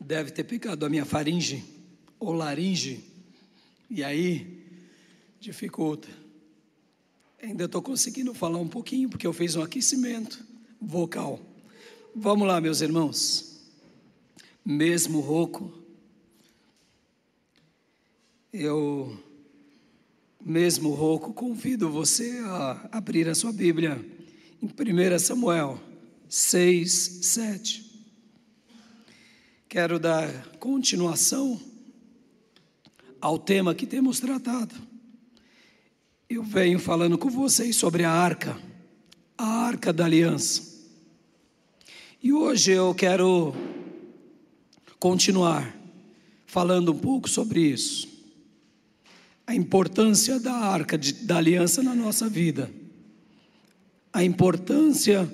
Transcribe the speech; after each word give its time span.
deve 0.00 0.30
ter 0.30 0.44
pegado 0.44 0.86
a 0.86 0.88
minha 0.88 1.04
faringe 1.04 1.62
ou 2.18 2.32
laringe, 2.32 3.04
e 3.90 4.02
aí 4.02 4.64
dificulta. 5.38 6.08
Ainda 7.42 7.64
estou 7.64 7.82
conseguindo 7.82 8.34
falar 8.34 8.58
um 8.58 8.68
pouquinho, 8.68 9.08
porque 9.08 9.26
eu 9.26 9.32
fiz 9.32 9.56
um 9.56 9.62
aquecimento 9.62 10.44
vocal. 10.80 11.40
Vamos 12.14 12.46
lá, 12.46 12.60
meus 12.60 12.80
irmãos. 12.80 13.60
Mesmo 14.64 15.20
rouco, 15.20 15.72
eu, 18.52 19.18
mesmo 20.44 20.90
rouco, 20.90 21.32
convido 21.32 21.88
você 21.88 22.40
a 22.44 22.88
abrir 22.92 23.28
a 23.28 23.34
sua 23.34 23.52
Bíblia 23.52 24.04
em 24.60 24.66
1 24.66 25.18
Samuel 25.18 25.80
6, 26.28 26.92
7. 27.22 27.89
Quero 29.70 30.00
dar 30.00 30.28
continuação 30.58 31.60
ao 33.20 33.38
tema 33.38 33.72
que 33.72 33.86
temos 33.86 34.18
tratado. 34.18 34.74
Eu 36.28 36.42
venho 36.42 36.80
falando 36.80 37.16
com 37.16 37.30
vocês 37.30 37.76
sobre 37.76 38.02
a 38.02 38.10
arca, 38.10 38.60
a 39.38 39.46
arca 39.46 39.92
da 39.92 40.06
aliança. 40.06 40.60
E 42.20 42.32
hoje 42.32 42.72
eu 42.72 42.92
quero 42.92 43.54
continuar 44.98 45.72
falando 46.46 46.90
um 46.90 46.98
pouco 46.98 47.30
sobre 47.30 47.60
isso. 47.60 48.08
A 49.46 49.54
importância 49.54 50.40
da 50.40 50.52
arca 50.52 50.98
de, 50.98 51.12
da 51.12 51.36
aliança 51.36 51.80
na 51.80 51.94
nossa 51.94 52.28
vida. 52.28 52.68
A 54.12 54.24
importância 54.24 55.32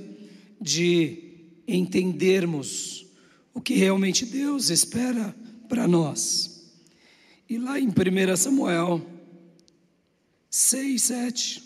de 0.61 1.23
entendermos 1.66 3.05
o 3.56 3.60
que 3.62 3.73
realmente 3.73 4.27
Deus 4.27 4.69
espera 4.69 5.34
para 5.66 5.88
nós. 5.88 6.70
E 7.48 7.56
lá 7.56 7.81
em 7.81 7.89
1 7.89 8.36
Samuel 8.36 9.00
6, 10.50 11.03
7. 11.03 11.62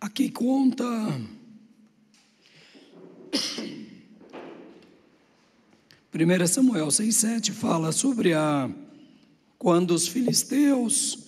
Aqui 0.00 0.30
conta. 0.30 0.84
Primeira 6.12 6.46
Samuel 6.46 6.86
6,7 6.86 7.50
fala 7.50 7.90
sobre 7.90 8.34
a 8.34 8.70
quando 9.58 9.90
os 9.90 10.06
filisteus 10.06 11.25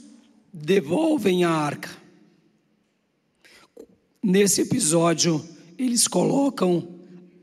devolvem 0.63 1.45
a 1.45 1.51
arca. 1.51 1.91
Nesse 4.23 4.63
episódio, 4.63 5.43
eles 5.79 6.09
colocam 6.09 6.87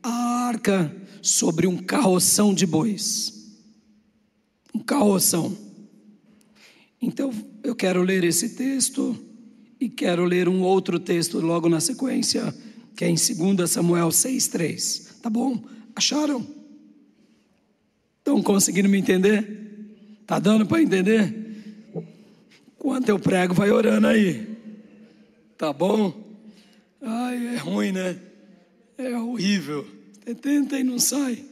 a 0.03 0.47
arca 0.47 0.95
sobre 1.21 1.65
um 1.65 1.77
carroção 1.77 2.53
de 2.53 2.65
bois. 2.65 3.55
Um 4.73 4.79
carroção. 4.79 5.57
Então, 7.01 7.31
eu 7.63 7.75
quero 7.75 8.03
ler 8.03 8.23
esse 8.23 8.49
texto 8.55 9.17
e 9.79 9.89
quero 9.89 10.25
ler 10.25 10.47
um 10.47 10.61
outro 10.61 10.99
texto 10.99 11.39
logo 11.39 11.69
na 11.69 11.79
sequência, 11.79 12.53
que 12.95 13.05
é 13.05 13.09
em 13.09 13.15
2 13.15 13.69
Samuel 13.69 14.09
6,3. 14.09 15.21
Tá 15.21 15.29
bom? 15.29 15.63
Acharam? 15.95 16.45
Estão 18.19 18.41
conseguindo 18.41 18.89
me 18.89 18.97
entender? 18.97 20.23
Tá 20.25 20.39
dando 20.39 20.65
para 20.65 20.81
entender? 20.81 21.44
Enquanto 22.85 23.09
eu 23.09 23.17
prego, 23.17 23.51
vai 23.51 23.71
orando 23.71 24.05
aí. 24.05 24.47
Tá 25.57 25.73
bom? 25.73 26.13
Ai, 27.01 27.55
é 27.55 27.57
ruim, 27.57 27.91
né? 27.91 28.21
É 28.95 29.17
horrível. 29.17 29.87
Tenta 30.39 30.77
e 30.77 30.83
não 30.83 30.99
sai. 30.99 31.43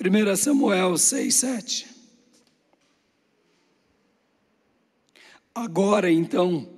1 0.00 0.36
Samuel 0.36 0.96
6, 0.96 1.34
7. 1.34 1.86
Agora 5.52 6.08
então, 6.08 6.68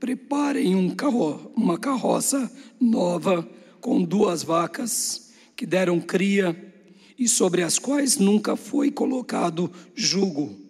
preparem 0.00 0.74
um 0.74 0.94
carro, 0.94 1.52
uma 1.54 1.76
carroça 1.76 2.50
nova 2.80 3.46
com 3.82 4.02
duas 4.02 4.42
vacas 4.42 5.30
que 5.54 5.66
deram 5.66 6.00
cria 6.00 6.72
e 7.18 7.28
sobre 7.28 7.62
as 7.62 7.78
quais 7.78 8.16
nunca 8.16 8.56
foi 8.56 8.90
colocado 8.90 9.70
jugo 9.94 10.63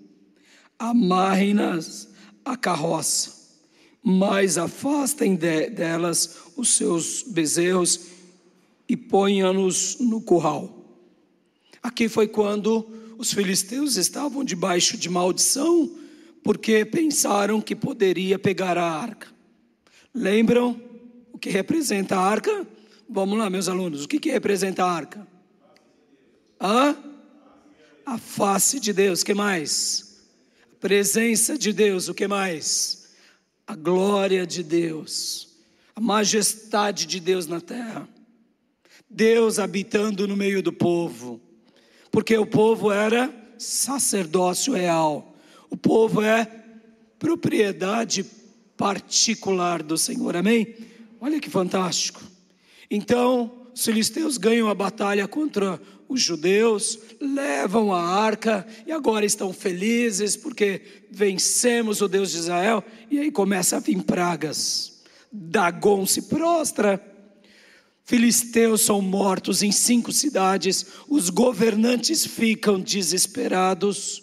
amarrem-nas 0.78 2.08
à 2.44 2.56
carroça, 2.56 3.32
mas 4.02 4.58
afastem 4.58 5.34
de, 5.34 5.70
delas 5.70 6.38
os 6.56 6.70
seus 6.70 7.22
bezerros 7.22 8.00
e 8.88 8.96
ponham-nos 8.96 9.98
no 9.98 10.20
curral. 10.20 10.84
Aqui 11.82 12.08
foi 12.08 12.28
quando 12.28 12.86
os 13.18 13.32
filisteus 13.32 13.96
estavam 13.96 14.44
debaixo 14.44 14.96
de 14.96 15.08
maldição, 15.08 15.90
porque 16.42 16.84
pensaram 16.84 17.60
que 17.60 17.74
poderia 17.74 18.38
pegar 18.38 18.76
a 18.76 18.84
arca. 18.84 19.28
Lembram 20.12 20.80
o 21.32 21.38
que 21.38 21.48
representa 21.48 22.16
a 22.16 22.20
arca? 22.20 22.66
Vamos 23.08 23.38
lá, 23.38 23.48
meus 23.48 23.68
alunos, 23.68 24.04
o 24.04 24.08
que, 24.08 24.18
que 24.18 24.30
representa 24.30 24.84
a 24.84 24.90
arca? 24.90 25.26
Hã? 26.60 26.96
A 28.04 28.18
face 28.18 28.78
de 28.78 28.92
Deus, 28.92 29.22
que 29.22 29.34
mais? 29.34 30.03
Presença 30.84 31.56
de 31.56 31.72
Deus, 31.72 32.08
o 32.08 32.14
que 32.14 32.28
mais? 32.28 33.08
A 33.66 33.74
glória 33.74 34.46
de 34.46 34.62
Deus, 34.62 35.56
a 35.96 36.00
majestade 36.00 37.06
de 37.06 37.20
Deus 37.20 37.46
na 37.46 37.58
terra. 37.58 38.06
Deus 39.08 39.58
habitando 39.58 40.28
no 40.28 40.36
meio 40.36 40.62
do 40.62 40.74
povo, 40.74 41.40
porque 42.10 42.36
o 42.36 42.44
povo 42.44 42.92
era 42.92 43.34
sacerdócio 43.56 44.74
real, 44.74 45.34
o 45.70 45.76
povo 45.76 46.20
é 46.20 46.44
propriedade 47.18 48.22
particular 48.76 49.82
do 49.82 49.96
Senhor, 49.96 50.36
amém? 50.36 50.76
Olha 51.18 51.40
que 51.40 51.48
fantástico. 51.48 52.22
Então, 52.90 53.63
os 53.74 53.84
filisteus 53.84 54.38
ganham 54.38 54.68
a 54.68 54.74
batalha 54.74 55.26
contra 55.26 55.80
os 56.08 56.20
judeus 56.20 56.98
levam 57.20 57.92
a 57.92 58.00
arca 58.00 58.66
e 58.86 58.92
agora 58.92 59.24
estão 59.24 59.52
felizes 59.52 60.36
porque 60.36 60.82
vencemos 61.10 62.00
o 62.00 62.08
Deus 62.08 62.30
de 62.30 62.38
Israel. 62.38 62.84
E 63.10 63.18
aí 63.18 63.30
começa 63.30 63.76
a 63.76 63.80
vir 63.80 64.02
pragas. 64.02 65.02
Dagon 65.32 66.06
se 66.06 66.22
prostra. 66.22 67.02
Filisteus 68.04 68.82
são 68.82 69.00
mortos 69.00 69.62
em 69.62 69.72
cinco 69.72 70.12
cidades. 70.12 70.86
Os 71.08 71.30
governantes 71.30 72.26
ficam 72.26 72.78
desesperados. 72.78 74.22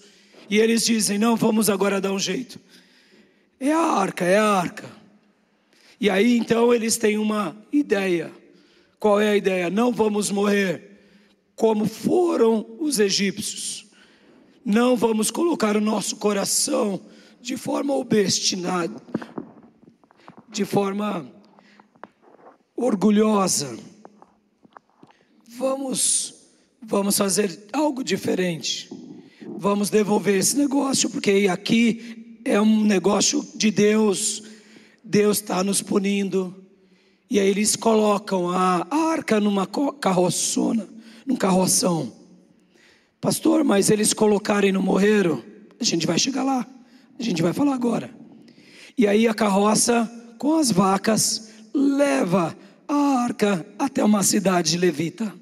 E 0.49 0.59
eles 0.59 0.85
dizem: 0.85 1.17
Não, 1.17 1.35
vamos 1.35 1.69
agora 1.69 1.99
dar 1.99 2.13
um 2.13 2.19
jeito. 2.19 2.59
É 3.59 3.73
a 3.73 3.79
arca, 3.79 4.23
é 4.23 4.37
a 4.37 4.45
arca. 4.45 4.89
E 5.99 6.09
aí 6.09 6.37
então 6.37 6.73
eles 6.73 6.95
têm 6.97 7.17
uma 7.17 7.55
ideia. 7.71 8.31
Qual 9.01 9.19
é 9.19 9.29
a 9.29 9.35
ideia? 9.35 9.67
Não 9.67 9.91
vamos 9.91 10.29
morrer 10.29 10.91
como 11.55 11.87
foram 11.87 12.77
os 12.79 12.99
egípcios. 12.99 13.87
Não 14.63 14.95
vamos 14.95 15.31
colocar 15.31 15.75
o 15.75 15.81
nosso 15.81 16.17
coração 16.17 17.01
de 17.41 17.57
forma 17.57 17.95
obstinada, 17.95 19.01
de 20.51 20.63
forma 20.65 21.25
orgulhosa. 22.75 23.75
Vamos 25.57 26.35
vamos 26.79 27.17
fazer 27.17 27.69
algo 27.73 28.03
diferente. 28.03 28.87
Vamos 29.57 29.89
devolver 29.89 30.37
esse 30.37 30.55
negócio, 30.55 31.09
porque 31.09 31.47
aqui 31.49 32.39
é 32.45 32.61
um 32.61 32.83
negócio 32.83 33.43
de 33.55 33.71
Deus. 33.71 34.43
Deus 35.03 35.37
está 35.37 35.63
nos 35.63 35.81
punindo. 35.81 36.60
E 37.31 37.39
aí 37.39 37.47
eles 37.47 37.77
colocam 37.77 38.49
a 38.49 38.85
arca 38.91 39.39
numa 39.39 39.65
carroçona 40.01 40.85
num 41.25 41.37
carroção. 41.37 42.11
Pastor, 43.21 43.63
mas 43.63 43.89
eles 43.89 44.13
colocaram 44.13 44.67
e 44.67 44.71
não 44.73 44.81
morreram? 44.81 45.41
A 45.79 45.83
gente 45.85 46.05
vai 46.05 46.19
chegar 46.19 46.43
lá. 46.43 46.67
A 47.17 47.23
gente 47.23 47.41
vai 47.41 47.53
falar 47.53 47.73
agora. 47.73 48.13
E 48.97 49.07
aí 49.07 49.29
a 49.29 49.33
carroça 49.33 50.11
com 50.37 50.57
as 50.57 50.71
vacas 50.71 51.53
leva 51.73 52.53
a 52.85 52.95
arca 53.23 53.65
até 53.79 54.03
uma 54.03 54.23
cidade 54.23 54.77
levita. 54.77 55.33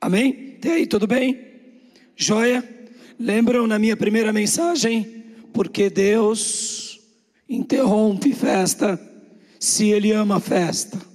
Amém? 0.00 0.54
Até 0.58 0.74
aí, 0.74 0.86
tudo 0.86 1.08
bem? 1.08 1.40
Joia? 2.14 2.62
Lembram 3.18 3.66
na 3.66 3.80
minha 3.80 3.96
primeira 3.96 4.32
mensagem? 4.32 5.24
Porque 5.52 5.90
Deus 5.90 7.00
interrompe 7.48 8.32
festa 8.32 8.96
se 9.58 9.88
Ele 9.88 10.12
ama 10.12 10.38
festa. 10.38 11.05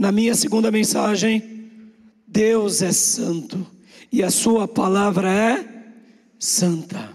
Na 0.00 0.10
minha 0.10 0.34
segunda 0.34 0.70
mensagem, 0.70 1.68
Deus 2.26 2.80
é 2.80 2.90
santo 2.90 3.66
e 4.10 4.22
a 4.22 4.30
sua 4.30 4.66
palavra 4.66 5.30
é 5.30 5.68
santa. 6.38 7.14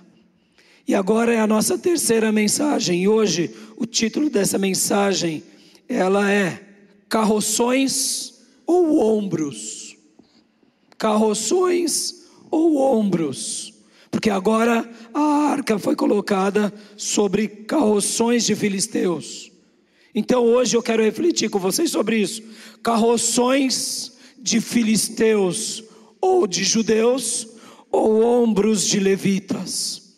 E 0.88 0.94
agora 0.94 1.34
é 1.34 1.40
a 1.40 1.48
nossa 1.48 1.80
terceira 1.80 2.32
mensagem. 2.32 3.02
E 3.02 3.08
hoje 3.08 3.50
o 3.76 3.88
título 3.88 4.30
dessa 4.30 4.60
mensagem 4.60 5.42
ela 5.90 6.32
é 6.32 6.64
carroções 7.10 8.36
ou 8.68 9.00
ombros. 9.00 9.98
Carroções 10.96 12.28
ou 12.52 12.78
ombros. 12.78 13.74
Porque 14.12 14.30
agora 14.30 14.88
a 15.12 15.22
arca 15.50 15.80
foi 15.80 15.96
colocada 15.96 16.72
sobre 16.96 17.48
carroções 17.48 18.46
de 18.46 18.56
filisteus. 18.56 19.52
Então 20.18 20.46
hoje 20.46 20.78
eu 20.78 20.82
quero 20.82 21.04
refletir 21.04 21.50
com 21.50 21.60
vocês 21.60 21.92
sobre 21.92 22.18
isso. 22.18 22.42
Carroções 22.86 24.12
de 24.38 24.62
filisteus 24.62 25.84
ou 26.22 26.46
de 26.46 26.64
judeus 26.64 27.48
ou 27.92 28.22
ombros 28.24 28.86
de 28.86 29.00
levitas. 29.00 30.14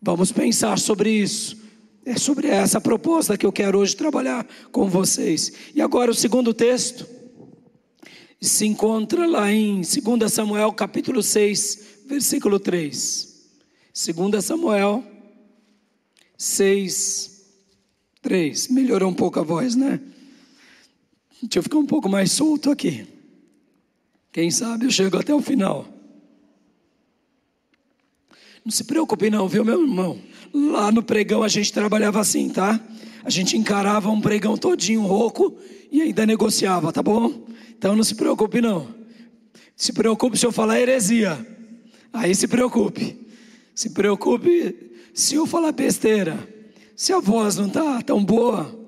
Vamos 0.00 0.32
pensar 0.32 0.78
sobre 0.78 1.10
isso. 1.10 1.60
É 2.06 2.16
sobre 2.16 2.48
essa 2.48 2.80
proposta 2.80 3.36
que 3.36 3.44
eu 3.44 3.52
quero 3.52 3.80
hoje 3.80 3.94
trabalhar 3.94 4.48
com 4.72 4.88
vocês. 4.88 5.52
E 5.74 5.82
agora 5.82 6.10
o 6.10 6.14
segundo 6.14 6.54
texto 6.54 7.06
se 8.40 8.64
encontra 8.64 9.26
lá 9.26 9.52
em 9.52 9.82
2 9.82 10.32
Samuel 10.32 10.72
capítulo 10.72 11.22
6, 11.22 11.80
versículo 12.06 12.58
3. 12.58 13.28
2 13.92 14.42
Samuel 14.42 15.04
6, 16.38 17.44
3. 18.22 18.68
Melhorou 18.68 19.10
um 19.10 19.14
pouco 19.14 19.38
a 19.38 19.42
voz, 19.42 19.76
né? 19.76 20.00
Deixa 21.42 21.58
eu 21.58 21.62
ficar 21.64 21.78
um 21.78 21.86
pouco 21.86 22.08
mais 22.08 22.30
solto 22.30 22.70
aqui. 22.70 23.04
Quem 24.30 24.50
sabe 24.50 24.86
eu 24.86 24.90
chego 24.90 25.18
até 25.18 25.34
o 25.34 25.42
final. 25.42 25.86
Não 28.64 28.70
se 28.70 28.84
preocupe 28.84 29.28
não, 29.28 29.48
viu 29.48 29.64
meu 29.64 29.82
irmão? 29.82 30.20
Lá 30.54 30.92
no 30.92 31.02
pregão 31.02 31.42
a 31.42 31.48
gente 31.48 31.72
trabalhava 31.72 32.20
assim, 32.20 32.48
tá? 32.48 32.80
A 33.24 33.30
gente 33.30 33.56
encarava 33.56 34.08
um 34.08 34.20
pregão 34.20 34.56
todinho 34.56 35.02
rouco 35.02 35.56
e 35.90 36.00
ainda 36.00 36.24
negociava, 36.24 36.92
tá 36.92 37.02
bom? 37.02 37.44
Então 37.76 37.96
não 37.96 38.04
se 38.04 38.14
preocupe 38.14 38.60
não. 38.60 38.88
Se 39.74 39.92
preocupe 39.92 40.38
se 40.38 40.46
eu 40.46 40.52
falar 40.52 40.80
heresia. 40.80 41.44
Aí 42.12 42.34
se 42.34 42.46
preocupe. 42.46 43.18
Se 43.74 43.90
preocupe 43.90 44.92
se 45.12 45.34
eu 45.34 45.44
falar 45.44 45.72
besteira. 45.72 46.48
Se 46.94 47.12
a 47.12 47.18
voz 47.18 47.56
não 47.56 47.68
tá 47.68 48.00
tão 48.00 48.24
boa. 48.24 48.78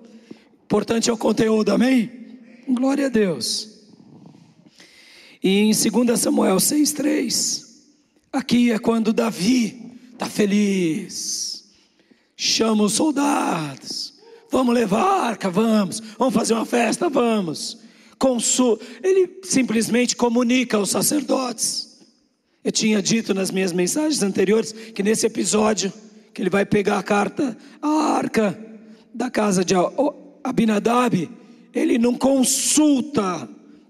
Importante 0.65 1.11
é 1.11 1.12
o 1.12 1.19
conteúdo, 1.19 1.71
amém? 1.71 2.24
Glória 2.69 3.06
a 3.06 3.08
Deus. 3.08 3.70
E 5.43 5.58
em 5.58 5.72
2 5.72 6.19
Samuel 6.19 6.56
6,3 6.56 7.64
Aqui 8.34 8.72
é 8.72 8.81
quando 8.81 9.12
Davi 9.12 9.96
está 10.12 10.26
feliz, 10.26 11.64
chama 12.37 12.82
os 12.82 12.93
soldados, 12.94 14.12
vamos 14.50 14.75
levar 14.75 15.02
a 15.05 15.22
arca, 15.26 15.49
vamos, 15.49 16.02
vamos 16.19 16.34
fazer 16.34 16.55
uma 16.55 16.66
festa, 16.66 17.08
vamos. 17.08 17.78
Consul, 18.19 18.81
ele 19.05 19.38
simplesmente 19.44 20.17
comunica 20.17 20.76
aos 20.76 20.90
sacerdotes. 20.90 22.00
Eu 22.64 22.72
tinha 22.72 23.00
dito 23.00 23.32
nas 23.32 23.52
minhas 23.52 23.72
mensagens 23.72 24.20
anteriores 24.20 24.72
que 24.72 25.02
nesse 25.05 25.26
episódio 25.26 25.93
que 26.32 26.43
ele 26.43 26.50
vai 26.50 26.67
pegar 26.67 26.99
a 26.99 27.05
carta, 27.05 27.56
a 27.81 27.88
arca 27.88 28.58
da 29.14 29.31
casa 29.31 29.64
de 29.64 29.75
Abinadab, 30.43 31.31
ele 31.75 31.99
não 31.99 32.15
consulta 32.15 33.49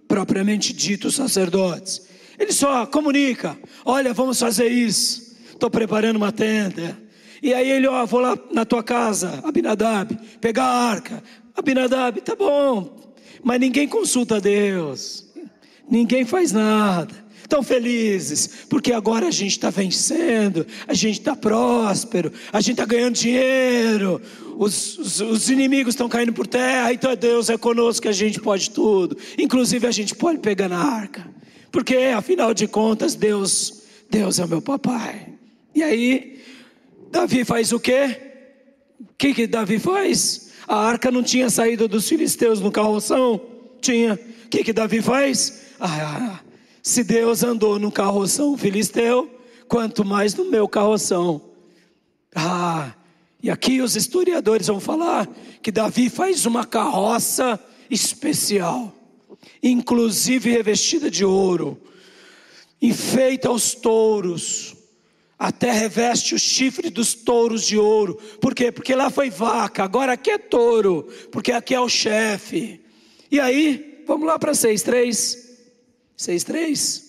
propriamente 0.08 0.72
dito 0.72 1.08
os 1.08 1.14
sacerdotes. 1.14 2.02
Ele 2.38 2.52
só 2.52 2.86
comunica: 2.86 3.58
olha, 3.84 4.12
vamos 4.12 4.38
fazer 4.38 4.68
isso. 4.68 5.36
Estou 5.52 5.70
preparando 5.70 6.16
uma 6.16 6.32
tenda. 6.32 6.98
E 7.42 7.52
aí 7.52 7.70
ele, 7.70 7.86
ó, 7.86 8.06
vou 8.06 8.20
lá 8.20 8.38
na 8.52 8.64
tua 8.64 8.82
casa, 8.82 9.40
Abinadab, 9.44 10.18
pegar 10.40 10.64
a 10.64 10.90
arca. 10.90 11.22
Abinadab, 11.54 12.20
tá 12.22 12.34
bom. 12.34 13.12
Mas 13.42 13.60
ninguém 13.60 13.86
consulta 13.86 14.36
a 14.36 14.40
Deus. 14.40 15.26
Ninguém 15.88 16.24
faz 16.24 16.52
nada. 16.52 17.14
Tão 17.46 17.62
felizes, 17.62 18.64
porque 18.70 18.90
agora 18.90 19.28
a 19.28 19.30
gente 19.30 19.50
está 19.50 19.68
vencendo, 19.68 20.66
a 20.88 20.94
gente 20.94 21.18
está 21.18 21.36
próspero, 21.36 22.32
a 22.50 22.58
gente 22.60 22.72
está 22.72 22.86
ganhando 22.86 23.14
dinheiro, 23.14 24.20
os, 24.56 24.98
os, 24.98 25.20
os 25.20 25.50
inimigos 25.50 25.94
estão 25.94 26.08
caindo 26.08 26.32
por 26.32 26.46
terra, 26.46 26.92
então 26.92 27.14
Deus 27.14 27.50
é 27.50 27.58
conosco, 27.58 28.08
a 28.08 28.12
gente 28.12 28.40
pode 28.40 28.70
tudo, 28.70 29.16
inclusive 29.38 29.86
a 29.86 29.90
gente 29.90 30.14
pode 30.14 30.38
pegar 30.38 30.68
na 30.68 30.78
arca. 30.78 31.26
Porque 31.70 31.96
afinal 31.96 32.54
de 32.54 32.68
contas, 32.68 33.14
Deus, 33.14 33.82
Deus 34.08 34.38
é 34.38 34.46
meu 34.46 34.62
papai. 34.62 35.34
E 35.74 35.82
aí, 35.82 36.40
Davi 37.10 37.44
faz 37.44 37.72
o 37.72 37.80
quê? 37.80 38.16
O 39.00 39.14
que, 39.18 39.34
que 39.34 39.46
Davi 39.46 39.78
faz? 39.78 40.52
A 40.68 40.76
arca 40.76 41.10
não 41.10 41.22
tinha 41.22 41.50
saído 41.50 41.88
dos 41.88 42.08
filisteus 42.08 42.60
no 42.60 42.70
carroção? 42.70 43.40
Tinha. 43.80 44.14
O 44.14 44.48
que, 44.48 44.62
que 44.62 44.72
Davi 44.72 45.02
faz? 45.02 45.62
Ah, 45.80 46.40
se 46.82 47.02
Deus 47.02 47.42
andou 47.42 47.78
no 47.78 47.90
carroção 47.90 48.56
filisteu, 48.56 49.28
quanto 49.68 50.04
mais 50.04 50.34
no 50.34 50.44
meu 50.44 50.68
carroção. 50.68 51.40
Ah, 52.34 52.92
e 53.44 53.50
aqui 53.50 53.80
os 53.80 53.94
historiadores 53.94 54.66
vão 54.66 54.80
falar 54.80 55.28
que 55.62 55.70
Davi 55.70 56.10
faz 56.10 56.46
uma 56.46 56.66
carroça 56.66 57.60
especial 57.88 58.92
inclusive 59.62 60.50
revestida 60.50 61.10
de 61.10 61.24
ouro, 61.24 61.80
enfeita 62.80 63.50
os 63.50 63.74
touros, 63.74 64.76
até 65.38 65.72
reveste 65.72 66.34
o 66.34 66.38
chifre 66.38 66.90
dos 66.90 67.14
touros 67.14 67.64
de 67.64 67.76
ouro. 67.78 68.16
Por 68.40 68.54
quê? 68.54 68.70
Porque 68.70 68.94
lá 68.94 69.10
foi 69.10 69.30
vaca, 69.30 69.82
agora 69.82 70.12
aqui 70.12 70.30
é 70.30 70.38
touro, 70.38 71.08
porque 71.32 71.52
aqui 71.52 71.74
é 71.74 71.80
o 71.80 71.88
chefe. 71.88 72.80
E 73.30 73.40
aí, 73.40 74.04
vamos 74.06 74.26
lá 74.26 74.38
para 74.38 74.52
6,3. 74.52 75.42
6,3. 76.16 77.02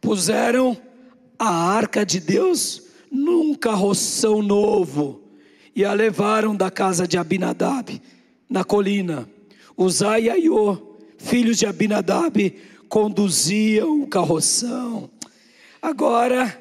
Puseram 0.00 0.80
a 1.38 1.50
arca 1.50 2.06
de 2.06 2.20
Deus 2.20 2.87
num 3.10 3.54
carroção 3.54 4.42
novo 4.42 5.22
e 5.74 5.84
a 5.84 5.92
levaram 5.92 6.56
da 6.56 6.70
casa 6.70 7.06
de 7.06 7.16
Abinadab, 7.16 8.00
na 8.48 8.64
colina. 8.64 9.28
Uzai 9.76 10.24
e 10.24 10.30
Aiô, 10.30 10.96
filhos 11.18 11.56
de 11.56 11.66
Abinadab, 11.66 12.50
conduziam 12.88 14.02
o 14.02 14.06
carroção. 14.06 15.08
Agora, 15.80 16.60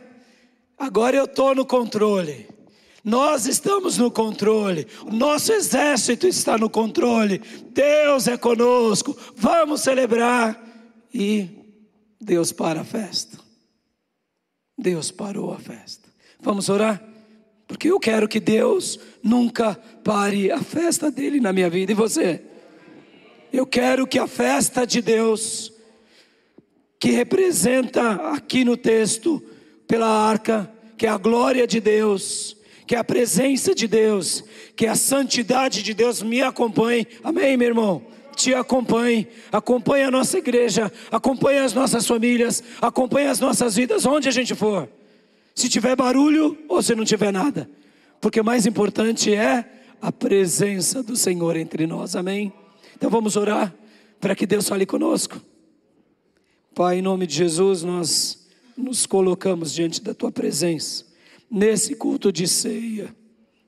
agora 0.78 1.18
eu 1.18 1.26
estou 1.26 1.56
no 1.56 1.66
controle. 1.66 2.48
Nós 3.04 3.46
estamos 3.46 3.98
no 3.98 4.12
controle, 4.12 4.86
nosso 5.10 5.54
exército 5.54 6.28
está 6.28 6.58
no 6.58 6.70
controle, 6.70 7.42
Deus 7.72 8.28
é 8.28 8.36
conosco, 8.36 9.18
vamos 9.34 9.82
celebrar. 9.82 10.62
E 11.14 11.48
Deus 12.20 12.52
para 12.52 12.82
a 12.82 12.84
festa. 12.84 13.40
Deus 14.78 15.10
parou 15.10 15.54
a 15.54 15.58
festa. 15.58 16.07
Vamos 16.48 16.70
orar? 16.70 17.04
Porque 17.68 17.92
eu 17.92 18.00
quero 18.00 18.26
que 18.26 18.40
Deus 18.40 18.98
nunca 19.22 19.78
pare 20.02 20.50
a 20.50 20.62
festa 20.62 21.12
dele 21.12 21.42
na 21.42 21.52
minha 21.52 21.70
vida. 21.70 21.92
E 21.92 21.96
você? 21.96 22.42
Eu 23.52 23.68
quero 23.68 24.08
que 24.08 24.18
a 24.18 24.28
festa 24.28 24.88
de 24.88 25.02
Deus, 25.02 25.74
que 26.98 27.12
representa 27.12 28.32
aqui 28.32 28.64
no 28.64 28.78
texto, 28.78 29.44
pela 29.86 30.08
arca, 30.08 30.72
que 30.98 31.06
é 31.06 31.10
a 31.10 31.18
glória 31.18 31.68
de 31.68 31.82
Deus, 31.82 32.56
que 32.88 32.96
é 32.96 32.98
a 32.98 33.04
presença 33.04 33.76
de 33.76 33.86
Deus, 33.86 34.42
que 34.74 34.86
é 34.86 34.90
a 34.90 34.96
santidade 34.96 35.84
de 35.84 35.94
Deus, 35.94 36.24
me 36.24 36.42
acompanhe. 36.42 37.06
Amém, 37.22 37.58
meu 37.58 37.68
irmão? 37.68 38.06
Te 38.38 38.54
acompanhe, 38.54 39.28
acompanhe 39.52 40.06
a 40.06 40.12
nossa 40.12 40.38
igreja, 40.38 40.90
acompanhe 41.12 41.60
as 41.60 41.74
nossas 41.74 42.08
famílias, 42.08 42.64
acompanhe 42.82 43.28
as 43.28 43.42
nossas 43.42 43.76
vidas, 43.76 44.06
onde 44.06 44.30
a 44.30 44.32
gente 44.32 44.56
for. 44.56 44.88
Se 45.58 45.68
tiver 45.68 45.96
barulho 45.96 46.56
ou 46.70 46.84
se 46.84 46.94
não 46.94 47.04
tiver 47.04 47.34
nada, 47.34 47.68
porque 48.22 48.40
o 48.40 48.46
mais 48.46 48.68
importante 48.68 49.34
é 49.34 49.68
a 50.00 50.12
presença 50.12 51.02
do 51.02 51.16
Senhor 51.16 51.58
entre 51.58 51.88
nós, 51.88 52.16
amém? 52.16 52.54
Então 52.96 53.10
vamos 53.10 53.36
orar 53.36 53.74
para 54.22 54.36
que 54.36 54.46
Deus 54.46 54.70
fale 54.70 54.86
conosco. 54.86 55.42
Pai, 56.76 57.00
em 57.00 57.02
nome 57.02 57.26
de 57.26 57.34
Jesus, 57.34 57.82
nós 57.82 58.48
nos 58.78 59.08
colocamos 59.08 59.74
diante 59.74 60.00
da 60.00 60.14
tua 60.14 60.32
presença, 60.32 61.04
nesse 61.50 61.96
culto 61.96 62.32
de 62.32 62.48
ceia, 62.48 63.12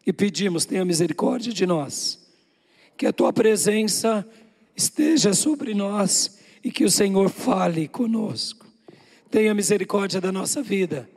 e 0.06 0.14
pedimos, 0.14 0.66
tenha 0.66 0.86
misericórdia 0.86 1.52
de 1.52 1.66
nós, 1.66 2.20
que 2.96 3.08
a 3.08 3.12
tua 3.12 3.34
presença 3.34 4.24
esteja 4.76 5.34
sobre 5.34 5.74
nós 5.74 6.38
e 6.64 6.72
que 6.72 6.86
o 6.86 6.92
Senhor 6.92 7.32
fale 7.32 7.88
conosco. 7.88 8.68
Tenha 9.32 9.56
misericórdia 9.56 10.22
da 10.22 10.32
nossa 10.32 10.62
vida 10.62 11.10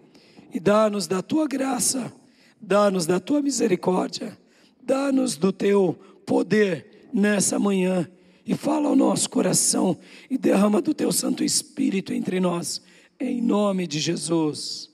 e 0.53 0.61
dá-nos 0.61 1.07
da 1.07 1.23
tua 1.23 1.47
graça, 1.47 2.13
dá-nos 2.61 3.07
da 3.07 3.19
tua 3.19 3.41
misericórdia, 3.41 4.39
dá-nos 4.83 5.37
do 5.37 5.53
teu 5.53 5.99
poder 6.27 7.09
nessa 7.13 7.59
manhã 7.59 8.09
e 8.45 8.55
fala 8.55 8.89
ao 8.89 8.97
nosso 8.97 9.31
coração 9.31 9.97
e 10.29 10.37
derrama 10.37 10.83
do 10.83 10.93
teu 10.93 11.11
Santo 11.11 11.43
Espírito 11.43 12.13
entre 12.13 12.39
nós, 12.41 12.83
em 13.19 13.41
nome 13.41 13.87
de 13.87 13.99
Jesus. 13.99 14.91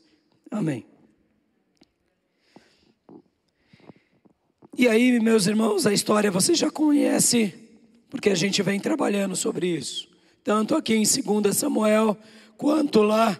Amém. 0.51 0.87
E 4.77 4.87
aí, 4.87 5.19
meus 5.19 5.49
irmãos, 5.49 5.87
a 5.87 5.93
história 5.93 6.31
você 6.31 6.55
já 6.55 6.71
conhece, 6.71 7.53
porque 8.09 8.31
a 8.31 8.35
gente 8.35 8.63
vem 8.63 8.79
trabalhando 8.79 9.35
sobre 9.35 9.67
isso. 9.67 10.09
Tanto 10.45 10.77
aqui 10.77 10.95
em 10.95 11.03
2 11.03 11.57
Samuel, 11.57 12.17
quanto 12.57 13.03
lá 13.03 13.39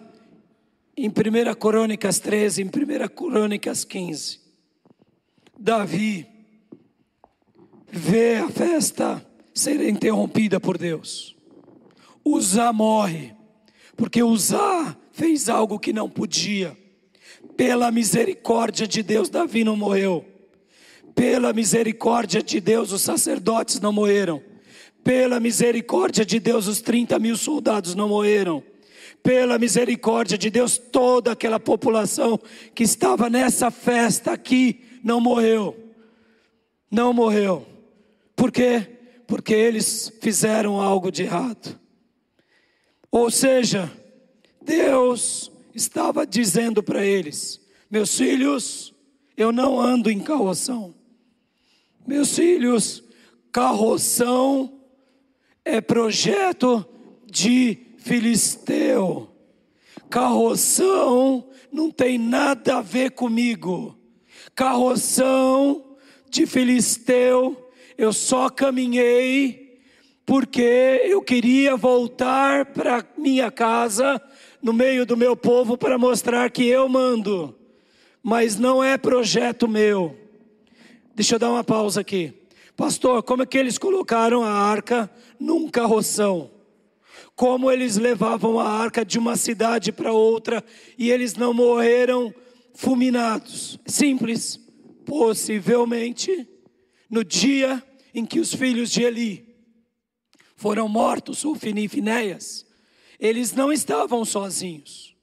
em 1.05 1.07
1 1.07 1.55
Crônicas 1.55 2.19
13, 2.19 2.63
em 2.63 2.65
1 2.65 3.07
Crônicas 3.07 3.85
15. 3.85 4.41
Davi 5.57 6.27
vê 7.89 8.35
a 8.35 8.49
festa 8.49 9.25
ser 9.53 9.87
interrompida 9.87 10.59
por 10.59 10.77
Deus. 10.77 11.37
Uzá 12.23 12.73
morre, 12.73 13.33
porque 13.95 14.21
Uzá 14.21 14.95
fez 15.13 15.47
algo 15.47 15.79
que 15.79 15.93
não 15.93 16.09
podia. 16.09 16.77
Pela 17.55 17.91
misericórdia 17.91 18.85
de 18.85 19.01
Deus, 19.01 19.29
Davi 19.29 19.63
não 19.63 19.77
morreu. 19.77 20.25
Pela 21.15 21.53
misericórdia 21.53 22.43
de 22.43 22.59
Deus, 22.59 22.91
os 22.91 23.01
sacerdotes 23.01 23.79
não 23.79 23.93
morreram. 23.93 24.43
Pela 25.01 25.39
misericórdia 25.39 26.25
de 26.25 26.41
Deus, 26.41 26.67
os 26.67 26.81
30 26.81 27.17
mil 27.19 27.37
soldados 27.37 27.95
não 27.95 28.09
morreram. 28.09 28.61
Pela 29.21 29.59
misericórdia 29.59 30.37
de 30.37 30.49
Deus, 30.49 30.77
toda 30.77 31.31
aquela 31.31 31.59
população 31.59 32.39
que 32.73 32.83
estava 32.83 33.29
nessa 33.29 33.69
festa 33.69 34.31
aqui 34.31 34.81
não 35.03 35.19
morreu. 35.19 35.77
Não 36.89 37.13
morreu. 37.13 37.67
Por 38.35 38.51
quê? 38.51 38.87
Porque 39.27 39.53
eles 39.53 40.11
fizeram 40.21 40.79
algo 40.79 41.11
de 41.11 41.23
errado. 41.23 41.79
Ou 43.11 43.29
seja, 43.29 43.91
Deus 44.61 45.51
estava 45.73 46.25
dizendo 46.25 46.81
para 46.81 47.05
eles: 47.05 47.59
Meus 47.89 48.15
filhos, 48.15 48.93
eu 49.35 49.51
não 49.51 49.79
ando 49.79 50.09
em 50.09 50.19
carroção. 50.19 50.95
Meus 52.07 52.35
filhos, 52.35 53.03
carroção 53.51 54.81
é 55.63 55.79
projeto 55.81 56.85
de 57.25 57.88
filisteu. 58.09 59.29
Carroção 60.09 61.47
não 61.71 61.91
tem 61.91 62.17
nada 62.17 62.77
a 62.77 62.81
ver 62.81 63.11
comigo. 63.11 63.95
Carroção 64.55 65.95
de 66.27 66.47
filisteu, 66.47 67.69
eu 67.95 68.11
só 68.11 68.49
caminhei 68.49 69.77
porque 70.25 71.01
eu 71.05 71.21
queria 71.21 71.75
voltar 71.75 72.65
para 72.65 73.05
minha 73.15 73.51
casa, 73.51 74.19
no 74.59 74.73
meio 74.73 75.05
do 75.05 75.15
meu 75.15 75.35
povo, 75.35 75.77
para 75.77 75.97
mostrar 75.97 76.49
que 76.49 76.65
eu 76.65 76.89
mando, 76.89 77.55
mas 78.23 78.57
não 78.57 78.83
é 78.83 78.97
projeto 78.97 79.67
meu. 79.67 80.17
Deixa 81.13 81.35
eu 81.35 81.39
dar 81.39 81.51
uma 81.51 81.63
pausa 81.63 82.01
aqui. 82.01 82.33
Pastor, 82.75 83.21
como 83.21 83.43
é 83.43 83.45
que 83.45 83.57
eles 83.57 83.77
colocaram 83.77 84.43
a 84.43 84.51
arca 84.51 85.09
num 85.39 85.69
carroção? 85.69 86.58
Como 87.39 87.71
eles 87.71 87.95
levavam 87.95 88.59
a 88.59 88.67
arca 88.67 89.05
de 89.05 89.17
uma 89.17 89.37
cidade 89.37 89.93
para 89.93 90.11
outra 90.11 90.61
e 90.97 91.09
eles 91.09 91.35
não 91.35 91.53
morreram 91.53 92.35
fulminados? 92.73 93.79
Simples. 93.85 94.59
Possivelmente, 95.05 96.45
no 97.09 97.23
dia 97.23 97.81
em 98.13 98.25
que 98.25 98.41
os 98.41 98.53
filhos 98.53 98.91
de 98.91 99.03
Eli 99.03 99.55
foram 100.57 100.89
mortos, 100.89 101.45
Ufini 101.45 101.85
e 101.85 101.87
Finéias, 101.87 102.67
eles 103.17 103.53
não 103.53 103.71
estavam 103.71 104.25
sozinhos. 104.25 105.15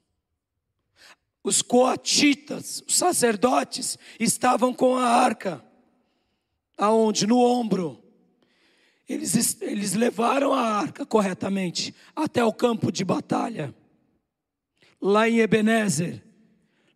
Os 1.44 1.60
coatitas, 1.60 2.82
os 2.88 2.96
sacerdotes, 2.96 3.98
estavam 4.18 4.72
com 4.72 4.96
a 4.96 5.06
arca 5.06 5.62
aonde? 6.78 7.26
No 7.26 7.40
ombro. 7.40 8.05
Eles, 9.08 9.60
eles 9.60 9.94
levaram 9.94 10.52
a 10.52 10.60
arca 10.60 11.06
corretamente 11.06 11.94
até 12.14 12.44
o 12.44 12.52
campo 12.52 12.90
de 12.90 13.04
batalha. 13.04 13.74
Lá 15.00 15.28
em 15.28 15.38
Ebenezer, 15.38 16.22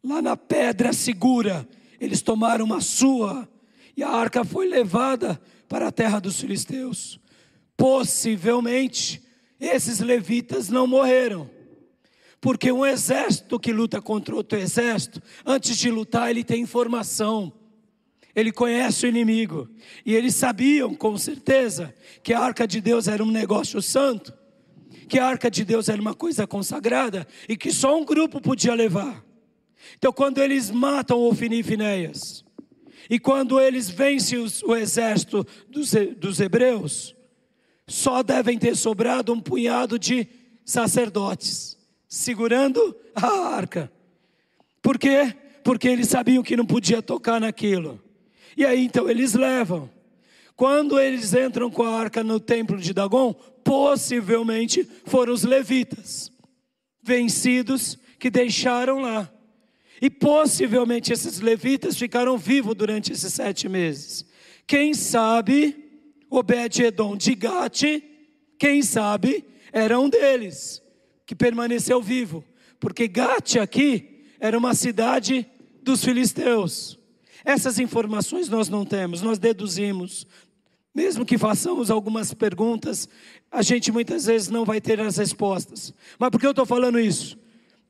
lá 0.02 0.21
na 0.21 0.37
pedra 0.37 0.93
segura, 0.93 1.69
eles 2.00 2.21
tomaram 2.21 2.64
uma 2.64 2.81
sua 2.81 3.49
e 3.97 4.02
a 4.02 4.09
arca 4.09 4.45
foi 4.45 4.67
levada 4.67 5.40
para 5.69 5.88
a 5.88 5.93
terra 5.93 6.19
dos 6.19 6.40
filisteus. 6.40 7.21
Possivelmente, 7.76 9.23
esses 9.61 10.00
levitas 10.00 10.69
não 10.69 10.87
morreram. 10.87 11.49
Porque 12.40 12.73
um 12.73 12.85
exército 12.85 13.61
que 13.61 13.73
luta 13.73 14.00
contra 14.00 14.35
outro 14.35 14.59
exército, 14.59 15.23
antes 15.45 15.76
de 15.76 15.90
lutar, 15.90 16.31
ele 16.31 16.43
tem 16.43 16.62
informação 16.62 17.52
ele 18.34 18.52
conhece 18.52 19.06
o 19.06 19.08
inimigo. 19.08 19.68
E 20.04 20.14
eles 20.14 20.34
sabiam 20.34 20.94
com 20.94 21.16
certeza 21.16 21.94
que 22.22 22.32
a 22.32 22.40
arca 22.40 22.66
de 22.66 22.80
Deus 22.80 23.08
era 23.08 23.22
um 23.22 23.30
negócio 23.30 23.80
santo, 23.82 24.32
que 25.08 25.18
a 25.18 25.26
arca 25.26 25.50
de 25.50 25.64
Deus 25.64 25.88
era 25.88 26.00
uma 26.00 26.14
coisa 26.14 26.46
consagrada 26.46 27.26
e 27.49 27.56
que 27.56 27.72
só 27.72 27.99
um 27.99 28.04
grupo 28.04 28.40
podia 28.40 28.75
levar. 28.75 29.25
Então, 29.96 30.12
quando 30.12 30.38
eles 30.38 30.70
matam 30.70 31.18
Ofini 31.20 31.60
e 31.60 31.62
Finéias, 31.62 32.44
e 33.08 33.18
quando 33.18 33.60
eles 33.60 33.88
vencem 33.88 34.38
os, 34.38 34.62
o 34.62 34.76
exército 34.76 35.44
dos, 35.68 35.92
dos 36.16 36.38
hebreus, 36.38 37.14
só 37.88 38.22
devem 38.22 38.56
ter 38.56 38.76
sobrado 38.76 39.32
um 39.32 39.40
punhado 39.40 39.99
de 39.99 40.28
sacerdotes 40.64 41.76
segurando 42.08 42.96
a 43.14 43.26
arca. 43.54 43.90
Por 44.82 44.99
quê? 44.99 45.34
Porque 45.62 45.88
eles 45.88 46.08
sabiam 46.08 46.42
que 46.42 46.56
não 46.56 46.66
podia 46.66 47.00
tocar 47.00 47.40
naquilo. 47.40 48.02
E 48.61 48.67
aí 48.67 48.85
então 48.85 49.09
eles 49.09 49.33
levam. 49.33 49.88
Quando 50.55 51.00
eles 51.00 51.33
entram 51.33 51.71
com 51.71 51.83
a 51.83 51.99
arca 51.99 52.23
no 52.23 52.38
templo 52.38 52.76
de 52.76 52.93
Dagon, 52.93 53.33
possivelmente 53.64 54.87
foram 55.07 55.33
os 55.33 55.45
levitas, 55.45 56.31
vencidos, 57.02 57.99
que 58.19 58.29
deixaram 58.29 59.00
lá. 59.00 59.33
E 59.99 60.11
possivelmente 60.11 61.11
esses 61.11 61.40
levitas 61.40 61.97
ficaram 61.97 62.37
vivos 62.37 62.75
durante 62.75 63.11
esses 63.12 63.33
sete 63.33 63.67
meses. 63.67 64.26
Quem 64.67 64.93
sabe, 64.93 65.75
Obed-Edom 66.29 67.17
de 67.17 67.35
Gate, 67.35 68.02
quem 68.59 68.83
sabe, 68.83 69.43
era 69.73 69.99
um 69.99 70.11
deles, 70.11 70.83
que 71.25 71.35
permaneceu 71.35 72.02
vivo. 72.02 72.45
Porque 72.79 73.09
Gate 73.09 73.57
aqui 73.57 74.26
era 74.38 74.59
uma 74.59 74.75
cidade 74.75 75.47
dos 75.83 76.05
filisteus. 76.05 77.00
Essas 77.44 77.78
informações 77.78 78.49
nós 78.49 78.68
não 78.68 78.85
temos, 78.85 79.23
nós 79.23 79.38
deduzimos. 79.38 80.26
Mesmo 80.94 81.25
que 81.25 81.38
façamos 81.38 81.90
algumas 81.90 82.35
perguntas, 82.35 83.09
a 83.50 83.62
gente 83.62 83.92
muitas 83.92 84.26
vezes 84.26 84.49
não 84.49 84.64
vai 84.64 84.80
ter 84.80 85.00
as 85.00 85.16
respostas. 85.16 85.94
Mas 86.18 86.30
por 86.30 86.40
que 86.40 86.47
eu 86.47 86.50
estou 86.50 86.66
falando 86.66 86.99
isso? 86.99 87.38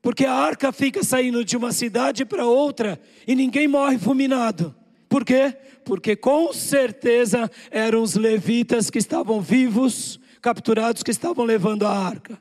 Porque 0.03 0.25
a 0.25 0.33
arca 0.33 0.73
fica 0.73 1.03
saindo 1.03 1.45
de 1.45 1.57
uma 1.57 1.73
cidade 1.73 2.25
para 2.25 2.47
outra 2.47 3.01
e 3.27 3.35
ninguém 3.35 3.69
morre 3.69 3.99
fulminado. 3.99 4.75
Por 5.09 5.25
quê? 5.25 5.55
Porque 5.85 6.15
com 6.15 6.53
certeza 6.53 7.51
eram 7.71 8.03
os 8.03 8.15
levitas 8.15 8.91
que 8.91 8.99
estavam 8.99 9.41
vivos, 9.41 10.21
capturados, 10.41 11.03
que 11.03 11.11
estavam 11.11 11.45
levando 11.45 11.87
a 11.87 11.91
arca. 11.91 12.41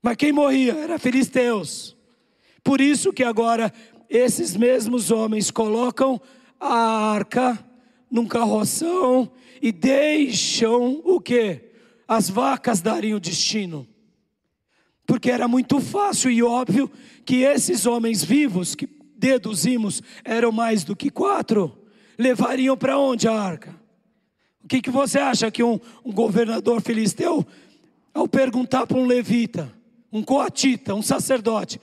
Mas 0.00 0.16
quem 0.16 0.32
morria? 0.32 0.74
Era 0.74 0.98
filisteus. 0.98 1.96
Por 2.64 2.80
isso 2.80 3.12
que 3.12 3.24
agora 3.24 3.72
esses 4.12 4.54
mesmos 4.54 5.10
homens 5.10 5.50
colocam 5.50 6.20
a 6.60 6.74
arca 7.12 7.58
num 8.10 8.26
carroção 8.26 9.32
e 9.60 9.72
deixam 9.72 11.00
o 11.02 11.18
que? 11.18 11.70
As 12.06 12.28
vacas 12.28 12.82
darem 12.82 13.14
o 13.14 13.20
destino. 13.20 13.88
Porque 15.06 15.30
era 15.30 15.48
muito 15.48 15.80
fácil 15.80 16.30
e 16.30 16.42
óbvio 16.42 16.90
que 17.24 17.36
esses 17.36 17.86
homens 17.86 18.22
vivos, 18.22 18.74
que 18.74 18.86
deduzimos 19.16 20.02
eram 20.24 20.52
mais 20.52 20.84
do 20.84 20.94
que 20.94 21.08
quatro, 21.08 21.76
levariam 22.18 22.76
para 22.76 22.98
onde 22.98 23.26
a 23.26 23.32
arca? 23.32 23.74
O 24.62 24.68
que, 24.68 24.82
que 24.82 24.90
você 24.90 25.18
acha 25.18 25.50
que 25.50 25.62
um, 25.62 25.80
um 26.04 26.12
governador 26.12 26.82
filisteu, 26.82 27.46
ao 28.12 28.28
perguntar 28.28 28.86
para 28.86 28.98
um 28.98 29.06
levita, 29.06 29.72
um 30.12 30.22
coatita, 30.22 30.94
um 30.94 31.02
sacerdote, 31.02 31.80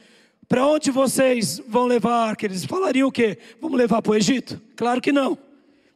para 0.49 0.65
onde 0.65 0.89
vocês 0.89 1.61
vão 1.67 1.85
levar 1.85 2.29
arca? 2.29 2.45
Eles 2.47 2.65
falariam 2.65 3.07
o 3.07 3.11
quê? 3.11 3.37
Vamos 3.61 3.77
levar 3.77 4.01
para 4.01 4.11
o 4.11 4.15
Egito? 4.15 4.59
Claro 4.75 4.99
que 4.99 5.11
não. 5.11 5.37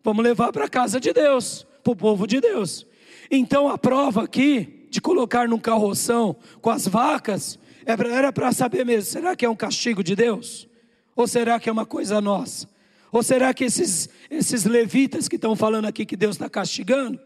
Vamos 0.03 0.23
levar 0.23 0.53
para 0.53 0.65
a 0.65 0.69
casa 0.69 0.99
de 0.99 1.11
Deus, 1.11 1.65
para 1.83 1.91
o 1.91 1.95
povo 1.95 2.27
de 2.27 2.39
Deus. 2.39 2.85
Então 3.31 3.67
a 3.67 3.79
prova 3.79 4.23
aqui 4.23 4.87
de 4.91 5.01
colocar 5.01 5.47
num 5.47 5.57
carroção 5.57 6.35
com 6.61 6.69
as 6.69 6.87
vacas 6.87 7.57
era 7.83 8.31
para 8.31 8.51
saber 8.51 8.85
mesmo: 8.85 9.09
será 9.09 9.35
que 9.35 9.43
é 9.43 9.49
um 9.49 9.55
castigo 9.55 10.03
de 10.03 10.15
Deus? 10.15 10.67
Ou 11.15 11.27
será 11.27 11.59
que 11.59 11.67
é 11.67 11.71
uma 11.71 11.85
coisa 11.85 12.21
nossa? 12.21 12.69
Ou 13.11 13.23
será 13.23 13.55
que 13.55 13.63
esses, 13.63 14.07
esses 14.29 14.65
levitas 14.65 15.27
que 15.27 15.35
estão 15.35 15.55
falando 15.55 15.85
aqui 15.85 16.05
que 16.05 16.15
Deus 16.15 16.35
está 16.35 16.47
castigando? 16.47 17.19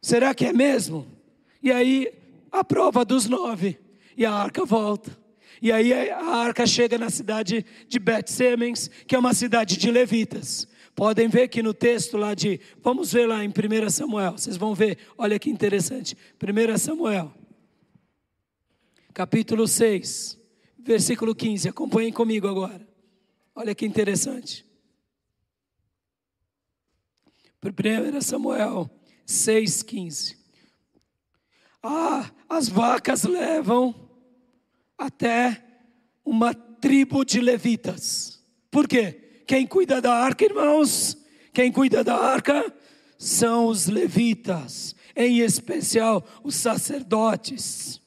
Será 0.00 0.34
que 0.34 0.46
é 0.46 0.54
mesmo? 0.54 1.06
E 1.62 1.70
aí, 1.70 2.12
a 2.50 2.64
prova 2.64 3.04
dos 3.04 3.26
nove, 3.26 3.78
e 4.16 4.24
a 4.24 4.32
arca 4.32 4.64
volta. 4.64 5.27
E 5.60 5.72
aí 5.72 5.92
a 6.10 6.36
arca 6.36 6.66
chega 6.66 6.96
na 6.98 7.10
cidade 7.10 7.64
de 7.88 7.98
Bet-Semens, 7.98 8.88
que 9.06 9.14
é 9.14 9.18
uma 9.18 9.34
cidade 9.34 9.76
de 9.76 9.90
levitas. 9.90 10.66
Podem 10.94 11.28
ver 11.28 11.48
que 11.48 11.62
no 11.62 11.72
texto 11.72 12.16
lá 12.16 12.34
de, 12.34 12.60
vamos 12.82 13.12
ver 13.12 13.26
lá 13.26 13.44
em 13.44 13.48
1 13.48 13.90
Samuel, 13.90 14.32
vocês 14.32 14.56
vão 14.56 14.74
ver, 14.74 14.98
olha 15.16 15.38
que 15.38 15.48
interessante. 15.48 16.16
1 16.42 16.78
Samuel, 16.78 17.32
capítulo 19.14 19.68
6, 19.68 20.38
versículo 20.78 21.34
15, 21.34 21.68
acompanhem 21.68 22.12
comigo 22.12 22.48
agora. 22.48 22.86
Olha 23.54 23.74
que 23.74 23.86
interessante. 23.86 24.66
1 27.62 28.20
Samuel 28.20 28.90
6,15. 29.26 30.36
Ah, 31.82 32.30
as 32.48 32.68
vacas 32.68 33.24
levam 33.24 34.07
até 34.98 35.64
uma 36.24 36.52
tribo 36.52 37.24
de 37.24 37.40
levitas. 37.40 38.42
Por 38.70 38.88
quê? 38.88 39.42
Quem 39.46 39.66
cuida 39.66 40.00
da 40.00 40.12
arca, 40.12 40.44
irmãos? 40.44 41.16
Quem 41.52 41.72
cuida 41.72 42.04
da 42.04 42.16
arca 42.16 42.74
são 43.16 43.66
os 43.66 43.86
levitas, 43.86 44.94
em 45.16 45.38
especial 45.38 46.26
os 46.44 46.54
sacerdotes. 46.54 48.00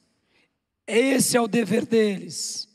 Esse 0.86 1.38
é 1.38 1.42
o 1.42 1.48
dever 1.48 1.86
deles. 1.86 2.70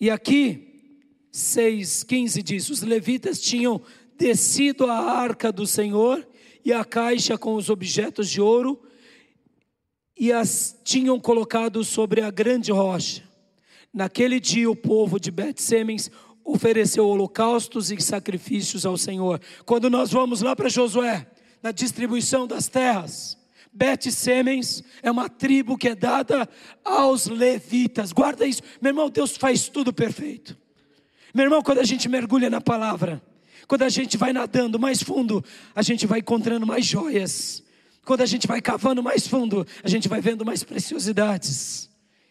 E 0.00 0.10
aqui, 0.10 1.28
6,15 1.32 2.42
diz: 2.42 2.70
os 2.70 2.82
levitas 2.82 3.40
tinham 3.40 3.80
descido 4.18 4.86
a 4.86 4.98
arca 4.98 5.52
do 5.52 5.66
Senhor 5.66 6.26
e 6.64 6.72
a 6.72 6.84
caixa 6.84 7.38
com 7.38 7.54
os 7.54 7.70
objetos 7.70 8.28
de 8.28 8.40
ouro 8.40 8.80
e 10.18 10.32
as 10.32 10.78
tinham 10.84 11.18
colocado 11.18 11.84
sobre 11.84 12.20
a 12.20 12.30
grande 12.30 12.70
rocha. 12.70 13.22
Naquele 13.92 14.40
dia 14.40 14.70
o 14.70 14.76
povo 14.76 15.20
de 15.20 15.30
Bet-Semens 15.30 16.10
ofereceu 16.44 17.06
holocaustos 17.06 17.90
e 17.90 18.00
sacrifícios 18.00 18.84
ao 18.84 18.96
Senhor. 18.96 19.40
Quando 19.64 19.90
nós 19.90 20.10
vamos 20.10 20.42
lá 20.42 20.56
para 20.56 20.68
Josué, 20.68 21.26
na 21.62 21.70
distribuição 21.70 22.46
das 22.46 22.68
terras, 22.68 23.38
Bet-Semens 23.72 24.82
é 25.02 25.10
uma 25.10 25.28
tribo 25.28 25.78
que 25.78 25.88
é 25.88 25.94
dada 25.94 26.48
aos 26.84 27.26
levitas. 27.26 28.12
Guarda 28.12 28.46
isso. 28.46 28.62
Meu 28.80 28.90
irmão, 28.90 29.08
Deus 29.08 29.36
faz 29.36 29.68
tudo 29.68 29.92
perfeito. 29.92 30.56
Meu 31.34 31.44
irmão, 31.44 31.62
quando 31.62 31.78
a 31.78 31.84
gente 31.84 32.08
mergulha 32.08 32.50
na 32.50 32.60
palavra, 32.60 33.22
quando 33.66 33.82
a 33.82 33.88
gente 33.88 34.18
vai 34.18 34.32
nadando 34.32 34.78
mais 34.78 35.02
fundo, 35.02 35.42
a 35.74 35.80
gente 35.80 36.06
vai 36.06 36.18
encontrando 36.18 36.66
mais 36.66 36.84
joias. 36.84 37.62
Quando 38.04 38.22
a 38.22 38.26
gente 38.26 38.46
vai 38.46 38.60
cavando 38.60 39.02
mais 39.02 39.26
fundo, 39.26 39.66
a 39.82 39.88
gente 39.88 40.08
vai 40.08 40.20
vendo 40.20 40.44
mais 40.44 40.64
preciosidades. 40.64 41.88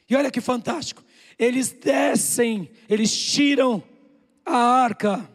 E 0.10 0.16
olha 0.16 0.30
que 0.30 0.42
fantástico. 0.42 1.04
Eles 1.40 1.72
descem, 1.72 2.70
eles 2.90 3.16
tiram 3.16 3.82
a 4.46 4.58
arca 4.58 5.30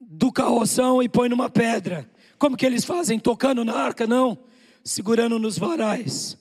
do 0.00 0.30
carroção 0.30 1.02
e 1.02 1.08
põem 1.08 1.30
numa 1.30 1.48
pedra. 1.48 2.08
Como 2.38 2.56
que 2.56 2.66
eles 2.66 2.84
fazem? 2.84 3.18
Tocando 3.18 3.64
na 3.64 3.74
arca? 3.74 4.06
Não, 4.06 4.38
segurando 4.84 5.38
nos 5.38 5.58
varais. 5.58 6.36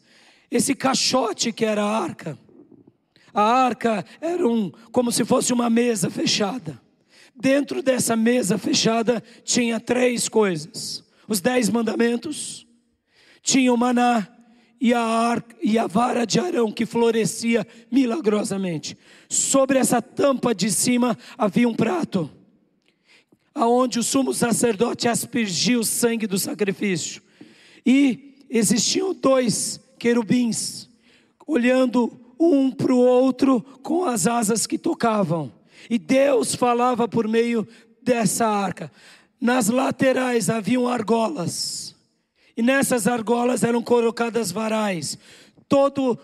Esse 0.50 0.75
caixote 0.75 1.53
que 1.53 1.63
era 1.63 1.84
a 1.84 2.00
arca, 2.00 2.38
a 3.34 3.41
arca 3.41 4.05
era 4.20 4.46
um, 4.46 4.70
como 4.91 5.12
se 5.12 5.24
fosse 5.24 5.53
uma 5.53 5.70
mesa 5.70 6.10
fechada. 6.10 6.81
Dentro 7.34 7.81
dessa 7.81 8.15
mesa 8.15 8.58
fechada 8.58 9.24
tinha 9.43 9.79
três 9.79 10.27
coisas: 10.27 11.03
os 11.31 11.39
dez 11.39 11.69
mandamentos, 11.69 12.67
tinha 13.41 13.73
o 13.73 13.77
maná 13.77 14.27
e 14.81 14.93
a, 14.93 15.00
arca, 15.00 15.55
e 15.63 15.79
a 15.79 15.88
vara 15.88 16.25
de 16.25 16.41
Arão 16.41 16.69
que 16.69 16.85
florescia 16.85 17.65
milagrosamente. 17.89 18.97
Sobre 19.29 19.79
essa 19.79 20.01
tampa 20.01 20.53
de 20.53 20.69
cima 20.69 21.17
havia 21.38 21.69
um 21.69 21.73
prato, 21.73 22.29
aonde 23.55 23.97
o 23.97 24.03
sumo 24.03 24.33
sacerdote 24.33 25.07
aspergia 25.07 25.79
o 25.79 25.85
sangue 25.85 26.27
do 26.27 26.37
sacrifício. 26.37 27.22
E 27.85 28.35
existiam 28.50 29.13
dois 29.13 29.79
querubins, 29.98 30.89
olhando 31.48 32.11
um 32.37 32.70
para 32.70 32.94
o 32.94 33.00
outro 33.00 33.61
com 33.81 34.03
as 34.03 34.27
asas 34.27 34.67
que 34.67 34.77
tocavam. 34.77 35.50
E 35.89 35.98
Deus 35.98 36.55
falava 36.55 37.07
por 37.07 37.25
meio 37.25 37.65
dessa 38.03 38.46
arca. 38.46 38.91
Nas 39.41 39.69
laterais 39.69 40.51
haviam 40.51 40.87
argolas. 40.87 41.95
E 42.55 42.61
nessas 42.61 43.07
argolas 43.07 43.63
eram 43.63 43.81
colocadas 43.81 44.51
varais. 44.51 45.17
Todo, 45.67 46.19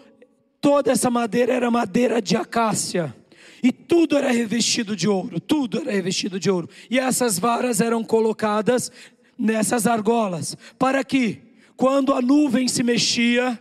toda 0.61 0.91
essa 0.91 1.09
madeira 1.09 1.51
era 1.51 1.71
madeira 1.71 2.21
de 2.21 2.37
acácia. 2.37 3.15
E 3.63 3.71
tudo 3.71 4.15
era 4.15 4.31
revestido 4.31 4.95
de 4.95 5.07
ouro, 5.09 5.39
tudo 5.39 5.79
era 5.79 5.91
revestido 5.91 6.39
de 6.39 6.51
ouro. 6.51 6.69
E 6.91 6.99
essas 6.99 7.39
varas 7.39 7.81
eram 7.81 8.03
colocadas 8.03 8.91
nessas 9.35 9.87
argolas, 9.87 10.55
para 10.77 11.03
que, 11.03 11.41
quando 11.75 12.13
a 12.13 12.21
nuvem 12.21 12.67
se 12.67 12.83
mexia, 12.83 13.59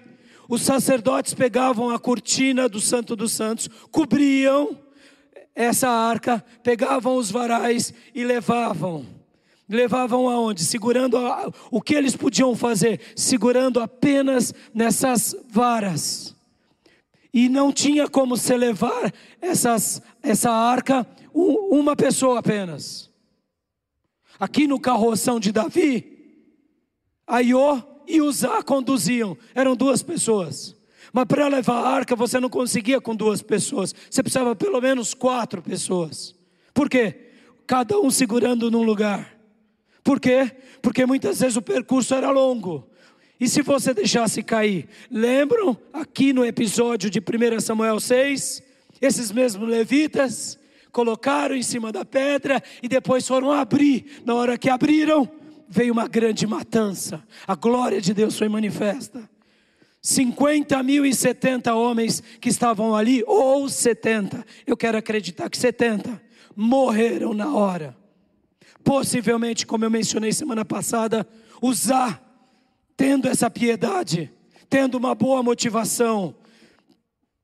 os 0.48 0.62
sacerdotes 0.62 1.32
pegavam 1.32 1.90
a 1.90 1.98
cortina 1.98 2.68
do 2.68 2.80
Santo 2.80 3.16
dos 3.16 3.32
Santos, 3.32 3.68
cobriam 3.90 4.78
essa 5.54 5.88
arca, 5.88 6.44
pegavam 6.62 7.16
os 7.16 7.30
varais 7.30 7.92
e 8.14 8.22
levavam. 8.22 9.15
Levavam 9.68 10.28
aonde? 10.28 10.64
Segurando 10.64 11.16
a, 11.16 11.50
o 11.70 11.80
que 11.80 11.94
eles 11.94 12.14
podiam 12.14 12.54
fazer? 12.54 13.00
Segurando 13.16 13.80
apenas 13.80 14.54
nessas 14.72 15.34
varas. 15.48 16.36
E 17.32 17.48
não 17.48 17.72
tinha 17.72 18.08
como 18.08 18.36
se 18.36 18.56
levar 18.56 19.12
essas, 19.40 20.00
essa 20.22 20.50
arca 20.50 21.06
um, 21.34 21.80
uma 21.80 21.96
pessoa 21.96 22.38
apenas. 22.38 23.10
Aqui 24.38 24.66
no 24.66 24.80
carroção 24.80 25.40
de 25.40 25.50
Davi, 25.50 26.16
Aiô 27.26 27.82
e 28.06 28.22
Uzá 28.22 28.62
conduziam, 28.62 29.36
eram 29.54 29.74
duas 29.74 30.02
pessoas. 30.02 30.76
Mas 31.12 31.24
para 31.24 31.48
levar 31.48 31.82
a 31.82 31.88
arca 31.88 32.14
você 32.14 32.38
não 32.38 32.48
conseguia 32.48 33.00
com 33.00 33.14
duas 33.14 33.42
pessoas, 33.42 33.94
você 34.08 34.22
precisava 34.22 34.54
pelo 34.54 34.80
menos 34.80 35.12
quatro 35.12 35.60
pessoas. 35.60 36.34
Por 36.72 36.88
quê? 36.88 37.32
Cada 37.66 37.98
um 37.98 38.10
segurando 38.10 38.70
num 38.70 38.82
lugar. 38.82 39.35
Por 40.06 40.20
quê? 40.20 40.52
Porque 40.80 41.04
muitas 41.04 41.40
vezes 41.40 41.56
o 41.56 41.60
percurso 41.60 42.14
era 42.14 42.30
longo. 42.30 42.88
E 43.40 43.48
se 43.48 43.60
você 43.60 43.92
deixasse 43.92 44.40
cair? 44.40 44.88
Lembram 45.10 45.76
aqui 45.92 46.32
no 46.32 46.46
episódio 46.46 47.10
de 47.10 47.18
1 47.18 47.58
Samuel 47.58 47.98
6? 47.98 48.62
Esses 49.02 49.32
mesmos 49.32 49.68
levitas 49.68 50.56
colocaram 50.92 51.56
em 51.56 51.62
cima 51.62 51.90
da 51.90 52.04
pedra 52.04 52.62
e 52.80 52.86
depois 52.86 53.26
foram 53.26 53.50
abrir. 53.50 54.22
Na 54.24 54.36
hora 54.36 54.56
que 54.56 54.70
abriram, 54.70 55.28
veio 55.68 55.92
uma 55.92 56.06
grande 56.06 56.46
matança. 56.46 57.20
A 57.44 57.56
glória 57.56 58.00
de 58.00 58.14
Deus 58.14 58.38
foi 58.38 58.48
manifesta. 58.48 59.28
50 60.00 60.80
mil 60.84 61.04
e 61.04 61.12
70 61.12 61.74
homens 61.74 62.22
que 62.40 62.48
estavam 62.48 62.94
ali, 62.94 63.24
ou 63.26 63.68
70, 63.68 64.46
eu 64.64 64.76
quero 64.76 64.98
acreditar 64.98 65.50
que 65.50 65.58
70, 65.58 66.22
morreram 66.54 67.34
na 67.34 67.52
hora. 67.52 68.05
Possivelmente, 68.86 69.66
como 69.66 69.84
eu 69.84 69.90
mencionei 69.90 70.30
semana 70.30 70.64
passada, 70.64 71.26
usar, 71.60 72.22
tendo 72.96 73.26
essa 73.26 73.50
piedade, 73.50 74.30
tendo 74.70 74.94
uma 74.94 75.12
boa 75.12 75.42
motivação, 75.42 76.36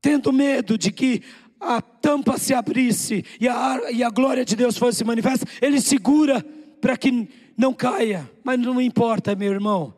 tendo 0.00 0.32
medo 0.32 0.78
de 0.78 0.92
que 0.92 1.20
a 1.58 1.82
tampa 1.82 2.38
se 2.38 2.54
abrisse 2.54 3.24
e 3.40 3.48
a, 3.48 3.90
e 3.90 4.04
a 4.04 4.10
glória 4.10 4.44
de 4.44 4.54
Deus 4.54 4.78
fosse 4.78 5.02
manifesta, 5.02 5.44
ele 5.60 5.80
segura 5.80 6.46
para 6.80 6.96
que 6.96 7.28
não 7.56 7.74
caia, 7.74 8.30
mas 8.44 8.60
não 8.60 8.80
importa, 8.80 9.34
meu 9.34 9.52
irmão, 9.52 9.92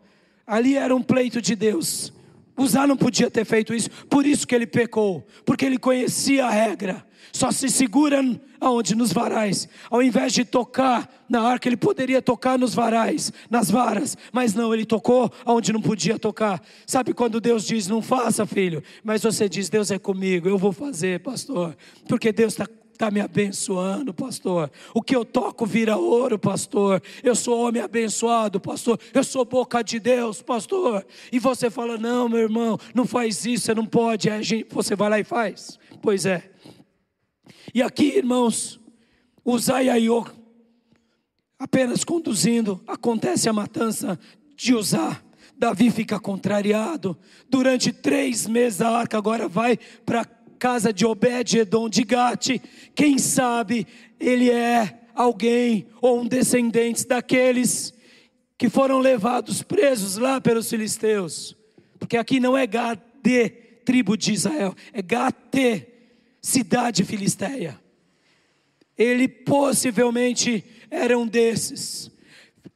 ali 0.47 0.77
era 0.77 0.97
um 0.97 1.03
pleito 1.03 1.43
de 1.43 1.55
Deus. 1.55 2.11
Uzá 2.57 2.87
não 2.87 2.97
podia 2.97 3.31
ter 3.31 3.45
feito 3.45 3.75
isso, 3.75 3.91
por 4.09 4.25
isso 4.25 4.47
que 4.47 4.55
ele 4.55 4.67
pecou, 4.67 5.27
porque 5.45 5.67
ele 5.67 5.77
conhecia 5.77 6.47
a 6.47 6.51
regra. 6.51 7.05
Só 7.33 7.51
se 7.51 7.69
segura 7.69 8.23
aonde? 8.61 8.95
Nos 8.95 9.13
varais. 9.13 9.69
Ao 9.91 10.03
invés 10.03 10.33
de 10.33 10.45
tocar 10.45 11.09
na 11.29 11.43
arca, 11.43 11.69
ele 11.69 11.77
poderia 11.77 12.23
tocar 12.23 12.59
nos 12.59 12.75
varais, 12.75 13.33
nas 13.51 13.71
varas, 13.71 14.17
mas 14.33 14.55
não, 14.55 14.73
ele 14.73 14.85
tocou 14.85 15.31
aonde 15.45 15.73
não 15.73 15.81
podia 15.81 16.19
tocar. 16.19 16.63
Sabe 16.87 17.13
quando 17.13 17.41
Deus 17.41 17.67
diz, 17.67 17.87
não 17.89 18.03
faça, 18.03 18.47
filho, 18.47 18.83
mas 19.03 19.23
você 19.23 19.49
diz, 19.49 19.69
Deus 19.69 19.91
é 19.91 19.99
comigo, 19.99 20.49
eu 20.49 20.59
vou 20.59 20.73
fazer, 20.73 21.21
pastor, 21.21 21.77
porque 22.07 22.33
Deus 22.33 22.53
está 22.53 22.67
está 22.95 23.11
me 23.11 23.21
abençoando, 23.21 24.15
pastor. 24.15 24.71
O 24.95 25.03
que 25.03 25.15
eu 25.15 25.25
toco 25.25 25.67
vira 25.67 25.97
ouro, 25.97 26.39
pastor. 26.39 27.03
Eu 27.23 27.35
sou 27.35 27.61
homem 27.61 27.83
abençoado, 27.83 28.61
pastor. 28.61 28.99
Eu 29.13 29.23
sou 29.23 29.45
boca 29.45 29.83
de 29.83 29.99
Deus, 29.99 30.41
pastor. 30.41 31.05
E 31.31 31.39
você 31.39 31.69
fala: 31.69 31.99
não, 31.99 32.29
meu 32.29 32.39
irmão, 32.39 32.79
não 32.95 33.05
faz 33.05 33.45
isso, 33.45 33.67
você 33.67 33.75
não 33.75 33.85
pode. 33.85 34.31
Aí 34.31 34.65
você 34.71 34.97
vai 34.97 35.11
lá 35.11 35.21
e 35.21 35.25
faz. 35.25 35.79
Pois 36.01 36.25
é. 36.25 36.54
E 37.75 37.83
aqui, 37.83 38.17
irmãos, 38.17 38.81
o 39.45 39.59
Zaiaiô, 39.59 40.27
apenas 41.59 42.05
conduzindo, 42.05 42.83
acontece 42.87 43.49
a 43.49 43.53
matança 43.53 44.19
de 44.57 44.75
Uzá. 44.75 45.21
Davi 45.57 45.91
fica 45.91 46.19
contrariado. 46.19 47.17
Durante 47.49 47.93
três 47.93 48.47
meses 48.47 48.81
a 48.81 48.91
arca 48.91 49.19
agora 49.19 49.49
vai 49.49 49.79
para 50.05 50.25
casa 50.59 50.93
de 50.93 51.05
Obed-Edom 51.05 51.89
de 51.89 52.05
Gate, 52.05 52.59
quem 52.95 53.19
sabe 53.19 53.87
ele 54.19 54.51
é 54.51 55.01
alguém 55.15 55.87
ou 56.01 56.21
um 56.21 56.27
descendente 56.27 57.07
daqueles 57.07 57.93
que 58.57 58.71
foram 58.71 58.99
levados 58.99 59.63
presos 59.63 60.17
lá 60.17 60.41
pelos 60.41 60.71
filisteus. 60.71 61.57
Porque 61.99 62.17
aqui 62.17 62.41
não 62.41 62.57
é 62.57 62.67
Gade, 62.67 63.03
tribo 63.85 64.17
de 64.17 64.33
Israel, 64.33 64.75
é 64.93 65.03
Gate, 65.03 65.87
cidade 66.45 67.05
filisteia. 67.05 67.81
Ele 68.99 69.27
possivelmente 69.27 70.63
era 70.91 71.19
um 71.19 71.27
desses. 71.27 72.11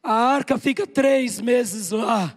A 0.02 0.14
arca 0.14 0.56
fica 0.56 0.86
três 0.86 1.38
meses 1.38 1.90
lá. 1.90 2.34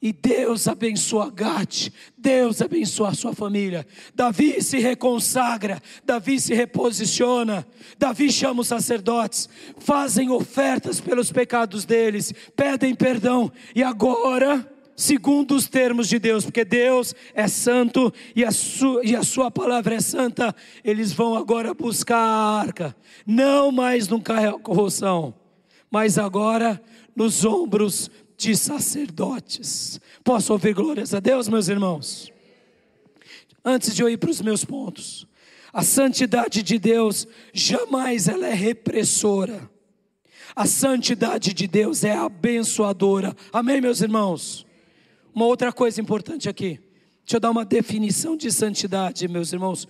E 0.00 0.12
Deus 0.12 0.66
abençoa 0.66 1.30
Gade, 1.30 1.92
Deus 2.18 2.60
abençoa 2.60 3.10
a 3.10 3.14
sua 3.14 3.32
família. 3.32 3.86
Davi 4.12 4.60
se 4.60 4.80
reconsagra, 4.80 5.80
Davi 6.04 6.40
se 6.40 6.52
reposiciona, 6.52 7.64
Davi 7.96 8.32
chama 8.32 8.62
os 8.62 8.66
sacerdotes, 8.66 9.48
fazem 9.78 10.28
ofertas 10.28 11.00
pelos 11.00 11.30
pecados 11.30 11.84
deles, 11.84 12.34
pedem 12.56 12.96
perdão, 12.96 13.52
e 13.76 13.84
agora, 13.84 14.68
segundo 14.96 15.54
os 15.54 15.68
termos 15.68 16.08
de 16.08 16.18
Deus, 16.18 16.44
porque 16.44 16.64
Deus 16.64 17.14
é 17.34 17.48
santo 17.48 18.12
e 18.34 18.44
a, 18.44 18.50
sua, 18.50 19.04
e 19.04 19.16
a 19.16 19.22
sua 19.22 19.50
palavra 19.50 19.94
é 19.94 20.00
santa, 20.00 20.54
eles 20.84 21.12
vão 21.12 21.34
agora 21.36 21.74
buscar 21.74 22.18
a 22.18 22.60
arca, 22.60 22.96
não 23.26 23.72
mais 23.72 24.08
num 24.08 24.22
corrosão, 24.62 25.34
mas 25.90 26.18
agora 26.18 26.82
nos 27.14 27.44
ombros 27.44 28.10
de 28.36 28.56
sacerdotes. 28.56 30.00
Posso 30.24 30.52
ouvir 30.52 30.74
glórias 30.74 31.14
a 31.14 31.20
Deus, 31.20 31.48
meus 31.48 31.68
irmãos? 31.68 32.32
Antes 33.64 33.94
de 33.94 34.02
eu 34.02 34.08
ir 34.08 34.16
para 34.16 34.30
os 34.30 34.40
meus 34.40 34.64
pontos, 34.64 35.26
a 35.72 35.82
santidade 35.82 36.62
de 36.62 36.78
Deus 36.78 37.26
jamais 37.52 38.28
ela 38.28 38.46
é 38.46 38.54
repressora. 38.54 39.70
A 40.54 40.66
santidade 40.66 41.54
de 41.54 41.66
Deus 41.66 42.04
é 42.04 42.14
abençoadora. 42.14 43.34
Amém, 43.52 43.80
meus 43.80 44.00
irmãos? 44.00 44.66
Uma 45.34 45.46
outra 45.46 45.72
coisa 45.72 46.00
importante 46.00 46.48
aqui. 46.48 46.78
Deixa 47.24 47.36
eu 47.36 47.40
dar 47.40 47.50
uma 47.50 47.64
definição 47.64 48.36
de 48.36 48.50
santidade, 48.50 49.26
meus 49.28 49.52
irmãos. 49.52 49.88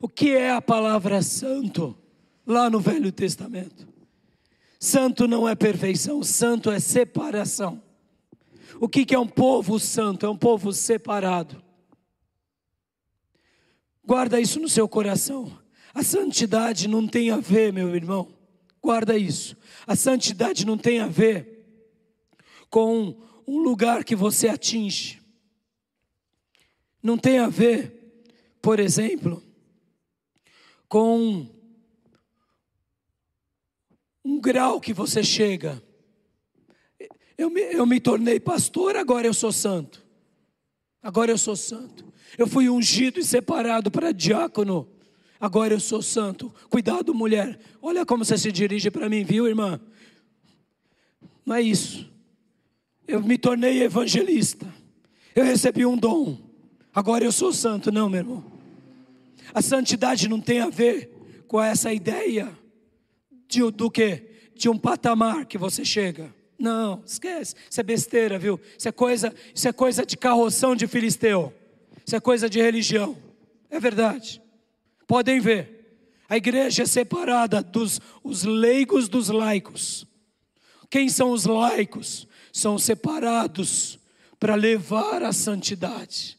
O 0.00 0.08
que 0.08 0.30
é 0.30 0.50
a 0.50 0.60
palavra 0.60 1.22
santo 1.22 1.96
lá 2.46 2.68
no 2.68 2.80
Velho 2.80 3.12
Testamento? 3.12 3.86
Santo 4.80 5.26
não 5.28 5.48
é 5.48 5.54
perfeição, 5.54 6.22
santo 6.22 6.70
é 6.70 6.80
separação. 6.80 7.82
O 8.80 8.88
que 8.88 9.14
é 9.14 9.18
um 9.18 9.26
povo 9.26 9.78
santo? 9.78 10.26
É 10.26 10.28
um 10.28 10.36
povo 10.36 10.72
separado. 10.72 11.62
Guarda 14.04 14.40
isso 14.40 14.60
no 14.60 14.68
seu 14.68 14.88
coração. 14.88 15.56
A 15.94 16.02
santidade 16.02 16.88
não 16.88 17.06
tem 17.06 17.30
a 17.30 17.38
ver, 17.38 17.72
meu 17.72 17.94
irmão. 17.94 18.28
Guarda 18.82 19.16
isso. 19.16 19.56
A 19.86 19.96
santidade 19.96 20.66
não 20.66 20.76
tem 20.76 20.98
a 21.00 21.06
ver 21.06 21.64
com 22.68 23.16
um 23.46 23.58
lugar 23.58 24.04
que 24.04 24.16
você 24.16 24.48
atinge. 24.48 25.22
Não 27.02 27.18
tem 27.18 27.38
a 27.38 27.48
ver, 27.48 28.24
por 28.62 28.80
exemplo, 28.80 29.42
com 30.88 31.46
um 34.24 34.40
grau 34.40 34.80
que 34.80 34.92
você 34.92 35.22
chega. 35.22 35.82
Eu 37.36 37.50
me, 37.50 37.60
eu 37.60 37.84
me 37.84 38.00
tornei 38.00 38.40
pastor, 38.40 38.96
agora 38.96 39.26
eu 39.26 39.34
sou 39.34 39.52
santo. 39.52 40.02
Agora 41.02 41.30
eu 41.30 41.36
sou 41.36 41.56
santo. 41.56 42.10
Eu 42.38 42.46
fui 42.46 42.70
ungido 42.70 43.20
e 43.20 43.24
separado 43.24 43.90
para 43.90 44.12
diácono. 44.12 44.88
Agora 45.38 45.74
eu 45.74 45.80
sou 45.80 46.00
santo. 46.00 46.50
Cuidado, 46.70 47.12
mulher. 47.12 47.60
Olha 47.82 48.06
como 48.06 48.24
você 48.24 48.38
se 48.38 48.50
dirige 48.50 48.90
para 48.90 49.10
mim, 49.10 49.24
viu, 49.24 49.46
irmã? 49.46 49.78
Não 51.44 51.56
é 51.56 51.60
isso. 51.60 52.10
Eu 53.06 53.22
me 53.22 53.36
tornei 53.38 53.82
evangelista. 53.82 54.66
Eu 55.34 55.44
recebi 55.44 55.84
um 55.84 55.96
dom. 55.96 56.38
Agora 56.94 57.24
eu 57.24 57.32
sou 57.32 57.52
santo. 57.52 57.90
Não, 57.90 58.08
meu 58.08 58.20
irmão. 58.20 58.44
A 59.52 59.60
santidade 59.60 60.28
não 60.28 60.40
tem 60.40 60.60
a 60.60 60.68
ver 60.68 61.44
com 61.46 61.60
essa 61.60 61.92
ideia 61.92 62.56
de, 63.48 63.70
do 63.70 63.90
que? 63.90 64.22
De 64.54 64.68
um 64.68 64.78
patamar 64.78 65.46
que 65.46 65.58
você 65.58 65.84
chega. 65.84 66.34
Não, 66.58 67.02
esquece. 67.04 67.54
Isso 67.68 67.80
é 67.80 67.82
besteira, 67.82 68.38
viu? 68.38 68.60
Isso 68.78 68.88
é 68.88 68.92
coisa, 68.92 69.34
isso 69.54 69.68
é 69.68 69.72
coisa 69.72 70.06
de 70.06 70.16
carroção 70.16 70.74
de 70.74 70.86
filisteu. 70.86 71.52
Isso 72.06 72.16
é 72.16 72.20
coisa 72.20 72.48
de 72.48 72.60
religião. 72.60 73.16
É 73.70 73.80
verdade. 73.80 74.40
Podem 75.06 75.40
ver. 75.40 75.74
A 76.28 76.36
igreja 76.36 76.84
é 76.84 76.86
separada 76.86 77.62
dos 77.62 78.00
os 78.22 78.44
leigos 78.44 79.08
dos 79.08 79.28
laicos. 79.28 80.06
Quem 80.88 81.08
são 81.08 81.30
os 81.30 81.44
laicos? 81.44 82.26
São 82.54 82.78
separados 82.78 83.98
para 84.38 84.54
levar 84.54 85.24
a 85.24 85.32
santidade. 85.32 86.38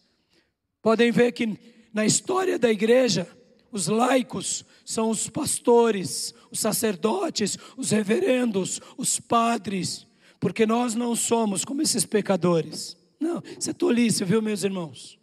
Podem 0.82 1.12
ver 1.12 1.34
que 1.34 1.60
na 1.94 2.06
história 2.06 2.58
da 2.58 2.72
igreja, 2.72 3.28
os 3.70 3.88
laicos 3.88 4.64
são 4.86 5.10
os 5.10 5.30
pastores, 5.30 6.34
os 6.50 6.60
sacerdotes, 6.60 7.58
os 7.76 7.92
reverendos, 7.92 8.80
os 8.98 9.20
padres, 9.20 10.08
porque 10.40 10.66
nós 10.66 10.96
não 10.96 11.18
somos 11.18 11.66
como 11.66 11.82
esses 11.82 12.06
pecadores. 12.06 12.96
Não, 13.20 13.44
isso 13.60 13.70
é 13.70 13.74
tolice, 13.74 14.24
viu, 14.24 14.42
meus 14.42 14.64
irmãos? 14.64 15.20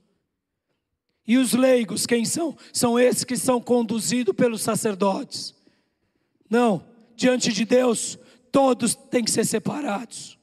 E 1.26 1.38
os 1.38 1.54
leigos, 1.54 2.04
quem 2.04 2.26
são? 2.26 2.54
São 2.70 2.98
esses 2.98 3.24
que 3.24 3.36
são 3.36 3.62
conduzidos 3.62 4.36
pelos 4.36 4.60
sacerdotes. 4.60 5.54
Não, 6.50 6.84
diante 7.16 7.50
de 7.50 7.64
Deus, 7.64 8.18
todos 8.50 8.94
têm 8.94 9.24
que 9.24 9.30
ser 9.30 9.46
separados. 9.46 10.36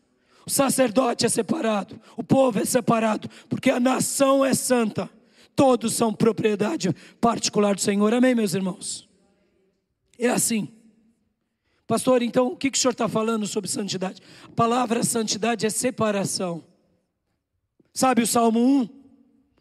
O 0.50 0.52
sacerdote 0.52 1.28
é 1.28 1.30
separado, 1.30 2.02
o 2.18 2.24
povo 2.24 2.58
é 2.58 2.66
separado, 2.66 3.30
porque 3.48 3.70
a 3.70 3.80
nação 3.80 4.44
é 4.44 4.56
santa. 4.56 5.08
Todos 5.56 5.94
são 5.94 6.12
propriedade 6.12 6.92
particular 7.22 7.76
do 7.76 7.82
Senhor. 7.82 8.12
Amém, 8.16 8.34
meus 8.34 8.56
irmãos? 8.56 9.08
É 10.18 10.28
assim. 10.28 10.70
Pastor, 11.86 12.24
então 12.24 12.48
o 12.48 12.58
que, 12.58 12.72
que 12.72 12.80
o 12.80 12.82
senhor 12.82 12.94
está 12.94 13.08
falando 13.08 13.46
sobre 13.46 13.70
santidade? 13.70 14.24
A 14.44 14.50
palavra 14.50 15.04
santidade 15.04 15.68
é 15.68 15.70
separação. 15.70 16.64
Sabe 17.94 18.24
o 18.24 18.28
Salmo 18.28 18.60
1? 18.60 18.90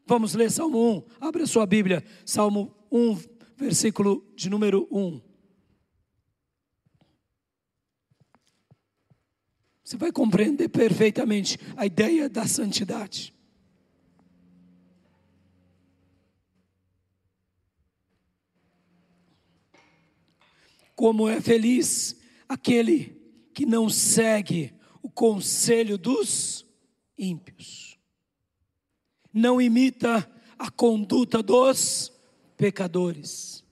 Vamos 0.07 0.33
ler 0.33 0.51
Salmo 0.51 1.05
1. 1.21 1.27
Abra 1.27 1.47
sua 1.47 1.67
Bíblia, 1.67 2.03
Salmo 2.25 2.75
1, 2.91 3.19
versículo 3.59 4.25
de 4.35 4.49
número 4.49 4.89
1. 4.91 5.21
Você 9.89 9.97
vai 9.97 10.13
compreender 10.13 10.69
perfeitamente 10.69 11.59
a 11.75 11.87
ideia 11.87 12.29
da 12.29 12.47
santidade. 12.47 13.35
Como 20.95 21.27
é 21.27 21.41
feliz 21.41 22.21
aquele 22.47 23.19
que 23.55 23.65
não 23.65 23.89
segue 23.89 24.75
o 25.03 25.09
conselho 25.09 25.97
dos 25.97 26.67
ímpios, 27.17 27.99
não 29.33 29.59
imita 29.59 30.31
a 30.59 30.71
conduta 30.71 31.43
dos 31.43 32.13
pecadores, 32.59 33.65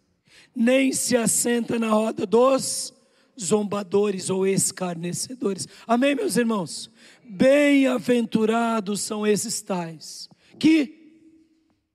nem 0.54 0.94
se 0.94 1.14
assenta 1.14 1.78
na 1.78 1.90
roda 1.90 2.24
dos 2.24 2.95
zombadores 3.40 4.30
ou 4.30 4.46
escarnecedores. 4.46 5.68
Amém, 5.86 6.14
meus 6.14 6.36
irmãos? 6.36 6.90
Bem-aventurados 7.24 9.00
são 9.00 9.26
esses 9.26 9.60
tais 9.60 10.28
que 10.58 10.96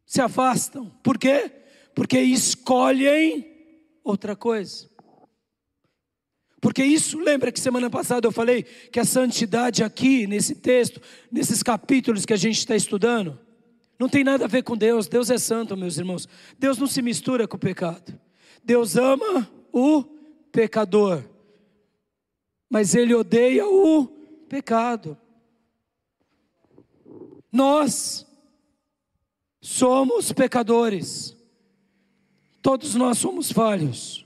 se 0.05 0.21
afastam. 0.21 0.91
Por 1.03 1.17
quê? 1.17 1.51
Porque 1.95 2.19
escolhem 2.19 3.47
outra 4.03 4.35
coisa. 4.35 4.89
Porque 6.61 6.83
isso, 6.83 7.17
lembra 7.17 7.51
que 7.51 7.59
semana 7.59 7.89
passada 7.89 8.27
eu 8.27 8.31
falei 8.31 8.61
que 8.63 8.99
a 8.99 9.05
santidade 9.05 9.83
aqui, 9.83 10.27
nesse 10.27 10.53
texto, 10.55 11.01
nesses 11.31 11.63
capítulos 11.63 12.23
que 12.23 12.33
a 12.33 12.37
gente 12.37 12.59
está 12.59 12.75
estudando, 12.75 13.39
não 13.97 14.07
tem 14.07 14.23
nada 14.23 14.45
a 14.45 14.47
ver 14.47 14.63
com 14.63 14.77
Deus. 14.77 15.07
Deus 15.07 15.31
é 15.31 15.39
santo, 15.39 15.75
meus 15.75 15.97
irmãos. 15.97 16.29
Deus 16.59 16.77
não 16.77 16.85
se 16.87 17.01
mistura 17.01 17.47
com 17.47 17.55
o 17.55 17.59
pecado. 17.59 18.19
Deus 18.63 18.95
ama 18.95 19.49
o 19.71 20.03
pecador, 20.51 21.23
mas 22.71 22.95
Ele 22.95 23.13
odeia 23.13 23.67
o 23.67 24.07
pecado. 24.47 25.17
Nós 27.51 28.25
somos 29.59 30.31
pecadores, 30.31 31.35
todos 32.61 32.95
nós 32.95 33.17
somos 33.17 33.51
falhos. 33.51 34.25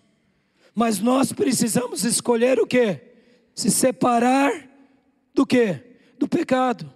Mas 0.76 1.00
nós 1.00 1.34
precisamos 1.34 2.04
escolher 2.04 2.60
o 2.60 2.68
que? 2.68 3.02
Se 3.56 3.72
separar 3.72 4.70
do 5.34 5.46
que? 5.46 5.82
Do 6.20 6.28
pecado. 6.28 6.94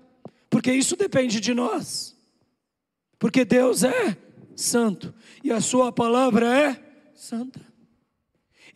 Porque 0.49 0.71
isso 0.71 0.95
depende 0.95 1.39
de 1.39 1.53
nós. 1.53 2.15
Porque 3.17 3.43
Deus 3.43 3.83
é 3.83 4.15
santo 4.55 5.15
e 5.43 5.51
a 5.51 5.61
sua 5.61 5.91
palavra 5.91 6.45
é 6.55 7.11
santa. 7.15 7.68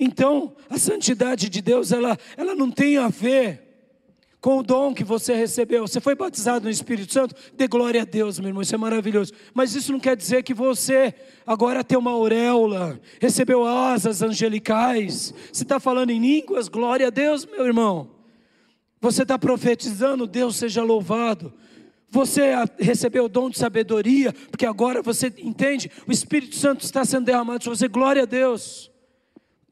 Então, 0.03 0.53
a 0.69 0.77
santidade 0.77 1.49
de 1.49 1.61
Deus, 1.61 1.93
ela, 1.93 2.17
ela 2.35 2.53
não 2.53 2.69
tem 2.69 2.97
a 2.97 3.07
ver 3.07 3.61
com 4.41 4.57
o 4.57 4.63
dom 4.63 4.93
que 4.93 5.05
você 5.05 5.33
recebeu. 5.33 5.87
Você 5.87 6.01
foi 6.01 6.13
batizado 6.13 6.65
no 6.65 6.69
Espírito 6.69 7.13
Santo? 7.13 7.33
Dê 7.55 7.69
glória 7.69 8.01
a 8.01 8.05
Deus, 8.05 8.37
meu 8.37 8.49
irmão, 8.49 8.61
isso 8.61 8.75
é 8.75 8.77
maravilhoso. 8.77 9.31
Mas 9.53 9.73
isso 9.73 9.93
não 9.93 10.01
quer 10.01 10.17
dizer 10.17 10.43
que 10.43 10.53
você 10.53 11.13
agora 11.47 11.85
tem 11.85 11.97
uma 11.97 12.11
auréola, 12.11 12.99
recebeu 13.21 13.65
asas 13.65 14.21
angelicais. 14.21 15.33
Você 15.49 15.63
está 15.63 15.79
falando 15.79 16.09
em 16.09 16.19
línguas? 16.19 16.67
Glória 16.67 17.07
a 17.07 17.09
Deus, 17.09 17.45
meu 17.45 17.65
irmão. 17.65 18.11
Você 18.99 19.21
está 19.21 19.39
profetizando? 19.39 20.27
Deus 20.27 20.57
seja 20.57 20.83
louvado. 20.83 21.53
Você 22.09 22.51
recebeu 22.77 23.23
o 23.23 23.29
dom 23.29 23.49
de 23.49 23.57
sabedoria, 23.57 24.33
porque 24.51 24.65
agora 24.65 25.01
você 25.01 25.33
entende, 25.37 25.89
o 26.05 26.11
Espírito 26.11 26.57
Santo 26.57 26.83
está 26.83 27.05
sendo 27.05 27.23
derramado 27.23 27.63
sobre 27.63 27.79
você. 27.79 27.87
Glória 27.87 28.23
a 28.23 28.25
Deus. 28.25 28.92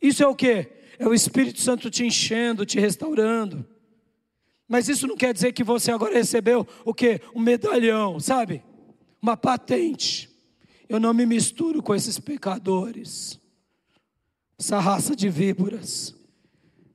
Isso 0.02 0.24
é 0.24 0.28
o 0.28 0.36
que? 0.36 0.68
É 0.98 1.08
o 1.08 1.14
Espírito 1.14 1.60
Santo 1.60 1.90
te 1.90 2.06
enchendo, 2.06 2.66
te 2.66 2.80
restaurando. 2.80 3.66
Mas 4.68 4.88
isso 4.88 5.06
não 5.06 5.18
quer 5.18 5.34
dizer 5.34 5.52
que 5.52 5.64
você 5.64 5.92
agora 5.92 6.14
recebeu 6.14 6.66
o 6.86 6.94
que? 6.94 7.20
Um 7.36 7.42
medalhão, 7.42 8.20
sabe? 8.20 8.64
Uma 9.22 9.36
patente. 9.36 10.30
Eu 10.88 11.00
não 11.00 11.14
me 11.14 11.26
misturo 11.26 11.82
com 11.82 11.94
esses 11.94 12.20
pecadores, 12.20 13.40
essa 14.60 14.80
raça 14.80 15.16
de 15.16 15.30
víboras, 15.30 16.16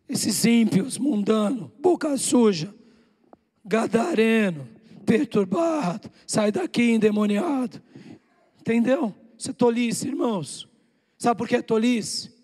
esses 0.08 0.44
ímpios, 0.44 0.98
mundano, 0.98 1.72
boca 1.80 2.16
suja, 2.16 2.74
gadareno, 3.64 4.68
perturbado, 5.04 6.10
sai 6.26 6.52
daqui 6.52 6.92
endemoniado. 6.92 7.82
Entendeu? 8.60 9.14
Isso 9.38 9.50
é 9.50 9.52
tolice, 9.52 10.08
irmãos. 10.08 10.68
Sabe 11.18 11.38
por 11.38 11.48
que 11.48 11.56
é 11.56 11.62
tolice? 11.62 12.35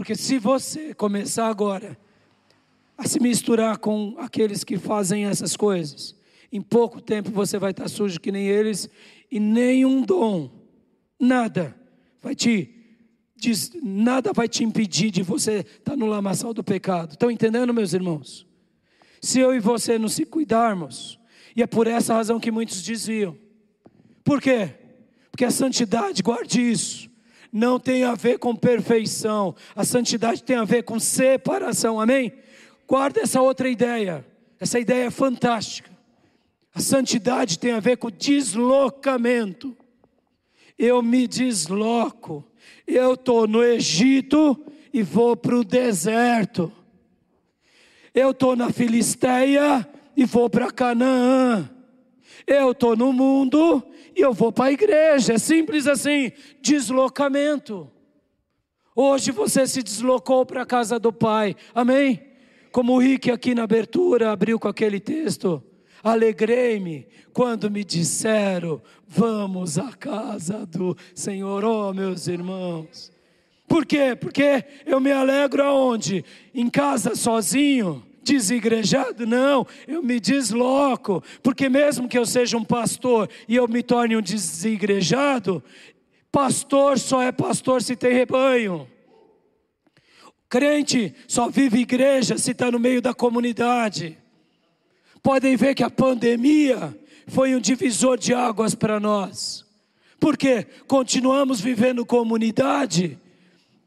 Porque 0.00 0.16
se 0.16 0.38
você 0.38 0.94
começar 0.94 1.48
agora 1.48 1.94
a 2.96 3.06
se 3.06 3.20
misturar 3.20 3.76
com 3.76 4.14
aqueles 4.16 4.64
que 4.64 4.78
fazem 4.78 5.26
essas 5.26 5.54
coisas. 5.58 6.16
Em 6.50 6.62
pouco 6.62 7.02
tempo 7.02 7.30
você 7.30 7.58
vai 7.58 7.72
estar 7.72 7.86
sujo 7.86 8.18
que 8.18 8.32
nem 8.32 8.46
eles, 8.46 8.88
e 9.30 9.38
nenhum 9.38 10.00
dom, 10.00 10.50
nada 11.20 11.76
vai 12.18 12.34
te 12.34 12.74
nada 13.82 14.32
vai 14.32 14.48
te 14.48 14.64
impedir 14.64 15.10
de 15.10 15.22
você 15.22 15.58
estar 15.58 15.94
no 15.98 16.06
lamaçal 16.06 16.54
do 16.54 16.64
pecado. 16.64 17.10
Estão 17.10 17.30
entendendo, 17.30 17.74
meus 17.74 17.92
irmãos? 17.92 18.46
Se 19.20 19.38
eu 19.38 19.54
e 19.54 19.60
você 19.60 19.98
não 19.98 20.08
se 20.08 20.24
cuidarmos, 20.24 21.20
e 21.54 21.62
é 21.62 21.66
por 21.66 21.86
essa 21.86 22.14
razão 22.14 22.40
que 22.40 22.50
muitos 22.50 22.82
desviam. 22.82 23.36
Por 24.24 24.40
quê? 24.40 24.70
Porque 25.30 25.44
a 25.44 25.50
santidade, 25.50 26.22
guarde 26.22 26.58
isso, 26.58 27.09
não 27.52 27.78
tem 27.78 28.04
a 28.04 28.14
ver 28.14 28.38
com 28.38 28.54
perfeição. 28.54 29.54
A 29.74 29.84
santidade 29.84 30.42
tem 30.42 30.56
a 30.56 30.64
ver 30.64 30.82
com 30.84 30.98
separação. 30.98 32.00
Amém? 32.00 32.32
Guarda 32.86 33.20
essa 33.20 33.40
outra 33.40 33.68
ideia. 33.68 34.24
Essa 34.58 34.78
ideia 34.78 35.06
é 35.06 35.10
fantástica. 35.10 35.90
A 36.74 36.80
santidade 36.80 37.58
tem 37.58 37.72
a 37.72 37.80
ver 37.80 37.96
com 37.96 38.10
deslocamento. 38.10 39.76
Eu 40.78 41.02
me 41.02 41.26
desloco. 41.26 42.44
Eu 42.86 43.14
estou 43.14 43.46
no 43.46 43.62
Egito 43.62 44.58
e 44.92 45.02
vou 45.02 45.36
para 45.36 45.56
o 45.56 45.64
deserto. 45.64 46.72
Eu 48.14 48.30
estou 48.30 48.56
na 48.56 48.70
Filisteia 48.70 49.88
e 50.16 50.24
vou 50.24 50.50
para 50.50 50.70
Canaã. 50.70 51.68
Eu 52.46 52.72
estou 52.72 52.96
no 52.96 53.12
mundo 53.12 53.84
e 54.16 54.20
eu 54.20 54.32
vou 54.32 54.52
para 54.52 54.66
a 54.66 54.72
igreja. 54.72 55.34
É 55.34 55.38
simples 55.38 55.86
assim: 55.86 56.32
deslocamento. 56.60 57.90
Hoje 58.94 59.30
você 59.30 59.66
se 59.66 59.82
deslocou 59.82 60.44
para 60.44 60.62
a 60.62 60.66
casa 60.66 60.98
do 60.98 61.12
Pai. 61.12 61.56
Amém? 61.74 62.22
Como 62.72 62.94
o 62.94 62.98
Rick 62.98 63.30
aqui 63.30 63.54
na 63.54 63.64
abertura 63.64 64.30
abriu 64.30 64.58
com 64.58 64.68
aquele 64.68 65.00
texto. 65.00 65.62
Alegrei-me 66.02 67.06
quando 67.32 67.70
me 67.70 67.84
disseram: 67.84 68.82
Vamos 69.06 69.78
à 69.78 69.92
casa 69.92 70.66
do 70.66 70.96
Senhor, 71.14 71.64
oh 71.64 71.92
meus 71.92 72.26
irmãos. 72.26 73.12
Por 73.68 73.86
quê? 73.86 74.16
Porque 74.20 74.64
eu 74.84 74.98
me 74.98 75.12
alegro 75.12 75.62
aonde? 75.62 76.24
Em 76.52 76.68
casa 76.68 77.14
sozinho, 77.14 78.04
desigrejado? 78.22 79.26
Não, 79.26 79.66
eu 79.86 80.02
me 80.02 80.20
desloco, 80.20 81.22
porque 81.42 81.68
mesmo 81.68 82.08
que 82.08 82.18
eu 82.18 82.26
seja 82.26 82.56
um 82.56 82.64
pastor 82.64 83.28
e 83.48 83.56
eu 83.56 83.66
me 83.68 83.82
torne 83.82 84.16
um 84.16 84.22
desigrejado, 84.22 85.62
pastor 86.30 86.98
só 86.98 87.22
é 87.22 87.32
pastor 87.32 87.82
se 87.82 87.96
tem 87.96 88.12
rebanho. 88.12 88.88
Crente 90.48 91.14
só 91.28 91.48
vive 91.48 91.78
igreja 91.78 92.36
se 92.36 92.50
está 92.50 92.70
no 92.70 92.78
meio 92.78 93.00
da 93.00 93.14
comunidade. 93.14 94.18
Podem 95.22 95.56
ver 95.56 95.74
que 95.74 95.84
a 95.84 95.90
pandemia 95.90 96.96
foi 97.26 97.54
um 97.54 97.60
divisor 97.60 98.18
de 98.18 98.34
águas 98.34 98.74
para 98.74 98.98
nós. 98.98 99.64
Porque 100.18 100.66
continuamos 100.86 101.60
vivendo 101.60 102.04
comunidade 102.04 103.18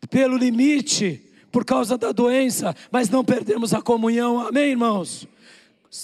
pelo 0.09 0.37
limite, 0.37 1.21
por 1.53 1.63
causa 1.63 1.99
da 1.99 2.11
doença, 2.11 2.75
mas 2.91 3.09
não 3.09 3.23
perdemos 3.23 3.75
a 3.75 3.81
comunhão. 3.81 4.39
Amém, 4.39 4.71
irmãos? 4.71 5.27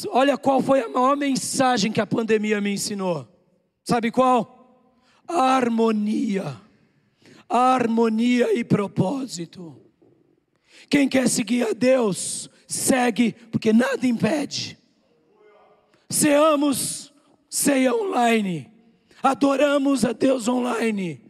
Olha 0.09 0.37
qual 0.37 0.61
foi 0.61 0.81
a 0.81 0.87
maior 0.87 1.17
mensagem 1.17 1.91
que 1.91 1.99
a 1.99 2.05
pandemia 2.05 2.61
me 2.61 2.71
ensinou. 2.71 3.27
Sabe 3.83 4.11
qual? 4.11 4.55
harmonia. 5.27 6.55
harmonia 7.47 8.53
e 8.53 8.63
propósito. 8.63 9.75
Quem 10.87 11.09
quer 11.09 11.27
seguir 11.27 11.67
a 11.67 11.73
Deus, 11.73 12.47
segue, 12.67 13.33
porque 13.51 13.73
nada 13.73 14.05
impede. 14.05 14.77
Seamos 16.09 17.11
ceia 17.49 17.93
online, 17.93 18.71
adoramos 19.21 20.05
a 20.05 20.13
Deus 20.13 20.47
online. 20.47 21.28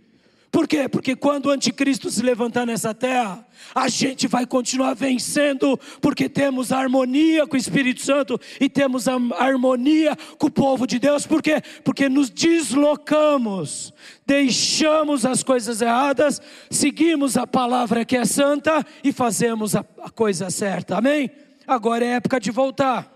Por 0.52 0.68
quê? 0.68 0.90
Porque 0.90 1.16
quando 1.16 1.46
o 1.46 1.52
anticristo 1.52 2.10
se 2.10 2.24
levantar 2.24 2.66
nessa 2.66 2.94
terra, 2.94 3.46
a 3.74 3.88
gente 3.88 4.28
vai 4.28 4.48
continuar 4.48 4.96
vencendo, 4.96 5.80
porque 6.02 6.28
temos 6.28 6.72
harmonia 6.72 7.46
com 7.46 7.56
o 7.56 7.60
Espírito 7.60 8.02
Santo 8.02 8.40
e 8.60 8.68
temos 8.68 9.08
a 9.08 9.14
harmonia 9.38 10.18
com 10.40 10.48
o 10.48 10.52
povo 10.52 10.88
de 10.88 10.98
Deus. 10.98 11.28
Por 11.28 11.44
quê? 11.44 11.62
Porque 11.84 12.10
nos 12.10 12.32
deslocamos, 12.32 13.94
deixamos 14.26 15.24
as 15.24 15.44
coisas 15.44 15.82
erradas, 15.82 16.42
seguimos 16.72 17.38
a 17.38 17.46
palavra 17.46 18.04
que 18.04 18.18
é 18.18 18.26
santa 18.26 18.84
e 19.04 19.12
fazemos 19.12 19.76
a, 19.76 19.84
coisa 20.16 20.50
certa. 20.50 20.98
Amém? 20.98 21.30
Agora 21.68 22.04
é 22.04 22.14
época 22.14 22.40
de 22.40 22.50
voltar. 22.50 23.14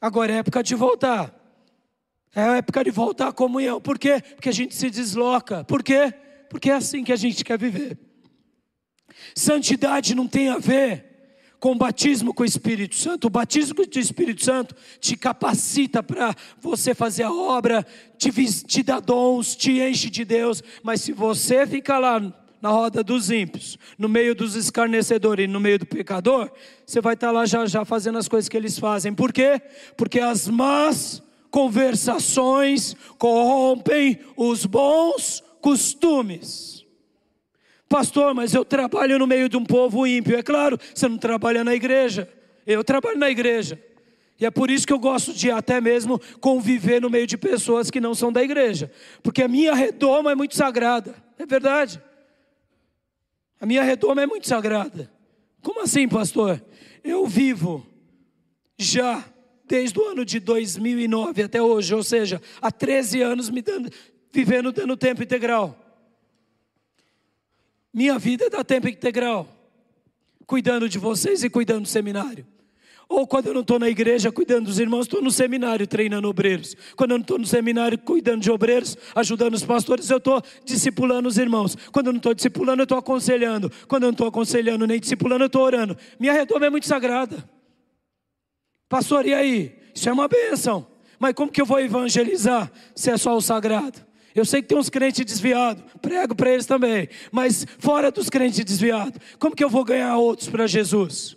Agora 0.00 0.32
é 0.32 0.36
época 0.38 0.60
de 0.60 0.74
voltar. 0.74 1.43
É 2.34 2.42
a 2.42 2.56
época 2.56 2.82
de 2.82 2.90
voltar 2.90 3.28
à 3.28 3.32
comunhão. 3.32 3.80
Por 3.80 3.98
quê? 3.98 4.20
Porque 4.34 4.48
a 4.48 4.52
gente 4.52 4.74
se 4.74 4.90
desloca. 4.90 5.64
Por 5.64 5.82
quê? 5.82 6.12
Porque 6.50 6.70
é 6.70 6.74
assim 6.74 7.04
que 7.04 7.12
a 7.12 7.16
gente 7.16 7.44
quer 7.44 7.58
viver. 7.58 7.98
Santidade 9.34 10.14
não 10.14 10.26
tem 10.26 10.48
a 10.48 10.58
ver 10.58 11.14
com 11.60 11.72
o 11.72 11.74
batismo 11.76 12.34
com 12.34 12.42
o 12.42 12.46
Espírito 12.46 12.94
Santo. 12.94 13.26
O 13.26 13.30
batismo 13.30 13.74
com 13.74 13.82
o 13.82 13.98
Espírito 13.98 14.44
Santo 14.44 14.74
te 15.00 15.16
capacita 15.16 16.02
para 16.02 16.34
você 16.60 16.94
fazer 16.94 17.22
a 17.22 17.32
obra, 17.32 17.86
te, 18.18 18.30
te 18.64 18.82
dá 18.82 19.00
dons, 19.00 19.56
te 19.56 19.80
enche 19.80 20.10
de 20.10 20.24
Deus. 20.24 20.62
Mas 20.82 21.00
se 21.00 21.12
você 21.12 21.66
fica 21.66 21.98
lá 21.98 22.20
na 22.60 22.68
roda 22.68 23.02
dos 23.02 23.30
ímpios, 23.30 23.78
no 23.96 24.08
meio 24.08 24.34
dos 24.34 24.56
escarnecedores 24.56 25.44
e 25.44 25.48
no 25.48 25.58
meio 25.60 25.78
do 25.78 25.86
pecador, 25.86 26.50
você 26.84 27.00
vai 27.00 27.14
estar 27.14 27.30
lá 27.30 27.46
já 27.46 27.64
já 27.66 27.84
fazendo 27.84 28.18
as 28.18 28.28
coisas 28.28 28.48
que 28.48 28.56
eles 28.56 28.78
fazem. 28.78 29.14
Por 29.14 29.32
quê? 29.32 29.60
Porque 29.96 30.20
as 30.20 30.48
más 30.48 31.22
conversações 31.54 32.96
corrompem 33.16 34.18
os 34.36 34.66
bons 34.66 35.40
costumes. 35.60 36.84
Pastor, 37.88 38.34
mas 38.34 38.54
eu 38.54 38.64
trabalho 38.64 39.20
no 39.20 39.26
meio 39.28 39.48
de 39.48 39.56
um 39.56 39.64
povo 39.64 40.04
ímpio. 40.04 40.36
É 40.36 40.42
claro, 40.42 40.76
você 40.92 41.08
não 41.08 41.16
trabalha 41.16 41.62
na 41.62 41.72
igreja. 41.72 42.28
Eu 42.66 42.82
trabalho 42.82 43.16
na 43.16 43.30
igreja. 43.30 43.80
E 44.40 44.44
é 44.44 44.50
por 44.50 44.68
isso 44.68 44.84
que 44.84 44.92
eu 44.92 44.98
gosto 44.98 45.32
de 45.32 45.48
até 45.48 45.80
mesmo 45.80 46.20
conviver 46.40 47.00
no 47.00 47.08
meio 47.08 47.24
de 47.24 47.36
pessoas 47.36 47.88
que 47.88 48.00
não 48.00 48.16
são 48.16 48.32
da 48.32 48.42
igreja. 48.42 48.90
Porque 49.22 49.40
a 49.40 49.46
minha 49.46 49.76
redoma 49.76 50.32
é 50.32 50.34
muito 50.34 50.56
sagrada. 50.56 51.14
É 51.38 51.46
verdade. 51.46 52.02
A 53.60 53.64
minha 53.64 53.84
redoma 53.84 54.20
é 54.22 54.26
muito 54.26 54.48
sagrada. 54.48 55.08
Como 55.62 55.82
assim, 55.82 56.08
pastor? 56.08 56.60
Eu 57.04 57.28
vivo 57.28 57.86
já 58.76 59.24
desde 59.66 59.98
o 59.98 60.04
ano 60.06 60.24
de 60.24 60.38
2009 60.40 61.42
até 61.42 61.62
hoje, 61.62 61.94
ou 61.94 62.02
seja, 62.02 62.40
há 62.60 62.70
13 62.70 63.22
anos 63.22 63.50
me 63.50 63.62
dando, 63.62 63.90
vivendo 64.32 64.72
dando 64.72 64.96
tempo 64.96 65.22
integral. 65.22 65.78
Minha 67.92 68.18
vida 68.18 68.50
da 68.50 68.64
tempo 68.64 68.88
integral, 68.88 69.48
cuidando 70.46 70.88
de 70.88 70.98
vocês 70.98 71.44
e 71.44 71.50
cuidando 71.50 71.82
do 71.82 71.88
seminário. 71.88 72.46
Ou 73.08 73.26
quando 73.26 73.46
eu 73.46 73.54
não 73.54 73.60
estou 73.60 73.78
na 73.78 73.88
igreja 73.88 74.32
cuidando 74.32 74.66
dos 74.66 74.78
irmãos, 74.78 75.02
estou 75.02 75.22
no 75.22 75.30
seminário 75.30 75.86
treinando 75.86 76.28
obreiros. 76.28 76.74
Quando 76.96 77.12
eu 77.12 77.18
não 77.18 77.22
estou 77.22 77.38
no 77.38 77.46
seminário 77.46 77.98
cuidando 77.98 78.40
de 78.40 78.50
obreiros, 78.50 78.96
ajudando 79.14 79.54
os 79.54 79.64
pastores, 79.64 80.08
eu 80.10 80.16
estou 80.16 80.42
discipulando 80.64 81.28
os 81.28 81.36
irmãos. 81.36 81.76
Quando 81.92 82.06
eu 82.06 82.12
não 82.12 82.18
estou 82.18 82.34
discipulando, 82.34 82.80
eu 82.80 82.84
estou 82.84 82.98
aconselhando. 82.98 83.70
Quando 83.86 84.04
eu 84.04 84.06
não 84.08 84.14
estou 84.14 84.26
aconselhando 84.26 84.86
nem 84.86 84.98
discipulando, 84.98 85.44
eu 85.44 85.46
estou 85.46 85.62
orando. 85.62 85.96
Minha 86.18 86.32
redoma 86.32 86.66
é 86.66 86.70
muito 86.70 86.86
sagrada. 86.86 87.48
Pastor, 88.88 89.26
e 89.26 89.34
aí? 89.34 89.76
Isso 89.94 90.08
é 90.08 90.12
uma 90.12 90.28
bênção. 90.28 90.86
Mas 91.18 91.34
como 91.34 91.50
que 91.50 91.60
eu 91.60 91.66
vou 91.66 91.80
evangelizar 91.80 92.70
se 92.94 93.10
é 93.10 93.16
só 93.16 93.36
o 93.36 93.40
sagrado? 93.40 94.04
Eu 94.34 94.44
sei 94.44 94.60
que 94.60 94.68
tem 94.68 94.76
uns 94.76 94.90
crentes 94.90 95.24
desviados, 95.24 95.84
prego 96.02 96.34
para 96.34 96.50
eles 96.50 96.66
também. 96.66 97.08
Mas 97.30 97.64
fora 97.78 98.10
dos 98.10 98.28
crentes 98.28 98.64
desviados, 98.64 99.20
como 99.38 99.54
que 99.54 99.62
eu 99.62 99.70
vou 99.70 99.84
ganhar 99.84 100.16
outros 100.16 100.48
para 100.48 100.66
Jesus? 100.66 101.36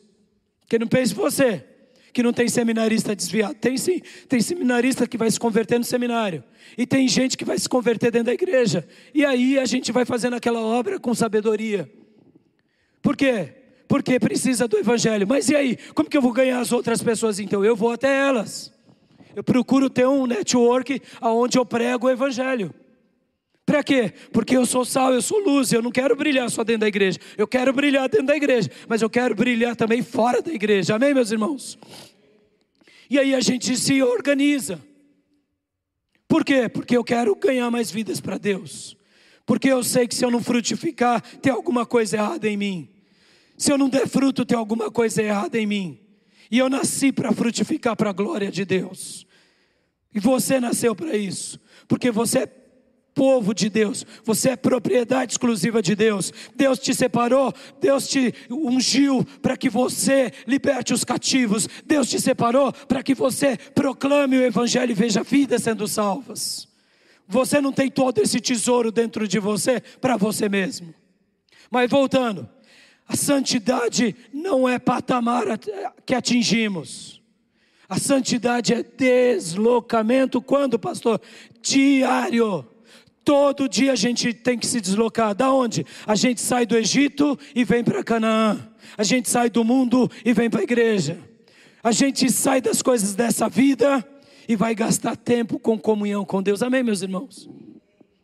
Que 0.67 0.79
não 0.79 0.87
pense 0.87 1.13
você, 1.13 1.63
que 2.11 2.23
não 2.23 2.33
tem 2.33 2.47
seminarista 2.49 3.15
desviado. 3.15 3.53
Tem 3.53 3.77
sim, 3.77 4.01
tem 4.27 4.41
seminarista 4.41 5.07
que 5.07 5.17
vai 5.17 5.29
se 5.29 5.39
converter 5.39 5.77
no 5.77 5.85
seminário. 5.85 6.43
E 6.75 6.87
tem 6.87 7.07
gente 7.07 7.37
que 7.37 7.45
vai 7.45 7.59
se 7.59 7.69
converter 7.69 8.11
dentro 8.11 8.25
da 8.25 8.33
igreja. 8.33 8.87
E 9.13 9.23
aí 9.23 9.59
a 9.59 9.65
gente 9.65 9.91
vai 9.91 10.03
fazendo 10.03 10.35
aquela 10.35 10.59
obra 10.59 10.99
com 10.99 11.13
sabedoria. 11.13 11.87
Por 13.03 13.15
quê? 13.15 13.53
Porque 13.87 14.19
precisa 14.19 14.67
do 14.67 14.77
evangelho. 14.77 15.25
Mas 15.27 15.49
e 15.49 15.55
aí? 15.55 15.77
Como 15.95 16.09
que 16.09 16.17
eu 16.17 16.21
vou 16.21 16.33
ganhar 16.33 16.59
as 16.59 16.71
outras 16.71 17.01
pessoas 17.01 17.39
então? 17.39 17.63
Eu 17.63 17.75
vou 17.75 17.91
até 17.91 18.13
elas. 18.13 18.73
Eu 19.35 19.43
procuro 19.43 19.89
ter 19.89 20.07
um 20.07 20.25
network 20.25 21.01
aonde 21.21 21.57
eu 21.57 21.65
prego 21.65 22.07
o 22.07 22.09
evangelho. 22.09 22.73
Para 23.65 23.83
quê? 23.83 24.13
Porque 24.31 24.55
eu 24.55 24.65
sou 24.65 24.85
sal, 24.85 25.13
eu 25.13 25.21
sou 25.21 25.39
luz, 25.39 25.73
eu 25.73 25.81
não 25.81 25.91
quero 25.91 26.15
brilhar 26.15 26.49
só 26.49 26.63
dentro 26.63 26.81
da 26.81 26.87
igreja. 26.87 27.19
Eu 27.37 27.45
quero 27.45 27.73
brilhar 27.73 28.07
dentro 28.07 28.27
da 28.27 28.35
igreja, 28.35 28.71
mas 28.87 29.01
eu 29.01 29.09
quero 29.09 29.35
brilhar 29.35 29.75
também 29.75 30.01
fora 30.01 30.41
da 30.41 30.53
igreja. 30.53 30.95
Amém, 30.95 31.13
meus 31.13 31.31
irmãos? 31.31 31.77
E 33.09 33.19
aí 33.19 33.35
a 33.35 33.41
gente 33.41 33.75
se 33.75 34.01
organiza. 34.01 34.81
Por 36.27 36.43
quê? 36.43 36.67
Porque 36.67 36.95
eu 36.95 37.03
quero 37.03 37.35
ganhar 37.35 37.69
mais 37.69 37.91
vidas 37.91 38.19
para 38.19 38.37
Deus. 38.37 38.97
Porque 39.45 39.69
eu 39.69 39.83
sei 39.83 40.07
que 40.07 40.15
se 40.15 40.25
eu 40.25 40.31
não 40.31 40.41
frutificar, 40.41 41.21
tem 41.39 41.51
alguma 41.51 41.85
coisa 41.85 42.17
errada 42.17 42.49
em 42.49 42.57
mim. 42.57 42.89
Se 43.57 43.71
eu 43.71 43.77
não 43.77 43.89
der 43.89 44.07
fruto, 44.07 44.45
tem 44.45 44.57
alguma 44.57 44.91
coisa 44.91 45.21
errada 45.21 45.57
em 45.57 45.65
mim. 45.65 45.99
E 46.49 46.59
eu 46.59 46.69
nasci 46.69 47.11
para 47.11 47.31
frutificar 47.31 47.95
para 47.95 48.11
a 48.11 48.13
glória 48.13 48.51
de 48.51 48.63
Deus. 48.63 49.25
E 50.13 50.19
você 50.19 50.59
nasceu 50.59 50.95
para 50.95 51.17
isso. 51.17 51.59
Porque 51.87 52.11
você 52.11 52.39
é 52.39 52.45
povo 53.17 53.51
de 53.51 53.67
Deus, 53.67 54.05
você 54.23 54.51
é 54.51 54.55
propriedade 54.55 55.33
exclusiva 55.33 55.81
de 55.81 55.95
Deus. 55.95 56.31
Deus 56.55 56.77
te 56.77 56.93
separou, 56.93 57.51
Deus 57.81 58.07
te 58.07 58.31
ungiu 58.47 59.25
para 59.41 59.57
que 59.57 59.71
você 59.71 60.31
liberte 60.45 60.93
os 60.93 61.03
cativos. 61.03 61.67
Deus 61.83 62.07
te 62.07 62.21
separou 62.21 62.71
para 62.71 63.01
que 63.01 63.15
você 63.15 63.57
proclame 63.73 64.37
o 64.37 64.43
evangelho 64.43 64.91
e 64.91 64.93
veja 64.93 65.23
vidas 65.23 65.63
sendo 65.63 65.87
salvas. 65.87 66.67
Você 67.27 67.59
não 67.59 67.73
tem 67.73 67.89
todo 67.89 68.19
esse 68.19 68.39
tesouro 68.39 68.91
dentro 68.91 69.27
de 69.27 69.39
você 69.39 69.81
para 69.99 70.15
você 70.15 70.47
mesmo. 70.47 70.93
Mas 71.71 71.89
voltando, 71.89 72.47
a 73.07 73.15
santidade 73.15 74.15
não 74.33 74.67
é 74.67 74.77
patamar 74.77 75.45
que 76.05 76.13
atingimos. 76.13 77.21
A 77.87 77.97
santidade 77.97 78.73
é 78.73 78.83
deslocamento 78.83 80.41
quando, 80.41 80.77
pastor? 80.77 81.21
Diário. 81.61 82.67
Todo 83.23 83.69
dia 83.69 83.93
a 83.93 83.95
gente 83.95 84.33
tem 84.33 84.57
que 84.57 84.67
se 84.67 84.81
deslocar. 84.81 85.33
Da 85.33 85.53
onde? 85.53 85.85
A 86.05 86.15
gente 86.15 86.41
sai 86.41 86.65
do 86.65 86.75
Egito 86.75 87.39
e 87.55 87.63
vem 87.63 87.83
para 87.83 88.03
Canaã. 88.03 88.69
A 88.97 89.03
gente 89.03 89.29
sai 89.29 89.49
do 89.49 89.63
mundo 89.63 90.11
e 90.25 90.33
vem 90.33 90.49
para 90.49 90.59
a 90.59 90.63
igreja. 90.63 91.17
A 91.81 91.93
gente 91.93 92.29
sai 92.29 92.59
das 92.59 92.81
coisas 92.81 93.15
dessa 93.15 93.47
vida 93.47 94.05
e 94.49 94.55
vai 94.55 94.75
gastar 94.75 95.15
tempo 95.15 95.57
com 95.57 95.79
comunhão 95.79 96.25
com 96.25 96.43
Deus. 96.43 96.61
Amém, 96.61 96.83
meus 96.83 97.01
irmãos? 97.01 97.49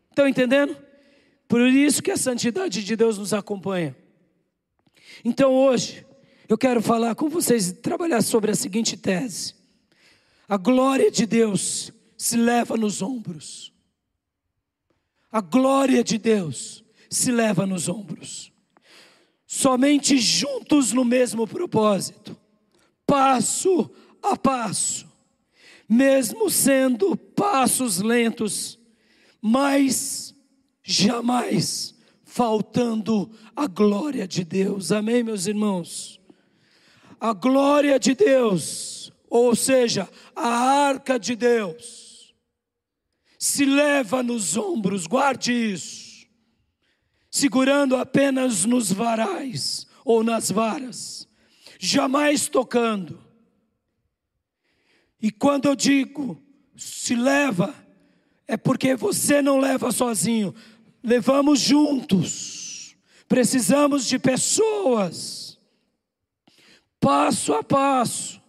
Estão 0.10 0.28
entendendo? 0.28 0.76
Por 1.48 1.62
isso 1.62 2.04
que 2.04 2.12
a 2.12 2.18
santidade 2.18 2.84
de 2.84 2.96
Deus 2.96 3.18
nos 3.18 3.34
acompanha. 3.34 3.96
Então 5.24 5.54
hoje, 5.54 6.06
eu 6.50 6.58
quero 6.58 6.82
falar 6.82 7.16
com 7.16 7.30
vocês 7.30 7.70
e 7.70 7.74
trabalhar 7.76 8.22
sobre 8.22 8.52
a 8.52 8.56
seguinte 8.56 8.98
tese: 8.98 9.56
a 10.48 10.58
glória 10.58 11.10
de 11.10 11.26
Deus 11.26 11.94
se 12.18 12.36
leva 12.36 12.76
nos 12.76 13.02
ombros. 13.02 13.72
A 15.32 15.40
glória 15.40 16.04
de 16.04 16.18
Deus 16.18 16.84
se 17.10 17.32
leva 17.32 17.66
nos 17.66 17.88
ombros. 17.88 18.52
Somente 19.48 20.18
juntos 20.18 20.92
no 20.92 21.06
mesmo 21.06 21.48
propósito, 21.48 22.38
passo 23.06 23.90
a 24.22 24.36
passo, 24.36 25.08
mesmo 25.88 26.50
sendo 26.50 27.16
passos 27.16 28.00
lentos, 28.00 28.80
mas 29.42 30.36
jamais 30.84 31.94
faltando 32.24 33.32
a 33.56 33.68
glória 33.68 34.28
de 34.28 34.44
Deus. 34.44 34.92
Amém, 34.92 35.24
meus 35.24 35.48
irmãos? 35.48 36.20
A 37.20 37.34
glória 37.34 38.00
de 38.00 38.14
Deus, 38.14 39.12
ou 39.30 39.56
seja, 39.56 40.10
a 40.36 40.48
arca 40.48 41.18
de 41.18 41.36
Deus 41.36 42.34
se 43.40 43.66
leva 43.66 44.24
nos 44.24 44.56
ombros, 44.56 45.06
guarde 45.06 45.52
isso, 45.52 46.26
segurando 47.30 47.98
apenas 47.98 48.64
nos 48.64 48.92
varais 48.92 49.86
ou 50.06 50.24
nas 50.24 50.50
varas, 50.50 51.28
jamais 51.78 52.48
tocando. 52.48 53.22
E 55.22 55.30
quando 55.30 55.68
eu 55.68 55.76
digo 55.76 56.42
se 56.76 57.16
leva, 57.16 57.76
é 58.48 58.58
porque 58.58 58.96
você 58.96 59.42
não 59.42 59.60
leva 59.60 59.92
sozinho, 59.92 60.54
levamos 61.04 61.60
juntos. 61.60 62.63
Precisamos 63.34 64.06
de 64.06 64.20
pessoas, 64.20 65.58
passo 67.00 67.52
a 67.52 67.64
passo. 67.64 68.40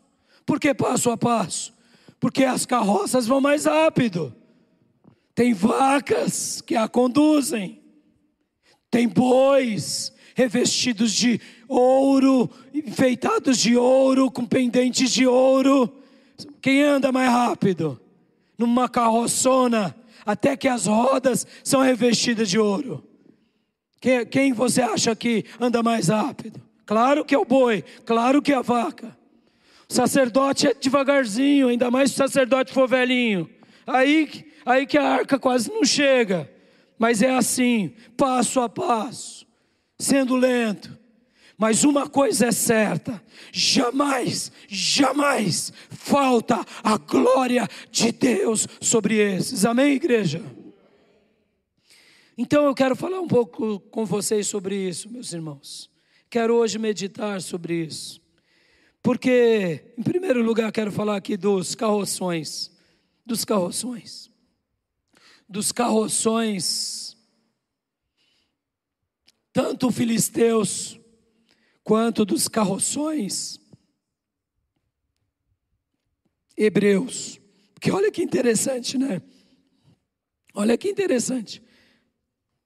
Por 0.44 0.60
que 0.60 0.74
passo 0.74 1.08
a 1.10 1.16
passo? 1.16 1.72
Porque 2.20 2.44
as 2.44 2.66
carroças 2.66 3.26
vão 3.26 3.40
mais 3.40 3.64
rápido. 3.64 4.36
Tem 5.34 5.54
vacas 5.54 6.60
que 6.60 6.76
a 6.76 6.86
conduzem, 6.86 7.80
tem 8.90 9.08
bois 9.08 10.12
revestidos 10.34 11.14
de 11.14 11.40
ouro, 11.66 12.50
enfeitados 12.74 13.56
de 13.56 13.78
ouro, 13.78 14.30
com 14.30 14.44
pendentes 14.44 15.10
de 15.10 15.26
ouro. 15.26 15.90
Quem 16.60 16.82
anda 16.82 17.10
mais 17.10 17.30
rápido? 17.30 17.98
Numa 18.58 18.86
carroçona, 18.86 19.96
até 20.26 20.58
que 20.58 20.68
as 20.68 20.84
rodas 20.84 21.46
são 21.64 21.80
revestidas 21.80 22.50
de 22.50 22.58
ouro. 22.58 23.13
Quem, 24.04 24.26
quem 24.26 24.52
você 24.52 24.82
acha 24.82 25.16
que 25.16 25.46
anda 25.58 25.82
mais 25.82 26.08
rápido? 26.08 26.60
Claro 26.84 27.24
que 27.24 27.34
é 27.34 27.38
o 27.38 27.44
boi, 27.46 27.82
claro 28.04 28.42
que 28.42 28.52
é 28.52 28.54
a 28.54 28.60
vaca. 28.60 29.16
O 29.88 29.94
sacerdote 29.94 30.66
é 30.66 30.74
devagarzinho, 30.74 31.68
ainda 31.68 31.90
mais 31.90 32.10
se 32.10 32.16
o 32.16 32.18
sacerdote 32.18 32.70
for 32.70 32.86
velhinho. 32.86 33.48
Aí 33.86 34.44
aí 34.66 34.86
que 34.86 34.98
a 34.98 35.08
arca 35.08 35.38
quase 35.38 35.70
não 35.70 35.86
chega. 35.86 36.50
Mas 36.98 37.22
é 37.22 37.34
assim, 37.34 37.94
passo 38.14 38.60
a 38.60 38.68
passo, 38.68 39.46
sendo 39.98 40.36
lento. 40.36 40.98
Mas 41.56 41.82
uma 41.82 42.06
coisa 42.06 42.48
é 42.48 42.52
certa: 42.52 43.22
jamais, 43.50 44.52
jamais 44.68 45.72
falta 45.88 46.62
a 46.82 46.98
glória 46.98 47.66
de 47.90 48.12
Deus 48.12 48.68
sobre 48.82 49.14
esses. 49.16 49.64
Amém, 49.64 49.94
igreja? 49.94 50.42
Então 52.36 52.64
eu 52.64 52.74
quero 52.74 52.96
falar 52.96 53.20
um 53.20 53.28
pouco 53.28 53.80
com 53.80 54.04
vocês 54.04 54.46
sobre 54.46 54.76
isso, 54.76 55.08
meus 55.08 55.32
irmãos. 55.32 55.90
Quero 56.28 56.54
hoje 56.54 56.78
meditar 56.78 57.40
sobre 57.40 57.84
isso. 57.84 58.20
Porque, 59.02 59.92
em 59.96 60.02
primeiro 60.02 60.42
lugar, 60.42 60.72
quero 60.72 60.90
falar 60.90 61.16
aqui 61.16 61.36
dos 61.36 61.74
carroções. 61.74 62.70
Dos 63.24 63.44
carroções 63.44 64.34
dos 65.48 65.72
carroções, 65.72 67.16
tanto 69.52 69.90
filisteus 69.90 70.98
quanto 71.82 72.24
dos 72.24 72.48
carroções 72.48 73.60
hebreus. 76.56 77.40
Porque 77.74 77.90
olha 77.90 78.10
que 78.10 78.22
interessante, 78.22 78.96
né? 78.96 79.22
Olha 80.54 80.78
que 80.78 80.88
interessante. 80.88 81.62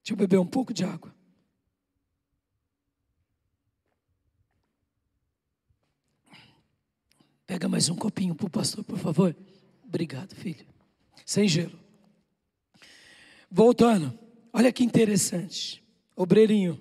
Deixa 0.09 0.14
eu 0.14 0.26
beber 0.26 0.38
um 0.38 0.46
pouco 0.46 0.72
de 0.72 0.84
água. 0.84 1.14
Pega 7.46 7.68
mais 7.68 7.90
um 7.90 7.94
copinho 7.94 8.34
para 8.34 8.46
o 8.46 8.50
pastor, 8.50 8.82
por 8.84 8.98
favor. 8.98 9.36
Obrigado, 9.84 10.34
filho. 10.34 10.66
Sem 11.26 11.46
gelo. 11.46 11.78
Voltando. 13.50 14.18
Olha 14.50 14.72
que 14.72 14.82
interessante. 14.82 15.84
Obreirinho. 16.16 16.80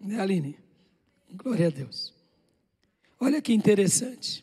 Né, 0.00 0.18
Aline? 0.18 0.58
Glória 1.30 1.66
a 1.66 1.70
Deus. 1.70 2.14
Olha 3.20 3.42
que 3.42 3.52
interessante. 3.52 4.42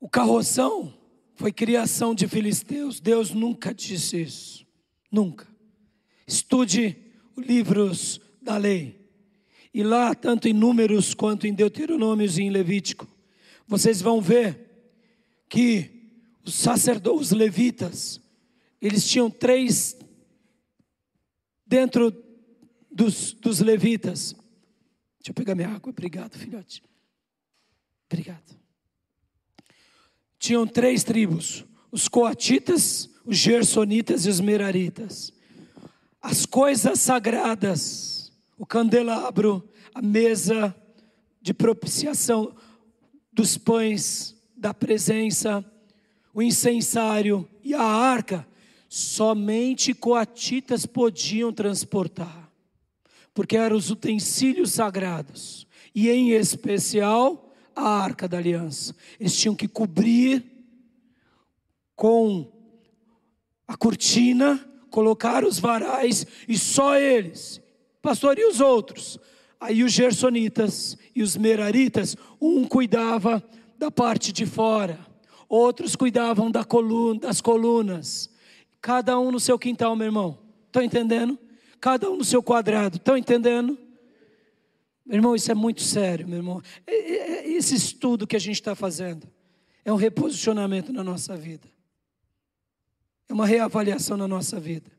O 0.00 0.08
carroção 0.08 0.97
foi 1.38 1.52
criação 1.52 2.16
de 2.16 2.26
filisteus. 2.26 2.98
Deus 2.98 3.30
nunca 3.30 3.72
disse 3.72 4.20
isso. 4.20 4.66
Nunca. 5.10 5.46
Estude 6.26 6.96
os 7.36 7.46
livros 7.46 8.20
da 8.42 8.56
lei. 8.56 9.08
E 9.72 9.84
lá, 9.84 10.16
tanto 10.16 10.48
em 10.48 10.52
Números 10.52 11.14
quanto 11.14 11.46
em 11.46 11.54
Deuteronômios 11.54 12.36
e 12.38 12.42
em 12.42 12.50
Levítico, 12.50 13.06
vocês 13.68 14.02
vão 14.02 14.20
ver 14.20 14.66
que 15.48 16.12
os 16.44 16.54
sacerdotes, 16.54 17.28
os 17.28 17.30
levitas, 17.30 18.20
eles 18.82 19.08
tinham 19.08 19.30
três, 19.30 19.96
dentro 21.64 22.12
dos, 22.90 23.32
dos 23.34 23.60
levitas. 23.60 24.32
Deixa 25.20 25.30
eu 25.30 25.34
pegar 25.34 25.54
minha 25.54 25.68
água, 25.68 25.90
obrigado, 25.90 26.36
filhote. 26.36 26.82
Obrigado. 28.10 28.58
Tinham 30.38 30.66
três 30.66 31.02
tribos: 31.02 31.64
os 31.90 32.08
coatitas, 32.08 33.10
os 33.24 33.36
gersonitas 33.36 34.26
e 34.26 34.28
os 34.28 34.40
meraritas. 34.40 35.32
As 36.20 36.44
coisas 36.46 37.00
sagradas, 37.00 38.32
o 38.58 38.66
candelabro, 38.66 39.68
a 39.94 40.02
mesa 40.02 40.74
de 41.40 41.54
propiciação 41.54 42.54
dos 43.32 43.56
pães 43.56 44.36
da 44.56 44.74
presença, 44.74 45.64
o 46.34 46.42
incensário 46.42 47.48
e 47.62 47.72
a 47.72 47.82
arca, 47.82 48.46
somente 48.88 49.94
coatitas 49.94 50.86
podiam 50.86 51.52
transportar, 51.52 52.50
porque 53.32 53.56
eram 53.56 53.76
os 53.76 53.90
utensílios 53.90 54.72
sagrados, 54.72 55.66
e 55.94 56.08
em 56.08 56.30
especial 56.30 57.47
a 57.78 58.02
arca 58.02 58.26
da 58.26 58.38
aliança. 58.38 58.94
Eles 59.20 59.36
tinham 59.36 59.54
que 59.54 59.68
cobrir 59.68 60.44
com 61.94 62.50
a 63.66 63.76
cortina, 63.76 64.64
colocar 64.90 65.44
os 65.44 65.58
varais, 65.58 66.26
e 66.48 66.58
só 66.58 66.96
eles, 66.96 67.60
pastor 68.02 68.38
e 68.38 68.44
os 68.44 68.60
outros. 68.60 69.18
Aí 69.60 69.82
os 69.82 69.92
gersonitas 69.92 70.96
e 71.14 71.22
os 71.22 71.36
meraritas, 71.36 72.16
um 72.40 72.64
cuidava 72.64 73.42
da 73.76 73.90
parte 73.90 74.32
de 74.32 74.46
fora, 74.46 74.98
outros 75.48 75.94
cuidavam 75.94 76.50
da 76.50 76.64
coluna, 76.64 77.20
das 77.20 77.40
colunas, 77.40 78.30
cada 78.80 79.18
um 79.18 79.30
no 79.30 79.40
seu 79.40 79.58
quintal, 79.58 79.94
meu 79.96 80.06
irmão. 80.06 80.38
Estão 80.66 80.82
entendendo? 80.82 81.38
Cada 81.80 82.10
um 82.10 82.16
no 82.16 82.24
seu 82.24 82.42
quadrado. 82.42 82.96
Estão 82.96 83.16
entendendo? 83.16 83.78
Meu 85.08 85.16
irmão, 85.16 85.34
isso 85.34 85.50
é 85.50 85.54
muito 85.54 85.80
sério, 85.80 86.28
meu 86.28 86.36
irmão. 86.36 86.62
Esse 86.86 87.74
estudo 87.74 88.26
que 88.26 88.36
a 88.36 88.38
gente 88.38 88.56
está 88.56 88.74
fazendo 88.74 89.26
é 89.82 89.90
um 89.90 89.96
reposicionamento 89.96 90.92
na 90.92 91.02
nossa 91.02 91.34
vida, 91.34 91.66
é 93.26 93.32
uma 93.32 93.46
reavaliação 93.46 94.18
na 94.18 94.28
nossa 94.28 94.60
vida. 94.60 94.90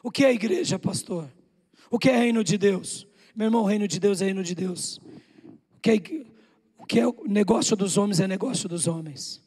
O 0.00 0.12
que 0.12 0.24
é 0.24 0.32
igreja, 0.32 0.78
pastor? 0.78 1.28
O 1.90 1.98
que 1.98 2.08
é 2.08 2.16
reino 2.16 2.44
de 2.44 2.56
Deus? 2.56 3.04
Meu 3.34 3.46
irmão, 3.46 3.62
o 3.62 3.66
reino 3.66 3.88
de 3.88 3.98
Deus 3.98 4.22
é 4.22 4.26
reino 4.26 4.44
de 4.44 4.54
Deus. 4.54 4.98
O 5.76 5.80
que 5.82 5.90
é 5.90 5.98
que 6.88 7.00
é 7.00 7.06
o 7.06 7.24
negócio 7.28 7.76
dos 7.76 7.98
homens 7.98 8.20
é 8.20 8.26
negócio 8.26 8.68
dos 8.68 8.86
homens. 8.86 9.42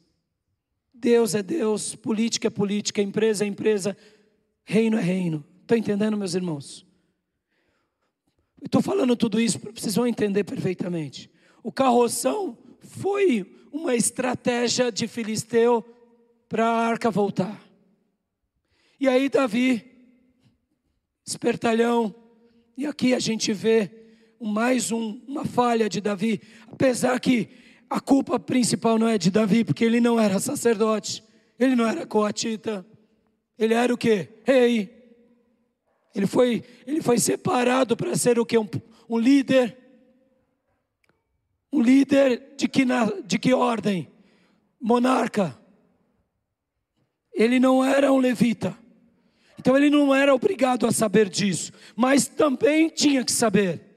Deus 0.93 1.33
é 1.33 1.41
Deus, 1.41 1.95
política 1.95 2.47
é 2.47 2.51
política, 2.51 3.01
empresa 3.01 3.43
é 3.43 3.47
empresa, 3.47 3.97
reino 4.63 4.97
é 4.97 5.01
reino. 5.01 5.43
Estão 5.61 5.77
entendendo, 5.77 6.15
meus 6.15 6.35
irmãos? 6.35 6.85
Estou 8.63 8.81
falando 8.81 9.15
tudo 9.15 9.39
isso, 9.39 9.59
vocês 9.73 9.95
vão 9.95 10.05
entender 10.05 10.43
perfeitamente. 10.43 11.29
O 11.63 11.71
carroção 11.71 12.57
foi 12.79 13.45
uma 13.71 13.95
estratégia 13.95 14.91
de 14.91 15.07
Filisteu 15.07 15.83
para 16.47 16.67
a 16.67 16.87
arca 16.87 17.09
voltar. 17.09 17.59
E 18.99 19.07
aí, 19.07 19.29
Davi, 19.29 19.83
espertalhão, 21.25 22.13
e 22.77 22.85
aqui 22.85 23.13
a 23.13 23.19
gente 23.19 23.51
vê 23.51 23.89
mais 24.39 24.91
um, 24.91 25.21
uma 25.27 25.45
falha 25.45 25.89
de 25.89 26.01
Davi, 26.01 26.41
apesar 26.71 27.19
que 27.19 27.49
a 27.89 27.99
culpa 27.99 28.39
principal 28.39 28.97
não 28.97 29.07
é 29.07 29.17
de 29.17 29.29
Davi, 29.29 29.63
porque 29.63 29.83
ele 29.83 29.99
não 29.99 30.19
era 30.19 30.39
sacerdote, 30.39 31.23
ele 31.59 31.75
não 31.75 31.85
era 31.85 32.05
coatita, 32.05 32.85
ele 33.57 33.73
era 33.73 33.93
o 33.93 33.97
que? 33.97 34.29
Rei. 34.43 35.00
Ele 36.13 36.27
foi, 36.27 36.63
ele 36.85 37.01
foi 37.01 37.17
separado 37.19 37.95
para 37.95 38.15
ser 38.15 38.39
o 38.39 38.45
que? 38.45 38.57
Um, 38.57 38.67
um 39.09 39.17
líder. 39.17 39.77
Um 41.71 41.81
líder 41.81 42.53
de 42.57 42.67
que, 42.67 42.83
na, 42.83 43.05
de 43.25 43.39
que 43.39 43.53
ordem? 43.53 44.09
Monarca. 44.79 45.57
Ele 47.33 47.59
não 47.59 47.83
era 47.83 48.11
um 48.11 48.17
levita. 48.17 48.77
Então 49.57 49.77
ele 49.77 49.89
não 49.89 50.13
era 50.13 50.33
obrigado 50.33 50.87
a 50.87 50.91
saber 50.91 51.29
disso, 51.29 51.71
mas 51.95 52.27
também 52.27 52.89
tinha 52.89 53.23
que 53.23 53.31
saber 53.31 53.91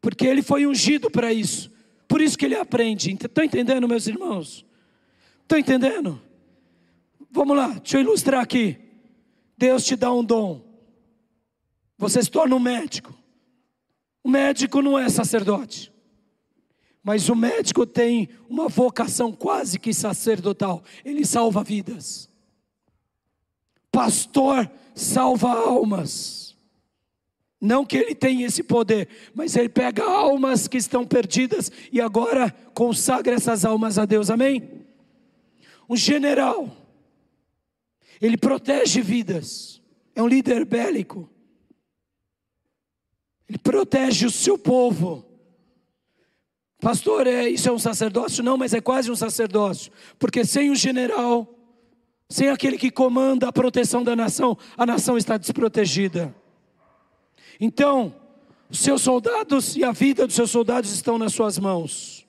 porque 0.00 0.26
ele 0.26 0.42
foi 0.42 0.66
ungido 0.66 1.10
para 1.10 1.32
isso. 1.32 1.70
Por 2.06 2.20
isso 2.20 2.38
que 2.38 2.44
ele 2.44 2.54
aprende. 2.54 3.12
Estão 3.12 3.44
entendendo, 3.44 3.88
meus 3.88 4.06
irmãos? 4.06 4.64
Estão 5.42 5.58
entendendo? 5.58 6.20
Vamos 7.30 7.56
lá, 7.56 7.68
deixa 7.68 7.98
eu 7.98 8.02
ilustrar 8.02 8.42
aqui. 8.42 8.78
Deus 9.56 9.84
te 9.84 9.96
dá 9.96 10.12
um 10.12 10.24
dom. 10.24 10.62
Você 11.98 12.22
se 12.22 12.30
torna 12.30 12.54
um 12.54 12.60
médico. 12.60 13.12
O 14.22 14.30
médico 14.30 14.80
não 14.80 14.96
é 14.96 15.08
sacerdote. 15.08 15.92
Mas 17.02 17.28
o 17.28 17.34
médico 17.34 17.84
tem 17.84 18.28
uma 18.48 18.68
vocação 18.68 19.32
quase 19.32 19.78
que 19.78 19.92
sacerdotal. 19.92 20.82
Ele 21.04 21.24
salva 21.24 21.64
vidas. 21.64 22.30
Pastor 23.90 24.70
salva 24.94 25.50
almas. 25.50 26.56
Não 27.60 27.84
que 27.84 27.96
ele 27.96 28.14
tenha 28.14 28.46
esse 28.46 28.62
poder, 28.62 29.08
mas 29.34 29.56
ele 29.56 29.68
pega 29.68 30.04
almas 30.04 30.68
que 30.68 30.76
estão 30.76 31.04
perdidas 31.04 31.72
e 31.90 32.00
agora 32.00 32.52
consagra 32.72 33.34
essas 33.34 33.64
almas 33.64 33.98
a 33.98 34.04
Deus, 34.04 34.30
amém? 34.30 34.86
Um 35.88 35.96
general, 35.96 36.70
ele 38.20 38.36
protege 38.36 39.00
vidas, 39.00 39.82
é 40.14 40.22
um 40.22 40.28
líder 40.28 40.64
bélico, 40.64 41.28
ele 43.48 43.58
protege 43.58 44.26
o 44.26 44.30
seu 44.30 44.58
povo. 44.58 45.24
Pastor, 46.80 47.26
é, 47.26 47.48
isso 47.48 47.68
é 47.68 47.72
um 47.72 47.78
sacerdócio? 47.78 48.44
Não, 48.44 48.56
mas 48.56 48.74
é 48.74 48.80
quase 48.80 49.10
um 49.10 49.16
sacerdócio, 49.16 49.90
porque 50.18 50.44
sem 50.44 50.70
o 50.70 50.76
general, 50.76 51.58
sem 52.28 52.50
aquele 52.50 52.76
que 52.76 52.90
comanda 52.90 53.48
a 53.48 53.52
proteção 53.52 54.04
da 54.04 54.14
nação, 54.14 54.56
a 54.76 54.84
nação 54.84 55.16
está 55.16 55.36
desprotegida. 55.36 56.34
Então, 57.58 58.14
os 58.70 58.78
seus 58.78 59.02
soldados 59.02 59.76
e 59.76 59.82
a 59.82 59.92
vida 59.92 60.26
dos 60.26 60.36
seus 60.36 60.50
soldados 60.50 60.92
estão 60.92 61.18
nas 61.18 61.32
suas 61.32 61.58
mãos. 61.58 62.26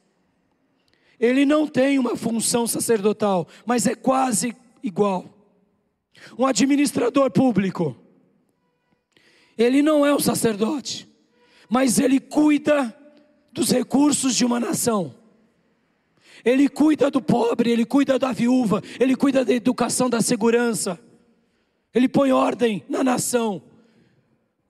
Ele 1.20 1.46
não 1.46 1.68
tem 1.68 2.00
uma 2.00 2.16
função 2.16 2.66
sacerdotal, 2.66 3.46
mas 3.66 3.86
é 3.86 3.94
quase 3.94 4.56
igual. 4.82 5.26
Um 6.38 6.46
administrador 6.46 7.30
público, 7.30 7.96
ele 9.58 9.82
não 9.82 10.06
é 10.06 10.16
um 10.16 10.20
sacerdote, 10.20 11.09
mas 11.70 12.00
ele 12.00 12.20
cuida 12.20 12.96
dos 13.52 13.70
recursos 13.70 14.36
de 14.36 14.44
uma 14.44 14.60
nação. 14.60 15.14
Ele 16.44 16.68
cuida 16.68 17.12
do 17.12 17.22
pobre, 17.22 17.70
ele 17.70 17.86
cuida 17.86 18.18
da 18.18 18.32
viúva, 18.32 18.82
ele 19.00 19.16
cuida 19.16 19.46
da 19.46 19.54
educação, 19.54 20.10
da 20.10 20.22
segurança. 20.22 21.00
Ele 21.94 22.08
põe 22.08 22.32
ordem 22.32 22.84
na 22.90 23.04
nação. 23.04 23.62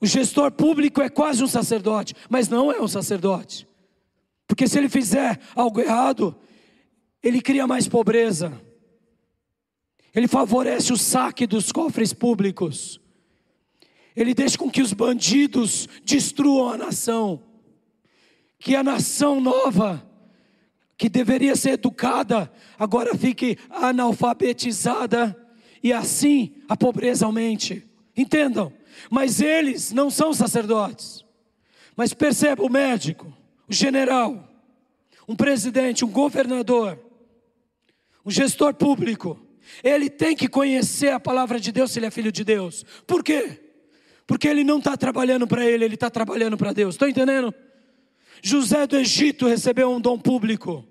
O 0.01 0.05
gestor 0.05 0.51
público 0.51 1.01
é 1.01 1.09
quase 1.09 1.43
um 1.43 1.47
sacerdote, 1.47 2.15
mas 2.29 2.49
não 2.49 2.71
é 2.71 2.81
um 2.81 2.87
sacerdote. 2.87 3.67
Porque 4.47 4.67
se 4.67 4.77
ele 4.77 4.89
fizer 4.89 5.39
algo 5.55 5.79
errado, 5.79 6.35
ele 7.21 7.41
cria 7.41 7.67
mais 7.67 7.87
pobreza. 7.87 8.59
Ele 10.15 10.27
favorece 10.27 10.91
o 10.91 10.97
saque 10.97 11.45
dos 11.45 11.71
cofres 11.71 12.13
públicos. 12.13 12.99
Ele 14.15 14.33
deixa 14.33 14.57
com 14.57 14.69
que 14.69 14.81
os 14.81 14.93
bandidos 14.93 15.87
destruam 16.03 16.69
a 16.69 16.77
nação. 16.77 17.41
Que 18.57 18.75
a 18.75 18.83
nação 18.83 19.39
nova, 19.39 20.05
que 20.97 21.07
deveria 21.07 21.55
ser 21.55 21.71
educada, 21.71 22.51
agora 22.77 23.15
fique 23.15 23.57
analfabetizada 23.69 25.35
e 25.81 25.93
assim 25.93 26.55
a 26.67 26.75
pobreza 26.75 27.25
aumente. 27.25 27.87
Entendam? 28.15 28.73
Mas 29.09 29.39
eles 29.39 29.93
não 29.93 30.09
são 30.09 30.33
sacerdotes. 30.33 31.23
Mas 31.95 32.13
perceba 32.13 32.63
o 32.63 32.69
médico, 32.69 33.31
o 33.67 33.73
general, 33.73 34.49
um 35.27 35.35
presidente, 35.35 36.03
um 36.03 36.09
governador, 36.09 36.99
um 38.25 38.31
gestor 38.31 38.73
público. 38.73 39.39
Ele 39.83 40.09
tem 40.09 40.35
que 40.35 40.47
conhecer 40.47 41.11
a 41.11 41.19
palavra 41.19 41.59
de 41.59 41.71
Deus 41.71 41.91
se 41.91 41.99
ele 41.99 42.07
é 42.07 42.11
filho 42.11 42.31
de 42.31 42.43
Deus. 42.43 42.83
Por 43.05 43.23
quê? 43.23 43.68
Porque 44.29 44.47
ele 44.47 44.63
não 44.63 44.77
está 44.77 44.95
trabalhando 44.95 45.47
para 45.47 45.65
ele, 45.65 45.83
ele 45.83 45.95
está 45.95 46.07
trabalhando 46.07 46.55
para 46.55 46.71
Deus. 46.71 46.93
Estão 46.93 47.09
entendendo? 47.09 47.51
José 48.43 48.85
do 48.85 48.95
Egito 48.95 49.47
recebeu 49.47 49.89
um 49.89 49.99
dom 49.99 50.19
público. 50.19 50.85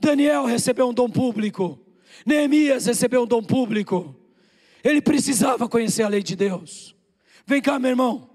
Daniel 0.00 0.46
recebeu 0.46 0.88
um 0.88 0.92
dom 0.92 1.08
público. 1.08 1.78
Neemias 2.26 2.86
recebeu 2.86 3.22
um 3.22 3.26
dom 3.26 3.40
público. 3.40 4.16
Ele 4.82 5.00
precisava 5.00 5.68
conhecer 5.68 6.02
a 6.02 6.08
lei 6.08 6.24
de 6.24 6.34
Deus. 6.34 6.92
Vem 7.46 7.62
cá, 7.62 7.78
meu 7.78 7.90
irmão. 7.90 8.28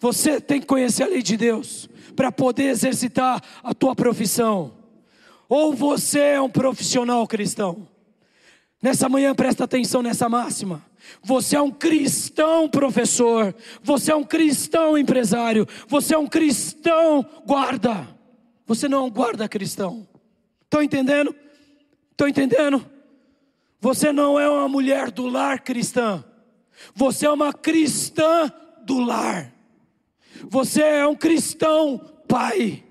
Você 0.00 0.40
tem 0.40 0.58
que 0.58 0.66
conhecer 0.66 1.04
a 1.04 1.06
lei 1.06 1.22
de 1.22 1.36
Deus 1.36 1.88
para 2.16 2.32
poder 2.32 2.64
exercitar 2.64 3.40
a 3.62 3.72
tua 3.72 3.94
profissão. 3.94 4.76
Ou 5.48 5.72
você 5.72 6.18
é 6.18 6.40
um 6.40 6.50
profissional 6.50 7.24
cristão. 7.28 7.86
Nessa 8.82 9.08
manhã 9.08 9.36
presta 9.36 9.62
atenção 9.62 10.02
nessa 10.02 10.28
máxima. 10.28 10.84
Você 11.22 11.56
é 11.56 11.60
um 11.60 11.70
cristão 11.70 12.68
professor, 12.68 13.54
você 13.82 14.12
é 14.12 14.16
um 14.16 14.24
cristão 14.24 14.96
empresário, 14.96 15.66
você 15.88 16.14
é 16.14 16.18
um 16.18 16.26
cristão 16.26 17.24
guarda. 17.44 18.08
Você 18.66 18.88
não 18.88 18.98
é 18.98 19.02
um 19.02 19.10
guarda 19.10 19.48
cristão. 19.48 20.06
Estão 20.64 20.82
entendendo? 20.82 21.34
Estão 22.10 22.28
entendendo? 22.28 22.84
Você 23.80 24.12
não 24.12 24.38
é 24.38 24.48
uma 24.48 24.68
mulher 24.68 25.10
do 25.10 25.26
lar 25.26 25.60
cristã. 25.60 26.24
Você 26.94 27.26
é 27.26 27.30
uma 27.30 27.52
cristã 27.52 28.52
do 28.84 28.98
lar. 28.98 29.52
Você 30.48 30.82
é 30.82 31.06
um 31.06 31.14
cristão 31.14 31.98
pai. 32.26 32.82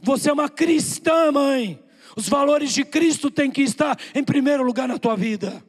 Você 0.00 0.30
é 0.30 0.32
uma 0.32 0.48
cristã 0.48 1.32
mãe. 1.32 1.82
Os 2.16 2.28
valores 2.28 2.72
de 2.72 2.84
Cristo 2.84 3.30
têm 3.30 3.50
que 3.50 3.62
estar 3.62 3.98
em 4.14 4.24
primeiro 4.24 4.62
lugar 4.62 4.88
na 4.88 4.98
tua 4.98 5.16
vida 5.16 5.62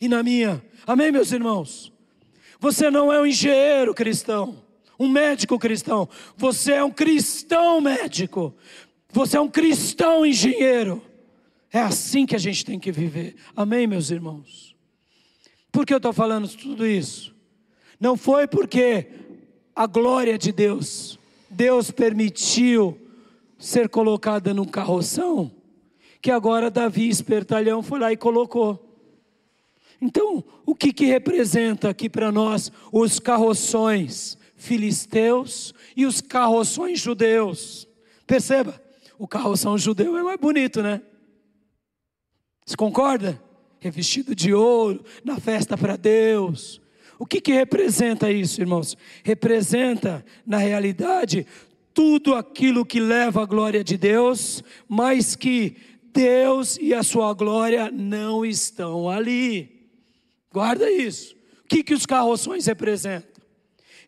e 0.00 0.08
na 0.08 0.22
minha. 0.22 0.62
Amém, 0.86 1.12
meus 1.12 1.32
irmãos? 1.32 1.92
Você 2.58 2.90
não 2.90 3.12
é 3.12 3.20
um 3.20 3.26
engenheiro 3.26 3.94
cristão, 3.94 4.62
um 4.98 5.08
médico 5.08 5.58
cristão. 5.58 6.08
Você 6.36 6.72
é 6.72 6.84
um 6.84 6.90
cristão 6.90 7.80
médico. 7.80 8.54
Você 9.12 9.36
é 9.36 9.40
um 9.40 9.48
cristão 9.48 10.24
engenheiro. 10.24 11.02
É 11.72 11.80
assim 11.80 12.26
que 12.26 12.36
a 12.36 12.38
gente 12.38 12.64
tem 12.64 12.78
que 12.78 12.92
viver. 12.92 13.36
Amém, 13.56 13.86
meus 13.86 14.10
irmãos? 14.10 14.74
Por 15.72 15.86
que 15.86 15.94
eu 15.94 15.98
estou 15.98 16.12
falando 16.12 16.48
tudo 16.48 16.86
isso? 16.86 17.34
Não 17.98 18.16
foi 18.16 18.46
porque 18.46 19.06
a 19.74 19.86
glória 19.86 20.36
de 20.36 20.52
Deus, 20.52 21.18
Deus 21.48 21.90
permitiu 21.90 22.98
ser 23.58 23.88
colocada 23.88 24.52
num 24.52 24.64
carroção, 24.64 25.50
que 26.20 26.30
agora 26.30 26.70
Davi, 26.70 27.08
espertalhão, 27.08 27.82
foi 27.82 28.00
lá 28.00 28.12
e 28.12 28.16
colocou. 28.16 28.89
Então, 30.00 30.42
o 30.64 30.74
que, 30.74 30.92
que 30.92 31.04
representa 31.04 31.90
aqui 31.90 32.08
para 32.08 32.32
nós 32.32 32.72
os 32.90 33.18
carroções 33.18 34.38
filisteus 34.56 35.74
e 35.96 36.06
os 36.06 36.20
carroções 36.20 37.00
judeus? 37.00 37.86
Perceba, 38.26 38.80
o 39.18 39.28
carroção 39.28 39.76
judeu 39.76 40.16
é 40.16 40.22
mais 40.22 40.40
bonito, 40.40 40.82
né? 40.82 41.02
Você 42.64 42.76
concorda? 42.76 43.42
Revestido 43.78 44.34
de 44.34 44.54
ouro, 44.54 45.04
na 45.24 45.38
festa 45.38 45.76
para 45.76 45.96
Deus. 45.96 46.80
O 47.18 47.26
que, 47.26 47.40
que 47.40 47.52
representa 47.52 48.30
isso, 48.32 48.60
irmãos? 48.60 48.96
Representa, 49.22 50.24
na 50.46 50.56
realidade, 50.56 51.46
tudo 51.92 52.34
aquilo 52.34 52.84
que 52.84 53.00
leva 53.00 53.42
à 53.42 53.46
glória 53.46 53.84
de 53.84 53.98
Deus, 53.98 54.62
mas 54.88 55.36
que 55.36 55.76
Deus 56.14 56.78
e 56.80 56.94
a 56.94 57.02
sua 57.02 57.34
glória 57.34 57.90
não 57.90 58.44
estão 58.44 59.08
ali. 59.08 59.79
Guarda 60.52 60.90
isso. 60.90 61.34
O 61.64 61.68
que, 61.68 61.84
que 61.84 61.94
os 61.94 62.04
carroções 62.04 62.66
representam? 62.66 63.42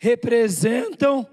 Representam 0.00 1.26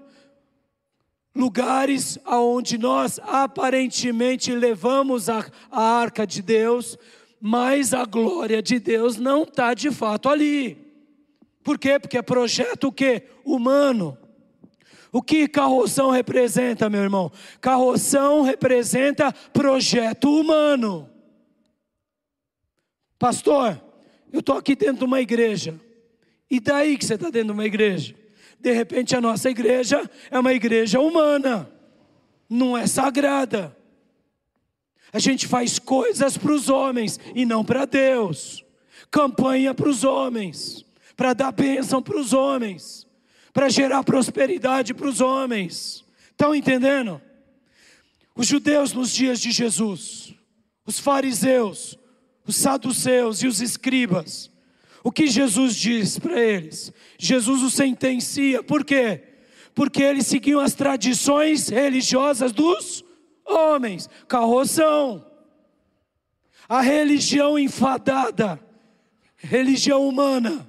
lugares 1.34 2.18
aonde 2.24 2.78
nós 2.78 3.18
aparentemente 3.22 4.52
levamos 4.52 5.28
a, 5.28 5.44
a 5.70 5.82
arca 5.82 6.26
de 6.26 6.42
Deus, 6.42 6.96
mas 7.40 7.92
a 7.94 8.04
glória 8.04 8.62
de 8.62 8.78
Deus 8.78 9.16
não 9.16 9.42
está 9.42 9.74
de 9.74 9.90
fato 9.90 10.28
ali. 10.28 10.78
Por 11.62 11.78
quê? 11.78 11.98
Porque 11.98 12.18
é 12.18 12.22
projeto 12.22 12.88
o 12.88 12.92
quê? 12.92 13.24
Humano. 13.44 14.16
O 15.12 15.20
que 15.20 15.48
carroção 15.48 16.10
representa, 16.10 16.88
meu 16.88 17.02
irmão? 17.02 17.32
Carroção 17.60 18.42
representa 18.42 19.32
projeto 19.52 20.30
humano. 20.32 21.10
Pastor, 23.18 23.80
eu 24.32 24.40
estou 24.40 24.56
aqui 24.56 24.74
dentro 24.76 24.98
de 24.98 25.04
uma 25.04 25.20
igreja. 25.20 25.78
E 26.50 26.58
daí 26.58 26.98
que 26.98 27.04
você 27.04 27.14
está 27.14 27.30
dentro 27.30 27.48
de 27.48 27.52
uma 27.52 27.66
igreja? 27.66 28.14
De 28.58 28.72
repente 28.72 29.16
a 29.16 29.20
nossa 29.20 29.48
igreja 29.48 30.08
é 30.30 30.38
uma 30.38 30.52
igreja 30.52 31.00
humana, 31.00 31.70
não 32.48 32.76
é 32.76 32.86
sagrada. 32.86 33.76
A 35.12 35.18
gente 35.18 35.46
faz 35.46 35.78
coisas 35.78 36.36
para 36.36 36.52
os 36.52 36.68
homens 36.68 37.18
e 37.34 37.44
não 37.44 37.64
para 37.64 37.84
Deus. 37.84 38.64
Campanha 39.10 39.74
para 39.74 39.88
os 39.88 40.04
homens, 40.04 40.84
para 41.16 41.32
dar 41.32 41.50
bênção 41.50 42.00
para 42.00 42.16
os 42.16 42.32
homens, 42.32 43.06
para 43.52 43.68
gerar 43.68 44.04
prosperidade 44.04 44.94
para 44.94 45.08
os 45.08 45.20
homens. 45.20 46.04
Estão 46.30 46.54
entendendo? 46.54 47.20
Os 48.36 48.46
judeus 48.46 48.92
nos 48.92 49.12
dias 49.12 49.40
de 49.40 49.50
Jesus, 49.50 50.32
os 50.86 50.98
fariseus, 50.98 51.98
os 52.50 52.56
saduceus 52.56 53.42
e 53.42 53.46
os 53.46 53.60
escribas. 53.60 54.50
O 55.02 55.10
que 55.10 55.28
Jesus 55.28 55.74
diz 55.74 56.18
para 56.18 56.38
eles? 56.38 56.92
Jesus 57.18 57.62
os 57.62 57.72
sentencia, 57.72 58.62
por 58.62 58.84
quê? 58.84 59.22
Porque 59.74 60.02
eles 60.02 60.26
seguiam 60.26 60.60
as 60.60 60.74
tradições 60.74 61.68
religiosas 61.68 62.52
dos 62.52 63.04
homens, 63.46 64.10
carroção. 64.28 65.24
A 66.68 66.80
religião 66.80 67.58
enfadada, 67.58 68.60
religião 69.36 70.06
humana, 70.06 70.68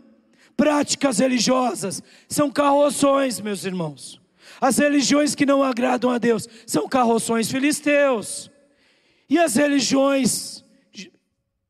práticas 0.55 1.19
religiosas, 1.19 2.01
são 2.29 2.49
carroções, 2.49 3.41
meus 3.41 3.65
irmãos. 3.65 4.21
As 4.59 4.77
religiões 4.77 5.33
que 5.35 5.45
não 5.45 5.63
agradam 5.63 6.11
a 6.11 6.17
Deus 6.17 6.47
são 6.65 6.87
carroções 6.87 7.51
filisteus. 7.51 8.51
E 9.27 9.39
as 9.39 9.55
religiões 9.55 10.60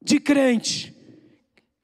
de 0.02 0.20
crente, 0.20 0.96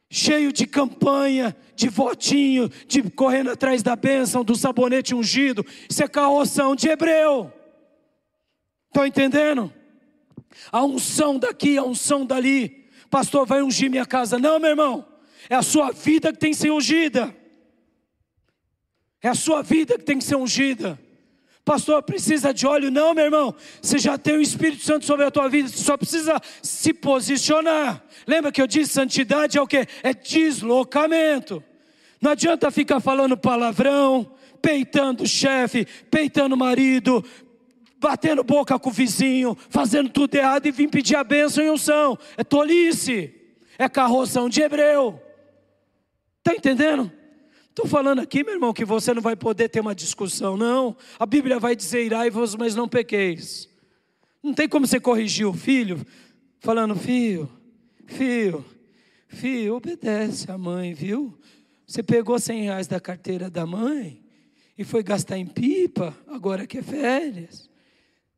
cheio 0.09 0.51
de 0.51 0.65
campanha, 0.65 1.55
de 1.76 1.89
votinho, 1.89 2.70
de 2.88 3.03
correndo 3.03 3.51
atrás 3.51 3.84
da 3.84 3.95
bênção, 3.95 4.43
do 4.43 4.55
sabonete 4.55 5.13
ungido, 5.13 5.65
isso 5.89 6.03
é 6.03 6.07
carroção 6.07 6.76
de 6.76 6.89
hebreu. 6.89 7.53
Estão 8.88 9.05
entendendo? 9.05 9.72
A 10.72 10.84
unção 10.84 11.38
daqui, 11.38 11.78
a 11.78 11.84
unção 11.84 12.26
dali. 12.26 12.88
Pastor, 13.09 13.45
vai 13.45 13.61
ungir 13.61 13.89
minha 13.89 14.05
casa. 14.05 14.39
Não, 14.39 14.59
meu 14.59 14.72
irmão. 14.72 15.05
É 15.49 15.55
a 15.55 15.61
sua 15.61 15.91
vida 15.91 16.34
que 16.34 16.39
tem 16.39 16.51
que 16.51 16.57
ser 16.57 16.72
ungida. 16.72 17.36
É 19.22 19.30
a 19.30 19.36
sua 19.36 19.61
vida 19.61 19.97
que 19.97 20.03
tem 20.03 20.18
que 20.18 20.24
ser 20.24 20.36
ungida. 20.36 20.99
Pastor, 21.68 22.01
precisa 22.01 22.53
de 22.53 22.65
óleo? 22.65 22.89
Não, 22.89 23.13
meu 23.13 23.26
irmão. 23.26 23.53
Você 23.82 23.99
já 23.99 24.18
tem 24.18 24.38
o 24.38 24.41
Espírito 24.41 24.86
Santo 24.86 25.03
sobre 25.03 25.26
a 25.26 25.30
tua 25.30 25.49
vida, 25.49 25.68
você 25.68 25.84
só 25.84 25.97
precisa 25.97 26.39
se 26.63 26.93
posicionar. 26.93 28.01
Lembra 28.26 28.53
que 28.53 28.61
eu 28.61 28.68
disse 28.68 28.93
santidade 28.93 29.57
é 29.57 29.61
o 29.61 29.68
que? 29.68 29.86
É 30.01 30.13
deslocamento. 30.13 31.61
Não 32.22 32.32
adianta 32.32 32.72
ficar 32.72 33.01
falando 33.01 33.36
palavrão, 33.36 34.32
peitando 34.61 35.26
o 35.26 35.28
chefe, 35.28 35.86
peitando 36.09 36.55
o 36.55 36.57
marido, 36.57 37.22
batendo 37.99 38.45
boca 38.45 38.80
com 38.80 38.89
o 38.89 38.93
vizinho, 38.93 39.57
fazendo 39.70 40.07
tudo 40.07 40.36
errado 40.36 40.68
e 40.68 40.72
vir 40.72 40.88
pedir 40.88 41.18
a 41.18 41.24
bênção 41.26 41.61
e 41.61 41.70
unção. 41.70 42.18
É 42.38 42.45
tolice. 42.45 43.36
É 43.78 43.89
carroção 43.89 44.47
de 44.47 44.61
hebreu. 44.61 45.22
Está 46.39 46.55
entendendo? 46.55 47.11
Estou 47.78 47.88
falando 47.88 48.21
aqui, 48.21 48.43
meu 48.43 48.55
irmão, 48.55 48.73
que 48.73 48.84
você 48.84 49.13
não 49.13 49.21
vai 49.21 49.36
poder 49.36 49.69
ter 49.69 49.82
uma 49.82 49.93
discussão, 49.93 50.57
não. 50.57 50.97
A 51.19 51.28
Bíblia 51.28 51.59
vai 51.59 51.75
dizer 51.75 52.03
irai-vos, 52.03 52.55
mas 52.55 52.73
não 52.73 52.89
pequeis. 52.89 53.69
Não 54.41 54.51
tem 54.51 54.67
como 54.67 54.88
você 54.88 54.99
corrigir 54.99 55.45
o 55.45 55.53
filho, 55.53 56.03
falando, 56.59 56.95
filho, 56.95 57.47
filho, 58.07 58.65
filho, 59.28 59.75
obedece 59.75 60.49
a 60.49 60.57
mãe, 60.57 60.95
viu? 60.95 61.38
Você 61.86 62.01
pegou 62.01 62.39
cem 62.39 62.63
reais 62.63 62.88
da 62.88 62.99
carteira 62.99 63.47
da 63.47 63.63
mãe 63.63 64.23
e 64.75 64.84
foi 64.84 65.03
gastar 65.03 65.38
em 65.38 65.45
pipa, 65.45 66.17
agora 66.25 66.65
que 66.65 66.80
é 66.80 66.82
férias. 66.82 67.69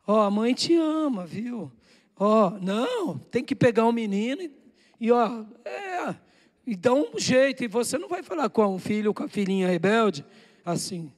Ó, 0.05 0.17
oh, 0.17 0.19
a 0.19 0.29
mãe 0.29 0.53
te 0.53 0.75
ama, 0.75 1.25
viu? 1.25 1.71
Ó, 2.17 2.47
oh, 2.49 2.59
não, 2.59 3.17
tem 3.17 3.41
que 3.41 3.55
pegar 3.55 3.85
um 3.85 3.93
menino 3.93 4.41
e, 4.41 4.51
e 4.99 5.09
ó, 5.13 5.45
é, 5.63 6.13
e 6.65 6.75
dá 6.75 6.93
um 6.93 7.17
jeito, 7.17 7.63
e 7.63 7.67
você 7.67 7.97
não 7.97 8.07
vai 8.07 8.21
falar 8.21 8.49
com 8.49 8.75
o 8.75 8.79
filho, 8.79 9.13
com 9.13 9.23
a 9.23 9.27
filhinha 9.27 9.67
rebelde, 9.67 10.25
assim. 10.63 11.11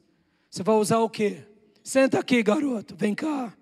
Você 0.49 0.63
vai 0.63 0.75
usar 0.75 0.99
o 0.99 1.09
quê? 1.09 1.43
Senta 1.83 2.19
aqui, 2.19 2.41
garoto, 2.43 2.95
vem 2.95 3.15
cá. 3.15 3.53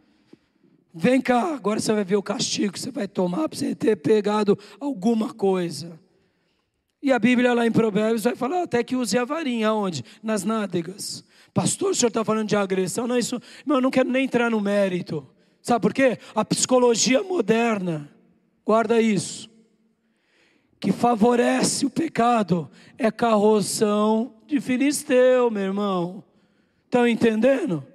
Vem 0.93 1.21
cá, 1.21 1.53
agora 1.53 1.79
você 1.79 1.93
vai 1.93 2.03
ver 2.03 2.15
o 2.15 2.23
castigo 2.23 2.73
que 2.73 2.79
você 2.79 2.91
vai 2.91 3.07
tomar 3.07 3.47
para 3.47 3.57
você 3.57 3.75
ter 3.75 3.95
pegado 3.95 4.57
alguma 4.79 5.33
coisa. 5.33 5.99
E 7.01 7.11
a 7.11 7.19
Bíblia 7.19 7.53
lá 7.53 7.65
em 7.65 7.71
Provérbios 7.71 8.23
vai 8.23 8.35
falar 8.35 8.63
até 8.63 8.83
que 8.83 8.95
use 8.95 9.17
a 9.17 9.23
varinha, 9.23 9.71
onde? 9.71 10.03
Nas 10.21 10.43
nádegas. 10.43 11.23
Pastor, 11.53 11.91
o 11.91 11.95
senhor 11.95 12.09
está 12.09 12.25
falando 12.25 12.47
de 12.47 12.55
agressão? 12.55 13.07
Não, 13.07 13.17
isso, 13.17 13.39
eu 13.65 13.81
não 13.81 13.89
quero 13.89 14.09
nem 14.09 14.25
entrar 14.25 14.51
no 14.51 14.59
mérito. 14.59 15.25
Sabe 15.61 15.81
por 15.81 15.93
quê? 15.93 16.17
A 16.35 16.43
psicologia 16.43 17.23
moderna 17.23 18.09
guarda 18.65 19.01
isso, 19.01 19.48
que 20.79 20.91
favorece 20.91 21.85
o 21.85 21.89
pecado 21.89 22.69
é 22.97 23.11
carroção 23.11 24.33
de 24.47 24.61
filisteu, 24.61 25.51
meu 25.51 25.63
irmão. 25.63 26.23
Estão 26.85 27.07
entendendo? 27.07 27.85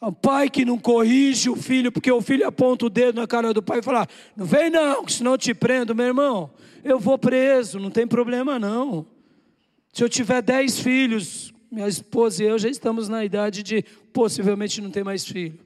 O 0.00 0.12
pai 0.12 0.48
que 0.48 0.64
não 0.64 0.78
corrige 0.78 1.50
o 1.50 1.56
filho, 1.56 1.90
porque 1.90 2.10
o 2.12 2.20
filho 2.20 2.46
aponta 2.46 2.86
o 2.86 2.90
dedo 2.90 3.20
na 3.20 3.26
cara 3.26 3.52
do 3.52 3.62
pai 3.62 3.80
e 3.80 3.82
fala: 3.82 4.06
Não 4.36 4.46
vem 4.46 4.70
não, 4.70 5.06
senão 5.08 5.32
eu 5.32 5.38
te 5.38 5.52
prendo, 5.52 5.94
meu 5.94 6.06
irmão. 6.06 6.50
Eu 6.84 7.00
vou 7.00 7.18
preso, 7.18 7.80
não 7.80 7.90
tem 7.90 8.06
problema 8.06 8.58
não. 8.58 9.04
Se 9.92 10.04
eu 10.04 10.08
tiver 10.08 10.42
dez 10.42 10.78
filhos, 10.78 11.52
minha 11.70 11.88
esposa 11.88 12.44
e 12.44 12.46
eu 12.46 12.58
já 12.58 12.68
estamos 12.68 13.08
na 13.08 13.24
idade 13.24 13.62
de 13.62 13.82
possivelmente 14.12 14.80
não 14.80 14.90
ter 14.90 15.02
mais 15.02 15.26
filho. 15.26 15.58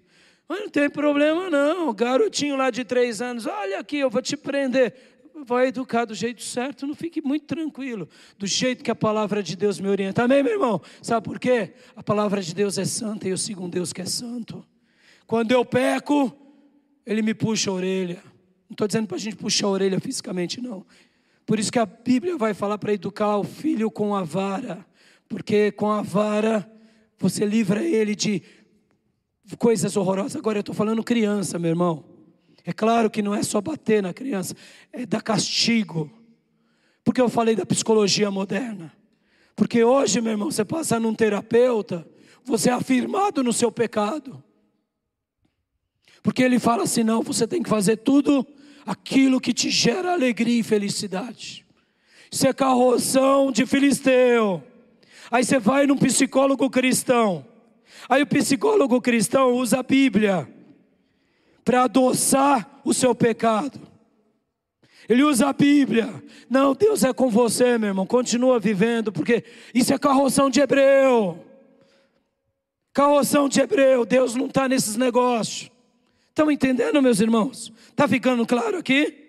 Mas 0.49 0.61
não 0.61 0.69
tem 0.69 0.89
problema 0.89 1.51
não, 1.51 1.93
garotinho 1.93 2.57
lá 2.57 2.71
de 2.71 2.85
três 2.85 3.21
anos, 3.21 3.47
olha 3.47 3.79
aqui, 3.79 3.99
eu 3.99 4.11
vou 4.11 4.23
te 4.23 4.37
prender 4.37 5.10
vai 5.45 5.69
educar 5.69 6.05
do 6.05 6.15
jeito 6.15 6.43
certo, 6.43 6.87
não 6.87 6.95
fique 6.95 7.21
muito 7.21 7.47
tranquilo, 7.47 8.09
do 8.39 8.47
jeito 8.47 8.83
que 8.85 8.91
a 8.91 8.95
palavra 8.95 9.43
de 9.43 9.57
Deus 9.57 9.79
me 9.81 9.89
orienta. 9.89 10.25
Amém, 10.25 10.43
meu 10.43 10.53
irmão? 10.53 10.81
Sabe 11.03 11.25
por 11.25 11.39
quê? 11.39 11.75
A 11.97 12.03
palavra 12.03 12.43
de 12.43 12.55
Deus 12.55 12.79
é 12.79 12.85
santa 12.85 13.29
e 13.29 13.31
eu 13.31 13.37
sigo 13.37 13.65
um 13.65 13.69
Deus 13.69 13.93
que 13.93 14.01
é 14.01 14.07
santo. 14.07 14.65
Quando 15.27 15.53
eu 15.53 15.65
peco, 15.65 16.37
Ele 17.07 17.23
me 17.23 17.35
puxa 17.35 17.71
a 17.71 17.75
orelha. 17.75 18.23
Não 18.69 18.75
estou 18.75 18.87
dizendo 18.87 19.07
para 19.07 19.17
a 19.17 19.21
gente 19.21 19.37
puxar 19.37 19.67
a 19.67 19.71
orelha 19.71 20.01
fisicamente, 20.01 20.61
não. 20.61 20.85
Por 21.47 21.59
isso 21.59 21.73
que 21.73 21.79
a 21.79 21.87
Bíblia 21.87 22.37
vai 22.37 22.55
falar 22.55 22.79
para 22.79 22.93
educar 22.93 23.37
o 23.37 23.45
filho 23.45 23.91
com 23.91 24.15
a 24.15 24.23
vara, 24.23 24.87
porque 25.29 25.73
com 25.73 25.91
a 25.91 26.03
vara 26.03 26.71
você 27.19 27.45
livra 27.45 27.85
ele 27.85 28.15
de 28.15 28.43
coisas 29.59 29.97
horrorosas. 29.97 30.37
Agora 30.37 30.59
eu 30.59 30.61
estou 30.61 30.75
falando 30.75 31.03
criança, 31.03 31.59
meu 31.59 31.71
irmão. 31.71 32.05
É 32.65 32.73
claro 32.73 33.11
que 33.11 33.23
não 33.23 33.35
é 33.35 33.43
só 33.43 33.61
bater 33.61 34.03
na 34.03 34.13
criança, 34.13 34.55
é 34.93 35.07
dar 35.07 35.23
castigo. 35.23 36.11
Porque 37.05 37.21
eu 37.21 37.29
falei 37.29 37.57
da 37.57 37.65
psicologia 37.65 38.31
moderna. 38.31 38.93
Porque 39.57 39.83
hoje, 39.83 40.21
meu 40.21 40.33
irmão, 40.33 40.51
você 40.51 40.65
passa 40.65 41.01
num 41.01 41.15
terapeuta, 41.15 42.07
você 42.45 42.71
é 42.71 42.73
afirmado 42.73 43.43
no 43.43 43.53
seu 43.53 43.71
pecado. 43.71 44.43
Porque 46.23 46.43
ele 46.43 46.59
fala 46.59 46.85
assim: 46.85 47.03
não, 47.03 47.23
você 47.23 47.47
tem 47.47 47.63
que 47.63 47.69
fazer 47.69 47.97
tudo 47.99 48.47
aquilo 48.87 49.41
que 49.41 49.53
te 49.53 49.71
gera 49.71 50.13
alegria 50.13 50.61
e 50.61 50.63
felicidade. 50.63 51.67
Isso 52.31 52.47
é 52.47 52.53
carroção 52.53 53.51
de 53.51 53.67
filisteu. 53.67 54.63
Aí 55.31 55.45
você 55.45 55.59
vai 55.59 55.87
num 55.87 55.97
psicólogo 55.97 56.69
cristão. 56.71 57.45
Aí 58.09 58.23
o 58.23 58.27
psicólogo 58.27 59.01
cristão 59.01 59.53
usa 59.53 59.81
a 59.81 59.83
Bíblia 59.83 60.49
para 61.71 61.85
adoçar 61.85 62.81
o 62.85 62.93
seu 62.93 63.15
pecado. 63.15 63.81
Ele 65.09 65.23
usa 65.23 65.51
a 65.51 65.53
Bíblia. 65.53 66.13
Não, 66.49 66.75
Deus 66.75 67.05
é 67.05 67.13
com 67.13 67.31
você, 67.31 67.79
meu 67.79 67.91
irmão. 67.91 68.05
Continua 68.05 68.59
vivendo, 68.59 69.13
porque 69.13 69.45
isso 69.73 69.95
é 69.95 69.99
carroção 69.99 70.51
de 70.51 70.61
hebreu. 70.61 71.47
Carroção 72.93 73.49
de 73.49 73.61
hebreu. 73.61 74.05
Deus 74.05 74.35
não 74.35 74.47
está 74.47 74.69
nesses 74.69 74.97
negócios. 74.97 75.71
Estão 76.31 76.51
entendendo, 76.51 77.01
meus 77.01 77.21
irmãos? 77.21 77.73
Está 77.89 78.09
ficando 78.09 78.45
claro 78.45 78.77
aqui? 78.77 79.29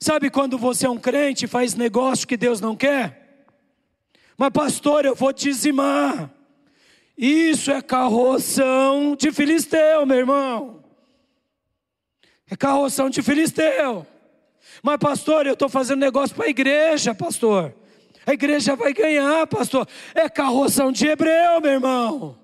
Sabe 0.00 0.28
quando 0.28 0.58
você 0.58 0.86
é 0.86 0.90
um 0.90 0.98
crente 0.98 1.44
e 1.44 1.48
faz 1.48 1.76
negócio 1.76 2.26
que 2.26 2.36
Deus 2.36 2.60
não 2.60 2.74
quer? 2.74 3.46
Mas, 4.36 4.50
pastor, 4.50 5.04
eu 5.04 5.14
vou 5.14 5.32
dizimar. 5.32 6.34
Isso 7.16 7.70
é 7.70 7.80
carroção 7.80 9.14
de 9.14 9.30
filisteu, 9.30 10.04
meu 10.04 10.16
irmão. 10.18 10.79
É 12.50 12.56
carroção 12.56 13.08
de 13.08 13.22
filisteu. 13.22 14.06
Mas, 14.82 14.98
pastor, 14.98 15.46
eu 15.46 15.52
estou 15.52 15.68
fazendo 15.68 16.00
negócio 16.00 16.34
para 16.34 16.46
a 16.46 16.50
igreja, 16.50 17.14
pastor. 17.14 17.74
A 18.26 18.32
igreja 18.32 18.74
vai 18.76 18.92
ganhar, 18.92 19.46
pastor. 19.46 19.86
É 20.14 20.28
carroção 20.28 20.90
de 20.90 21.06
hebreu, 21.06 21.60
meu 21.60 21.72
irmão. 21.72 22.38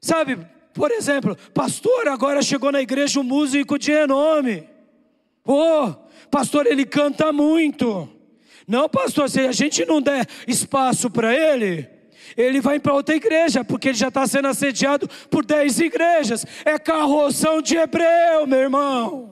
Sabe, 0.00 0.38
por 0.72 0.90
exemplo, 0.90 1.36
pastor, 1.52 2.08
agora 2.08 2.42
chegou 2.42 2.72
na 2.72 2.80
igreja 2.80 3.20
um 3.20 3.24
músico 3.24 3.78
de 3.78 3.92
renome. 3.92 4.68
Oh, 5.44 5.92
pastor, 6.30 6.66
ele 6.66 6.86
canta 6.86 7.32
muito. 7.32 8.08
Não, 8.66 8.88
pastor, 8.88 9.28
se 9.28 9.40
a 9.40 9.52
gente 9.52 9.84
não 9.84 10.00
der 10.00 10.26
espaço 10.46 11.10
para 11.10 11.34
ele, 11.34 11.88
ele 12.36 12.60
vai 12.60 12.78
para 12.78 12.94
outra 12.94 13.14
igreja, 13.14 13.64
porque 13.64 13.88
ele 13.88 13.98
já 13.98 14.08
está 14.08 14.26
sendo 14.26 14.48
assediado 14.48 15.08
por 15.30 15.44
dez 15.44 15.78
igrejas. 15.78 16.46
É 16.64 16.78
carroção 16.78 17.60
de 17.62 17.76
hebreu, 17.76 18.46
meu 18.46 18.60
irmão. 18.60 19.29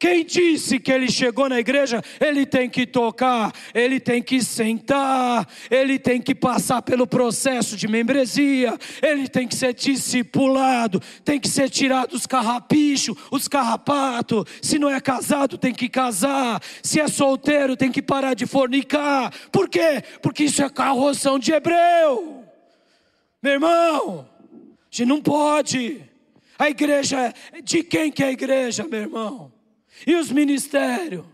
Quem 0.00 0.24
disse 0.24 0.80
que 0.80 0.90
ele 0.90 1.12
chegou 1.12 1.46
na 1.46 1.60
igreja, 1.60 2.02
ele 2.18 2.46
tem 2.46 2.70
que 2.70 2.86
tocar, 2.86 3.52
ele 3.74 4.00
tem 4.00 4.22
que 4.22 4.42
sentar, 4.42 5.46
ele 5.70 5.98
tem 5.98 6.22
que 6.22 6.34
passar 6.34 6.80
pelo 6.80 7.06
processo 7.06 7.76
de 7.76 7.86
membresia, 7.86 8.78
ele 9.02 9.28
tem 9.28 9.46
que 9.46 9.54
ser 9.54 9.74
discipulado, 9.74 11.02
tem 11.22 11.38
que 11.38 11.48
ser 11.48 11.68
tirado 11.68 12.14
os 12.14 12.26
carrapichos, 12.26 13.14
os 13.30 13.46
carrapatos. 13.46 14.46
Se 14.62 14.78
não 14.78 14.88
é 14.88 14.98
casado, 15.02 15.58
tem 15.58 15.74
que 15.74 15.86
casar. 15.86 16.62
Se 16.82 16.98
é 16.98 17.06
solteiro, 17.06 17.76
tem 17.76 17.92
que 17.92 18.00
parar 18.00 18.32
de 18.32 18.46
fornicar. 18.46 19.30
Por 19.52 19.68
quê? 19.68 20.02
Porque 20.22 20.44
isso 20.44 20.62
é 20.62 20.70
carroção 20.70 21.38
de 21.38 21.52
hebreu. 21.52 22.42
Meu 23.42 23.52
irmão, 23.52 24.26
a 24.50 24.56
gente 24.90 25.06
não 25.06 25.20
pode. 25.20 26.00
A 26.58 26.70
igreja, 26.70 27.34
é 27.52 27.60
de 27.60 27.82
quem 27.82 28.10
que 28.10 28.22
é 28.22 28.28
a 28.28 28.32
igreja, 28.32 28.86
meu 28.88 29.00
irmão? 29.00 29.59
E 30.06 30.14
os 30.14 30.30
ministérios? 30.30 31.24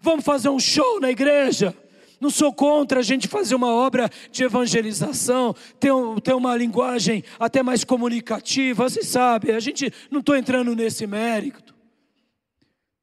Vamos 0.00 0.24
fazer 0.24 0.48
um 0.48 0.58
show 0.58 1.00
na 1.00 1.10
igreja? 1.10 1.74
Não 2.20 2.30
sou 2.30 2.52
contra 2.52 3.00
a 3.00 3.02
gente 3.02 3.28
fazer 3.28 3.54
uma 3.54 3.72
obra 3.72 4.10
de 4.30 4.42
evangelização, 4.42 5.54
ter, 5.78 5.92
um, 5.92 6.18
ter 6.18 6.34
uma 6.34 6.56
linguagem 6.56 7.22
até 7.38 7.62
mais 7.62 7.84
comunicativa, 7.84 8.88
você 8.88 9.02
sabe, 9.02 9.52
a 9.52 9.60
gente 9.60 9.92
não 10.10 10.20
estou 10.20 10.34
entrando 10.34 10.74
nesse 10.74 11.06
mérito, 11.06 11.74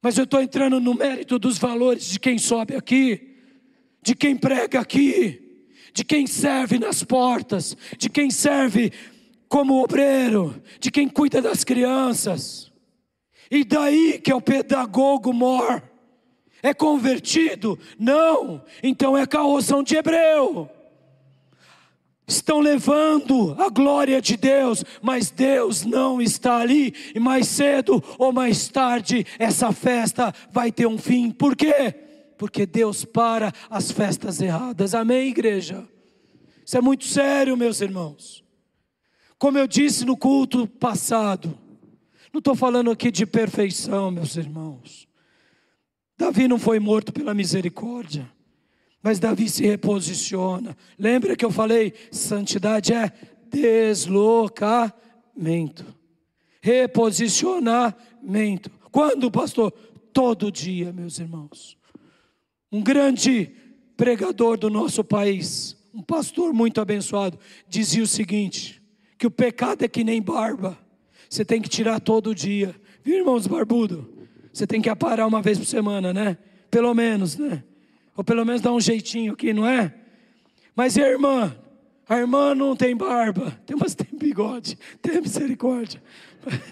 mas 0.02 0.18
eu 0.18 0.24
estou 0.24 0.42
entrando 0.42 0.80
no 0.80 0.94
mérito 0.94 1.38
dos 1.38 1.58
valores 1.58 2.10
de 2.10 2.18
quem 2.18 2.38
sobe 2.38 2.74
aqui, 2.74 3.36
de 4.02 4.14
quem 4.16 4.36
prega 4.36 4.80
aqui, 4.80 5.40
de 5.94 6.04
quem 6.04 6.26
serve 6.26 6.78
nas 6.78 7.04
portas, 7.04 7.76
de 7.96 8.10
quem 8.10 8.30
serve 8.30 8.92
como 9.48 9.82
obreiro, 9.82 10.60
de 10.80 10.90
quem 10.90 11.08
cuida 11.08 11.40
das 11.40 11.62
crianças. 11.62 12.73
E 13.50 13.64
daí 13.64 14.18
que 14.18 14.30
é 14.30 14.34
o 14.34 14.40
pedagogo 14.40 15.32
mor. 15.32 15.82
É 16.62 16.72
convertido? 16.72 17.78
Não. 17.98 18.62
Então 18.82 19.16
é 19.16 19.26
carroção 19.26 19.82
de 19.82 19.96
hebreu. 19.96 20.70
Estão 22.26 22.58
levando 22.58 23.54
a 23.60 23.68
glória 23.68 24.20
de 24.20 24.36
Deus, 24.36 24.82
mas 25.02 25.30
Deus 25.30 25.84
não 25.84 26.22
está 26.22 26.56
ali, 26.56 26.94
e 27.14 27.20
mais 27.20 27.46
cedo 27.48 28.02
ou 28.18 28.32
mais 28.32 28.66
tarde 28.66 29.26
essa 29.38 29.72
festa 29.72 30.32
vai 30.50 30.72
ter 30.72 30.86
um 30.86 30.96
fim. 30.96 31.30
Por 31.30 31.54
quê? 31.54 31.94
Porque 32.38 32.64
Deus 32.64 33.04
para 33.04 33.52
as 33.68 33.90
festas 33.90 34.40
erradas. 34.40 34.94
Amém, 34.94 35.28
igreja? 35.28 35.86
Isso 36.64 36.78
é 36.78 36.80
muito 36.80 37.04
sério, 37.04 37.58
meus 37.58 37.82
irmãos. 37.82 38.42
Como 39.38 39.58
eu 39.58 39.66
disse 39.66 40.06
no 40.06 40.16
culto 40.16 40.66
passado, 40.66 41.58
não 42.34 42.40
estou 42.40 42.54
falando 42.56 42.90
aqui 42.90 43.12
de 43.12 43.24
perfeição, 43.24 44.10
meus 44.10 44.34
irmãos. 44.34 45.06
Davi 46.18 46.48
não 46.48 46.58
foi 46.58 46.80
morto 46.80 47.12
pela 47.12 47.32
misericórdia, 47.32 48.28
mas 49.00 49.20
Davi 49.20 49.48
se 49.48 49.64
reposiciona. 49.64 50.76
Lembra 50.98 51.36
que 51.36 51.44
eu 51.44 51.52
falei: 51.52 51.94
santidade 52.10 52.92
é 52.92 53.12
deslocamento, 53.48 55.86
reposicionamento. 56.60 58.68
Quando, 58.90 59.30
pastor? 59.30 59.70
Todo 60.12 60.50
dia, 60.50 60.92
meus 60.92 61.20
irmãos. 61.20 61.78
Um 62.72 62.82
grande 62.82 63.54
pregador 63.96 64.58
do 64.58 64.68
nosso 64.68 65.04
país, 65.04 65.76
um 65.94 66.02
pastor 66.02 66.52
muito 66.52 66.80
abençoado, 66.80 67.38
dizia 67.68 68.02
o 68.02 68.08
seguinte: 68.08 68.82
que 69.16 69.24
o 69.24 69.30
pecado 69.30 69.84
é 69.84 69.88
que 69.88 70.02
nem 70.02 70.20
barba 70.20 70.82
você 71.34 71.44
tem 71.44 71.60
que 71.60 71.68
tirar 71.68 71.98
todo 71.98 72.32
dia. 72.32 72.76
Viu, 73.02 73.16
irmãos 73.16 73.48
barbudo? 73.48 74.08
Você 74.52 74.68
tem 74.68 74.80
que 74.80 74.88
aparar 74.88 75.26
uma 75.26 75.42
vez 75.42 75.58
por 75.58 75.66
semana, 75.66 76.12
né? 76.12 76.38
Pelo 76.70 76.94
menos, 76.94 77.36
né? 77.36 77.64
Ou 78.16 78.22
pelo 78.22 78.44
menos 78.44 78.60
dar 78.60 78.72
um 78.72 78.80
jeitinho 78.80 79.32
aqui, 79.32 79.52
não 79.52 79.66
é? 79.66 79.92
Mas 80.76 80.96
e 80.96 81.02
a 81.02 81.08
irmã? 81.08 81.56
A 82.08 82.18
irmã 82.18 82.54
não 82.54 82.76
tem 82.76 82.96
barba, 82.96 83.50
tem, 83.66 83.76
mas 83.76 83.96
tem 83.96 84.16
bigode, 84.16 84.78
tem 85.02 85.20
misericórdia. 85.20 86.00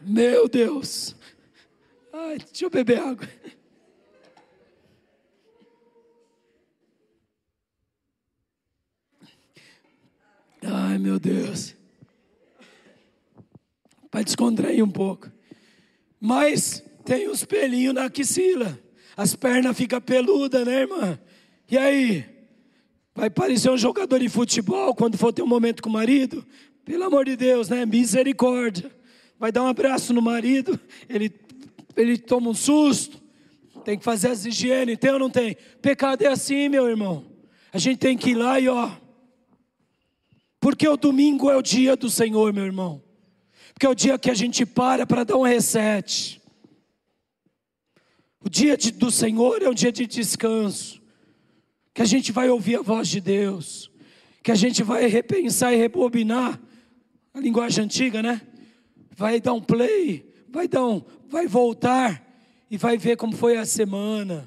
Meu 0.00 0.48
Deus. 0.48 1.16
Ai, 2.12 2.38
deixa 2.38 2.66
eu 2.66 2.70
beber 2.70 3.00
água. 3.00 3.28
Ai, 10.62 10.98
meu 10.98 11.18
Deus. 11.18 11.79
Vai 14.12 14.24
descontrair 14.24 14.84
um 14.84 14.90
pouco. 14.90 15.30
Mas 16.20 16.82
tem 17.04 17.28
os 17.28 17.44
pelinhos 17.44 17.94
na 17.94 18.04
axila. 18.04 18.78
As 19.16 19.34
pernas 19.34 19.76
ficam 19.76 20.00
peludas, 20.00 20.66
né, 20.66 20.80
irmã? 20.80 21.18
E 21.70 21.78
aí? 21.78 22.24
Vai 23.14 23.30
parecer 23.30 23.70
um 23.70 23.76
jogador 23.76 24.18
de 24.18 24.28
futebol 24.28 24.94
quando 24.94 25.18
for 25.18 25.32
ter 25.32 25.42
um 25.42 25.46
momento 25.46 25.82
com 25.82 25.88
o 25.88 25.92
marido? 25.92 26.44
Pelo 26.84 27.04
amor 27.04 27.24
de 27.24 27.36
Deus, 27.36 27.68
né? 27.68 27.84
Misericórdia. 27.84 28.90
Vai 29.38 29.50
dar 29.50 29.62
um 29.62 29.68
abraço 29.68 30.12
no 30.12 30.20
marido, 30.20 30.78
ele, 31.08 31.32
ele 31.96 32.18
toma 32.18 32.50
um 32.50 32.54
susto. 32.54 33.20
Tem 33.84 33.98
que 33.98 34.04
fazer 34.04 34.28
as 34.28 34.44
higienes, 34.44 34.98
tem 34.98 35.10
ou 35.10 35.18
não 35.18 35.30
tem? 35.30 35.56
Pecado 35.80 36.22
é 36.22 36.26
assim, 36.26 36.68
meu 36.68 36.86
irmão. 36.86 37.24
A 37.72 37.78
gente 37.78 37.98
tem 37.98 38.18
que 38.18 38.30
ir 38.30 38.34
lá 38.34 38.60
e 38.60 38.68
ó. 38.68 38.90
Porque 40.60 40.86
o 40.86 40.96
domingo 40.96 41.50
é 41.50 41.56
o 41.56 41.62
dia 41.62 41.96
do 41.96 42.10
Senhor, 42.10 42.52
meu 42.52 42.64
irmão. 42.64 43.02
Porque 43.80 43.86
é 43.86 43.90
o 43.90 43.94
dia 43.94 44.18
que 44.18 44.30
a 44.30 44.34
gente 44.34 44.66
para 44.66 45.06
para 45.06 45.24
dar 45.24 45.38
um 45.38 45.42
reset. 45.42 46.38
O 48.38 48.46
dia 48.46 48.76
de, 48.76 48.90
do 48.90 49.10
Senhor 49.10 49.62
é 49.62 49.70
um 49.70 49.72
dia 49.72 49.90
de 49.90 50.06
descanso. 50.06 51.00
Que 51.94 52.02
a 52.02 52.04
gente 52.04 52.30
vai 52.30 52.50
ouvir 52.50 52.76
a 52.76 52.82
voz 52.82 53.08
de 53.08 53.22
Deus. 53.22 53.90
Que 54.42 54.52
a 54.52 54.54
gente 54.54 54.82
vai 54.82 55.06
repensar 55.06 55.72
e 55.72 55.76
rebobinar. 55.76 56.60
A 57.32 57.40
linguagem 57.40 57.84
antiga, 57.84 58.22
né? 58.22 58.42
Vai 59.16 59.40
dar 59.40 59.54
um 59.54 59.62
play, 59.62 60.30
vai 60.50 60.68
dar 60.68 60.86
um, 60.86 61.02
vai 61.26 61.46
voltar 61.46 62.22
e 62.70 62.76
vai 62.76 62.98
ver 62.98 63.16
como 63.16 63.34
foi 63.34 63.56
a 63.56 63.64
semana. 63.64 64.46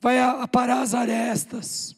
Vai 0.00 0.18
aparar 0.18 0.80
as 0.80 0.94
arestas. 0.94 1.94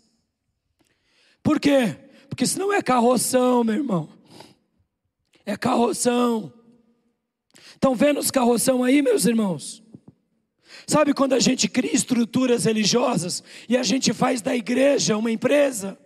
Por 1.45 1.61
quê? 1.61 1.97
Porque 2.29 2.45
senão 2.45 2.73
é 2.73 2.83
carroção, 2.83 3.63
meu 3.63 3.77
irmão. 3.77 4.09
É 5.45 5.57
carroção. 5.57 6.56
Estão 7.77 7.95
vendo 7.95 8.19
os 8.19 8.31
carroção 8.31 8.83
aí, 8.83 9.03
meus 9.03 9.27
irmãos? 9.27 9.83
Sabe 10.87 11.13
quando 11.13 11.35
a 11.35 11.39
gente 11.39 11.69
cria 11.69 11.95
estruturas 11.95 12.65
religiosas 12.65 13.43
e 13.69 13.77
a 13.77 13.83
gente 13.83 14.13
faz 14.13 14.41
da 14.41 14.57
igreja 14.57 15.17
uma 15.17 15.31
empresa? 15.31 15.99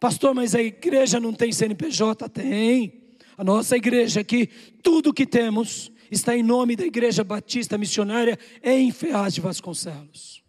Pastor, 0.00 0.34
mas 0.34 0.54
a 0.54 0.62
igreja 0.62 1.20
não 1.20 1.32
tem 1.32 1.52
CNPJ? 1.52 2.28
Tem. 2.28 3.08
A 3.36 3.44
nossa 3.44 3.76
igreja 3.76 4.20
aqui, 4.20 4.48
tudo 4.82 5.12
que 5.12 5.26
temos 5.26 5.92
está 6.10 6.36
em 6.36 6.42
nome 6.42 6.74
da 6.74 6.86
Igreja 6.86 7.22
Batista 7.22 7.76
Missionária 7.76 8.38
em 8.62 8.90
Ferraz 8.90 9.34
de 9.34 9.40
Vasconcelos. 9.40 10.42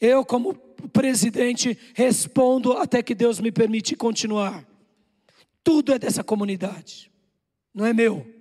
Eu, 0.00 0.24
como 0.24 0.54
presidente, 0.92 1.78
respondo 1.94 2.72
até 2.72 3.02
que 3.02 3.14
Deus 3.14 3.38
me 3.38 3.52
permite 3.52 3.94
continuar. 3.94 4.66
Tudo 5.62 5.92
é 5.92 5.98
dessa 5.98 6.24
comunidade, 6.24 7.10
não 7.72 7.86
é 7.86 7.92
meu. 7.92 8.33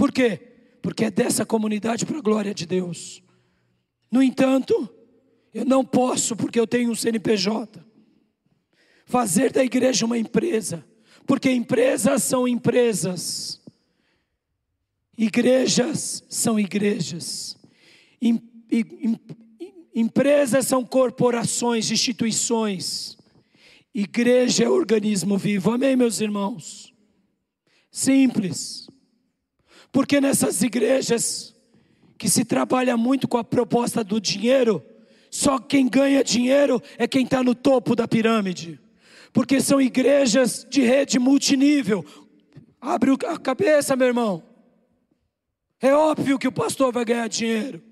Por 0.00 0.10
quê? 0.10 0.40
Porque 0.80 1.04
é 1.04 1.10
dessa 1.10 1.44
comunidade 1.44 2.06
para 2.06 2.16
a 2.16 2.22
glória 2.22 2.54
de 2.54 2.64
Deus. 2.64 3.22
No 4.10 4.22
entanto, 4.22 4.88
eu 5.52 5.62
não 5.66 5.84
posso, 5.84 6.34
porque 6.34 6.58
eu 6.58 6.66
tenho 6.66 6.90
um 6.90 6.94
CNPJ, 6.94 7.84
fazer 9.04 9.52
da 9.52 9.62
igreja 9.62 10.06
uma 10.06 10.16
empresa, 10.16 10.82
porque 11.26 11.50
empresas 11.50 12.22
são 12.22 12.48
empresas, 12.48 13.60
igrejas 15.18 16.24
são 16.30 16.58
igrejas, 16.58 17.58
em, 18.22 18.40
em, 18.72 19.20
empresas 19.94 20.66
são 20.66 20.82
corporações, 20.82 21.90
instituições, 21.90 23.18
igreja 23.94 24.64
é 24.64 24.68
organismo 24.70 25.36
vivo, 25.36 25.70
amém, 25.72 25.94
meus 25.94 26.22
irmãos? 26.22 26.90
Simples. 27.92 28.89
Porque 29.92 30.20
nessas 30.20 30.62
igrejas 30.62 31.54
que 32.16 32.28
se 32.28 32.44
trabalha 32.44 32.96
muito 32.96 33.26
com 33.26 33.38
a 33.38 33.44
proposta 33.44 34.04
do 34.04 34.20
dinheiro, 34.20 34.84
só 35.30 35.58
quem 35.58 35.88
ganha 35.88 36.22
dinheiro 36.22 36.82
é 36.98 37.06
quem 37.06 37.24
está 37.24 37.42
no 37.42 37.54
topo 37.54 37.96
da 37.96 38.06
pirâmide. 38.06 38.78
Porque 39.32 39.60
são 39.60 39.80
igrejas 39.80 40.66
de 40.68 40.82
rede 40.82 41.18
multinível. 41.18 42.04
Abre 42.80 43.12
a 43.26 43.38
cabeça, 43.38 43.94
meu 43.96 44.08
irmão. 44.08 44.42
É 45.80 45.94
óbvio 45.94 46.38
que 46.38 46.48
o 46.48 46.52
pastor 46.52 46.92
vai 46.92 47.04
ganhar 47.04 47.28
dinheiro. 47.28 47.82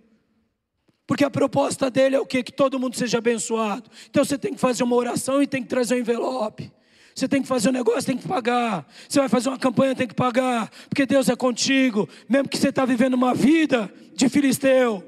Porque 1.07 1.25
a 1.25 1.31
proposta 1.31 1.91
dele 1.91 2.17
é 2.17 2.21
o 2.21 2.27
quê? 2.27 2.43
Que 2.43 2.53
todo 2.53 2.79
mundo 2.79 2.97
seja 2.97 3.17
abençoado. 3.17 3.91
Então 4.11 4.23
você 4.23 4.37
tem 4.37 4.53
que 4.53 4.61
fazer 4.61 4.83
uma 4.83 4.95
oração 4.95 5.43
e 5.43 5.47
tem 5.47 5.63
que 5.63 5.69
trazer 5.69 5.95
um 5.95 5.99
envelope. 5.99 6.71
Você 7.19 7.27
tem 7.27 7.43
que 7.43 7.49
fazer 7.49 7.71
um 7.71 7.73
negócio, 7.73 8.05
tem 8.05 8.17
que 8.17 8.29
pagar. 8.29 8.87
Você 9.09 9.19
vai 9.19 9.29
fazer 9.29 9.49
uma 9.49 9.59
campanha, 9.59 9.93
tem 9.93 10.07
que 10.07 10.15
pagar. 10.15 10.71
Porque 10.89 11.05
Deus 11.05 11.29
é 11.29 11.35
contigo. 11.35 12.09
Mesmo 12.29 12.49
que 12.49 12.57
você 12.57 12.69
está 12.69 12.85
vivendo 12.85 13.15
uma 13.15 13.35
vida 13.35 13.93
de 14.15 14.29
filisteu. 14.29 15.03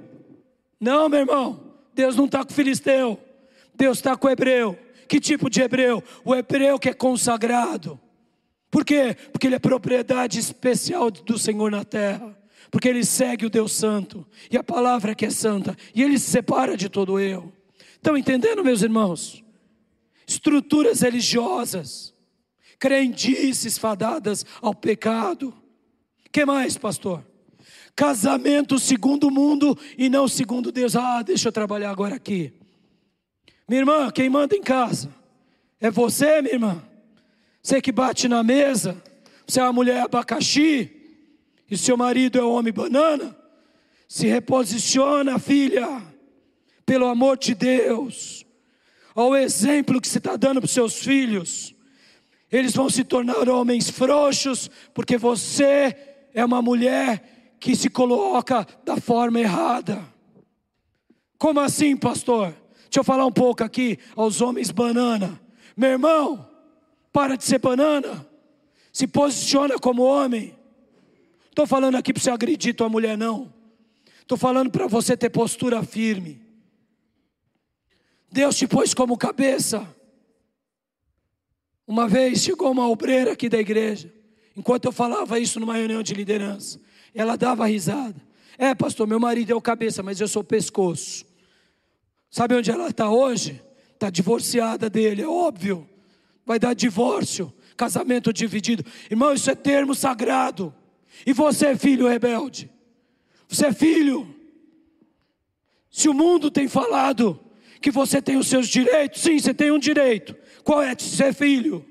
Não, 0.81 1.09
meu 1.09 1.21
irmão. 1.21 1.61
Deus 1.95 2.17
não 2.17 2.25
está 2.25 2.45
com 2.45 2.53
filisteu. 2.53 3.17
Deus 3.77 3.99
está 3.99 4.17
com 4.17 4.29
hebreu. 4.29 4.77
Que 5.07 5.21
tipo 5.21 5.49
de 5.49 5.63
hebreu? 5.63 6.03
O 6.25 6.35
hebreu 6.35 6.81
que 6.81 6.89
é 6.89 6.93
consagrado. 6.93 7.99
Por 8.73 8.85
quê? 8.85 9.17
Porque 9.31 9.47
ele 9.47 9.55
é 9.55 9.61
propriedade 9.61 10.41
especial 10.41 11.13
do 11.13 11.39
Senhor 11.39 11.71
na 11.71 11.85
terra. 11.85 12.37
Porque 12.73 12.89
ele 12.89 13.05
segue 13.05 13.47
o 13.47 13.51
Deus 13.51 13.71
Santo. 13.71 14.27
E 14.51 14.59
a 14.59 14.65
palavra 14.65 15.15
que 15.15 15.27
é 15.27 15.31
santa. 15.31 15.77
E 15.95 16.03
ele 16.03 16.19
se 16.19 16.29
separa 16.29 16.77
de 16.77 16.89
todo 16.89 17.21
eu. 17.21 17.53
Estão 17.95 18.17
entendendo, 18.17 18.65
meus 18.65 18.83
irmãos? 18.83 19.45
Estruturas 20.31 21.01
religiosas, 21.01 22.15
crendices 22.79 23.77
fadadas 23.77 24.47
ao 24.63 24.73
pecado. 24.73 25.53
Que 26.31 26.45
mais, 26.45 26.79
pastor? 26.79 27.27
Casamento 27.97 28.79
segundo 28.79 29.27
o 29.27 29.31
mundo 29.31 29.77
e 29.99 30.09
não 30.09 30.29
segundo 30.29 30.71
Deus. 30.71 30.95
Ah, 30.95 31.21
deixa 31.23 31.49
eu 31.49 31.53
trabalhar 31.53 31.91
agora 31.91 32.15
aqui. 32.15 32.53
Minha 33.69 33.81
irmã, 33.81 34.11
quem 34.13 34.31
manda 34.31 34.55
em 34.55 34.63
casa? 34.63 35.13
É 35.81 35.91
você, 35.91 36.41
minha 36.41 36.55
irmã? 36.55 36.83
Você 37.61 37.81
que 37.81 37.91
bate 37.91 38.29
na 38.29 38.45
mesa? 38.45 39.03
Você 39.45 39.59
é 39.59 39.65
uma 39.65 39.73
mulher 39.73 40.03
abacaxi? 40.03 40.91
E 41.69 41.77
seu 41.77 41.97
marido 41.97 42.39
é 42.39 42.45
um 42.45 42.53
homem 42.53 42.73
banana? 42.73 43.37
Se 44.07 44.29
reposiciona, 44.29 45.41
filha, 45.41 46.03
pelo 46.87 47.07
amor 47.07 47.37
de 47.37 47.55
Deus 47.55 48.47
ao 49.21 49.37
exemplo 49.37 50.01
que 50.01 50.09
você 50.09 50.19
está 50.19 50.37
dando 50.37 50.61
para 50.61 50.67
os 50.67 50.73
seus 50.73 51.01
filhos. 51.01 51.75
Eles 52.51 52.75
vão 52.75 52.91
se 52.91 53.05
tornar 53.05 53.49
homens 53.49 53.89
frouxos, 53.89 54.71
porque 54.93 55.17
você 55.17 55.97
é 56.35 56.45
uma 56.45 56.61
mulher 56.61 57.57
que 57.61 57.77
se 57.77 57.89
coloca 57.89 58.67
da 58.85 58.97
forma 58.97 59.39
errada. 59.39 60.03
Como 61.39 61.61
assim, 61.61 61.97
pastor? 61.97 62.55
Deixa 62.85 62.99
eu 63.01 63.05
falar 63.05 63.25
um 63.25 63.33
pouco 63.33 63.63
aqui 63.63 63.99
aos 64.17 64.41
homens 64.41 64.71
banana. 64.71 65.41
Meu 65.77 65.91
irmão, 65.91 66.49
para 67.13 67.37
de 67.37 67.45
ser 67.45 67.59
banana. 67.59 68.27
Se 68.93 69.07
posiciona 69.07 69.79
como 69.79 70.03
homem. 70.03 70.59
Estou 71.49 71.67
falando 71.67 71.97
aqui 71.97 72.13
para 72.13 72.23
você 72.23 72.31
agredir 72.31 72.75
tua 72.75 72.89
mulher, 72.89 73.17
não. 73.17 73.53
Estou 74.21 74.37
falando 74.37 74.71
para 74.71 74.87
você 74.87 75.17
ter 75.17 75.31
postura 75.31 75.83
firme. 75.83 76.50
Deus 78.31 78.57
te 78.57 78.67
pôs 78.67 78.95
como 78.95 79.17
cabeça. 79.17 79.87
Uma 81.87 82.07
vez 82.07 82.41
chegou 82.41 82.71
uma 82.71 82.89
obreira 82.89 83.33
aqui 83.33 83.49
da 83.49 83.59
igreja, 83.59 84.13
enquanto 84.57 84.85
eu 84.85 84.93
falava 84.93 85.39
isso 85.41 85.59
numa 85.59 85.75
reunião 85.75 86.03
de 86.03 86.15
liderança, 86.15 86.81
ela 87.13 87.37
dava 87.37 87.67
risada. 87.67 88.15
É, 88.57 88.75
pastor, 88.75 89.07
meu 89.07 89.19
marido 89.19 89.51
é 89.53 89.55
o 89.55 89.61
cabeça, 89.61 90.03
mas 90.03 90.21
eu 90.21 90.29
sou 90.29 90.43
o 90.43 90.45
pescoço. 90.45 91.25
Sabe 92.31 92.55
onde 92.55 92.71
ela 92.71 92.89
está 92.89 93.11
hoje? 93.11 93.61
Está 93.95 94.09
divorciada 94.09 94.89
dele, 94.89 95.23
é 95.23 95.27
óbvio. 95.27 95.89
Vai 96.47 96.59
dar 96.59 96.75
divórcio, 96.75 97.53
casamento 97.77 98.33
dividido. 98.33 98.85
Irmão, 99.11 99.33
isso 99.33 99.51
é 99.51 99.55
termo 99.55 99.95
sagrado. 99.95 100.73
E 101.27 101.33
você, 101.33 101.67
é 101.67 101.77
filho 101.77 102.07
rebelde? 102.07 102.71
Você 103.49 103.67
é 103.67 103.73
filho. 103.73 104.33
Se 105.91 106.09
o 106.09 106.15
mundo 106.15 106.51
tem 106.51 106.69
falado 106.69 107.41
que 107.81 107.91
você 107.91 108.21
tem 108.21 108.37
os 108.37 108.47
seus 108.47 108.69
direitos? 108.69 109.23
Sim, 109.23 109.39
você 109.39 109.55
tem 109.55 109.71
um 109.71 109.79
direito. 109.79 110.37
Qual 110.63 110.83
é? 110.83 110.95
De 110.95 111.03
ser 111.03 111.35
filho. 111.35 111.85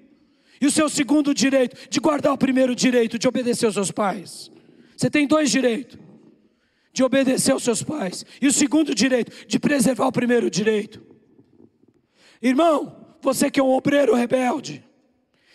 E 0.61 0.67
o 0.67 0.71
seu 0.71 0.89
segundo 0.89 1.33
direito? 1.33 1.89
De 1.89 1.99
guardar 1.99 2.33
o 2.33 2.37
primeiro 2.37 2.75
direito, 2.75 3.17
de 3.17 3.27
obedecer 3.27 3.65
aos 3.65 3.75
seus 3.75 3.91
pais. 3.91 4.51
Você 4.95 5.09
tem 5.09 5.25
dois 5.25 5.49
direitos: 5.49 5.97
de 6.93 7.03
obedecer 7.03 7.51
aos 7.51 7.63
seus 7.63 7.81
pais. 7.81 8.25
E 8.41 8.47
o 8.47 8.53
segundo 8.53 8.93
direito, 8.93 9.47
de 9.47 9.57
preservar 9.57 10.07
o 10.07 10.11
primeiro 10.11 10.49
direito. 10.49 11.01
Irmão, 12.41 13.15
você 13.21 13.49
que 13.49 13.59
é 13.59 13.63
um 13.63 13.71
obreiro 13.71 14.13
rebelde, 14.13 14.83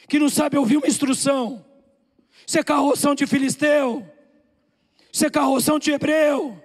que 0.09 0.19
não 0.19 0.29
sabe 0.29 0.59
ouvir 0.59 0.77
uma 0.77 0.87
instrução, 0.87 1.65
você 2.47 2.61
é 2.61 2.65
carroção 2.65 3.15
de 3.15 3.27
filisteu, 3.27 4.07
você 5.13 5.27
é 5.27 5.31
carroção 5.31 5.79
de 5.79 5.93
hebreu. 5.93 6.61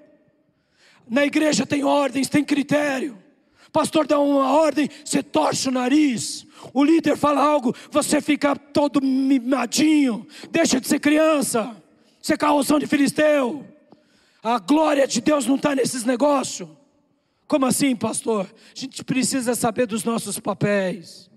Na 1.08 1.26
igreja 1.26 1.66
tem 1.66 1.84
ordens, 1.84 2.28
tem 2.28 2.44
critério. 2.44 3.18
Pastor 3.72 4.08
dá 4.08 4.20
uma 4.20 4.52
ordem, 4.52 4.90
você 5.04 5.22
torce 5.22 5.70
o 5.70 5.72
nariz. 5.72 6.46
O 6.74 6.84
líder 6.84 7.16
fala 7.16 7.42
algo, 7.42 7.74
você 7.92 8.20
fica 8.20 8.56
todo 8.56 9.02
mimadinho. 9.02 10.28
Deixa 10.52 10.80
de 10.80 10.88
ser 10.88 11.00
criança. 11.00 11.76
Você 12.22 12.34
é 12.34 12.38
carroção 12.38 12.80
de 12.80 12.88
filisteu. 12.88 13.66
A 14.44 14.60
glória 14.60 15.08
de 15.08 15.22
Deus 15.22 15.46
não 15.46 15.56
está 15.56 15.76
nesses 15.76 16.04
negócios. 16.04 16.70
Como 17.48 17.66
assim, 17.66 17.96
pastor? 17.96 18.46
A 18.76 18.80
gente 18.80 19.04
precisa 19.04 19.56
saber 19.56 19.88
dos 19.88 20.04
nossos 20.04 20.40
papéis. 20.40 21.30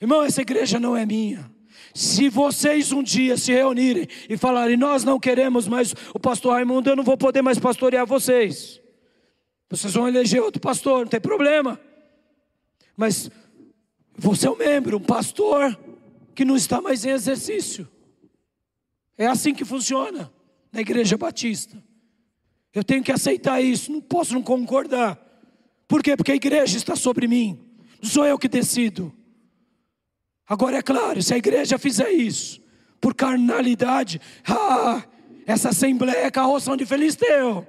Irmão, 0.00 0.22
essa 0.22 0.42
igreja 0.42 0.78
não 0.78 0.96
é 0.96 1.06
minha. 1.06 1.50
Se 1.94 2.28
vocês 2.28 2.92
um 2.92 3.02
dia 3.02 3.36
se 3.36 3.52
reunirem 3.52 4.06
e 4.28 4.36
falarem, 4.36 4.76
nós 4.76 5.04
não 5.04 5.20
queremos 5.20 5.68
mais 5.68 5.94
o 6.12 6.18
pastor 6.18 6.54
Raimundo, 6.54 6.90
eu 6.90 6.96
não 6.96 7.04
vou 7.04 7.16
poder 7.16 7.42
mais 7.42 7.58
pastorear 7.58 8.06
vocês. 8.06 8.81
Vocês 9.72 9.94
vão 9.94 10.06
eleger 10.06 10.38
outro 10.42 10.60
pastor, 10.60 11.00
não 11.00 11.06
tem 11.06 11.18
problema. 11.18 11.80
Mas 12.94 13.30
você 14.14 14.46
é 14.46 14.50
um 14.50 14.56
membro, 14.56 14.98
um 14.98 15.02
pastor 15.02 15.74
que 16.34 16.44
não 16.44 16.56
está 16.56 16.78
mais 16.82 17.06
em 17.06 17.08
exercício. 17.08 17.88
É 19.16 19.26
assim 19.26 19.54
que 19.54 19.64
funciona 19.64 20.30
na 20.70 20.82
igreja 20.82 21.16
batista. 21.16 21.82
Eu 22.74 22.84
tenho 22.84 23.02
que 23.02 23.10
aceitar 23.10 23.62
isso, 23.62 23.90
não 23.90 24.02
posso 24.02 24.34
não 24.34 24.42
concordar. 24.42 25.18
Por 25.88 26.02
quê? 26.02 26.18
Porque 26.18 26.32
a 26.32 26.36
igreja 26.36 26.76
está 26.76 26.94
sobre 26.94 27.26
mim, 27.26 27.58
não 28.02 28.10
sou 28.10 28.26
eu 28.26 28.38
que 28.38 28.48
decido. 28.48 29.10
Agora 30.46 30.76
é 30.76 30.82
claro, 30.82 31.22
se 31.22 31.32
a 31.32 31.38
igreja 31.38 31.78
fizer 31.78 32.10
isso, 32.10 32.60
por 33.00 33.14
carnalidade, 33.14 34.20
ah, 34.46 35.02
essa 35.46 35.70
assembleia 35.70 36.26
é 36.26 36.30
carroção 36.30 36.76
de 36.76 36.84
Filisteu. 36.84 37.66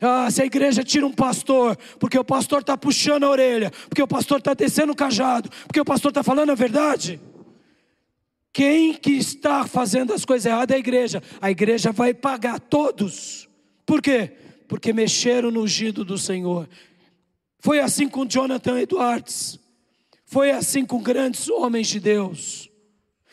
Ah, 0.00 0.30
se 0.30 0.42
a 0.42 0.46
igreja 0.46 0.84
tira 0.84 1.06
um 1.06 1.12
pastor, 1.12 1.76
porque 1.98 2.18
o 2.18 2.24
pastor 2.24 2.60
está 2.60 2.76
puxando 2.76 3.24
a 3.24 3.30
orelha, 3.30 3.70
porque 3.88 4.02
o 4.02 4.08
pastor 4.08 4.38
está 4.38 4.52
descendo 4.52 4.92
o 4.92 4.96
cajado, 4.96 5.48
porque 5.66 5.80
o 5.80 5.84
pastor 5.84 6.10
está 6.10 6.22
falando 6.22 6.50
a 6.50 6.54
verdade. 6.54 7.20
Quem 8.52 8.94
que 8.94 9.12
está 9.12 9.66
fazendo 9.66 10.12
as 10.12 10.24
coisas 10.24 10.46
erradas 10.46 10.74
é 10.74 10.76
a 10.76 10.80
igreja. 10.80 11.22
A 11.40 11.50
igreja 11.50 11.92
vai 11.92 12.14
pagar 12.14 12.58
todos. 12.58 13.48
Por 13.84 14.02
quê? 14.02 14.32
porque 14.66 14.92
mexeram 14.92 15.50
no 15.50 15.62
ungido 15.62 16.04
do 16.04 16.18
Senhor. 16.18 16.68
Foi 17.58 17.80
assim 17.80 18.08
com 18.08 18.26
Jonathan 18.26 18.80
Edwards, 18.80 19.58
foi 20.24 20.50
assim 20.50 20.84
com 20.84 21.02
grandes 21.02 21.48
homens 21.48 21.88
de 21.88 22.00
Deus, 22.00 22.70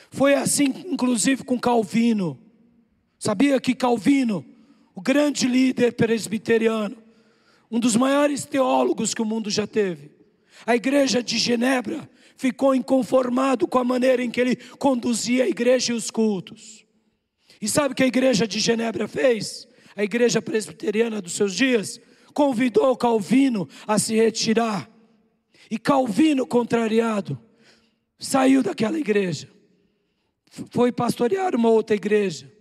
foi 0.10 0.34
assim 0.34 0.74
inclusive 0.88 1.44
com 1.44 1.60
Calvino. 1.60 2.40
Sabia 3.20 3.60
que 3.60 3.74
Calvino, 3.74 4.46
o 4.96 5.02
grande 5.02 5.48
líder 5.48 5.94
presbiteriano, 5.94 6.98
um 7.70 7.80
dos 7.80 7.96
maiores 7.96 8.46
teólogos 8.46 9.14
que 9.14 9.22
o 9.22 9.26
mundo 9.26 9.50
já 9.50 9.66
teve, 9.66 10.12
a 10.66 10.76
igreja 10.76 11.22
de 11.22 11.38
Genebra 11.38 12.10
ficou 12.38 12.76
inconformado 12.76 13.68
com 13.68 13.80
a 13.80 13.84
maneira 13.84 14.24
em 14.24 14.30
que 14.30 14.40
ele 14.40 14.56
conduzia 14.78 15.44
a 15.44 15.50
igreja 15.50 15.92
e 15.92 15.96
os 15.96 16.12
cultos. 16.12 16.86
E 17.62 17.68
sabe 17.68 17.94
o 17.94 17.96
que 17.96 18.04
a 18.04 18.08
igreja 18.08 18.48
de 18.48 18.60
Genebra 18.60 19.08
fez? 19.08 19.68
a 19.96 20.04
igreja 20.04 20.42
presbiteriana 20.42 21.22
dos 21.22 21.34
seus 21.34 21.54
dias, 21.54 22.00
convidou 22.34 22.96
Calvino 22.98 23.68
a 23.88 24.00
se 24.00 24.16
retirar. 24.16 24.90
E 25.70 25.78
Calvino, 25.78 26.46
contrariado, 26.46 27.40
saiu 28.20 28.62
daquela 28.62 29.00
igreja, 29.00 29.50
foi 30.70 30.92
pastorear 30.92 31.56
uma 31.56 31.70
outra 31.70 31.96
igreja, 31.96 32.52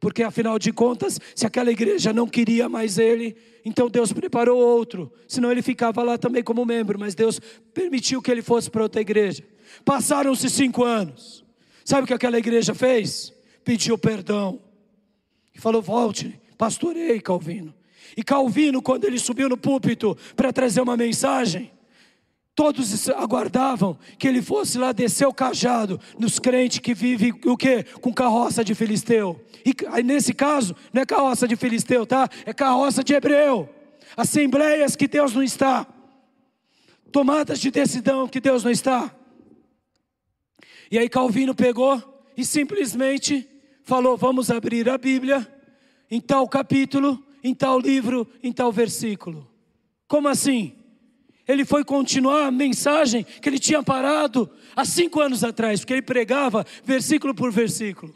porque 0.00 0.22
afinal 0.22 0.58
de 0.58 0.72
contas, 0.72 1.20
se 1.34 1.46
aquela 1.46 1.70
igreja 1.70 2.12
não 2.12 2.26
queria 2.26 2.68
mais 2.68 2.98
ele, 2.98 3.36
então 3.64 3.88
Deus 3.88 4.12
preparou 4.12 4.58
outro, 4.58 5.12
senão 5.28 5.52
ele 5.52 5.60
ficava 5.60 6.02
lá 6.02 6.16
também 6.16 6.42
como 6.42 6.64
membro, 6.64 6.98
mas 6.98 7.14
Deus 7.14 7.38
permitiu 7.74 8.22
que 8.22 8.30
ele 8.30 8.40
fosse 8.40 8.70
para 8.70 8.82
outra 8.82 9.02
igreja. 9.02 9.44
Passaram-se 9.84 10.48
cinco 10.48 10.82
anos, 10.82 11.44
sabe 11.84 12.04
o 12.04 12.06
que 12.06 12.14
aquela 12.14 12.38
igreja 12.38 12.74
fez? 12.74 13.32
Pediu 13.62 13.98
perdão 13.98 14.58
e 15.54 15.60
falou: 15.60 15.82
volte, 15.82 16.40
pastorei 16.56 17.20
Calvino. 17.20 17.74
E 18.16 18.24
Calvino, 18.24 18.82
quando 18.82 19.04
ele 19.04 19.18
subiu 19.18 19.48
no 19.48 19.56
púlpito 19.56 20.16
para 20.34 20.52
trazer 20.52 20.80
uma 20.80 20.96
mensagem, 20.96 21.70
todos 22.54 23.08
aguardavam 23.10 23.98
que 24.18 24.28
ele 24.28 24.42
fosse 24.42 24.76
lá 24.76 24.92
descer 24.92 25.26
o 25.26 25.32
cajado 25.32 26.00
nos 26.18 26.38
crentes 26.38 26.78
que 26.78 26.94
vivem 26.94 27.32
o 27.46 27.56
quê? 27.56 27.84
Com 28.00 28.12
carroça 28.12 28.64
de 28.64 28.74
filisteu. 28.74 29.44
E 29.64 29.74
aí, 29.88 30.02
nesse 30.02 30.34
caso, 30.34 30.74
não 30.92 31.02
é 31.02 31.06
carroça 31.06 31.46
de 31.48 31.56
filisteu, 31.56 32.04
tá? 32.06 32.28
É 32.44 32.52
carroça 32.52 33.02
de 33.02 33.14
hebreu. 33.14 33.68
Assembleias 34.16 34.96
que 34.96 35.06
Deus 35.08 35.34
não 35.34 35.42
está. 35.42 35.86
Tomadas 37.12 37.58
de 37.60 37.70
decisão 37.70 38.28
que 38.28 38.40
Deus 38.40 38.62
não 38.62 38.70
está. 38.70 39.14
E 40.90 40.98
aí 40.98 41.08
Calvino 41.08 41.54
pegou 41.54 42.02
e 42.36 42.44
simplesmente 42.44 43.48
falou: 43.84 44.16
"Vamos 44.16 44.50
abrir 44.50 44.88
a 44.88 44.98
Bíblia 44.98 45.46
em 46.10 46.20
tal 46.20 46.48
capítulo, 46.48 47.24
em 47.42 47.54
tal 47.54 47.78
livro, 47.78 48.26
em 48.42 48.52
tal 48.52 48.72
versículo. 48.72 49.48
Como 50.08 50.28
assim? 50.28 50.74
Ele 51.50 51.64
foi 51.64 51.84
continuar 51.84 52.46
a 52.46 52.50
mensagem 52.50 53.24
que 53.24 53.48
ele 53.48 53.58
tinha 53.58 53.82
parado 53.82 54.48
há 54.76 54.84
cinco 54.84 55.20
anos 55.20 55.42
atrás, 55.42 55.80
porque 55.80 55.94
ele 55.94 56.02
pregava 56.02 56.64
versículo 56.84 57.34
por 57.34 57.50
versículo. 57.50 58.14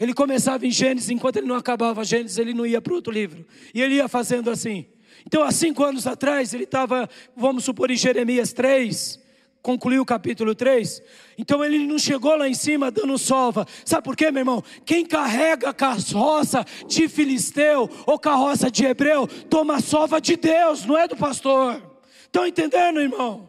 Ele 0.00 0.12
começava 0.12 0.66
em 0.66 0.70
Gênesis, 0.70 1.10
enquanto 1.10 1.36
ele 1.36 1.46
não 1.46 1.54
acabava 1.54 2.04
Gênesis, 2.04 2.36
ele 2.36 2.52
não 2.52 2.66
ia 2.66 2.80
para 2.80 2.92
outro 2.92 3.12
livro. 3.12 3.46
E 3.72 3.80
ele 3.80 3.94
ia 3.94 4.08
fazendo 4.08 4.50
assim. 4.50 4.86
Então, 5.24 5.42
há 5.42 5.52
cinco 5.52 5.84
anos 5.84 6.06
atrás, 6.06 6.52
ele 6.52 6.64
estava, 6.64 7.08
vamos 7.36 7.64
supor, 7.64 7.90
em 7.90 7.96
Jeremias 7.96 8.52
3, 8.52 9.20
concluiu 9.62 10.02
o 10.02 10.06
capítulo 10.06 10.54
3. 10.54 11.02
Então 11.36 11.64
ele 11.64 11.78
não 11.86 11.98
chegou 11.98 12.36
lá 12.36 12.48
em 12.48 12.54
cima 12.54 12.90
dando 12.90 13.16
sova. 13.18 13.66
Sabe 13.84 14.02
por 14.02 14.16
quê, 14.16 14.30
meu 14.30 14.40
irmão? 14.40 14.62
Quem 14.84 15.04
carrega 15.04 15.74
carroça 15.74 16.64
de 16.86 17.08
filisteu 17.08 17.88
ou 18.06 18.18
carroça 18.18 18.70
de 18.70 18.84
hebreu, 18.84 19.26
toma 19.48 19.80
sova 19.80 20.20
de 20.20 20.36
Deus, 20.36 20.84
não 20.84 20.96
é 20.96 21.06
do 21.06 21.16
pastor. 21.16 21.87
Estão 22.28 22.46
entendendo, 22.46 23.00
irmão? 23.00 23.48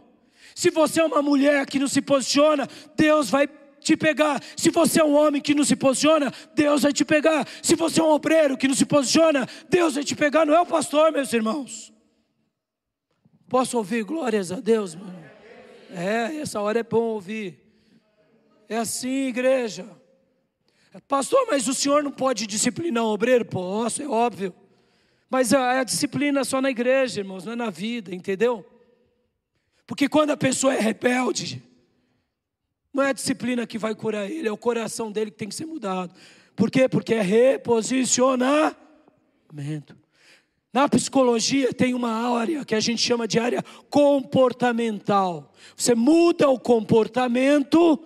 Se 0.56 0.70
você 0.70 1.00
é 1.00 1.06
uma 1.06 1.22
mulher 1.22 1.66
que 1.66 1.80
não 1.80 1.88
se 1.88 2.02
posiciona, 2.02 2.68
Deus 2.96 3.30
vai 3.30 3.48
te 3.80 3.96
pegar. 3.96 4.42
Se 4.58 4.70
você 4.70 5.00
é 5.00 5.04
um 5.04 5.16
homem 5.16 5.42
que 5.42 5.54
não 5.54 5.64
se 5.64 5.76
posiciona, 5.76 6.34
Deus 6.54 6.82
vai 6.82 6.92
te 6.92 7.06
pegar. 7.06 7.48
Se 7.62 7.76
você 7.76 8.00
é 8.00 8.04
um 8.04 8.10
obreiro 8.10 8.58
que 8.58 8.68
não 8.68 8.76
se 8.76 8.86
posiciona, 8.86 9.48
Deus 9.70 9.96
vai 9.96 10.04
te 10.04 10.16
pegar. 10.16 10.46
Não 10.46 10.54
é 10.54 10.60
o 10.60 10.66
pastor, 10.66 11.12
meus 11.12 11.32
irmãos. 11.32 11.94
Posso 13.48 13.78
ouvir 13.78 14.04
glórias 14.04 14.52
a 14.52 14.60
Deus, 14.60 14.94
irmão? 14.94 15.14
É, 15.92 16.36
essa 16.42 16.62
hora 16.62 16.80
é 16.80 16.84
bom 16.84 17.04
ouvir. 17.04 17.58
É 18.68 18.78
assim, 18.78 19.28
igreja. 19.28 19.88
Pastor, 21.08 21.48
mas 21.50 21.68
o 21.68 21.74
senhor 21.74 22.04
não 22.04 22.12
pode 22.12 22.46
disciplinar 22.46 23.04
o 23.04 23.14
obreiro? 23.14 23.46
Posso, 23.46 24.02
é 24.02 24.08
óbvio. 24.08 24.54
Mas 25.30 25.54
a, 25.54 25.80
a 25.80 25.84
disciplina 25.84 26.42
é 26.42 26.44
só 26.44 26.62
na 26.62 26.70
igreja, 26.70 27.22
irmãos, 27.22 27.46
não 27.46 27.54
é 27.54 27.56
na 27.56 27.70
vida, 27.70 28.14
entendeu? 28.14 28.66
Porque 29.86 30.10
quando 30.10 30.32
a 30.32 30.38
pessoa 30.38 30.74
é 30.74 30.80
rebelde, 30.80 31.64
não 32.94 33.04
é 33.04 33.10
a 33.10 33.14
disciplina 33.14 33.68
que 33.68 33.78
vai 33.78 33.94
curar 33.94 34.30
ele, 34.30 34.48
é 34.48 34.52
o 34.52 34.58
coração 34.58 35.12
dele 35.12 35.32
que 35.32 35.38
tem 35.38 35.50
que 35.50 35.56
ser 35.56 35.66
mudado. 35.66 36.14
Por 36.56 36.72
quê? 36.72 36.90
Porque 36.90 37.14
é 37.14 37.22
reposicionamento. 37.22 39.96
Na 40.72 40.88
psicologia 40.88 41.74
tem 41.74 41.94
uma 41.94 42.38
área 42.38 42.64
que 42.64 42.76
a 42.76 42.80
gente 42.80 43.02
chama 43.02 43.28
de 43.28 43.40
área 43.40 43.64
comportamental. 43.90 45.52
Você 45.76 45.96
muda 45.96 46.50
o 46.50 46.60
comportamento 46.60 48.00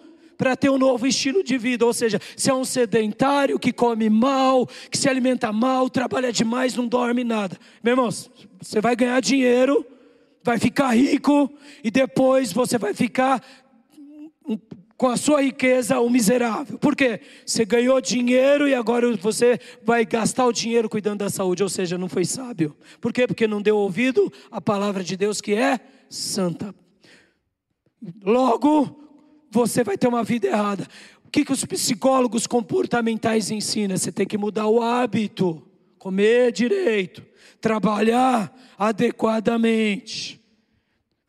para 0.44 0.58
ter 0.58 0.70
um 0.70 0.78
novo 0.78 1.08
estilo 1.08 1.42
de 1.42 1.58
vida, 1.58 1.86
ou 1.86 1.94
seja, 1.94 2.20
se 2.36 2.50
é 2.50 2.54
um 2.54 2.66
sedentário 2.66 3.58
que 3.58 3.72
come 3.72 4.10
mal, 4.10 4.68
que 4.92 4.98
se 4.98 5.08
alimenta 5.08 5.54
mal, 5.54 5.90
trabalha 5.90 6.34
demais, 6.34 6.76
não 6.76 6.86
dorme 6.86 7.24
nada. 7.24 7.58
Meu 7.82 7.94
irmão, 7.94 8.10
você 8.12 8.82
vai 8.82 8.94
ganhar 8.94 9.22
dinheiro, 9.22 9.86
vai 10.44 10.60
ficar 10.60 10.90
rico 10.90 11.50
e 11.82 11.90
depois 11.90 12.52
você 12.52 12.78
vai 12.78 12.94
ficar 12.94 13.42
com 14.98 15.08
a 15.08 15.16
sua 15.16 15.42
riqueza 15.42 15.98
o 16.02 16.10
miserável. 16.10 16.78
Por 16.78 16.94
quê? 16.94 17.22
Você 17.46 17.64
ganhou 17.64 18.02
dinheiro 18.02 18.68
e 18.68 18.76
agora 18.76 19.16
você 19.16 19.58
vai 19.82 20.06
gastar 20.06 20.46
o 20.46 20.52
dinheiro 20.52 20.90
cuidando 20.90 21.20
da 21.20 21.30
saúde, 21.30 21.64
ou 21.64 21.70
seja, 21.70 21.98
não 21.98 22.10
foi 22.10 22.26
sábio. 22.26 22.76
Por 23.00 23.14
quê? 23.14 23.26
Porque 23.26 23.48
não 23.48 23.62
deu 23.62 23.78
ouvido 23.78 24.30
à 24.52 24.60
palavra 24.60 25.06
de 25.06 25.16
Deus 25.16 25.40
que 25.40 25.54
é 25.54 25.80
santa. 26.10 26.76
Logo, 28.22 29.03
você 29.54 29.84
vai 29.84 29.98
ter 29.98 30.08
uma 30.08 30.24
vida 30.24 30.48
errada. 30.48 30.88
O 31.26 31.30
que, 31.30 31.46
que 31.46 31.52
os 31.52 31.64
psicólogos 31.64 32.48
comportamentais 32.48 33.52
ensinam? 33.52 33.96
Você 33.96 34.12
tem 34.12 34.26
que 34.26 34.38
mudar 34.38 34.68
o 34.68 34.82
hábito, 34.82 35.62
comer 36.00 36.52
direito, 36.52 37.24
trabalhar 37.62 38.54
adequadamente 38.78 40.44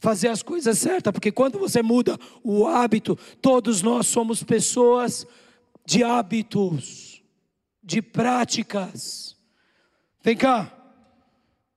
fazer 0.04 0.28
as 0.28 0.42
coisas 0.42 0.78
certas, 0.78 1.10
porque 1.10 1.32
quando 1.32 1.58
você 1.58 1.82
muda 1.82 2.18
o 2.42 2.66
hábito, 2.66 3.18
todos 3.40 3.80
nós 3.80 4.06
somos 4.06 4.42
pessoas 4.42 5.26
de 5.86 6.04
hábitos, 6.04 7.22
de 7.82 8.02
práticas. 8.02 9.34
Vem 10.22 10.36
cá, 10.36 10.70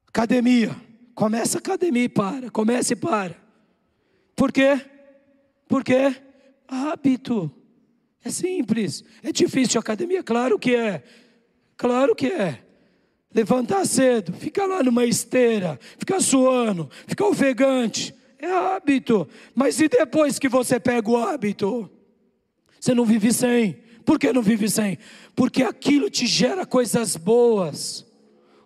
academia, 0.07 0.75
começa 1.15 1.57
a 1.57 1.59
academia 1.59 2.03
e 2.03 2.09
para, 2.09 2.51
comece 2.51 2.93
e 2.93 2.97
para. 2.97 3.41
Por 4.35 4.51
quê? 4.51 4.85
Porque 5.65 6.13
hábito. 6.67 7.51
É 8.23 8.29
simples. 8.29 9.03
É 9.23 9.31
difícil 9.31 9.79
academia, 9.79 10.21
claro 10.23 10.59
que 10.59 10.75
é. 10.75 11.03
Claro 11.75 12.15
que 12.15 12.27
é. 12.27 12.63
Levantar 13.33 13.85
cedo, 13.85 14.33
ficar 14.33 14.65
lá 14.65 14.81
numa 14.81 15.05
esteira, 15.05 15.79
ficar 15.97 16.19
suando, 16.19 16.89
ficar 17.05 17.27
ofegante, 17.27 18.15
é 18.39 18.49
hábito. 18.49 19.27
Mas 19.53 19.79
e 19.79 19.87
depois 19.87 20.39
que 20.39 20.49
você 20.49 20.79
pega 20.79 21.09
o 21.09 21.17
hábito? 21.17 21.89
Você 22.79 22.93
não 22.93 23.05
vive 23.05 23.31
sem. 23.31 23.79
Por 24.05 24.17
que 24.17 24.31
não 24.31 24.41
vive 24.41 24.69
sem? 24.69 24.97
Porque 25.35 25.63
aquilo 25.63 26.09
te 26.09 26.25
gera 26.25 26.65
coisas 26.65 27.15
boas, 27.15 28.05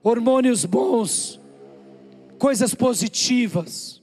hormônios 0.04 0.66
bons, 0.66 1.40
coisas 2.38 2.74
positivas. 2.76 4.02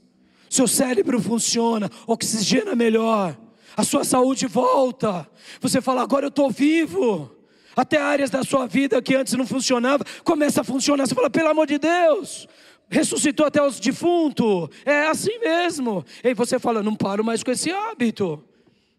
Seu 0.49 0.67
cérebro 0.67 1.21
funciona, 1.21 1.89
oxigena 2.05 2.75
melhor, 2.75 3.39
a 3.79 3.83
sua 3.83 4.03
saúde 4.03 4.45
volta. 4.45 5.25
Você 5.61 5.79
fala, 5.79 6.01
agora 6.01 6.25
eu 6.25 6.29
estou 6.29 6.51
vivo. 6.51 7.33
Até 7.73 7.97
áreas 7.97 8.29
da 8.29 8.43
sua 8.43 8.67
vida 8.67 9.01
que 9.01 9.15
antes 9.15 9.33
não 9.33 9.47
funcionava, 9.47 10.03
começa 10.25 10.59
a 10.59 10.63
funcionar. 10.65 11.07
Você 11.07 11.15
fala, 11.15 11.29
pelo 11.29 11.47
amor 11.47 11.65
de 11.65 11.77
Deus, 11.77 12.45
ressuscitou 12.89 13.45
até 13.45 13.63
os 13.63 13.79
defuntos. 13.79 14.67
É 14.85 15.07
assim 15.07 15.39
mesmo. 15.39 16.03
E 16.21 16.33
você 16.33 16.59
fala, 16.59 16.83
não 16.83 16.93
paro 16.93 17.23
mais 17.23 17.41
com 17.41 17.51
esse 17.51 17.71
hábito. 17.71 18.43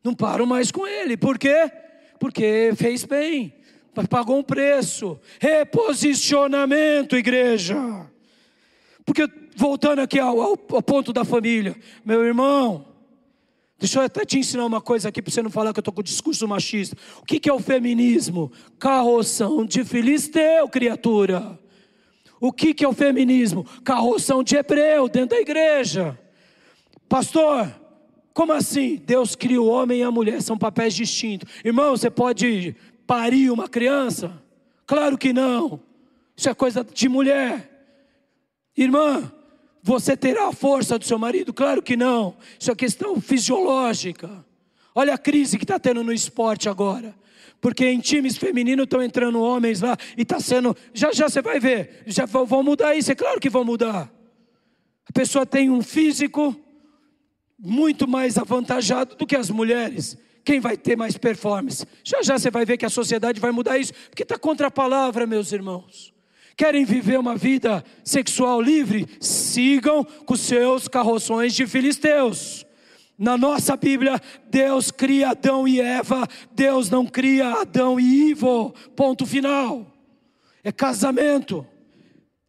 Não 0.03 0.15
paro 0.15 0.47
mais 0.47 0.71
com 0.71 0.87
ele. 0.87 1.15
Por 1.15 1.39
quê? 1.39 1.71
Porque 2.19 2.73
fez 2.75 3.05
bem, 3.05 3.53
pagou 4.09 4.39
um 4.39 4.43
preço. 4.43 5.21
Reposicionamento, 5.39 7.17
igreja. 7.17 7.77
Porque, 9.05 9.29
voltando 9.55 9.99
aqui 9.99 10.19
ao, 10.19 10.41
ao 10.41 10.57
ponto 10.57 11.13
da 11.13 11.23
família, 11.23 11.77
meu 12.03 12.25
irmão, 12.25 12.90
Deixa 13.81 13.99
eu 13.99 14.05
até 14.05 14.27
te 14.27 14.39
ensinar 14.39 14.67
uma 14.67 14.81
coisa 14.81 15.09
aqui 15.09 15.23
para 15.23 15.33
você 15.33 15.43
não 15.43 15.49
falar 15.51 15.73
que 15.73 15.79
eu 15.79 15.81
estou 15.81 15.95
com 15.95 16.03
discurso 16.03 16.47
machista. 16.47 16.95
O 17.23 17.25
que, 17.25 17.41
que 17.41 17.49
é 17.49 17.53
o 17.53 17.59
feminismo? 17.59 18.53
Carroção 18.79 19.65
de 19.65 19.83
filisteu, 19.85 20.69
criatura. 20.69 21.59
O 22.39 22.53
que, 22.53 22.75
que 22.75 22.85
é 22.85 22.89
o 22.89 22.93
feminismo? 22.93 23.65
Carroção 23.83 24.43
de 24.43 24.55
hebreu 24.55 25.09
dentro 25.09 25.31
da 25.31 25.41
igreja. 25.41 26.19
Pastor, 27.09 27.75
como 28.35 28.53
assim? 28.53 28.97
Deus 28.97 29.35
cria 29.35 29.61
o 29.61 29.67
homem 29.67 30.01
e 30.01 30.03
a 30.03 30.11
mulher, 30.11 30.43
são 30.43 30.59
papéis 30.59 30.93
distintos. 30.93 31.51
Irmão, 31.65 31.97
você 31.97 32.11
pode 32.11 32.77
parir 33.07 33.51
uma 33.51 33.67
criança? 33.67 34.31
Claro 34.87 35.17
que 35.17 35.33
não. 35.33 35.81
Isso 36.37 36.51
é 36.51 36.55
coisa 36.55 36.85
de 36.85 37.09
mulher. 37.09 37.71
Irmã, 38.77 39.33
você 39.83 40.17
terá 40.17 40.49
a 40.49 40.53
força 40.53 40.99
do 40.99 41.05
seu 41.05 41.19
marido? 41.19 41.53
Claro 41.53 41.83
que 41.83 41.97
não. 41.97 42.37
Isso 42.59 42.71
é 42.71 42.75
questão 42.75 43.21
fisiológica. 43.21 44.45
Olha 44.95 45.15
a 45.15 45.19
crise 45.19 45.57
que 45.57 45.65
está 45.65 45.79
tendo 45.79 46.05
no 46.05 46.13
esporte 46.13 46.69
agora. 46.69 47.15
Porque 47.61 47.87
em 47.87 48.01
times 48.01 48.37
femininos 48.37 48.85
estão 48.85 49.03
entrando 49.03 49.41
homens 49.41 49.81
lá 49.81 49.97
e 50.17 50.23
está 50.23 50.41
sendo. 50.41 50.77
Já 50.93 51.13
já 51.13 51.29
você 51.29 51.43
vai 51.43 51.61
ver. 51.61 52.03
Já 52.07 52.27
vão 52.27 52.63
mudar 52.63 52.95
isso, 52.95 53.13
é 53.13 53.15
claro 53.15 53.41
que 53.41 53.51
vão 53.51 53.65
mudar. 53.65 54.11
A 55.09 55.13
pessoa 55.13 55.45
tem 55.45 55.71
um 55.71 55.83
físico 55.83 56.57
muito 57.59 58.09
mais 58.09 58.39
avantajado 58.39 59.17
do 59.17 59.27
que 59.27 59.37
as 59.37 59.51
mulheres. 59.51 60.17
Quem 60.45 60.61
vai 60.61 60.77
ter 60.77 60.97
mais 60.97 61.19
performance? 61.19 61.87
Já 62.03 62.23
já 62.23 62.39
você 62.39 62.51
vai 62.51 62.65
ver 62.65 62.77
que 62.77 62.87
a 62.87 62.91
sociedade 62.91 63.41
vai 63.41 63.51
mudar 63.51 63.79
isso, 63.79 63.93
porque 64.09 64.23
está 64.23 64.39
contra 64.39 64.69
a 64.69 64.71
palavra, 64.71 65.27
meus 65.27 65.53
irmãos. 65.53 66.10
Querem 66.61 66.85
viver 66.85 67.19
uma 67.19 67.37
vida 67.37 67.83
sexual 68.05 68.61
livre? 68.61 69.07
Sigam 69.19 70.05
com 70.05 70.37
seus 70.37 70.87
carroções 70.89 71.55
de 71.55 71.67
filisteus. 71.67 72.67
Na 73.17 73.39
nossa 73.39 73.79
Bíblia, 73.79 74.21
Deus 74.51 74.91
cria 74.91 75.31
Adão 75.31 75.67
e 75.67 75.81
Eva, 75.81 76.29
Deus 76.53 76.91
não 76.91 77.07
cria 77.07 77.49
Adão 77.49 77.99
e 77.99 78.29
Ivo. 78.33 78.75
Ponto 78.95 79.25
final. 79.25 79.91
É 80.63 80.71
casamento, 80.71 81.67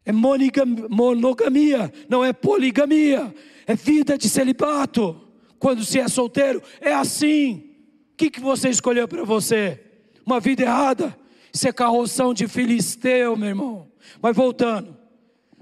é 0.05 0.12
monogamia, 0.12 1.89
não 2.09 2.22
é 2.22 2.34
poligamia 2.34 3.34
é 3.66 3.76
vida 3.76 4.18
de 4.18 4.28
celibato. 4.28 5.22
Quando 5.57 5.86
se 5.86 6.01
é 6.01 6.09
solteiro, 6.09 6.62
é 6.82 6.93
assim. 6.93 7.64
O 8.12 8.18
que, 8.18 8.30
que 8.30 8.41
você 8.41 8.68
escolheu 8.68 9.07
para 9.07 9.24
você? 9.24 9.80
Uma 10.26 10.41
vida 10.41 10.64
errada? 10.64 11.18
Isso 11.53 11.66
é 11.66 11.72
carroção 11.72 12.34
de 12.34 12.45
filisteu, 12.45 13.38
meu 13.38 13.47
irmão. 13.47 13.91
Mas 14.22 14.36
voltando. 14.36 14.97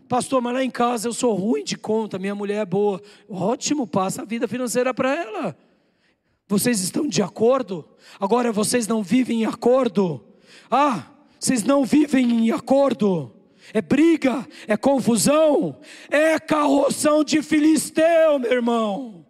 Pastor, 0.07 0.41
mas 0.41 0.53
lá 0.53 0.63
em 0.63 0.71
casa 0.71 1.07
eu 1.07 1.13
sou 1.13 1.35
ruim 1.35 1.63
de 1.63 1.77
conta, 1.77 2.17
minha 2.17 2.33
mulher 2.33 2.61
é 2.61 2.65
boa. 2.65 3.01
Ótimo, 3.29 3.85
passa 3.85 4.23
a 4.23 4.25
vida 4.25 4.47
financeira 4.47 4.93
para 4.93 5.15
ela. 5.15 5.57
Vocês 6.47 6.81
estão 6.81 7.07
de 7.07 7.21
acordo? 7.21 7.87
Agora 8.19 8.51
vocês 8.51 8.87
não 8.87 9.03
vivem 9.03 9.43
em 9.43 9.45
acordo? 9.45 10.25
Ah, 10.69 11.05
vocês 11.39 11.63
não 11.63 11.85
vivem 11.85 12.47
em 12.47 12.51
acordo 12.51 13.35
é 13.73 13.81
briga, 13.81 14.47
é 14.67 14.75
confusão, 14.75 15.79
é 16.09 16.39
carroção 16.39 17.23
de 17.23 17.41
filisteu, 17.41 18.39
meu 18.39 18.51
irmão. 18.51 19.25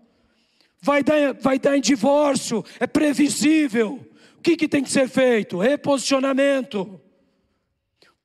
Vai 0.82 1.04
dar, 1.04 1.34
vai 1.34 1.60
dar 1.60 1.78
em 1.78 1.82
divórcio, 1.82 2.64
é 2.80 2.88
previsível. 2.88 4.06
O 4.38 4.42
que, 4.42 4.56
que 4.56 4.68
tem 4.68 4.84
que 4.84 4.92
ser 4.92 5.10
feito? 5.10 5.58
Reposicionamento. 5.58 7.00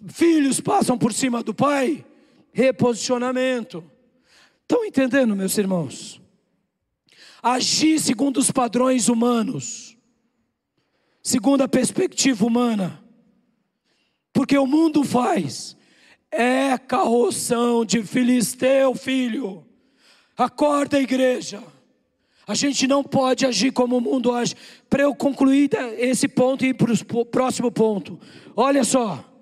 Filhos 0.08 0.60
passam 0.60 0.98
por 0.98 1.12
cima 1.12 1.42
do 1.42 1.54
pai, 1.54 2.04
reposicionamento. 2.52 3.84
Estão 4.62 4.84
entendendo, 4.84 5.34
meus 5.34 5.56
irmãos? 5.56 6.20
Agir 7.42 7.98
segundo 8.00 8.38
os 8.38 8.50
padrões 8.50 9.08
humanos, 9.08 9.96
segundo 11.22 11.62
a 11.62 11.68
perspectiva 11.68 12.44
humana, 12.44 13.02
porque 14.32 14.56
o 14.56 14.66
mundo 14.66 15.04
faz, 15.04 15.76
é 16.30 16.76
carroção 16.76 17.84
de 17.84 18.02
filisteu, 18.02 18.94
filho. 18.94 19.64
Acorda, 20.36 21.00
igreja. 21.00 21.62
A 22.46 22.54
gente 22.54 22.86
não 22.86 23.02
pode 23.02 23.46
agir 23.46 23.72
como 23.72 23.96
o 23.96 24.00
mundo 24.00 24.32
age. 24.32 24.54
Para 24.90 25.04
eu 25.04 25.14
concluir 25.14 25.70
esse 25.96 26.28
ponto 26.28 26.64
e 26.64 26.68
ir 26.68 26.74
para 26.74 26.92
o 26.92 27.24
próximo 27.24 27.70
ponto. 27.70 28.18
Olha 28.54 28.84
só. 28.84 29.33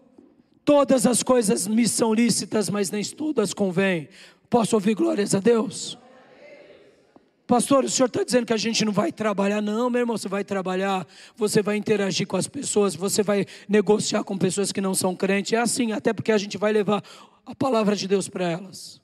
Todas 0.72 1.06
as 1.06 1.22
coisas 1.22 1.68
me 1.68 1.86
são 1.86 2.14
lícitas, 2.14 2.70
mas 2.70 2.90
nem 2.90 3.04
todas 3.04 3.52
convêm. 3.52 4.08
Posso 4.48 4.74
ouvir 4.74 4.94
glórias 4.94 5.34
a 5.34 5.38
Deus? 5.38 5.98
Pastor, 7.46 7.84
o 7.84 7.90
senhor 7.90 8.06
está 8.06 8.24
dizendo 8.24 8.46
que 8.46 8.54
a 8.54 8.56
gente 8.56 8.82
não 8.82 8.90
vai 8.90 9.12
trabalhar? 9.12 9.60
Não, 9.60 9.90
meu 9.90 10.00
irmão, 10.00 10.16
você 10.16 10.30
vai 10.30 10.42
trabalhar, 10.42 11.06
você 11.36 11.60
vai 11.60 11.76
interagir 11.76 12.26
com 12.26 12.38
as 12.38 12.48
pessoas, 12.48 12.96
você 12.96 13.22
vai 13.22 13.44
negociar 13.68 14.24
com 14.24 14.38
pessoas 14.38 14.72
que 14.72 14.80
não 14.80 14.94
são 14.94 15.14
crentes. 15.14 15.52
É 15.52 15.58
assim, 15.58 15.92
até 15.92 16.10
porque 16.10 16.32
a 16.32 16.38
gente 16.38 16.56
vai 16.56 16.72
levar 16.72 17.04
a 17.44 17.54
palavra 17.54 17.94
de 17.94 18.08
Deus 18.08 18.26
para 18.26 18.50
elas 18.50 19.01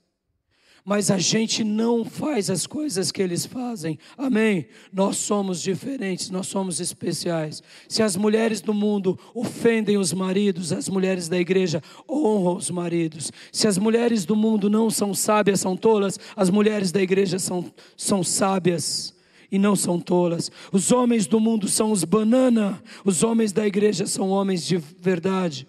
mas 0.84 1.10
a 1.10 1.18
gente 1.18 1.62
não 1.62 2.04
faz 2.04 2.48
as 2.50 2.66
coisas 2.66 3.12
que 3.12 3.22
eles 3.22 3.44
fazem. 3.44 3.98
Amém? 4.16 4.66
Nós 4.92 5.16
somos 5.16 5.60
diferentes, 5.60 6.30
nós 6.30 6.46
somos 6.46 6.80
especiais. 6.80 7.62
Se 7.88 8.02
as 8.02 8.16
mulheres 8.16 8.60
do 8.60 8.72
mundo 8.72 9.18
ofendem 9.34 9.98
os 9.98 10.12
maridos, 10.12 10.72
as 10.72 10.88
mulheres 10.88 11.28
da 11.28 11.38
igreja 11.38 11.82
honram 12.08 12.56
os 12.56 12.70
maridos. 12.70 13.30
Se 13.52 13.66
as 13.66 13.78
mulheres 13.78 14.24
do 14.24 14.34
mundo 14.34 14.70
não 14.70 14.90
são 14.90 15.12
sábias, 15.14 15.60
são 15.60 15.76
tolas, 15.76 16.18
as 16.34 16.50
mulheres 16.50 16.90
da 16.90 17.02
igreja 17.02 17.38
são, 17.38 17.70
são 17.96 18.22
sábias 18.22 19.14
e 19.50 19.58
não 19.58 19.74
são 19.74 19.98
tolas. 19.98 20.50
Os 20.72 20.92
homens 20.92 21.26
do 21.26 21.40
mundo 21.40 21.68
são 21.68 21.92
os 21.92 22.04
banana, 22.04 22.82
os 23.04 23.22
homens 23.22 23.52
da 23.52 23.66
igreja 23.66 24.06
são 24.06 24.30
homens 24.30 24.66
de 24.66 24.76
verdade. 24.76 25.66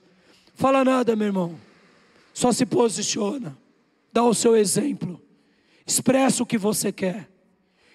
Fala 0.53 0.83
nada, 0.83 1.15
meu 1.15 1.27
irmão. 1.27 1.55
Só 2.33 2.51
se 2.51 2.65
posiciona. 2.65 3.57
Dá 4.11 4.23
o 4.23 4.33
seu 4.33 4.55
exemplo. 4.55 5.21
Expressa 5.85 6.43
o 6.43 6.45
que 6.45 6.57
você 6.57 6.91
quer. 6.91 7.29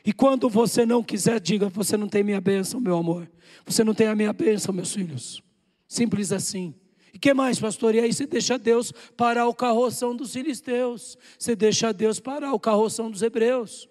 E 0.05 0.13
quando 0.13 0.49
você 0.49 0.85
não 0.85 1.03
quiser, 1.03 1.41
diga: 1.41 1.69
Você 1.69 1.97
não 1.97 2.09
tem 2.09 2.23
minha 2.23 2.41
bênção, 2.41 2.81
meu 2.81 2.97
amor. 2.97 3.31
Você 3.65 3.83
não 3.83 3.95
tem 3.95 4.07
a 4.07 4.15
minha 4.15 4.33
bênção, 4.33 4.75
meus 4.75 4.93
filhos. 4.93 5.43
Simples 5.89 6.33
assim. 6.33 6.75
E 7.13 7.19
que 7.19 7.33
mais, 7.33 7.61
pastor? 7.61 7.95
E 7.95 8.01
aí 8.01 8.13
você 8.13 8.27
deixa 8.27 8.59
Deus 8.59 8.93
parar 9.17 9.47
o 9.47 9.55
carroção 9.55 10.15
dos 10.15 10.33
filisteus. 10.33 11.17
Você 11.39 11.55
deixa 11.55 11.93
Deus 11.93 12.19
parar 12.19 12.53
o 12.53 12.59
carroção 12.59 13.11
dos 13.11 13.23
hebreus. 13.23 13.89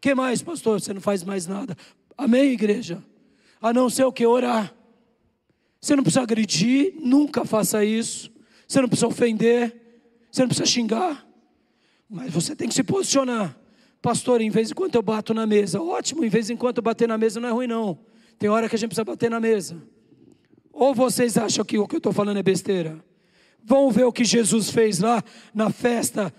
Que 0.00 0.14
mais, 0.14 0.42
pastor? 0.42 0.80
Você 0.80 0.92
não 0.92 1.00
faz 1.00 1.24
mais 1.24 1.46
nada. 1.46 1.76
Amém, 2.16 2.52
igreja? 2.52 3.02
A 3.60 3.72
não 3.72 3.88
ser 3.88 4.04
o 4.04 4.12
que? 4.12 4.26
Orar. 4.26 4.74
Você 5.80 5.96
não 5.96 6.02
precisa 6.02 6.22
agredir, 6.22 6.94
nunca 7.00 7.44
faça 7.44 7.84
isso. 7.84 8.30
Você 8.66 8.80
não 8.80 8.88
precisa 8.88 9.06
ofender. 9.06 9.74
Você 10.30 10.42
não 10.42 10.48
precisa 10.48 10.66
xingar. 10.66 11.26
Mas 12.08 12.32
você 12.32 12.56
tem 12.56 12.68
que 12.68 12.74
se 12.74 12.82
posicionar. 12.82 13.56
Pastor, 14.00 14.40
em 14.40 14.50
vez 14.50 14.70
em 14.70 14.74
quando 14.74 14.94
eu 14.94 15.02
bato 15.02 15.34
na 15.34 15.46
mesa, 15.46 15.80
ótimo, 15.80 16.24
em 16.24 16.28
vez 16.28 16.48
em 16.48 16.56
quando 16.56 16.78
eu 16.78 16.82
bater 16.82 17.08
na 17.08 17.18
mesa 17.18 17.40
não 17.40 17.48
é 17.48 17.52
ruim, 17.52 17.66
não. 17.66 17.98
Tem 18.38 18.48
hora 18.48 18.68
que 18.68 18.76
a 18.76 18.78
gente 18.78 18.90
precisa 18.90 19.04
bater 19.04 19.30
na 19.30 19.40
mesa. 19.40 19.82
Ou 20.72 20.94
vocês 20.94 21.36
acham 21.36 21.64
que 21.64 21.76
o 21.76 21.86
que 21.86 21.96
eu 21.96 21.98
estou 21.98 22.12
falando 22.12 22.38
é 22.38 22.42
besteira? 22.42 23.04
Vão 23.62 23.90
ver 23.90 24.04
o 24.04 24.12
que 24.12 24.24
Jesus 24.24 24.70
fez 24.70 25.00
lá 25.00 25.22
na 25.52 25.70
festa, 25.70 26.32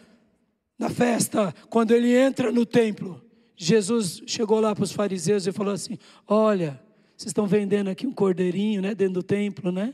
na 0.77 0.89
festa, 0.89 1.53
quando 1.69 1.91
ele 1.91 2.15
entra 2.15 2.51
no 2.51 2.65
templo. 2.65 3.21
Jesus 3.55 4.23
chegou 4.25 4.61
lá 4.61 4.73
para 4.73 4.85
os 4.85 4.93
fariseus 4.93 5.45
e 5.45 5.51
falou 5.51 5.73
assim: 5.73 5.97
Olha, 6.25 6.81
vocês 7.17 7.31
estão 7.31 7.45
vendendo 7.45 7.89
aqui 7.89 8.07
um 8.07 8.13
cordeirinho, 8.13 8.81
né, 8.81 8.95
dentro 8.95 9.15
do 9.15 9.23
templo, 9.23 9.73
né? 9.73 9.93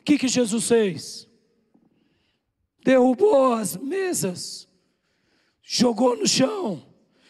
O 0.00 0.04
que, 0.04 0.18
que 0.18 0.28
Jesus 0.28 0.68
fez? 0.68 1.26
Derrubou 2.84 3.54
as 3.54 3.78
mesas, 3.78 4.68
jogou 5.64 6.16
no 6.16 6.26
chão 6.26 6.82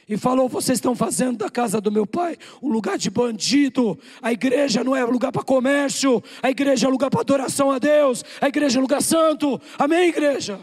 e 0.08 0.16
falou: 0.16 0.48
Vocês 0.48 0.78
estão 0.78 0.94
fazendo 0.94 1.38
da 1.38 1.48
casa 1.48 1.80
do 1.80 1.90
meu 1.90 2.06
pai 2.06 2.36
um 2.60 2.68
lugar 2.68 2.98
de 2.98 3.08
bandido. 3.10 3.98
A 4.20 4.32
igreja 4.32 4.82
não 4.82 4.94
é 4.94 5.04
lugar 5.04 5.32
para 5.32 5.42
comércio, 5.42 6.22
a 6.42 6.50
igreja 6.50 6.86
é 6.86 6.90
lugar 6.90 7.10
para 7.10 7.20
adoração 7.20 7.70
a 7.70 7.78
Deus, 7.78 8.24
a 8.40 8.48
igreja 8.48 8.78
é 8.78 8.82
lugar 8.82 9.02
santo. 9.02 9.60
Amém, 9.78 10.08
igreja? 10.08 10.60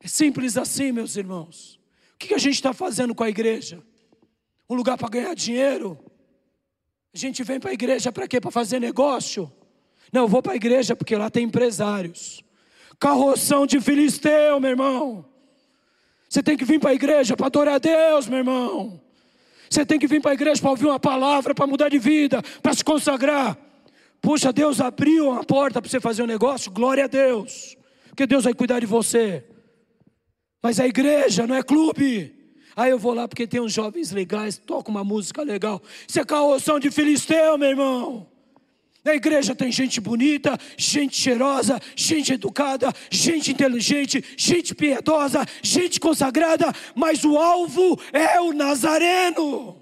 É 0.00 0.08
simples 0.08 0.56
assim, 0.56 0.92
meus 0.92 1.16
irmãos. 1.16 1.80
O 2.14 2.18
que 2.18 2.32
a 2.32 2.38
gente 2.38 2.54
está 2.54 2.72
fazendo 2.72 3.14
com 3.14 3.24
a 3.24 3.28
igreja? 3.28 3.82
Um 4.70 4.74
lugar 4.74 4.96
para 4.96 5.08
ganhar 5.08 5.34
dinheiro? 5.34 5.98
A 7.14 7.18
gente 7.18 7.42
vem 7.42 7.58
para 7.58 7.70
a 7.70 7.74
igreja 7.74 8.12
para 8.12 8.28
quê? 8.28 8.40
Para 8.40 8.50
fazer 8.50 8.78
negócio? 8.78 9.50
Não, 10.12 10.22
eu 10.22 10.28
vou 10.28 10.42
para 10.42 10.52
a 10.52 10.56
igreja 10.56 10.94
porque 10.94 11.16
lá 11.16 11.28
tem 11.28 11.44
empresários. 11.44 12.42
Carroção 12.98 13.66
de 13.66 13.80
filisteu, 13.80 14.60
meu 14.60 14.70
irmão. 14.70 15.24
Você 16.36 16.42
tem 16.42 16.54
que 16.54 16.66
vir 16.66 16.78
para 16.78 16.90
a 16.90 16.94
igreja 16.94 17.34
para 17.34 17.46
adorar 17.46 17.76
a 17.76 17.78
Deus, 17.78 18.28
meu 18.28 18.40
irmão. 18.40 19.00
Você 19.70 19.86
tem 19.86 19.98
que 19.98 20.06
vir 20.06 20.20
para 20.20 20.32
a 20.32 20.34
igreja 20.34 20.60
para 20.60 20.68
ouvir 20.68 20.84
uma 20.84 21.00
palavra, 21.00 21.54
para 21.54 21.66
mudar 21.66 21.88
de 21.88 21.98
vida, 21.98 22.42
para 22.60 22.74
se 22.74 22.84
consagrar. 22.84 23.56
Puxa, 24.20 24.52
Deus 24.52 24.78
abriu 24.78 25.30
uma 25.30 25.42
porta 25.42 25.80
para 25.80 25.90
você 25.90 25.98
fazer 25.98 26.22
um 26.22 26.26
negócio, 26.26 26.70
glória 26.70 27.04
a 27.04 27.06
Deus, 27.06 27.74
porque 28.08 28.26
Deus 28.26 28.44
vai 28.44 28.52
cuidar 28.52 28.80
de 28.80 28.84
você. 28.84 29.46
Mas 30.62 30.78
a 30.78 30.86
igreja 30.86 31.46
não 31.46 31.54
é 31.54 31.62
clube. 31.62 32.34
Aí 32.76 32.90
eu 32.90 32.98
vou 32.98 33.14
lá 33.14 33.26
porque 33.26 33.46
tem 33.46 33.62
uns 33.62 33.72
jovens 33.72 34.10
legais, 34.10 34.58
toca 34.58 34.90
uma 34.90 35.02
música 35.02 35.42
legal. 35.42 35.82
Isso 36.06 36.20
é 36.20 36.24
carroção 36.26 36.78
de 36.78 36.90
filisteu, 36.90 37.56
meu 37.56 37.70
irmão. 37.70 38.28
Na 39.06 39.14
igreja 39.14 39.54
tem 39.54 39.70
gente 39.70 40.00
bonita, 40.00 40.58
gente 40.76 41.16
cheirosa, 41.16 41.80
gente 41.94 42.32
educada, 42.32 42.92
gente 43.08 43.52
inteligente, 43.52 44.20
gente 44.36 44.74
piedosa, 44.74 45.46
gente 45.62 46.00
consagrada, 46.00 46.72
mas 46.92 47.24
o 47.24 47.38
alvo 47.38 47.96
é 48.12 48.40
o 48.40 48.52
Nazareno. 48.52 49.80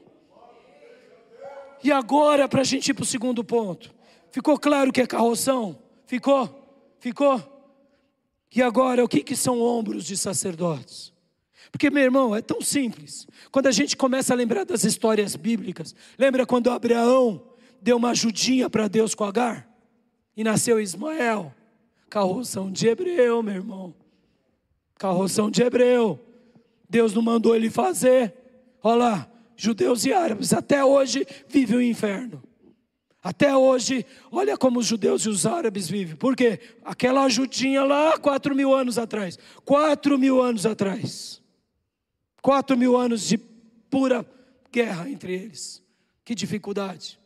E 1.83 1.91
agora, 1.91 2.47
para 2.47 2.61
a 2.61 2.64
gente 2.64 2.91
ir 2.91 2.93
para 2.93 3.05
o 3.05 3.07
segundo 3.07 3.43
ponto. 3.43 3.95
Ficou 4.31 4.59
claro 4.59 4.93
que 4.93 5.01
é 5.01 5.07
carroção? 5.07 5.79
Ficou? 6.07 6.95
Ficou? 7.01 7.43
E 8.55 8.61
agora, 8.61 9.03
o 9.03 9.09
que, 9.09 9.22
que 9.22 9.35
são 9.35 9.59
ombros 9.59 10.05
de 10.05 10.18
sacerdotes? 10.18 11.14
Porque, 11.72 11.89
meu 11.89 12.03
irmão, 12.03 12.37
é 12.37 12.43
tão 12.43 12.61
simples. 12.61 13.27
Quando 13.51 13.68
a 13.68 13.72
gente 13.72 13.97
começa 13.97 14.35
a 14.35 14.37
lembrar 14.37 14.66
das 14.66 14.85
histórias 14.85 15.35
bíblicas, 15.35 15.95
lembra 16.18 16.45
quando 16.45 16.70
Abraão 16.70 17.54
deu 17.85 17.99
uma 17.99 18.11
ajudinha 18.11 18.70
para 18.70 18.89
Deus 18.89 19.14
com 19.14 19.24
Agar? 19.24 19.68
E 20.35 20.43
nasceu 20.43 20.80
Ismael. 20.80 21.55
Carroção 22.09 22.72
de 22.72 22.89
hebreu, 22.89 23.43
meu 23.43 23.55
irmão. 23.55 23.95
Carroção 24.97 25.51
de 25.51 25.62
hebreu. 25.62 26.18
Deus 26.89 27.12
não 27.12 27.20
mandou 27.20 27.55
ele 27.55 27.68
fazer. 27.68 28.32
Olha 28.82 28.97
lá, 28.97 29.30
judeus 29.55 30.07
e 30.07 30.14
árabes 30.14 30.55
até 30.55 30.82
hoje 30.82 31.26
vivem 31.47 31.76
o 31.76 31.82
inferno. 31.82 32.43
Até 33.22 33.55
hoje, 33.55 34.05
olha 34.30 34.57
como 34.57 34.80
os 34.80 34.87
judeus 34.87 35.22
e 35.22 35.28
os 35.28 35.45
árabes 35.45 35.89
vivem. 35.89 36.16
Por 36.16 36.35
quê? 36.35 36.61
Aquela 36.82 37.24
ajudinha 37.24 37.85
lá, 37.85 38.16
quatro 38.18 38.55
mil 38.55 38.74
anos 38.74 38.99
atrás. 38.99 39.39
Quatro 39.64 40.18
mil 40.18 40.41
anos 40.41 40.64
atrás. 40.64 41.43
Quatro 42.41 42.78
mil 42.78 42.97
anos 42.97 43.28
de 43.28 43.37
pura 43.37 44.26
guerra 44.72 45.09
entre 45.09 45.35
eles. 45.35 45.82
Que 46.24 46.35
dificuldade. 46.35 47.18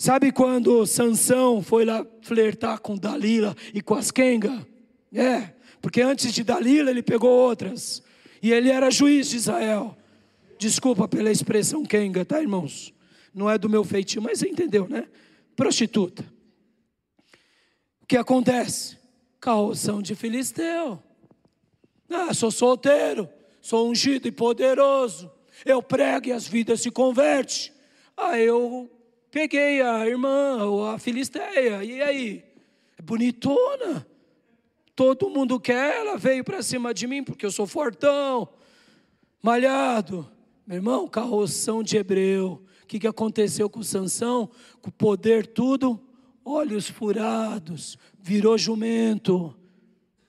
Sabe 0.00 0.32
quando 0.32 0.86
Sansão 0.86 1.62
foi 1.62 1.84
lá 1.84 2.06
flertar 2.22 2.80
com 2.80 2.96
Dalila 2.96 3.54
e 3.74 3.82
com 3.82 3.94
as 3.94 4.10
Kenga? 4.10 4.66
É, 5.12 5.52
porque 5.82 6.00
antes 6.00 6.32
de 6.32 6.42
Dalila 6.42 6.90
ele 6.90 7.02
pegou 7.02 7.28
outras. 7.28 8.02
E 8.42 8.50
ele 8.50 8.70
era 8.70 8.90
juiz 8.90 9.28
de 9.28 9.36
Israel. 9.36 9.94
Desculpa 10.58 11.06
pela 11.06 11.30
expressão 11.30 11.84
Kenga, 11.84 12.24
tá, 12.24 12.40
irmãos? 12.40 12.94
Não 13.34 13.50
é 13.50 13.58
do 13.58 13.68
meu 13.68 13.84
feitio, 13.84 14.22
mas 14.22 14.42
entendeu, 14.42 14.88
né? 14.88 15.06
Prostituta. 15.54 16.24
O 18.00 18.06
que 18.06 18.16
acontece? 18.16 18.96
Carroção 19.38 20.00
de 20.00 20.14
Filisteu. 20.14 20.98
Ah, 22.08 22.32
sou 22.32 22.50
solteiro, 22.50 23.28
sou 23.60 23.90
ungido 23.90 24.26
e 24.26 24.32
poderoso. 24.32 25.30
Eu 25.62 25.82
prego 25.82 26.28
e 26.28 26.32
as 26.32 26.46
vidas 26.48 26.80
se 26.80 26.90
convertem. 26.90 27.70
Ah, 28.16 28.38
eu 28.38 28.90
Peguei 29.30 29.80
a 29.80 30.06
irmã, 30.06 30.64
ou 30.64 30.86
a 30.86 30.98
filisteia, 30.98 31.84
e 31.84 32.02
aí? 32.02 32.44
É 32.98 33.02
bonitona. 33.02 34.06
Todo 34.96 35.30
mundo 35.30 35.58
quer, 35.60 36.00
ela 36.00 36.18
veio 36.18 36.44
para 36.44 36.62
cima 36.62 36.92
de 36.92 37.06
mim 37.06 37.22
porque 37.22 37.46
eu 37.46 37.52
sou 37.52 37.66
fortão, 37.66 38.48
malhado. 39.42 40.28
Meu 40.66 40.76
irmão, 40.76 41.08
carroção 41.08 41.82
de 41.82 41.96
hebreu. 41.96 42.62
O 42.82 42.86
que, 42.86 42.98
que 42.98 43.06
aconteceu 43.06 43.70
com 43.70 43.82
Sansão? 43.82 44.50
Com 44.82 44.90
o 44.90 44.92
poder 44.92 45.46
tudo, 45.46 46.00
olhos 46.44 46.88
furados, 46.88 47.96
virou 48.18 48.58
jumento. 48.58 49.56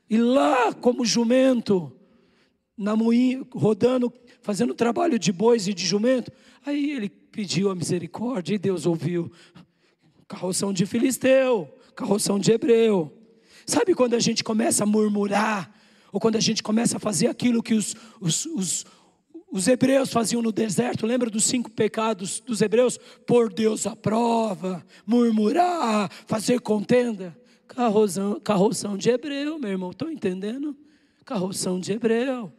E 0.10 0.18
lá, 0.18 0.74
como 0.74 1.06
jumento, 1.06 1.91
na 2.78 2.95
moinha, 2.95 3.45
rodando, 3.52 4.14
fazendo 4.41 4.74
trabalho 4.74 5.18
de 5.18 5.32
bois 5.32 5.68
e 5.68 5.74
de 5.74 5.86
jumento, 5.86 6.32
aí 6.66 6.91
ele 6.91 7.20
pediu 7.32 7.69
a 7.69 7.75
misericórdia 7.75 8.55
e 8.55 8.59
Deus 8.59 8.86
ouviu. 8.86 9.32
Carroção 10.27 10.73
de 10.73 10.86
filisteu, 10.86 11.73
carroção 11.95 12.38
de 12.38 12.51
hebreu. 12.51 13.11
Sabe 13.65 13.93
quando 13.93 14.15
a 14.15 14.19
gente 14.19 14.43
começa 14.43 14.84
a 14.84 14.88
murmurar, 14.88 15.73
ou 16.11 16.19
quando 16.19 16.36
a 16.36 16.41
gente 16.41 16.61
começa 16.61 16.97
a 16.97 16.99
fazer 16.99 17.27
aquilo 17.27 17.63
que 17.63 17.73
os, 17.73 17.95
os, 18.19 18.45
os, 18.47 18.86
os 19.49 19.67
hebreus 19.67 20.11
faziam 20.11 20.41
no 20.41 20.51
deserto, 20.51 21.05
lembra 21.05 21.29
dos 21.29 21.45
cinco 21.45 21.71
pecados 21.71 22.39
dos 22.39 22.61
hebreus? 22.61 22.97
Por 23.25 23.51
Deus 23.51 23.88
a 23.88 23.95
prova, 23.95 24.86
murmurar, 25.05 26.11
fazer 26.25 26.59
contenda. 26.59 27.38
Carroção, 27.67 28.39
carroção 28.41 28.97
de 28.97 29.09
hebreu, 29.09 29.57
meu 29.57 29.71
irmão, 29.71 29.91
estão 29.91 30.11
entendendo? 30.11 30.75
Carroção 31.23 31.79
de 31.79 31.93
hebreu. 31.93 32.51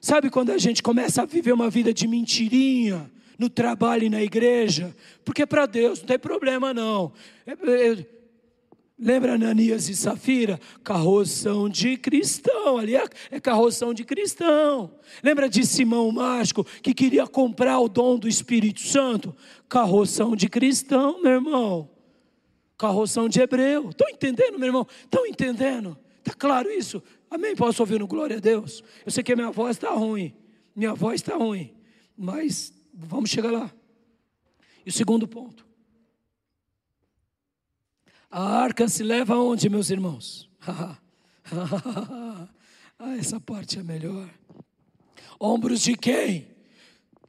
Sabe 0.00 0.30
quando 0.30 0.50
a 0.50 0.58
gente 0.58 0.82
começa 0.82 1.22
a 1.22 1.24
viver 1.24 1.52
uma 1.52 1.70
vida 1.70 1.92
de 1.92 2.06
mentirinha, 2.06 3.10
no 3.38 3.48
trabalho 3.48 4.04
e 4.04 4.10
na 4.10 4.22
igreja, 4.22 4.94
porque 5.24 5.46
para 5.46 5.66
Deus 5.66 6.00
não 6.00 6.06
tem 6.06 6.18
problema 6.18 6.72
não. 6.72 7.12
É, 7.46 7.52
é, 7.52 8.06
lembra 8.98 9.34
Ananias 9.34 9.88
e 9.88 9.94
Safira? 9.94 10.60
Carroção 10.82 11.68
de 11.68 11.96
cristão, 11.96 12.78
ali 12.78 12.96
é, 12.96 13.04
é 13.30 13.40
carroção 13.40 13.92
de 13.92 14.04
cristão. 14.04 14.92
Lembra 15.22 15.48
de 15.48 15.64
Simão 15.66 16.10
Mágico, 16.12 16.64
que 16.82 16.94
queria 16.94 17.26
comprar 17.26 17.78
o 17.80 17.88
dom 17.88 18.18
do 18.18 18.28
Espírito 18.28 18.80
Santo? 18.80 19.34
Carroção 19.68 20.36
de 20.36 20.48
cristão, 20.48 21.22
meu 21.22 21.32
irmão. 21.32 21.90
Carroção 22.76 23.28
de 23.28 23.40
hebreu. 23.40 23.90
Estão 23.90 24.08
entendendo, 24.08 24.58
meu 24.58 24.66
irmão? 24.66 24.86
Estão 25.04 25.26
entendendo? 25.26 25.96
Está 26.18 26.34
claro 26.34 26.70
isso? 26.70 27.02
Amém? 27.30 27.54
Posso 27.54 27.82
ouvir 27.82 27.98
no 27.98 28.06
glória 28.06 28.36
a 28.36 28.40
Deus? 28.40 28.82
Eu 29.04 29.12
sei 29.12 29.22
que 29.22 29.32
a 29.32 29.36
minha 29.36 29.50
voz 29.50 29.76
está 29.76 29.90
ruim. 29.90 30.34
Minha 30.74 30.94
voz 30.94 31.16
está 31.16 31.36
ruim. 31.36 31.72
Mas 32.16 32.73
Vamos 32.94 33.30
chegar 33.30 33.50
lá. 33.50 33.70
E 34.86 34.88
o 34.88 34.92
segundo 34.92 35.26
ponto. 35.26 35.66
A 38.30 38.42
arca 38.42 38.88
se 38.88 39.02
leva 39.02 39.34
aonde, 39.34 39.68
meus 39.68 39.90
irmãos? 39.90 40.48
ah, 42.98 43.16
essa 43.18 43.40
parte 43.40 43.78
é 43.78 43.82
melhor. 43.82 44.28
Ombros 45.40 45.82
de 45.82 45.96
quem? 45.96 46.48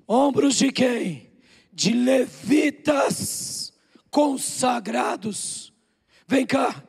Ombros 0.08 0.56
de 0.56 0.72
quem? 0.72 1.32
De 1.74 1.92
levitas 1.94 3.74
consagrados. 4.10 5.74
Vem 6.28 6.46
cá, 6.46 6.84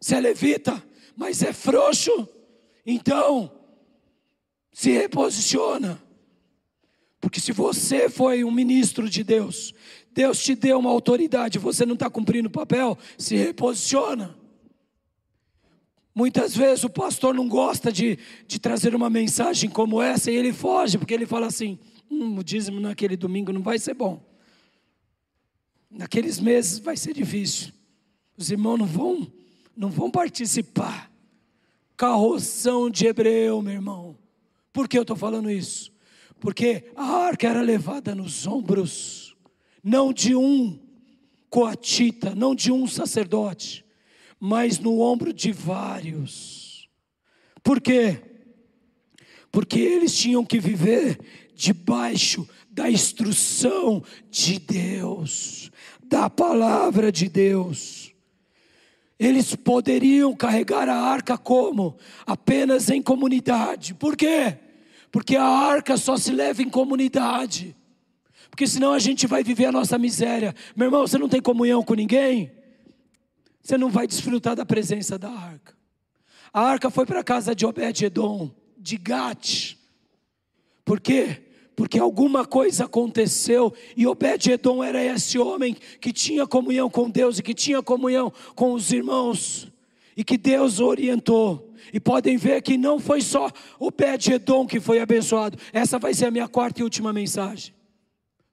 você 0.00 0.16
é 0.16 0.20
levita, 0.20 0.82
mas 1.16 1.42
é 1.42 1.52
frouxo, 1.52 2.28
então 2.84 3.50
se 4.72 4.90
reposiciona. 4.90 6.02
Porque 7.22 7.38
se 7.38 7.52
você 7.52 8.10
foi 8.10 8.42
um 8.42 8.50
ministro 8.50 9.08
de 9.08 9.22
Deus, 9.22 9.72
Deus 10.10 10.42
te 10.42 10.56
deu 10.56 10.80
uma 10.80 10.90
autoridade, 10.90 11.56
você 11.56 11.86
não 11.86 11.94
está 11.94 12.10
cumprindo 12.10 12.48
o 12.48 12.50
papel, 12.50 12.98
se 13.16 13.36
reposiciona. 13.36 14.36
Muitas 16.12 16.56
vezes 16.56 16.82
o 16.82 16.90
pastor 16.90 17.32
não 17.32 17.48
gosta 17.48 17.92
de, 17.92 18.18
de 18.48 18.58
trazer 18.58 18.92
uma 18.92 19.08
mensagem 19.08 19.70
como 19.70 20.02
essa 20.02 20.32
e 20.32 20.34
ele 20.34 20.52
foge, 20.52 20.98
porque 20.98 21.14
ele 21.14 21.24
fala 21.24 21.46
assim: 21.46 21.78
hum, 22.10 22.38
o 22.38 22.42
dízimo 22.42 22.80
naquele 22.80 23.16
domingo 23.16 23.52
não 23.52 23.62
vai 23.62 23.78
ser 23.78 23.94
bom. 23.94 24.20
Naqueles 25.88 26.40
meses 26.40 26.80
vai 26.80 26.96
ser 26.96 27.14
difícil. 27.14 27.72
Os 28.36 28.50
irmãos 28.50 28.78
não 28.78 28.86
vão, 28.86 29.32
não 29.76 29.90
vão 29.90 30.10
participar. 30.10 31.08
Carroção 31.96 32.90
de 32.90 33.06
hebreu, 33.06 33.62
meu 33.62 33.74
irmão. 33.74 34.18
Por 34.72 34.88
que 34.88 34.98
eu 34.98 35.02
estou 35.02 35.16
falando 35.16 35.48
isso? 35.48 35.91
Porque 36.42 36.90
a 36.96 37.04
arca 37.04 37.46
era 37.46 37.60
levada 37.60 38.16
nos 38.16 38.48
ombros, 38.48 39.36
não 39.80 40.12
de 40.12 40.34
um 40.34 40.76
coatita, 41.48 42.34
não 42.34 42.52
de 42.52 42.72
um 42.72 42.84
sacerdote, 42.88 43.84
mas 44.40 44.80
no 44.80 44.98
ombro 44.98 45.32
de 45.32 45.52
vários. 45.52 46.88
Por 47.62 47.80
quê? 47.80 48.20
Porque 49.52 49.78
eles 49.78 50.18
tinham 50.18 50.44
que 50.44 50.58
viver 50.58 51.20
debaixo 51.54 52.48
da 52.68 52.90
instrução 52.90 54.02
de 54.28 54.58
Deus, 54.58 55.70
da 56.02 56.28
palavra 56.28 57.12
de 57.12 57.28
Deus. 57.28 58.12
Eles 59.16 59.54
poderiam 59.54 60.34
carregar 60.34 60.88
a 60.88 60.96
arca 60.96 61.38
como? 61.38 61.96
Apenas 62.26 62.90
em 62.90 63.00
comunidade. 63.00 63.94
Por 63.94 64.16
quê? 64.16 64.58
Porque 65.12 65.36
a 65.36 65.44
arca 65.44 65.98
só 65.98 66.16
se 66.16 66.32
leva 66.32 66.62
em 66.62 66.70
comunidade. 66.70 67.76
Porque 68.50 68.66
senão 68.66 68.92
a 68.94 68.98
gente 68.98 69.26
vai 69.26 69.44
viver 69.44 69.66
a 69.66 69.72
nossa 69.72 69.98
miséria. 69.98 70.54
Meu 70.74 70.86
irmão, 70.86 71.06
você 71.06 71.18
não 71.18 71.28
tem 71.28 71.40
comunhão 71.40 71.82
com 71.82 71.92
ninguém? 71.92 72.50
Você 73.62 73.76
não 73.76 73.90
vai 73.90 74.06
desfrutar 74.06 74.56
da 74.56 74.64
presença 74.64 75.18
da 75.18 75.30
arca. 75.30 75.76
A 76.52 76.62
arca 76.62 76.90
foi 76.90 77.04
para 77.06 77.20
a 77.20 77.24
casa 77.24 77.54
de 77.54 77.64
Obed-Edom, 77.64 78.50
de 78.76 78.96
Gate. 78.96 79.76
Por 80.84 80.98
quê? 80.98 81.42
Porque 81.76 81.98
alguma 81.98 82.44
coisa 82.44 82.86
aconteceu 82.86 83.72
e 83.96 84.06
Obed-Edom 84.06 84.82
era 84.82 85.02
esse 85.04 85.38
homem 85.38 85.76
que 86.00 86.12
tinha 86.12 86.46
comunhão 86.46 86.88
com 86.90 87.08
Deus 87.08 87.38
e 87.38 87.42
que 87.42 87.54
tinha 87.54 87.82
comunhão 87.82 88.32
com 88.54 88.72
os 88.72 88.92
irmãos 88.92 89.70
e 90.16 90.24
que 90.24 90.36
Deus 90.36 90.80
orientou. 90.80 91.71
E 91.92 91.98
podem 91.98 92.36
ver 92.36 92.60
que 92.62 92.76
não 92.76 92.98
foi 92.98 93.20
só 93.20 93.50
Obed-Edom 93.78 94.66
que 94.66 94.80
foi 94.80 95.00
abençoado. 95.00 95.58
Essa 95.72 95.98
vai 95.98 96.12
ser 96.12 96.26
a 96.26 96.30
minha 96.30 96.48
quarta 96.48 96.80
e 96.80 96.84
última 96.84 97.12
mensagem. 97.12 97.74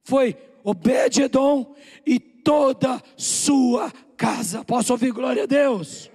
Foi 0.03 0.37
Obed-Edom 0.63 1.75
e 2.05 2.19
toda 2.19 3.01
sua 3.17 3.91
casa. 4.15 4.63
Posso 4.63 4.93
ouvir 4.93 5.11
glória 5.11 5.43
a 5.43 5.45
Deus? 5.45 6.09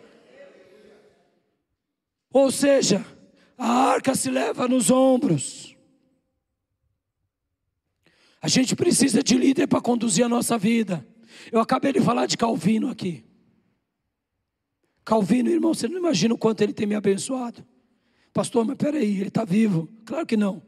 Ou 2.33 2.51
seja, 2.51 3.05
a 3.57 3.69
arca 3.69 4.15
se 4.15 4.31
leva 4.31 4.67
nos 4.67 4.91
ombros. 4.91 5.77
A 8.43 8.49
gente 8.49 8.77
precisa 8.77 9.23
de 9.23 9.39
líder 9.39 9.67
para 9.67 9.81
conduzir 9.81 10.25
a 10.25 10.29
nossa 10.29 10.59
vida. 10.59 11.07
Eu 11.51 11.61
acabei 11.61 11.93
de 11.93 12.01
falar 12.01 12.27
de 12.27 12.37
Calvino 12.37 12.91
aqui. 12.91 13.25
Calvino, 15.05 15.51
irmão, 15.51 15.75
você 15.75 15.87
não 15.87 15.99
imagina 15.99 16.35
o 16.35 16.39
quanto 16.39 16.63
ele 16.63 16.73
tem 16.73 16.87
me 16.87 16.95
abençoado. 16.95 17.65
Pastor, 18.33 18.65
mas 18.65 18.77
peraí, 18.77 19.19
ele 19.19 19.29
está 19.29 19.45
vivo? 19.45 19.89
Claro 20.05 20.27
que 20.27 20.37
não. 20.37 20.63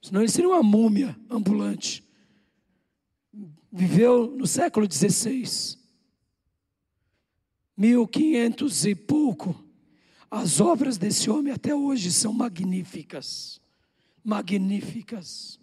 Senão 0.00 0.22
ele 0.22 0.30
seria 0.30 0.48
uma 0.48 0.62
múmia 0.62 1.16
ambulante. 1.30 2.02
Viveu 3.70 4.28
no 4.28 4.46
século 4.46 4.90
XVI. 4.90 5.76
Mil 7.76 8.06
quinhentos 8.08 8.86
e 8.86 8.94
pouco. 8.94 9.64
As 10.30 10.60
obras 10.60 10.96
desse 10.96 11.30
homem 11.30 11.52
até 11.52 11.74
hoje 11.74 12.10
são 12.10 12.32
magníficas. 12.32 13.60
Magníficas. 14.24 15.60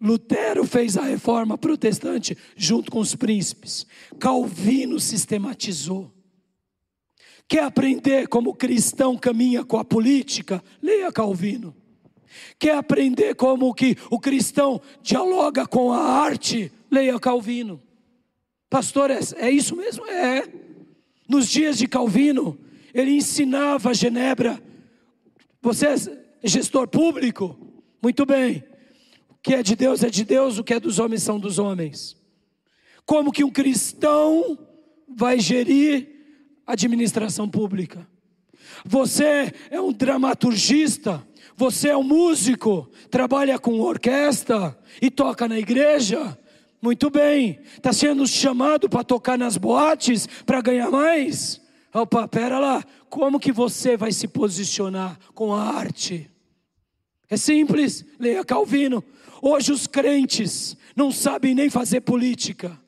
Lutero 0.00 0.66
fez 0.66 0.96
a 0.96 1.02
reforma 1.02 1.56
protestante 1.56 2.36
junto 2.56 2.90
com 2.90 2.98
os 2.98 3.14
príncipes. 3.14 3.86
Calvino 4.18 4.98
sistematizou. 4.98 6.12
Quer 7.48 7.64
aprender 7.64 8.26
como 8.28 8.54
cristão 8.54 9.16
caminha 9.16 9.64
com 9.64 9.78
a 9.78 9.84
política? 9.84 10.62
Leia 10.82 11.12
Calvino. 11.12 11.74
Quer 12.58 12.76
aprender 12.76 13.34
como 13.34 13.72
que 13.74 13.96
o 14.10 14.18
cristão 14.18 14.80
dialoga 15.02 15.66
com 15.66 15.92
a 15.92 15.98
arte? 15.98 16.72
Leia 16.90 17.18
Calvino. 17.20 17.82
Pastor, 18.70 19.10
é, 19.10 19.20
é 19.36 19.50
isso 19.50 19.76
mesmo? 19.76 20.06
É. 20.06 20.48
Nos 21.28 21.48
dias 21.48 21.78
de 21.78 21.86
Calvino, 21.86 22.58
ele 22.92 23.12
ensinava 23.12 23.90
a 23.90 23.94
Genebra. 23.94 24.60
Você 25.60 25.86
é 25.86 26.48
gestor 26.48 26.88
público? 26.88 27.58
Muito 28.02 28.26
bem. 28.26 28.64
O 29.30 29.36
que 29.42 29.54
é 29.54 29.62
de 29.62 29.76
Deus 29.76 30.02
é 30.02 30.10
de 30.10 30.24
Deus, 30.24 30.58
o 30.58 30.64
que 30.64 30.74
é 30.74 30.80
dos 30.80 30.98
homens 30.98 31.22
são 31.22 31.38
dos 31.38 31.58
homens. 31.58 32.16
Como 33.06 33.30
que 33.30 33.44
um 33.44 33.50
cristão 33.50 34.58
vai 35.06 35.38
gerir 35.38 36.13
administração 36.66 37.48
pública. 37.48 38.06
Você 38.84 39.52
é 39.70 39.80
um 39.80 39.92
dramaturgista, 39.92 41.26
você 41.56 41.90
é 41.90 41.96
um 41.96 42.02
músico, 42.02 42.90
trabalha 43.10 43.58
com 43.58 43.80
orquestra 43.80 44.76
e 45.00 45.10
toca 45.10 45.48
na 45.48 45.58
igreja. 45.58 46.36
Muito 46.82 47.08
bem, 47.08 47.60
está 47.76 47.92
sendo 47.92 48.26
chamado 48.26 48.88
para 48.88 49.04
tocar 49.04 49.38
nas 49.38 49.56
boates 49.56 50.26
para 50.44 50.60
ganhar 50.60 50.90
mais? 50.90 51.60
Opa, 51.92 52.26
pera 52.26 52.58
lá, 52.58 52.84
como 53.08 53.38
que 53.38 53.52
você 53.52 53.96
vai 53.96 54.12
se 54.12 54.26
posicionar 54.26 55.18
com 55.32 55.54
a 55.54 55.62
arte? 55.62 56.30
É 57.30 57.36
simples, 57.36 58.04
leia 58.18 58.44
Calvino. 58.44 59.02
Hoje 59.40 59.72
os 59.72 59.86
crentes 59.86 60.76
não 60.96 61.12
sabem 61.12 61.54
nem 61.54 61.70
fazer 61.70 62.00
política 62.00 62.78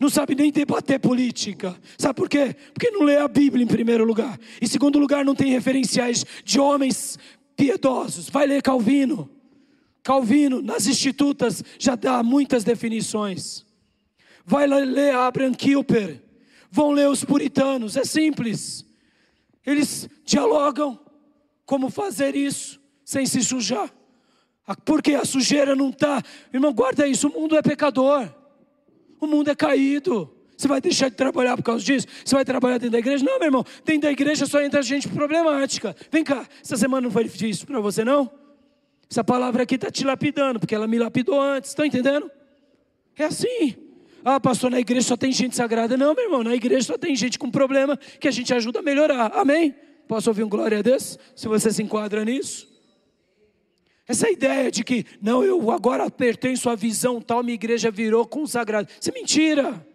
não 0.00 0.08
sabe 0.08 0.34
nem 0.34 0.50
debater 0.50 0.98
política. 0.98 1.78
Sabe 1.98 2.14
por 2.14 2.26
quê? 2.26 2.56
Porque 2.72 2.90
não 2.90 3.02
lê 3.02 3.18
a 3.18 3.28
Bíblia 3.28 3.62
em 3.62 3.66
primeiro 3.66 4.02
lugar. 4.02 4.40
Em 4.60 4.66
segundo 4.66 4.98
lugar, 4.98 5.26
não 5.26 5.34
tem 5.34 5.52
referenciais 5.52 6.24
de 6.42 6.58
homens 6.58 7.18
piedosos. 7.54 8.30
Vai 8.30 8.46
ler 8.46 8.62
Calvino. 8.62 9.30
Calvino, 10.02 10.62
nas 10.62 10.86
institutas, 10.86 11.62
já 11.78 11.96
dá 11.96 12.22
muitas 12.22 12.64
definições. 12.64 13.66
Vai 14.42 14.66
ler 14.66 15.14
Abraham 15.14 15.52
Kuyper. 15.52 16.22
Vão 16.70 16.92
ler 16.92 17.10
os 17.10 17.22
puritanos. 17.22 17.94
É 17.94 18.04
simples. 18.04 18.86
Eles 19.66 20.08
dialogam 20.24 20.98
como 21.66 21.90
fazer 21.90 22.34
isso 22.34 22.80
sem 23.04 23.26
se 23.26 23.44
sujar. 23.44 23.92
Porque 24.82 25.12
a 25.12 25.26
sujeira 25.26 25.76
não 25.76 25.90
está. 25.90 26.22
Irmão, 26.54 26.72
guarda 26.72 27.06
isso. 27.06 27.28
O 27.28 27.38
mundo 27.38 27.54
é 27.54 27.60
pecador. 27.60 28.39
O 29.20 29.26
mundo 29.26 29.50
é 29.50 29.54
caído. 29.54 30.30
Você 30.56 30.68
vai 30.68 30.80
deixar 30.80 31.08
de 31.08 31.16
trabalhar 31.16 31.56
por 31.56 31.62
causa 31.62 31.84
disso? 31.84 32.06
Você 32.24 32.34
vai 32.34 32.44
trabalhar 32.44 32.78
dentro 32.78 32.92
da 32.92 32.98
igreja? 32.98 33.24
Não, 33.24 33.38
meu 33.38 33.46
irmão. 33.46 33.64
Dentro 33.84 34.02
da 34.02 34.12
igreja 34.12 34.44
só 34.46 34.60
entra 34.60 34.82
gente 34.82 35.08
problemática. 35.08 35.96
Vem 36.10 36.22
cá, 36.22 36.46
essa 36.62 36.76
semana 36.76 37.02
não 37.02 37.10
foi 37.10 37.24
difícil 37.24 37.66
para 37.66 37.80
você, 37.80 38.04
não? 38.04 38.30
Essa 39.10 39.24
palavra 39.24 39.62
aqui 39.62 39.74
está 39.74 39.90
te 39.90 40.04
lapidando, 40.04 40.60
porque 40.60 40.74
ela 40.74 40.86
me 40.86 40.98
lapidou 40.98 41.40
antes. 41.40 41.70
Estão 41.70 41.84
entendendo? 41.84 42.30
É 43.16 43.24
assim. 43.24 43.74
Ah, 44.24 44.38
pastor, 44.38 44.70
na 44.70 44.78
igreja 44.78 45.08
só 45.08 45.16
tem 45.16 45.32
gente 45.32 45.56
sagrada. 45.56 45.96
Não, 45.96 46.14
meu 46.14 46.24
irmão, 46.24 46.44
na 46.44 46.54
igreja 46.54 46.82
só 46.86 46.98
tem 46.98 47.16
gente 47.16 47.38
com 47.38 47.50
problema 47.50 47.96
que 48.18 48.28
a 48.28 48.30
gente 48.30 48.52
ajuda 48.52 48.80
a 48.80 48.82
melhorar. 48.82 49.32
Amém? 49.34 49.74
Posso 50.06 50.28
ouvir 50.30 50.44
um 50.44 50.48
glória 50.48 50.78
a 50.78 50.82
Deus? 50.82 51.18
Se 51.34 51.48
você 51.48 51.72
se 51.72 51.82
enquadra 51.82 52.24
nisso. 52.24 52.69
Essa 54.10 54.28
ideia 54.28 54.72
de 54.72 54.82
que, 54.82 55.06
não, 55.22 55.44
eu 55.44 55.70
agora 55.70 56.10
pertenço 56.10 56.68
à 56.68 56.74
visão 56.74 57.20
tal, 57.20 57.44
minha 57.44 57.54
igreja 57.54 57.92
virou 57.92 58.26
consagrada. 58.26 58.88
Isso 59.00 59.08
é 59.08 59.12
mentira. 59.14 59.86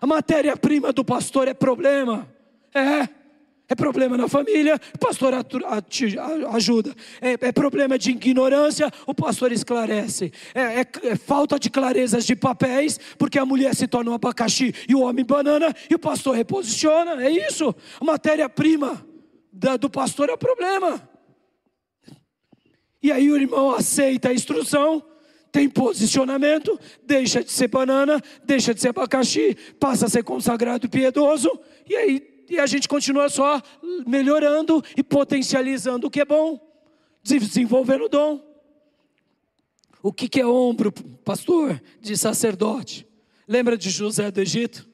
A 0.00 0.06
matéria-prima 0.06 0.92
do 0.92 1.04
pastor 1.04 1.48
é 1.48 1.52
problema. 1.52 2.32
É. 2.72 3.08
É 3.68 3.74
problema 3.74 4.16
na 4.16 4.28
família, 4.28 4.80
o 4.94 4.98
pastor 4.98 5.32
ajuda. 6.52 6.94
É, 7.20 7.48
é 7.48 7.52
problema 7.52 7.98
de 7.98 8.12
ignorância, 8.12 8.88
o 9.04 9.12
pastor 9.12 9.50
esclarece. 9.50 10.32
É, 10.54 10.60
é, 10.60 10.86
é, 11.02 11.16
falta 11.16 11.58
de 11.58 11.70
clarezas 11.70 12.24
de 12.24 12.36
papéis, 12.36 13.00
porque 13.18 13.38
a 13.38 13.44
mulher 13.44 13.74
se 13.74 13.88
torna 13.88 14.12
um 14.12 14.14
abacaxi 14.14 14.72
e 14.88 14.94
o 14.94 15.00
homem 15.00 15.24
banana, 15.24 15.74
e 15.90 15.94
o 15.96 15.98
pastor 15.98 16.36
reposiciona. 16.36 17.20
É 17.20 17.30
isso. 17.30 17.74
A 18.00 18.04
matéria-prima 18.04 19.04
do 19.80 19.90
pastor 19.90 20.28
é 20.28 20.34
o 20.34 20.38
problema. 20.38 21.09
E 23.02 23.10
aí 23.10 23.30
o 23.30 23.36
irmão 23.36 23.70
aceita 23.70 24.28
a 24.28 24.34
instrução, 24.34 25.02
tem 25.50 25.68
posicionamento, 25.68 26.78
deixa 27.04 27.42
de 27.42 27.50
ser 27.50 27.68
banana, 27.68 28.22
deixa 28.44 28.74
de 28.74 28.80
ser 28.80 28.88
abacaxi, 28.88 29.56
passa 29.78 30.06
a 30.06 30.08
ser 30.08 30.22
consagrado 30.22 30.86
e 30.86 30.88
piedoso, 30.88 31.50
e 31.88 31.96
aí 31.96 32.30
e 32.50 32.58
a 32.58 32.66
gente 32.66 32.88
continua 32.88 33.28
só 33.28 33.62
melhorando 34.04 34.82
e 34.96 35.04
potencializando 35.04 36.08
o 36.08 36.10
que 36.10 36.20
é 36.20 36.24
bom, 36.24 36.60
desenvolvendo 37.22 38.06
o 38.06 38.08
dom. 38.08 38.44
O 40.02 40.12
que, 40.12 40.28
que 40.28 40.40
é 40.40 40.46
ombro, 40.46 40.90
pastor? 41.24 41.80
De 42.00 42.16
sacerdote. 42.16 43.06
Lembra 43.46 43.78
de 43.78 43.88
José 43.88 44.32
do 44.32 44.40
Egito? 44.40 44.88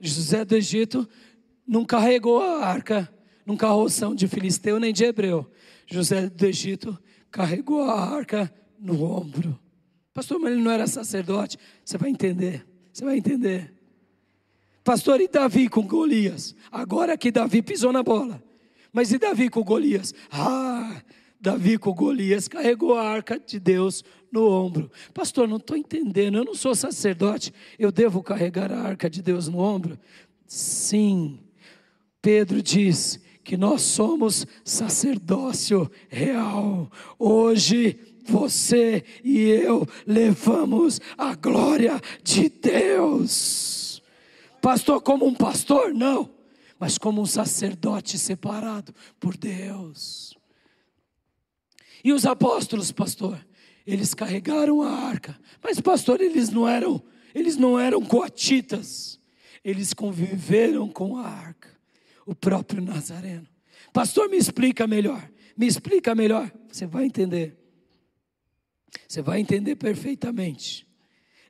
José 0.00 0.44
do 0.44 0.54
Egito 0.54 1.08
não 1.66 1.84
carregou 1.84 2.40
a 2.40 2.64
arca 2.64 3.12
num 3.44 3.56
carroção 3.56 4.14
de 4.14 4.28
filisteu 4.28 4.78
nem 4.78 4.92
de 4.92 5.04
hebreu. 5.04 5.50
José 5.84 6.28
do 6.28 6.46
Egito 6.46 6.96
carregou 7.30 7.82
a 7.82 8.00
arca 8.00 8.52
no 8.78 9.02
ombro. 9.02 9.58
Pastor, 10.12 10.38
mas 10.38 10.52
ele 10.52 10.62
não 10.62 10.70
era 10.70 10.86
sacerdote. 10.86 11.58
Você 11.84 11.96
vai 11.96 12.10
entender. 12.10 12.66
Você 12.92 13.04
vai 13.04 13.16
entender. 13.16 13.72
Pastor, 14.82 15.20
e 15.20 15.28
Davi 15.28 15.68
com 15.68 15.86
Golias? 15.86 16.54
Agora 16.72 17.16
que 17.16 17.30
Davi 17.30 17.62
pisou 17.62 17.92
na 17.92 18.02
bola. 18.02 18.42
Mas 18.92 19.12
e 19.12 19.18
Davi 19.18 19.48
com 19.48 19.62
Golias? 19.62 20.14
Ah, 20.30 21.02
Davi 21.40 21.78
com 21.78 21.92
Golias 21.92 22.48
carregou 22.48 22.94
a 22.94 23.08
arca 23.08 23.38
de 23.38 23.60
Deus 23.60 24.02
no 24.32 24.48
ombro. 24.48 24.90
Pastor, 25.14 25.46
não 25.46 25.58
estou 25.58 25.76
entendendo. 25.76 26.38
Eu 26.38 26.44
não 26.44 26.54
sou 26.54 26.74
sacerdote. 26.74 27.52
Eu 27.78 27.92
devo 27.92 28.22
carregar 28.22 28.72
a 28.72 28.80
arca 28.80 29.08
de 29.08 29.22
Deus 29.22 29.46
no 29.46 29.58
ombro? 29.58 29.98
Sim. 30.46 31.38
Pedro 32.20 32.62
diz 32.62 33.20
que 33.48 33.56
nós 33.56 33.80
somos 33.80 34.46
sacerdócio 34.62 35.90
real. 36.10 36.92
Hoje 37.18 37.98
você 38.22 39.02
e 39.24 39.38
eu 39.38 39.88
levamos 40.06 41.00
a 41.16 41.34
glória 41.34 41.98
de 42.22 42.50
Deus. 42.50 44.02
Pastor, 44.60 45.00
como 45.00 45.26
um 45.26 45.32
pastor? 45.32 45.94
Não, 45.94 46.28
mas 46.78 46.98
como 46.98 47.22
um 47.22 47.26
sacerdote 47.26 48.18
separado 48.18 48.94
por 49.18 49.34
Deus. 49.34 50.36
E 52.04 52.12
os 52.12 52.26
apóstolos, 52.26 52.92
pastor, 52.92 53.42
eles 53.86 54.12
carregaram 54.12 54.82
a 54.82 54.90
arca, 54.90 55.40
mas 55.64 55.80
pastor, 55.80 56.20
eles 56.20 56.50
não 56.50 56.68
eram, 56.68 57.02
eles 57.34 57.56
não 57.56 57.78
eram 57.80 58.04
coatitas. 58.04 59.18
Eles 59.64 59.94
conviveram 59.94 60.86
com 60.86 61.16
a 61.16 61.26
arca, 61.26 61.77
o 62.28 62.34
próprio 62.34 62.82
Nazareno. 62.82 63.48
Pastor, 63.90 64.28
me 64.28 64.36
explica 64.36 64.86
melhor. 64.86 65.26
Me 65.56 65.66
explica 65.66 66.14
melhor. 66.14 66.52
Você 66.70 66.86
vai 66.86 67.06
entender. 67.06 67.56
Você 69.08 69.22
vai 69.22 69.40
entender 69.40 69.76
perfeitamente. 69.76 70.86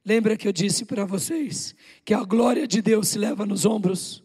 Lembra 0.05 0.37
que 0.37 0.47
eu 0.47 0.53
disse 0.53 0.85
para 0.85 1.05
vocês 1.05 1.75
que 2.05 2.15
a 2.15 2.23
glória 2.23 2.65
de 2.65 2.81
Deus 2.81 3.09
se 3.09 3.19
leva 3.19 3.45
nos 3.45 3.67
ombros? 3.67 4.23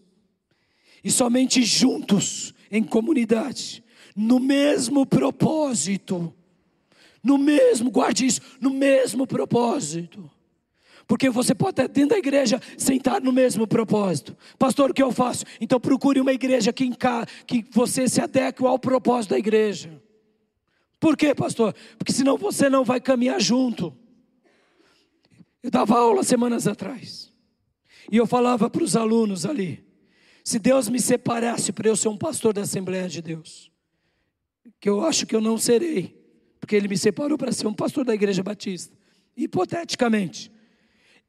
E 1.04 1.10
somente 1.10 1.64
juntos, 1.64 2.54
em 2.70 2.84
comunidade, 2.84 3.84
no 4.16 4.40
mesmo 4.40 5.08
propósito, 5.08 6.32
no 7.24 7.40
mesmo, 7.40 7.90
guarde 7.90 8.28
isso, 8.28 8.42
no 8.62 8.70
mesmo 8.70 9.26
propósito. 9.26 10.30
Porque 11.14 11.30
você 11.30 11.54
pode 11.54 11.74
estar 11.74 11.88
dentro 11.88 12.10
da 12.10 12.18
igreja 12.18 12.60
sentar 12.76 13.22
no 13.22 13.32
mesmo 13.32 13.68
propósito. 13.68 14.36
Pastor, 14.58 14.90
o 14.90 14.94
que 14.96 15.04
eu 15.04 15.12
faço? 15.12 15.46
Então 15.62 15.80
procure 15.80 16.20
uma 16.20 16.34
igreja 16.34 16.74
que, 16.74 16.90
que 17.46 17.64
você 17.70 18.10
se 18.10 18.20
adeque 18.20 18.66
ao 18.66 18.80
propósito 18.80 19.30
da 19.30 19.38
igreja. 19.38 20.02
Por 21.00 21.16
quê, 21.16 21.36
pastor? 21.36 21.76
Porque 22.00 22.12
senão 22.12 22.36
você 22.36 22.68
não 22.68 22.84
vai 22.84 23.00
caminhar 23.00 23.40
junto. 23.40 23.96
Eu 25.62 25.70
dava 25.70 26.00
aula 26.00 26.24
semanas 26.24 26.66
atrás. 26.66 27.32
E 28.12 28.18
eu 28.18 28.26
falava 28.26 28.68
para 28.68 28.84
os 28.84 28.96
alunos 28.96 29.46
ali: 29.46 29.86
se 30.44 30.58
Deus 30.58 30.90
me 30.90 31.00
separasse 31.00 31.72
para 31.72 31.88
eu 31.88 31.96
ser 31.96 32.08
um 32.08 32.18
pastor 32.18 32.54
da 32.54 32.62
Assembleia 32.62 33.08
de 33.08 33.22
Deus, 33.22 33.72
que 34.80 34.90
eu 34.90 35.06
acho 35.06 35.28
que 35.28 35.36
eu 35.36 35.42
não 35.42 35.60
serei, 35.60 36.20
porque 36.60 36.76
Ele 36.76 36.88
me 36.88 36.98
separou 36.98 37.38
para 37.38 37.52
ser 37.52 37.68
um 37.68 37.74
pastor 37.76 38.04
da 38.04 38.16
Igreja 38.16 38.42
Batista, 38.42 38.98
hipoteticamente, 39.38 40.52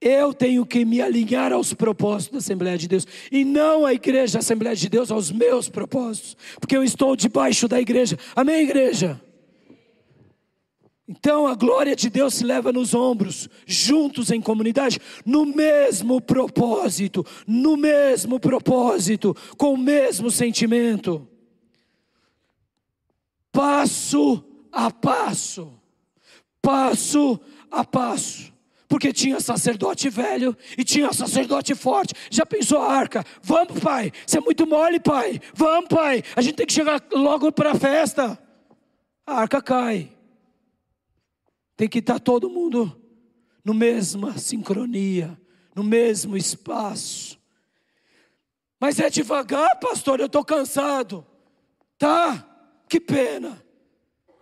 eu 0.04 0.34
tenho 0.34 0.66
que 0.66 0.84
me 0.84 1.00
alinhar 1.00 1.50
aos 1.50 1.72
propósitos 1.72 2.32
da 2.32 2.38
Assembleia 2.38 2.76
de 2.76 2.86
Deus 2.86 3.06
e 3.32 3.42
não 3.42 3.86
a 3.86 3.94
igreja, 3.94 4.38
a 4.38 4.40
Assembleia 4.40 4.76
de 4.76 4.86
Deus, 4.86 5.10
aos 5.10 5.32
meus 5.32 5.70
propósitos, 5.70 6.36
porque 6.60 6.76
eu 6.76 6.84
estou 6.84 7.16
debaixo 7.16 7.66
da 7.66 7.80
igreja. 7.80 8.18
Amém, 8.36 8.64
igreja? 8.64 9.18
Então 11.08 11.46
a 11.46 11.54
glória 11.54 11.96
de 11.96 12.10
Deus 12.10 12.34
se 12.34 12.44
leva 12.44 12.70
nos 12.70 12.92
ombros, 12.92 13.48
juntos 13.66 14.30
em 14.30 14.42
comunidade, 14.42 15.00
no 15.24 15.46
mesmo 15.46 16.20
propósito, 16.20 17.24
no 17.46 17.74
mesmo 17.74 18.38
propósito, 18.38 19.34
com 19.56 19.72
o 19.72 19.78
mesmo 19.78 20.30
sentimento. 20.30 21.26
Passo 23.50 24.44
a 24.70 24.90
passo, 24.90 25.72
passo 26.60 27.40
a 27.70 27.84
passo. 27.84 28.53
Porque 28.94 29.12
tinha 29.12 29.40
sacerdote 29.40 30.08
velho 30.08 30.56
e 30.78 30.84
tinha 30.84 31.12
sacerdote 31.12 31.74
forte. 31.74 32.14
Já 32.30 32.46
pensou 32.46 32.80
a 32.80 32.92
arca? 32.92 33.24
Vamos, 33.42 33.80
pai. 33.80 34.12
Você 34.24 34.38
é 34.38 34.40
muito 34.40 34.64
mole, 34.68 35.00
pai. 35.00 35.40
Vamos, 35.52 35.88
pai. 35.88 36.22
A 36.36 36.40
gente 36.40 36.54
tem 36.54 36.64
que 36.64 36.72
chegar 36.72 37.02
logo 37.10 37.50
para 37.50 37.72
a 37.72 37.74
festa. 37.74 38.38
A 39.26 39.40
arca 39.40 39.60
cai. 39.60 40.12
Tem 41.76 41.88
que 41.88 41.98
estar 41.98 42.20
todo 42.20 42.48
mundo 42.48 42.96
no 43.64 43.74
mesma 43.74 44.38
sincronia, 44.38 45.36
no 45.74 45.82
mesmo 45.82 46.36
espaço. 46.36 47.36
Mas 48.78 49.00
é 49.00 49.10
devagar, 49.10 49.80
pastor, 49.80 50.20
eu 50.20 50.26
estou 50.26 50.44
cansado. 50.44 51.26
Tá? 51.98 52.48
Que 52.88 53.00
pena. 53.00 53.60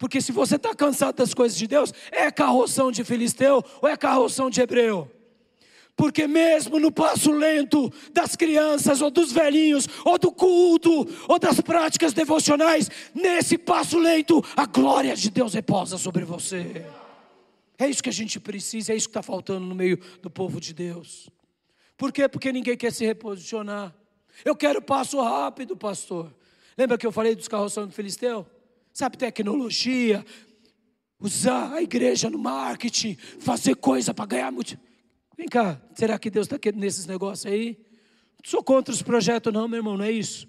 Porque 0.03 0.21
se 0.21 0.33
você 0.33 0.57
está 0.57 0.75
cansado 0.75 1.15
das 1.15 1.33
coisas 1.33 1.57
de 1.57 1.69
Deus, 1.69 1.95
é 2.11 2.29
carroção 2.29 2.91
de 2.91 3.05
filisteu 3.05 3.65
ou 3.81 3.89
é 3.89 3.97
carroção 3.97 4.51
de 4.51 4.61
hebreu? 4.61 5.09
Porque 5.95 6.27
mesmo 6.27 6.81
no 6.81 6.91
passo 6.91 7.31
lento 7.31 7.89
das 8.13 8.35
crianças 8.35 9.01
ou 9.01 9.13
dos 9.13 9.31
velhinhos, 9.31 9.87
ou 10.05 10.19
do 10.19 10.33
culto, 10.33 11.07
ou 11.29 11.39
das 11.39 11.61
práticas 11.61 12.13
devocionais, 12.13 12.91
nesse 13.15 13.57
passo 13.57 13.97
lento, 13.97 14.45
a 14.57 14.67
glória 14.67 15.15
de 15.15 15.31
Deus 15.31 15.55
repousa 15.55 15.97
sobre 15.97 16.25
você. 16.25 16.85
É 17.79 17.89
isso 17.89 18.03
que 18.03 18.11
a 18.11 18.13
gente 18.13 18.41
precisa, 18.41 18.93
é 18.93 18.97
isso 18.97 19.07
que 19.07 19.11
está 19.11 19.23
faltando 19.23 19.65
no 19.65 19.75
meio 19.77 20.01
do 20.21 20.29
povo 20.29 20.61
de 20.61 20.75
Deus. 20.75 21.31
Por 21.97 22.11
quê? 22.11 22.29
Porque 22.29 22.51
ninguém 22.51 22.77
quer 22.77 22.93
se 22.93 23.07
reposicionar. 23.07 23.95
Eu 24.45 24.57
quero 24.57 24.83
passo 24.83 25.23
rápido, 25.23 25.77
pastor. 25.77 26.35
Lembra 26.77 26.99
que 26.99 27.07
eu 27.07 27.13
falei 27.13 27.37
dos 27.37 27.47
carroções 27.47 27.87
do 27.87 27.93
Filisteu? 27.93 28.45
Sabe, 28.93 29.17
tecnologia, 29.17 30.25
usar 31.19 31.73
a 31.73 31.83
igreja 31.83 32.29
no 32.29 32.39
marketing, 32.39 33.17
fazer 33.39 33.77
coisa 33.77 34.13
para 34.13 34.27
ganhar 34.27 34.51
muito. 34.51 34.79
Vem 35.37 35.49
cá, 35.49 35.81
será 35.95 36.19
que 36.19 36.31
Deus 36.31 36.47
está 36.47 36.59
nesses 36.75 37.07
negócios 37.07 37.51
aí? 37.51 37.79
Não 38.43 38.51
sou 38.51 38.63
contra 38.63 38.93
os 38.93 39.03
projetos, 39.03 39.53
não, 39.53 39.67
meu 39.67 39.79
irmão, 39.79 39.97
não 39.97 40.05
é 40.05 40.11
isso. 40.11 40.49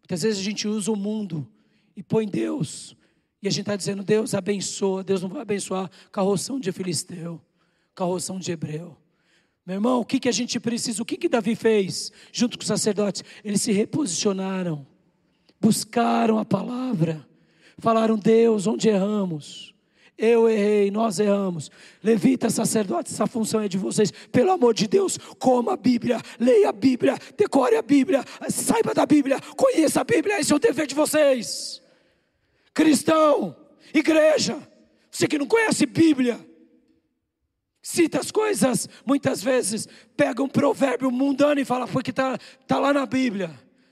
Muitas 0.00 0.22
vezes 0.22 0.40
a 0.40 0.42
gente 0.42 0.66
usa 0.66 0.90
o 0.90 0.96
mundo 0.96 1.46
e 1.96 2.02
põe 2.02 2.26
Deus 2.26 2.96
e 3.42 3.48
a 3.48 3.50
gente 3.50 3.62
está 3.62 3.74
dizendo, 3.74 4.04
Deus 4.04 4.34
abençoa, 4.34 5.02
Deus 5.02 5.20
não 5.20 5.28
vai 5.28 5.42
abençoar 5.42 5.90
carroção 6.12 6.60
de 6.60 6.70
filisteu, 6.70 7.40
carroção 7.92 8.38
de 8.38 8.52
hebreu. 8.52 8.96
Meu 9.66 9.74
irmão, 9.74 10.00
o 10.00 10.04
que, 10.04 10.20
que 10.20 10.28
a 10.28 10.32
gente 10.32 10.58
precisa? 10.60 11.02
O 11.02 11.04
que, 11.04 11.16
que 11.16 11.28
Davi 11.28 11.56
fez 11.56 12.12
junto 12.32 12.56
com 12.56 12.62
os 12.62 12.68
sacerdotes? 12.68 13.24
Eles 13.44 13.60
se 13.60 13.72
reposicionaram, 13.72 14.86
buscaram 15.60 16.38
a 16.38 16.44
palavra, 16.44 17.26
falaram, 17.78 18.16
Deus, 18.16 18.66
onde 18.66 18.88
erramos? 18.88 19.74
Eu 20.16 20.48
errei, 20.48 20.90
nós 20.90 21.18
erramos. 21.18 21.70
Levita, 22.02 22.50
sacerdote, 22.50 23.12
essa 23.12 23.26
função 23.26 23.60
é 23.60 23.68
de 23.68 23.78
vocês. 23.78 24.12
Pelo 24.30 24.52
amor 24.52 24.74
de 24.74 24.86
Deus, 24.86 25.18
coma 25.38 25.72
a 25.72 25.76
Bíblia, 25.76 26.20
leia 26.38 26.68
a 26.68 26.72
Bíblia, 26.72 27.16
decore 27.36 27.76
a 27.76 27.82
Bíblia, 27.82 28.24
saiba 28.48 28.94
da 28.94 29.06
Bíblia, 29.06 29.38
conheça 29.56 30.00
a 30.00 30.04
Bíblia, 30.04 30.38
esse 30.38 30.52
é 30.52 30.56
o 30.56 30.58
dever 30.58 30.86
de 30.86 30.94
vocês 30.94 31.82
cristão, 32.74 33.54
igreja, 33.92 34.56
você 35.10 35.26
que 35.26 35.38
não 35.38 35.46
conhece 35.46 35.86
Bíblia, 35.86 36.40
cita 37.82 38.20
as 38.20 38.30
coisas, 38.30 38.88
muitas 39.04 39.42
vezes 39.42 39.88
pega 40.16 40.42
um 40.42 40.48
provérbio 40.48 41.10
mundano 41.10 41.60
e 41.60 41.64
fala, 41.64 41.86
foi 41.86 42.02
que 42.02 42.10
está 42.10 42.38
tá 42.66 42.78
lá 42.78 42.92
na 42.92 43.04
Bíblia. 43.06 43.50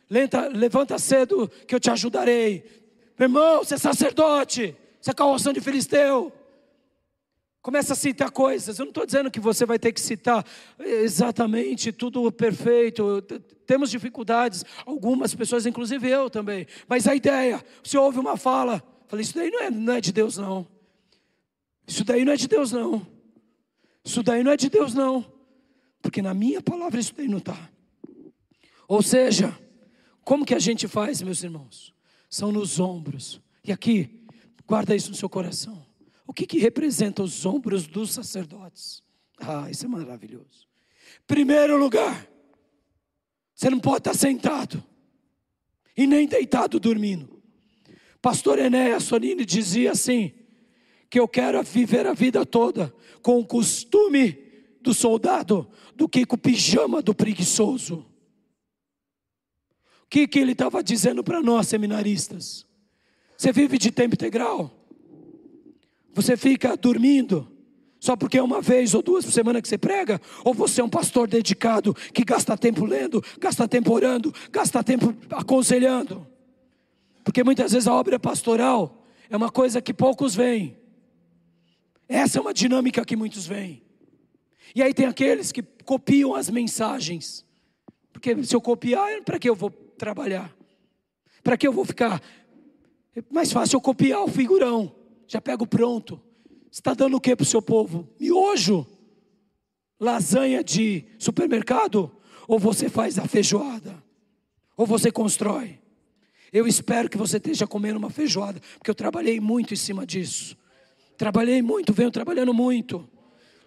Lenta, 0.09 0.49
levanta 0.49 0.99
cedo 0.99 1.49
que 1.69 1.75
eu 1.75 1.79
te 1.79 1.91
ajudarei. 1.91 2.65
Meu 3.21 3.27
irmão, 3.27 3.59
você 3.59 3.75
é 3.75 3.77
sacerdote, 3.77 4.75
você 4.99 5.11
é 5.11 5.13
carroção 5.13 5.53
de 5.53 5.61
filisteu. 5.61 6.33
Começa 7.61 7.93
a 7.93 7.97
citar 7.97 8.31
coisas. 8.31 8.79
Eu 8.79 8.87
não 8.87 8.91
estou 8.93 9.05
dizendo 9.05 9.31
que 9.31 9.39
você 9.39 9.67
vai 9.67 9.79
ter 9.79 9.93
que 9.93 10.01
citar 10.01 10.43
exatamente 10.79 11.93
tudo 11.93 12.33
perfeito. 12.33 13.21
Temos 13.67 13.91
dificuldades, 13.91 14.65
algumas 14.87 15.35
pessoas, 15.35 15.67
inclusive 15.67 16.09
eu 16.09 16.31
também. 16.31 16.67
Mas 16.89 17.07
a 17.07 17.15
ideia, 17.15 17.63
você 17.85 17.99
ouve 17.99 18.19
uma 18.19 18.39
fala, 18.39 18.83
falei, 19.07 19.23
isso 19.23 19.35
daí 19.35 19.51
não 19.51 19.61
é, 19.61 19.71
não 19.71 19.93
é 19.93 20.01
de 20.01 20.13
Deus, 20.13 20.39
não. 20.39 20.67
Isso 21.87 22.03
daí 22.05 22.25
não 22.25 22.33
é 22.33 22.37
de 22.37 22.49
Deus, 22.49 22.73
não. 22.73 23.07
Isso 24.03 24.23
daí 24.23 24.43
não 24.43 24.53
é 24.53 24.57
de 24.57 24.71
Deus, 24.71 24.95
não. 24.95 25.31
Porque 26.01 26.23
na 26.23 26.33
minha 26.33 26.63
palavra 26.63 26.99
isso 26.99 27.13
daí 27.15 27.29
não 27.29 27.37
está. 27.37 27.69
Ou 28.89 29.03
seja, 29.03 29.55
como 30.25 30.47
que 30.47 30.55
a 30.55 30.59
gente 30.59 30.89
faz, 30.89 31.21
meus 31.21 31.45
irmãos? 31.45 32.00
São 32.31 32.53
nos 32.53 32.79
ombros. 32.79 33.41
E 33.65 33.73
aqui, 33.73 34.25
guarda 34.67 34.95
isso 34.95 35.11
no 35.11 35.17
seu 35.17 35.29
coração. 35.29 35.85
O 36.27 36.33
que, 36.33 36.47
que 36.47 36.59
representa 36.59 37.23
os 37.23 37.45
ombros 37.45 37.87
dos 37.89 38.13
sacerdotes? 38.13 39.03
Ah, 39.39 39.69
isso 39.69 39.85
é 39.85 39.89
maravilhoso. 39.89 40.69
Primeiro 41.27 41.77
lugar, 41.77 42.29
você 43.53 43.69
não 43.69 43.81
pode 43.81 43.99
estar 43.99 44.15
sentado 44.15 44.83
e 45.97 46.07
nem 46.07 46.27
deitado 46.27 46.79
dormindo. 46.79 47.43
Pastor 48.23 48.59
Enéas 48.59 49.05
Sonini 49.05 49.45
dizia 49.45 49.93
assim: 49.93 50.33
que 51.11 51.19
eu 51.19 51.27
quero 51.27 51.61
viver 51.65 52.07
a 52.07 52.15
vida 52.15 52.47
toda 52.47 52.95
com 53.21 53.41
o 53.41 53.47
costume 53.47 54.39
do 54.81 54.95
soldado 54.95 55.69
do 55.95 56.09
que 56.09 56.25
com 56.25 56.37
o 56.37 56.39
pijama 56.39 57.03
do 57.03 57.15
preguiçoso. 57.15 58.07
Que, 60.11 60.27
que 60.27 60.41
ele 60.41 60.53
estava 60.53 60.83
dizendo 60.83 61.23
para 61.23 61.41
nós, 61.41 61.69
seminaristas? 61.69 62.67
Você 63.39 63.53
vive 63.53 63.79
de 63.79 63.91
tempo 63.93 64.17
integral? 64.17 64.77
Você 66.13 66.37
fica 66.37 66.77
dormindo 66.77 67.49
Só 68.01 68.17
porque 68.17 68.39
é 68.39 68.43
uma 68.43 68.63
vez 68.63 68.95
ou 68.95 69.03
duas 69.03 69.27
por 69.27 69.31
semana 69.31 69.61
que 69.61 69.69
você 69.69 69.77
prega? 69.77 70.19
Ou 70.43 70.55
você 70.55 70.81
é 70.81 70.85
um 70.85 70.89
pastor 70.89 71.29
dedicado 71.29 71.95
que 72.15 72.25
gasta 72.25 72.57
tempo 72.57 72.87
lendo, 72.87 73.23
gasta 73.39 73.69
tempo 73.69 73.93
orando, 73.93 74.35
gasta 74.51 74.83
tempo 74.83 75.15
aconselhando? 75.31 76.27
Porque 77.23 77.45
muitas 77.45 77.73
vezes 77.73 77.87
a 77.87 77.93
obra 77.93 78.19
pastoral 78.19 79.07
é 79.29 79.37
uma 79.37 79.51
coisa 79.51 79.83
que 79.83 79.93
poucos 79.93 80.35
veem. 80.35 80.79
Essa 82.09 82.39
é 82.39 82.41
uma 82.41 82.55
dinâmica 82.55 83.05
que 83.05 83.15
muitos 83.15 83.47
veem. 83.47 83.83
E 84.75 84.83
aí 84.83 84.95
tem 84.95 85.05
aqueles 85.05 85.53
que 85.53 85.63
copiam 85.63 86.35
as 86.35 86.49
mensagens. 86.49 87.45
Porque 88.13 88.43
se 88.45 88.57
eu 88.57 88.63
copiar, 88.63 89.23
para 89.25 89.39
que 89.39 89.49
eu 89.49 89.55
vou 89.55 89.71
trabalhar? 90.01 90.51
Para 91.45 91.59
que 91.59 91.69
eu 91.69 91.73
vou 91.73 91.85
ficar? 91.85 92.23
É 93.15 93.23
mais 93.31 93.53
fácil 93.53 93.77
eu 93.77 93.81
copiar 93.83 94.23
o 94.23 94.29
figurão. 94.29 94.95
Já 95.29 95.43
pego 95.43 95.67
pronto. 95.67 96.19
Está 96.73 96.95
dando 96.95 97.19
o 97.19 97.21
que 97.21 97.37
para 97.37 97.45
o 97.45 97.47
seu 97.47 97.61
povo? 97.61 98.09
Miojo? 98.19 98.87
Lasanha 100.01 100.65
de 100.65 101.05
supermercado? 101.19 102.11
Ou 102.49 102.59
você 102.59 102.89
faz 102.89 103.19
a 103.19 103.27
feijoada? 103.29 104.03
Ou 104.75 104.87
você 104.87 105.13
constrói? 105.13 105.79
Eu 106.51 106.67
espero 106.67 107.09
que 107.11 107.19
você 107.19 107.37
esteja 107.37 107.67
comendo 107.67 107.99
uma 107.99 108.11
feijoada, 108.11 108.61
porque 108.79 108.91
eu 108.91 108.95
trabalhei 108.95 109.39
muito 109.39 109.75
em 109.75 109.77
cima 109.77 110.07
disso. 110.07 110.57
Trabalhei 111.17 111.61
muito, 111.61 111.93
venho 111.93 112.11
trabalhando 112.11 112.55
muito. 112.55 113.09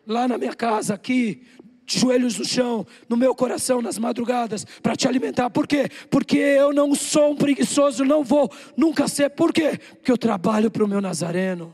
Lá 0.06 0.28
na 0.28 0.38
minha 0.38 0.56
casa, 0.56 0.96
aqui, 0.96 1.44
joelhos 1.86 2.38
no 2.38 2.46
chão, 2.46 2.86
no 3.10 3.18
meu 3.18 3.36
coração, 3.36 3.82
nas 3.82 3.98
madrugadas, 3.98 4.66
para 4.82 4.96
te 4.96 5.08
alimentar. 5.08 5.50
Por 5.50 5.68
quê? 5.68 5.90
Porque 6.10 6.38
eu 6.38 6.74
não 6.74 6.96
sou 6.96 7.32
um 7.32 7.36
preguiçoso, 7.36 8.06
não 8.06 8.24
vou 8.24 8.52
nunca 8.76 9.08
ser. 9.08 9.30
Por 9.30 9.54
quê? 9.54 9.80
Porque 9.96 10.12
eu 10.12 10.18
trabalho 10.18 10.72
para 10.72 10.84
o 10.84 10.88
meu 10.88 11.02
Nazareno. 11.02 11.74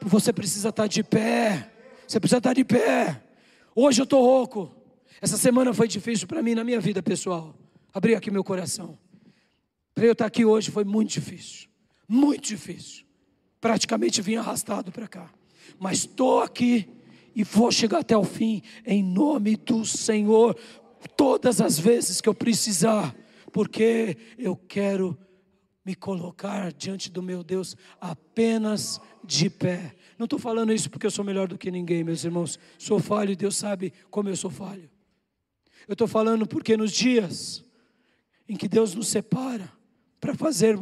Você 0.00 0.32
precisa 0.32 0.70
estar 0.70 0.86
de 0.86 1.02
pé. 1.02 1.70
Você 2.06 2.18
precisa 2.18 2.38
estar 2.38 2.54
de 2.54 2.64
pé. 2.64 3.22
Hoje 3.74 4.00
eu 4.00 4.04
estou 4.04 4.22
rouco. 4.22 4.74
Essa 5.20 5.36
semana 5.36 5.74
foi 5.74 5.88
difícil 5.88 6.26
para 6.26 6.42
mim 6.42 6.54
na 6.54 6.64
minha 6.64 6.80
vida 6.80 7.02
pessoal. 7.02 7.54
Abri 7.92 8.14
aqui 8.14 8.30
meu 8.30 8.44
coração. 8.44 8.98
Para 9.94 10.04
eu 10.04 10.12
estar 10.12 10.26
aqui 10.26 10.44
hoje 10.44 10.70
foi 10.70 10.84
muito 10.84 11.10
difícil. 11.10 11.68
Muito 12.06 12.46
difícil. 12.46 13.04
Praticamente 13.60 14.22
vim 14.22 14.36
arrastado 14.36 14.92
para 14.92 15.08
cá. 15.08 15.28
Mas 15.78 15.98
estou 15.98 16.40
aqui 16.40 16.88
e 17.38 17.44
vou 17.44 17.70
chegar 17.70 18.00
até 18.00 18.16
o 18.16 18.24
fim 18.24 18.62
em 18.84 19.00
nome 19.00 19.54
do 19.54 19.84
Senhor. 19.84 20.58
Todas 21.16 21.60
as 21.60 21.78
vezes 21.78 22.20
que 22.20 22.28
eu 22.28 22.34
precisar. 22.34 23.14
Porque 23.52 24.16
eu 24.36 24.56
quero 24.56 25.16
me 25.84 25.94
colocar 25.94 26.72
diante 26.72 27.08
do 27.08 27.22
meu 27.22 27.44
Deus 27.44 27.76
apenas 28.00 29.00
de 29.22 29.48
pé. 29.48 29.94
Não 30.18 30.24
estou 30.24 30.36
falando 30.36 30.72
isso 30.72 30.90
porque 30.90 31.06
eu 31.06 31.12
sou 31.12 31.24
melhor 31.24 31.46
do 31.46 31.56
que 31.56 31.70
ninguém, 31.70 32.02
meus 32.02 32.24
irmãos. 32.24 32.58
Sou 32.76 32.98
falho 32.98 33.30
e 33.30 33.36
Deus 33.36 33.54
sabe 33.56 33.92
como 34.10 34.28
eu 34.28 34.34
sou 34.34 34.50
falho. 34.50 34.90
Eu 35.86 35.92
estou 35.92 36.08
falando 36.08 36.44
porque 36.44 36.76
nos 36.76 36.90
dias 36.90 37.64
em 38.48 38.56
que 38.56 38.66
Deus 38.66 38.96
nos 38.96 39.06
separa 39.06 39.72
para 40.20 40.34
fazer 40.34 40.76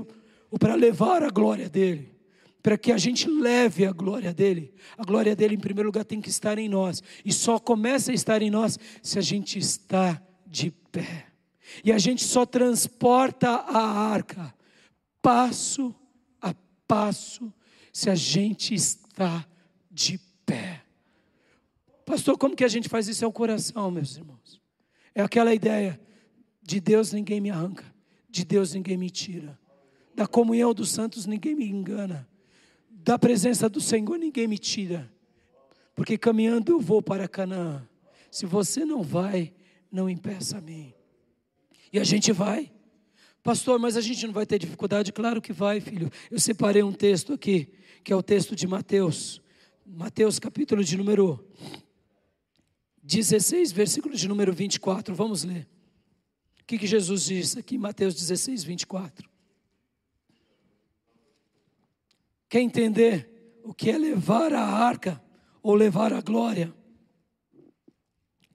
ou 0.50 0.58
para 0.58 0.74
levar 0.74 1.22
a 1.22 1.28
glória 1.28 1.68
dele, 1.68 2.15
para 2.62 2.76
que 2.76 2.90
a 2.90 2.98
gente 2.98 3.28
leve 3.28 3.86
a 3.86 3.92
glória 3.92 4.34
dele, 4.34 4.74
a 4.98 5.04
glória 5.04 5.36
dele 5.36 5.54
em 5.54 5.60
primeiro 5.60 5.88
lugar 5.88 6.04
tem 6.04 6.20
que 6.20 6.28
estar 6.28 6.58
em 6.58 6.68
nós, 6.68 7.02
e 7.24 7.32
só 7.32 7.58
começa 7.58 8.10
a 8.10 8.14
estar 8.14 8.42
em 8.42 8.50
nós 8.50 8.78
se 9.02 9.18
a 9.18 9.22
gente 9.22 9.58
está 9.58 10.20
de 10.46 10.70
pé. 10.90 11.26
E 11.84 11.92
a 11.92 11.98
gente 11.98 12.24
só 12.24 12.46
transporta 12.46 13.48
a 13.48 13.80
arca 13.80 14.54
passo 15.26 15.92
a 16.40 16.54
passo, 16.86 17.52
se 17.92 18.08
a 18.08 18.14
gente 18.14 18.72
está 18.74 19.44
de 19.90 20.20
pé. 20.44 20.84
Pastor, 22.04 22.38
como 22.38 22.54
que 22.54 22.62
a 22.62 22.68
gente 22.68 22.88
faz 22.88 23.08
isso? 23.08 23.24
É 23.24 23.26
o 23.26 23.32
coração, 23.32 23.90
meus 23.90 24.16
irmãos. 24.16 24.62
É 25.12 25.22
aquela 25.22 25.52
ideia: 25.52 26.00
de 26.62 26.78
Deus 26.78 27.12
ninguém 27.12 27.40
me 27.40 27.50
arranca, 27.50 27.84
de 28.30 28.44
Deus 28.44 28.72
ninguém 28.72 28.96
me 28.96 29.10
tira, 29.10 29.58
da 30.14 30.28
comunhão 30.28 30.72
dos 30.72 30.90
santos 30.90 31.26
ninguém 31.26 31.56
me 31.56 31.68
engana, 31.68 32.28
da 33.06 33.16
presença 33.16 33.68
do 33.68 33.80
Senhor 33.80 34.18
ninguém 34.18 34.48
me 34.48 34.58
tira, 34.58 35.08
porque 35.94 36.18
caminhando 36.18 36.72
eu 36.72 36.80
vou 36.80 37.00
para 37.00 37.28
Canaã. 37.28 37.88
Se 38.32 38.44
você 38.44 38.84
não 38.84 39.00
vai, 39.00 39.54
não 39.92 40.10
impeça 40.10 40.58
a 40.58 40.60
mim. 40.60 40.92
E 41.92 42.00
a 42.00 42.04
gente 42.04 42.32
vai. 42.32 42.72
Pastor, 43.44 43.78
mas 43.78 43.96
a 43.96 44.00
gente 44.00 44.26
não 44.26 44.34
vai 44.34 44.44
ter 44.44 44.58
dificuldade? 44.58 45.12
Claro 45.12 45.40
que 45.40 45.52
vai, 45.52 45.80
filho. 45.80 46.10
Eu 46.28 46.40
separei 46.40 46.82
um 46.82 46.92
texto 46.92 47.32
aqui, 47.32 47.68
que 48.02 48.12
é 48.12 48.16
o 48.16 48.22
texto 48.24 48.56
de 48.56 48.66
Mateus. 48.66 49.40
Mateus, 49.86 50.40
capítulo 50.40 50.82
de 50.82 50.96
número 50.96 51.46
16, 53.04 53.70
versículo 53.70 54.16
de 54.16 54.26
número 54.26 54.52
24. 54.52 55.14
Vamos 55.14 55.44
ler. 55.44 55.68
O 56.60 56.64
que, 56.66 56.76
que 56.76 56.88
Jesus 56.88 57.26
diz 57.26 57.56
aqui, 57.56 57.78
Mateus 57.78 58.16
16, 58.16 58.64
24? 58.64 59.35
Quer 62.56 62.62
entender 62.62 63.60
o 63.62 63.74
que 63.74 63.90
é 63.90 63.98
levar 63.98 64.54
a 64.54 64.62
arca 64.62 65.22
ou 65.62 65.74
levar 65.74 66.10
a 66.14 66.22
glória? 66.22 66.74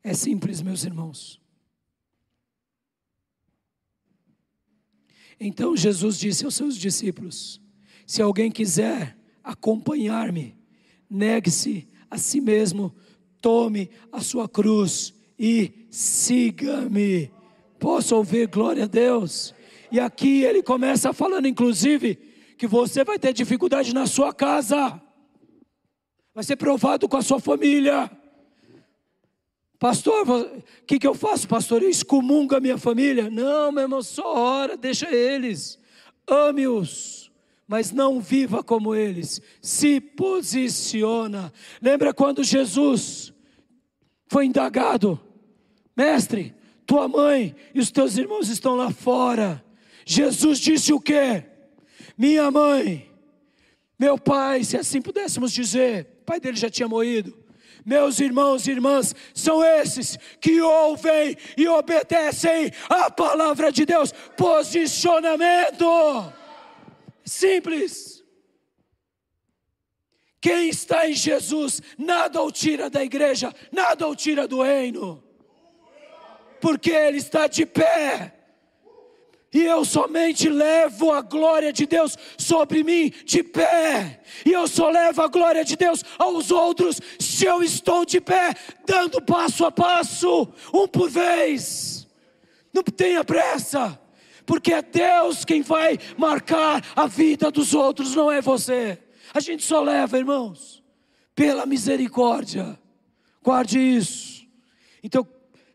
É 0.03 0.11
simples, 0.15 0.59
meus 0.59 0.83
irmãos. 0.83 1.39
Então 5.39 5.77
Jesus 5.77 6.17
disse 6.17 6.43
aos 6.43 6.55
seus 6.55 6.77
discípulos: 6.77 7.61
Se 8.07 8.23
alguém 8.23 8.49
quiser 8.49 9.15
acompanhar-me, 9.43 10.57
negue-se 11.07 11.87
a 12.09 12.17
si 12.17 12.41
mesmo, 12.41 12.95
tome 13.39 13.87
a 14.11 14.19
sua 14.19 14.49
cruz 14.49 15.13
e 15.37 15.85
siga-me. 15.91 17.31
Posso 17.77 18.15
ouvir 18.15 18.47
glória 18.47 18.85
a 18.85 18.87
Deus? 18.87 19.53
E 19.91 19.99
aqui 19.99 20.41
ele 20.41 20.63
começa 20.63 21.13
falando, 21.13 21.47
inclusive, 21.47 22.30
que 22.61 22.67
você 22.67 23.03
vai 23.03 23.17
ter 23.17 23.33
dificuldade 23.33 23.91
na 23.91 24.05
sua 24.05 24.31
casa, 24.31 25.01
vai 26.31 26.43
ser 26.43 26.57
provado 26.57 27.09
com 27.09 27.17
a 27.17 27.23
sua 27.23 27.39
família 27.39 28.07
Pastor, 29.79 30.29
o 30.29 30.61
que, 30.85 30.99
que 30.99 31.07
eu 31.07 31.15
faço, 31.15 31.47
pastor? 31.47 31.81
Eu 31.81 31.89
excomungo 31.89 32.55
a 32.55 32.59
minha 32.59 32.77
família? 32.77 33.31
Não, 33.31 33.71
meu 33.71 33.81
irmão, 33.81 34.03
só 34.03 34.37
ora, 34.37 34.77
deixa 34.77 35.11
eles. 35.11 35.79
Ame-os, 36.27 37.31
mas 37.67 37.91
não 37.91 38.21
viva 38.21 38.63
como 38.63 38.93
eles. 38.93 39.41
Se 39.59 39.99
posiciona. 39.99 41.51
Lembra 41.81 42.13
quando 42.13 42.43
Jesus 42.43 43.33
foi 44.27 44.45
indagado? 44.45 45.19
Mestre, 45.97 46.53
tua 46.85 47.07
mãe 47.07 47.55
e 47.73 47.79
os 47.79 47.89
teus 47.89 48.17
irmãos 48.17 48.49
estão 48.49 48.75
lá 48.75 48.91
fora. 48.91 49.65
Jesus 50.05 50.59
disse 50.59 50.93
o 50.93 51.01
quê? 51.01 51.45
Minha 52.21 52.51
mãe, 52.51 53.11
meu 53.97 54.15
pai, 54.15 54.63
se 54.63 54.77
assim 54.77 55.01
pudéssemos 55.01 55.51
dizer, 55.51 56.19
o 56.21 56.23
pai 56.23 56.39
dele 56.39 56.55
já 56.55 56.69
tinha 56.69 56.87
morrido 56.87 57.35
meus 57.83 58.19
irmãos 58.19 58.67
e 58.67 58.71
irmãs, 58.71 59.15
são 59.33 59.63
esses 59.63 60.15
que 60.39 60.61
ouvem 60.61 61.35
e 61.57 61.67
obedecem 61.67 62.71
a 62.87 63.09
palavra 63.09 63.71
de 63.71 63.87
Deus. 63.87 64.11
Posicionamento. 64.37 65.83
Simples. 67.25 68.23
Quem 70.39 70.69
está 70.69 71.09
em 71.09 71.15
Jesus, 71.15 71.81
nada 71.97 72.39
o 72.39 72.51
tira 72.51 72.87
da 72.87 73.03
igreja, 73.03 73.51
nada 73.71 74.07
o 74.07 74.15
tira 74.15 74.47
do 74.47 74.61
reino, 74.61 75.23
porque 76.59 76.91
Ele 76.91 77.17
está 77.17 77.47
de 77.47 77.65
pé 77.65 78.40
e 79.53 79.63
eu 79.63 79.83
somente 79.83 80.47
levo 80.47 81.11
a 81.11 81.21
glória 81.21 81.73
de 81.73 81.85
Deus 81.85 82.17
sobre 82.37 82.83
mim 82.83 83.11
de 83.25 83.43
pé, 83.43 84.21
e 84.45 84.51
eu 84.51 84.67
só 84.67 84.89
levo 84.89 85.21
a 85.21 85.27
glória 85.27 85.65
de 85.65 85.75
Deus 85.75 86.03
aos 86.17 86.51
outros 86.51 87.01
se 87.19 87.45
eu 87.45 87.61
estou 87.61 88.05
de 88.05 88.21
pé, 88.21 88.53
dando 88.85 89.21
passo 89.21 89.65
a 89.65 89.71
passo, 89.71 90.47
um 90.73 90.87
por 90.87 91.09
vez. 91.09 92.07
Não 92.73 92.83
tenha 92.83 93.23
pressa, 93.23 93.99
porque 94.45 94.71
é 94.71 94.81
Deus 94.81 95.43
quem 95.43 95.61
vai 95.61 95.97
marcar 96.17 96.83
a 96.95 97.05
vida 97.05 97.51
dos 97.51 97.73
outros, 97.73 98.15
não 98.15 98.31
é 98.31 98.41
você. 98.41 98.97
A 99.33 99.39
gente 99.39 99.63
só 99.63 99.81
leva, 99.81 100.17
irmãos, 100.17 100.81
pela 101.35 101.65
misericórdia. 101.65 102.79
Guarde 103.43 103.79
isso. 103.79 104.45
Então, 105.03 105.27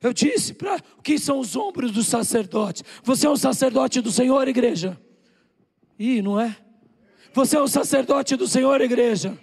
eu 0.07 0.13
disse 0.13 0.55
para 0.55 0.77
o 0.99 1.03
que 1.03 1.19
são 1.19 1.39
os 1.39 1.57
ombros 1.57 1.93
do 1.93 2.03
sacerdote. 2.03 2.83
Você 3.03 3.27
é 3.27 3.31
um 3.31 3.37
sacerdote 3.37 4.01
do 4.01 4.11
Senhor, 4.11 4.47
igreja? 4.49 5.01
Ih, 5.99 6.23
não 6.23 6.41
é? 6.41 6.57
Você 7.33 7.57
é 7.57 7.63
um 7.63 7.67
sacerdote 7.67 8.37
do 8.37 8.47
Senhor, 8.47 8.81
igreja? 8.81 9.39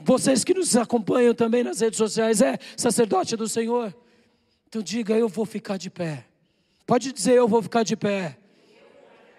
Vocês 0.00 0.44
que 0.44 0.54
nos 0.54 0.76
acompanham 0.76 1.34
também 1.34 1.62
nas 1.62 1.80
redes 1.80 1.96
sociais, 1.96 2.40
é 2.40 2.58
sacerdote 2.76 3.36
do 3.36 3.48
Senhor? 3.48 3.94
Então 4.68 4.82
diga, 4.82 5.14
eu 5.14 5.28
vou 5.28 5.46
ficar 5.46 5.76
de 5.76 5.90
pé. 5.90 6.26
Pode 6.86 7.12
dizer, 7.12 7.34
eu 7.34 7.48
vou 7.48 7.62
ficar 7.62 7.82
de 7.82 7.96
pé. 7.96 8.38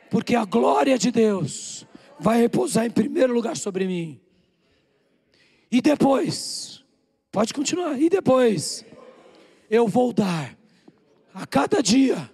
Porque 0.09 0.35
a 0.35 0.45
glória 0.45 0.97
de 0.97 1.11
Deus 1.11 1.85
vai 2.19 2.39
repousar 2.39 2.85
em 2.85 2.91
primeiro 2.91 3.33
lugar 3.33 3.57
sobre 3.57 3.85
mim. 3.85 4.19
E 5.71 5.81
depois, 5.81 6.77
Pode 7.37 7.53
continuar. 7.53 8.01
E 8.01 8.09
depois, 8.09 8.83
eu 9.69 9.87
vou 9.87 10.13
dar 10.13 10.57
a 11.33 11.45
cada 11.45 11.81
dia 11.81 12.29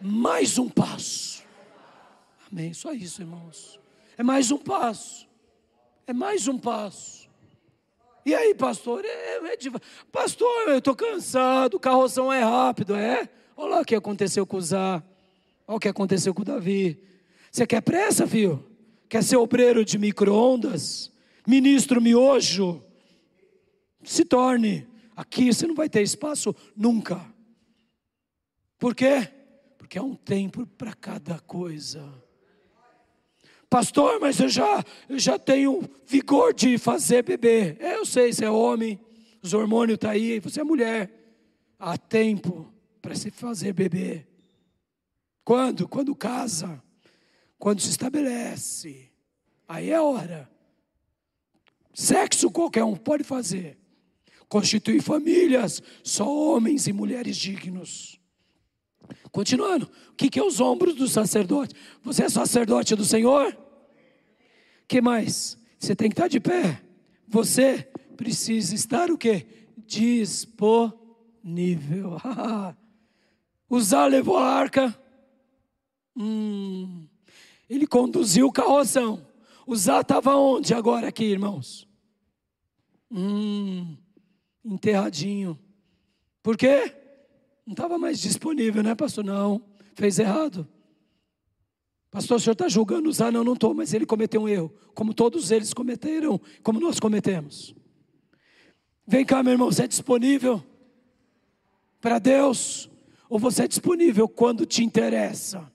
mais 0.00 0.58
um 0.58 0.68
passo. 0.68 1.42
Amém. 2.50 2.74
Só 2.74 2.92
isso, 2.92 3.22
irmãos. 3.22 3.80
É 4.18 4.22
mais 4.22 4.50
um 4.50 4.58
passo. 4.58 5.26
É 6.06 6.12
mais 6.12 6.48
um 6.48 6.58
passo. 6.58 7.30
E 8.24 8.34
aí, 8.34 8.54
pastor? 8.54 9.04
É, 9.04 9.52
é 9.52 9.56
de... 9.56 9.70
Pastor, 10.10 10.68
eu 10.68 10.78
estou 10.78 10.94
cansado, 10.94 11.76
o 11.76 11.80
carroção 11.80 12.32
é 12.32 12.40
rápido, 12.40 12.94
é? 12.94 13.28
Olha 13.56 13.76
lá 13.76 13.80
o 13.80 13.84
que 13.84 13.94
aconteceu 13.94 14.46
com 14.46 14.58
o 14.58 14.60
Zá. 14.60 15.02
Olha 15.66 15.76
o 15.76 15.80
que 15.80 15.88
aconteceu 15.88 16.34
com 16.34 16.42
o 16.42 16.44
Davi. 16.44 17.02
Você 17.50 17.66
quer 17.66 17.80
pressa, 17.80 18.26
viu? 18.26 18.64
Quer 19.08 19.22
ser 19.22 19.36
obreiro 19.36 19.84
de 19.84 19.98
micro-ondas? 19.98 21.12
Ministro 21.46 22.00
miojo? 22.00 22.82
Se 24.04 24.24
torne. 24.24 24.86
Aqui 25.22 25.54
você 25.54 25.68
não 25.68 25.74
vai 25.76 25.88
ter 25.88 26.02
espaço 26.02 26.52
nunca. 26.76 27.24
Por 28.76 28.92
quê? 28.92 29.28
Porque 29.78 29.96
é 29.96 30.02
um 30.02 30.16
tempo 30.16 30.66
para 30.66 30.92
cada 30.92 31.38
coisa. 31.38 32.12
Pastor, 33.70 34.18
mas 34.20 34.40
eu 34.40 34.48
já, 34.48 34.84
eu 35.08 35.20
já 35.20 35.38
tenho 35.38 35.88
vigor 36.04 36.52
de 36.52 36.76
fazer 36.76 37.22
bebê. 37.22 37.76
É, 37.78 37.94
eu 37.94 38.04
sei, 38.04 38.32
você 38.32 38.46
é 38.46 38.50
homem, 38.50 38.98
os 39.40 39.54
hormônios 39.54 39.94
estão 39.94 40.10
tá 40.10 40.14
aí, 40.14 40.40
você 40.40 40.60
é 40.60 40.64
mulher. 40.64 41.08
Há 41.78 41.96
tempo 41.96 42.74
para 43.00 43.14
se 43.14 43.30
fazer 43.30 43.72
bebê. 43.72 44.26
Quando? 45.44 45.86
Quando 45.86 46.16
casa, 46.16 46.82
quando 47.60 47.80
se 47.80 47.90
estabelece. 47.90 49.08
Aí 49.68 49.90
é 49.90 50.00
hora. 50.00 50.50
Sexo 51.94 52.50
qualquer 52.50 52.82
um 52.82 52.96
pode 52.96 53.22
fazer. 53.22 53.81
Constituir 54.52 55.00
famílias, 55.00 55.82
só 56.04 56.30
homens 56.30 56.86
e 56.86 56.92
mulheres 56.92 57.38
dignos. 57.38 58.20
Continuando, 59.30 59.90
o 60.10 60.14
que, 60.14 60.28
que 60.28 60.38
é 60.38 60.44
os 60.44 60.60
ombros 60.60 60.94
do 60.94 61.08
sacerdote? 61.08 61.74
Você 62.02 62.24
é 62.24 62.28
sacerdote 62.28 62.94
do 62.94 63.02
Senhor? 63.02 63.56
que 64.86 65.00
mais? 65.00 65.56
Você 65.78 65.96
tem 65.96 66.10
que 66.10 66.12
estar 66.12 66.28
de 66.28 66.38
pé. 66.38 66.82
Você 67.26 67.88
precisa 68.14 68.74
estar 68.74 69.10
o 69.10 69.16
quê? 69.16 69.46
Disponível. 69.86 70.98
Usar 73.70 74.04
levou 74.04 74.36
a 74.36 74.44
arca. 74.46 74.94
Hum, 76.14 77.06
ele 77.70 77.86
conduziu 77.86 78.48
o 78.48 78.52
carroção. 78.52 79.26
Usar 79.66 80.02
estava 80.02 80.36
onde 80.36 80.74
agora 80.74 81.08
aqui, 81.08 81.24
irmãos? 81.24 81.88
Hum, 83.10 83.96
enterradinho. 84.64 85.58
Por 86.42 86.56
quê? 86.56 86.94
Não 87.66 87.72
estava 87.72 87.98
mais 87.98 88.18
disponível, 88.20 88.82
né, 88.82 88.94
pastor? 88.94 89.24
Não, 89.24 89.62
fez 89.94 90.18
errado. 90.18 90.66
Pastor, 92.10 92.36
o 92.36 92.40
senhor 92.40 92.52
está 92.52 92.68
julgando 92.68 93.08
usar? 93.08 93.32
Não, 93.32 93.42
não 93.42 93.54
estou, 93.54 93.72
mas 93.72 93.94
ele 93.94 94.04
cometeu 94.04 94.42
um 94.42 94.48
erro, 94.48 94.72
como 94.94 95.14
todos 95.14 95.50
eles 95.50 95.72
cometeram, 95.72 96.38
como 96.62 96.78
nós 96.78 97.00
cometemos. 97.00 97.74
Vem 99.06 99.24
cá, 99.24 99.42
meu 99.42 99.52
irmão, 99.52 99.70
você 99.70 99.84
é 99.84 99.88
disponível 99.88 100.62
para 102.00 102.18
Deus? 102.18 102.90
Ou 103.30 103.38
você 103.38 103.62
é 103.62 103.68
disponível 103.68 104.28
quando 104.28 104.66
te 104.66 104.84
interessa? 104.84 105.72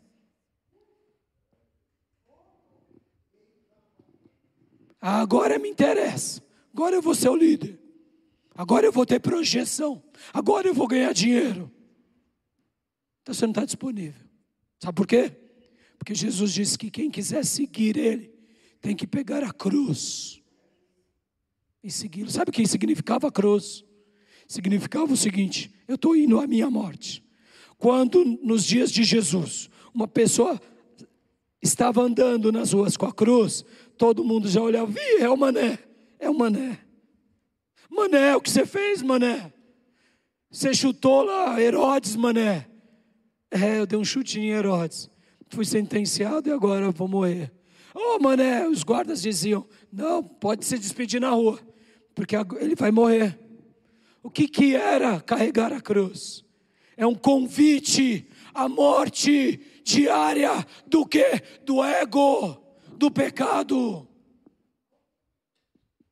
Ah, 5.02 5.22
agora 5.22 5.58
me 5.58 5.70
interessa, 5.70 6.44
agora 6.74 6.96
eu 6.96 7.02
vou 7.02 7.16
ser 7.16 7.30
o 7.30 7.36
líder, 7.36 7.80
agora 8.58 8.86
eu 8.86 8.92
vou 8.92 9.06
ter 9.06 9.20
projeção, 9.20 10.04
agora 10.34 10.68
eu 10.68 10.74
vou 10.74 10.88
ganhar 10.88 11.14
dinheiro. 11.14 11.72
Então 13.22 13.34
você 13.34 13.46
não 13.46 13.52
está 13.52 13.64
disponível. 13.64 14.26
Sabe 14.80 14.96
por 14.96 15.08
quê? 15.08 15.32
Porque 15.98 16.16
Jesus 16.16 16.54
disse 16.54 16.78
que 16.78 16.90
quem 16.90 17.10
quiser 17.10 17.46
seguir 17.46 17.98
Ele 17.98 18.34
tem 18.82 18.96
que 18.96 19.06
pegar 19.08 19.44
a 19.44 19.52
cruz 19.52 20.42
e 21.84 21.92
segui-lo. 21.92 22.30
Sabe 22.30 22.50
o 22.50 22.54
que 22.54 22.66
significava 22.68 23.28
a 23.28 23.32
cruz? 23.32 23.84
Significava 24.48 25.14
o 25.14 25.18
seguinte: 25.18 25.72
eu 25.88 25.96
estou 25.96 26.16
indo 26.16 26.40
à 26.40 26.48
minha 26.48 26.70
morte. 26.70 27.24
Quando 27.78 28.24
nos 28.26 28.64
dias 28.64 28.92
de 28.92 29.04
Jesus, 29.04 29.70
uma 29.94 30.08
pessoa 30.08 30.60
estava 31.62 32.02
andando 32.02 32.52
nas 32.52 32.72
ruas 32.72 32.98
com 32.98 33.06
a 33.06 33.14
cruz, 33.14 33.64
todo 33.98 34.24
mundo 34.24 34.48
já 34.48 34.62
olhava, 34.62 34.92
vi, 34.92 35.18
é 35.20 35.30
o 35.30 35.38
mané, 35.38 35.80
é 36.20 36.30
o 36.30 36.38
mané. 36.38 36.87
Mané, 37.90 38.36
o 38.36 38.42
que 38.42 38.50
você 38.50 38.66
fez, 38.66 39.02
mané? 39.02 39.52
Você 40.50 40.74
chutou 40.74 41.24
lá 41.24 41.62
Herodes, 41.62 42.16
mané. 42.16 42.68
É, 43.52 43.80
eu 43.80 43.86
dei 43.86 43.98
um 43.98 44.06
chutinho 44.06 44.46
em 44.46 44.58
Herodes. 44.58 45.10
Fui 45.50 45.66
sentenciado 45.66 46.50
e 46.50 46.52
agora 46.52 46.92
vou 46.92 47.08
morrer. 47.08 47.52
Oh, 47.94 48.20
mané, 48.20 48.68
os 48.68 48.84
guardas 48.84 49.22
diziam: 49.22 49.68
Não, 49.92 50.24
pode 50.24 50.66
se 50.66 50.78
despedir 50.78 51.20
na 51.20 51.32
rua, 51.32 51.60
porque 52.14 52.36
ele 52.60 52.76
vai 52.76 52.92
morrer. 52.92 53.40
O 54.22 54.30
que, 54.30 54.48
que 54.48 54.76
era 54.76 55.22
carregar 55.22 55.72
a 55.72 55.82
cruz? 55.82 56.44
É 56.96 57.06
um 57.06 57.16
convite 57.16 58.28
à 58.54 58.68
morte 58.68 59.60
diária 59.84 60.66
do 60.86 61.06
que? 61.06 61.42
Do 61.64 61.84
ego, 61.84 62.58
do 62.98 63.10
pecado. 63.10 64.07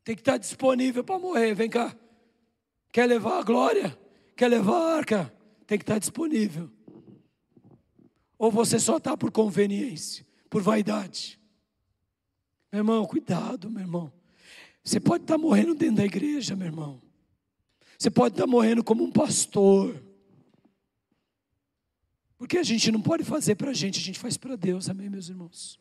Tem 0.05 0.15
que 0.15 0.21
estar 0.21 0.37
disponível 0.37 1.03
para 1.03 1.17
morrer. 1.17 1.55
Vem 1.55 1.67
cá. 1.67 1.93
Quer 2.91 3.07
levar 3.07 3.39
a 3.39 3.43
glória? 3.43 3.99
Quer 4.37 4.49
levar 4.49 4.77
a 4.77 4.95
arca? 4.97 5.33
Tem 5.65 5.79
que 5.79 5.83
estar 5.83 5.97
disponível. 5.97 6.71
Ou 8.37 8.51
você 8.51 8.79
só 8.79 8.97
está 8.97 9.17
por 9.17 9.31
conveniência, 9.31 10.25
por 10.47 10.61
vaidade? 10.61 11.39
Meu 12.71 12.81
irmão, 12.81 13.05
cuidado, 13.05 13.69
meu 13.69 13.81
irmão. 13.81 14.13
Você 14.83 14.99
pode 14.99 15.23
estar 15.23 15.33
tá 15.33 15.37
morrendo 15.39 15.73
dentro 15.73 15.95
da 15.95 16.05
igreja, 16.05 16.55
meu 16.55 16.67
irmão. 16.67 17.01
Você 17.97 18.11
pode 18.11 18.35
estar 18.35 18.43
tá 18.43 18.47
morrendo 18.47 18.83
como 18.83 19.03
um 19.03 19.11
pastor. 19.11 19.99
Porque 22.37 22.59
a 22.59 22.63
gente 22.63 22.91
não 22.91 23.01
pode 23.01 23.23
fazer 23.23 23.55
para 23.55 23.71
a 23.71 23.73
gente, 23.73 23.99
a 23.99 24.03
gente 24.03 24.19
faz 24.19 24.37
para 24.37 24.55
Deus, 24.55 24.87
amém, 24.87 25.09
meus 25.09 25.29
irmãos? 25.29 25.79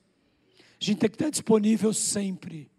A 0.80 0.84
gente 0.84 0.98
tem 0.98 1.10
que 1.10 1.16
estar 1.16 1.28
disponível 1.28 1.92
sempre. 1.92 2.70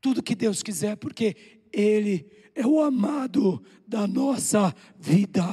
Tudo 0.00 0.22
que 0.22 0.34
Deus 0.34 0.62
quiser, 0.62 0.96
porque 0.96 1.36
Ele 1.72 2.26
é 2.54 2.66
o 2.66 2.80
amado 2.80 3.62
da 3.86 4.06
nossa 4.06 4.74
vida. 4.98 5.44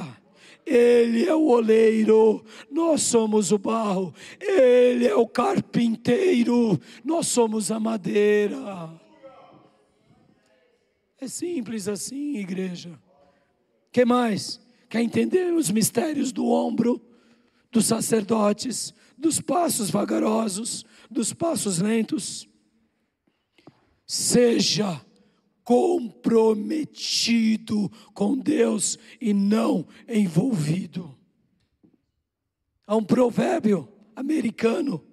Ele 0.66 1.24
é 1.24 1.34
o 1.34 1.46
oleiro, 1.46 2.44
nós 2.68 3.02
somos 3.02 3.52
o 3.52 3.58
barro, 3.58 4.12
Ele 4.40 5.06
é 5.06 5.14
o 5.14 5.26
carpinteiro, 5.26 6.80
nós 7.04 7.28
somos 7.28 7.70
a 7.70 7.78
madeira. 7.78 8.90
É 11.20 11.28
simples 11.28 11.86
assim, 11.86 12.36
igreja. 12.36 12.98
Que 13.92 14.04
mais? 14.04 14.60
Quer 14.88 15.02
entender 15.02 15.52
os 15.52 15.70
mistérios 15.70 16.32
do 16.32 16.46
ombro, 16.46 17.00
dos 17.70 17.86
sacerdotes, 17.86 18.92
dos 19.16 19.40
passos 19.40 19.88
vagarosos, 19.88 20.84
dos 21.10 21.32
passos 21.32 21.78
lentos? 21.78 22.48
Seja 24.06 25.04
comprometido 25.64 27.90
com 28.14 28.38
Deus 28.38 28.96
e 29.20 29.34
não 29.34 29.84
envolvido. 30.08 31.12
Há 32.86 32.94
um 32.94 33.02
provérbio 33.02 33.88
americano 34.14 35.04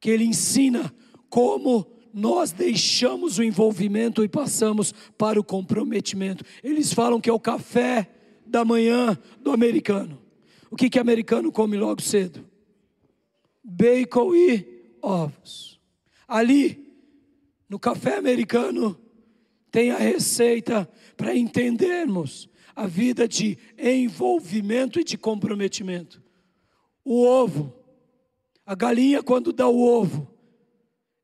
que 0.00 0.08
ele 0.08 0.24
ensina 0.24 0.90
como 1.28 1.86
nós 2.14 2.52
deixamos 2.52 3.38
o 3.38 3.42
envolvimento 3.42 4.24
e 4.24 4.28
passamos 4.28 4.94
para 5.18 5.38
o 5.38 5.44
comprometimento. 5.44 6.44
Eles 6.62 6.92
falam 6.92 7.20
que 7.20 7.28
é 7.28 7.32
o 7.32 7.40
café 7.40 8.08
da 8.46 8.64
manhã 8.64 9.18
do 9.40 9.50
americano. 9.50 10.22
O 10.70 10.76
que 10.76 10.88
que 10.88 10.98
americano 10.98 11.52
come 11.52 11.76
logo 11.76 12.00
cedo? 12.00 12.48
Bacon 13.62 14.34
e 14.34 14.96
ovos. 15.02 15.80
Ali, 16.26 16.83
no 17.68 17.78
café 17.78 18.16
americano, 18.16 18.98
tem 19.70 19.90
a 19.90 19.96
receita 19.96 20.88
para 21.16 21.34
entendermos 21.34 22.48
a 22.76 22.86
vida 22.86 23.26
de 23.26 23.58
envolvimento 23.78 25.00
e 25.00 25.04
de 25.04 25.16
comprometimento. 25.16 26.22
O 27.04 27.24
ovo, 27.24 27.74
a 28.64 28.74
galinha, 28.74 29.22
quando 29.22 29.52
dá 29.52 29.66
o 29.68 29.80
ovo, 29.80 30.32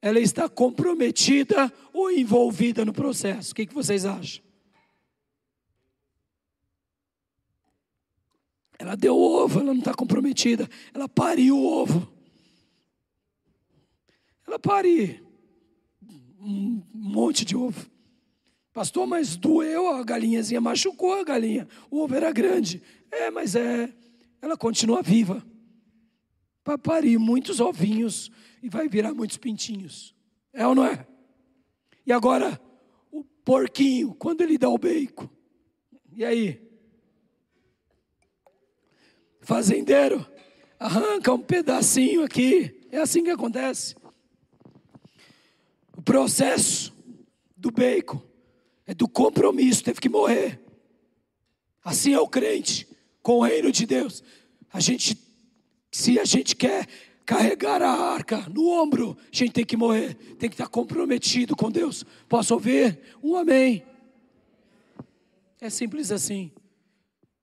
ela 0.03 0.19
está 0.19 0.49
comprometida 0.49 1.73
ou 1.93 2.11
envolvida 2.11 2.85
no 2.85 2.93
processo? 2.93 3.53
O 3.53 3.55
que, 3.55 3.67
que 3.67 3.75
vocês 3.75 4.05
acham? 4.05 4.43
Ela 8.79 8.97
deu 8.97 9.17
ovo, 9.17 9.61
ela 9.61 9.75
não 9.75 9.79
está 9.79 9.93
comprometida. 9.93 10.69
Ela 10.95 11.07
pariu 11.09 11.59
o 11.59 11.67
ovo. 11.67 12.11
Ela 14.47 14.59
pariu 14.59 15.30
um 16.41 16.83
monte 16.93 17.45
de 17.45 17.57
ovo. 17.57 17.91
Pastor, 18.73 19.07
mas 19.07 19.37
doeu, 19.37 19.89
a 19.89 20.03
galinhazinha 20.03 20.61
machucou 20.61 21.15
a 21.15 21.25
galinha. 21.25 21.69
O 21.91 21.99
ovo 22.01 22.15
era 22.15 22.33
grande. 22.33 22.83
É, 23.11 23.31
mas 23.31 23.55
é, 23.57 23.93
ela 24.41 24.57
continua 24.57 25.03
viva. 25.03 25.45
Para 26.63 26.79
parir 26.79 27.19
muitos 27.19 27.59
ovinhos 27.59 28.31
e 28.63 28.69
vai 28.69 28.89
virar 28.89 29.13
muitos 29.13 29.37
pintinhos. 29.37 30.15
É 30.53 30.67
ou 30.67 30.75
não 30.75 30.85
é? 30.85 31.07
E 32.07 32.13
agora, 32.13 32.61
o 33.11 33.25
porquinho, 33.25 34.15
quando 34.15 34.43
ele 34.43 34.57
dá 34.57 34.69
o 34.69 34.79
bacon. 34.79 35.29
E 36.13 36.25
aí? 36.25 36.61
Fazendeiro, 39.41 40.25
arranca 40.79 41.33
um 41.33 41.41
pedacinho 41.41 42.23
aqui. 42.23 42.87
É 42.91 42.99
assim 42.99 43.25
que 43.25 43.31
acontece. 43.31 43.95
O 46.01 46.03
processo 46.03 46.95
do 47.55 47.71
bacon 47.71 48.23
é 48.87 48.95
do 48.95 49.07
compromisso, 49.07 49.85
teve 49.85 50.01
que 50.01 50.09
morrer. 50.09 50.59
Assim 51.85 52.15
é 52.15 52.19
o 52.19 52.27
crente 52.27 52.89
com 53.21 53.41
o 53.41 53.43
reino 53.43 53.71
de 53.71 53.85
Deus. 53.85 54.25
A 54.73 54.81
gente, 54.81 55.15
se 55.93 56.19
a 56.19 56.25
gente 56.25 56.57
quer 56.57 56.89
carregar 57.27 57.83
a 57.83 57.91
arca 57.91 58.49
no 58.49 58.67
ombro, 58.71 59.15
a 59.31 59.37
gente 59.37 59.53
tem 59.53 59.63
que 59.63 59.77
morrer, 59.77 60.15
tem 60.39 60.49
que 60.49 60.55
estar 60.55 60.69
comprometido 60.69 61.55
com 61.55 61.71
Deus. 61.71 62.03
Posso 62.27 62.55
ouvir? 62.55 62.99
Um 63.23 63.37
amém. 63.37 63.85
É 65.61 65.69
simples 65.69 66.11
assim. 66.11 66.51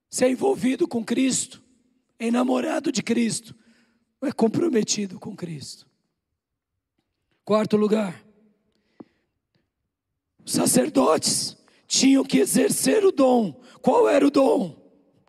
Ser 0.09 0.31
envolvido 0.31 0.87
com 0.87 1.05
Cristo, 1.05 1.61
enamorado 2.19 2.91
de 2.91 3.03
Cristo, 3.03 3.55
é 4.23 4.31
comprometido 4.31 5.19
com 5.19 5.35
Cristo. 5.35 5.87
Quarto 7.45 7.77
lugar, 7.77 8.26
os 10.47 10.53
sacerdotes 10.53 11.57
tinham 11.85 12.23
que 12.23 12.39
exercer 12.39 13.03
o 13.03 13.11
dom. 13.11 13.59
Qual 13.81 14.07
era 14.07 14.25
o 14.25 14.31
dom? 14.31 14.77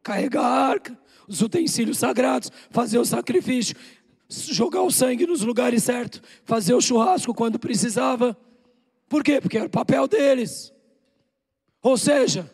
Carregar 0.00 0.44
a 0.44 0.68
arca, 0.68 0.96
os 1.26 1.42
utensílios 1.42 1.98
sagrados, 1.98 2.52
fazer 2.70 2.98
o 2.98 3.04
sacrifício, 3.04 3.74
jogar 4.28 4.82
o 4.82 4.92
sangue 4.92 5.26
nos 5.26 5.42
lugares 5.42 5.82
certos, 5.82 6.22
fazer 6.44 6.72
o 6.72 6.80
churrasco 6.80 7.34
quando 7.34 7.58
precisava. 7.58 8.38
Por 9.08 9.24
quê? 9.24 9.40
Porque 9.40 9.58
era 9.58 9.66
o 9.66 9.70
papel 9.70 10.06
deles. 10.06 10.72
Ou 11.82 11.98
seja, 11.98 12.48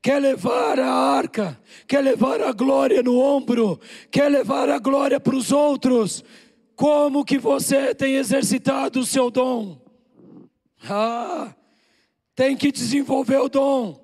quer 0.00 0.22
levar 0.22 0.80
a 0.80 0.90
arca, 0.90 1.60
quer 1.86 2.02
levar 2.02 2.40
a 2.40 2.52
glória 2.52 3.02
no 3.02 3.18
ombro, 3.18 3.78
quer 4.10 4.30
levar 4.30 4.70
a 4.70 4.78
glória 4.78 5.20
para 5.20 5.36
os 5.36 5.52
outros. 5.52 6.24
Como 6.74 7.26
que 7.26 7.36
você 7.36 7.94
tem 7.94 8.14
exercitado 8.14 9.00
o 9.00 9.06
seu 9.06 9.30
dom? 9.30 9.78
Ah, 10.88 11.54
tem 12.40 12.56
que 12.56 12.72
desenvolver 12.72 13.36
o 13.36 13.50
dom. 13.50 14.02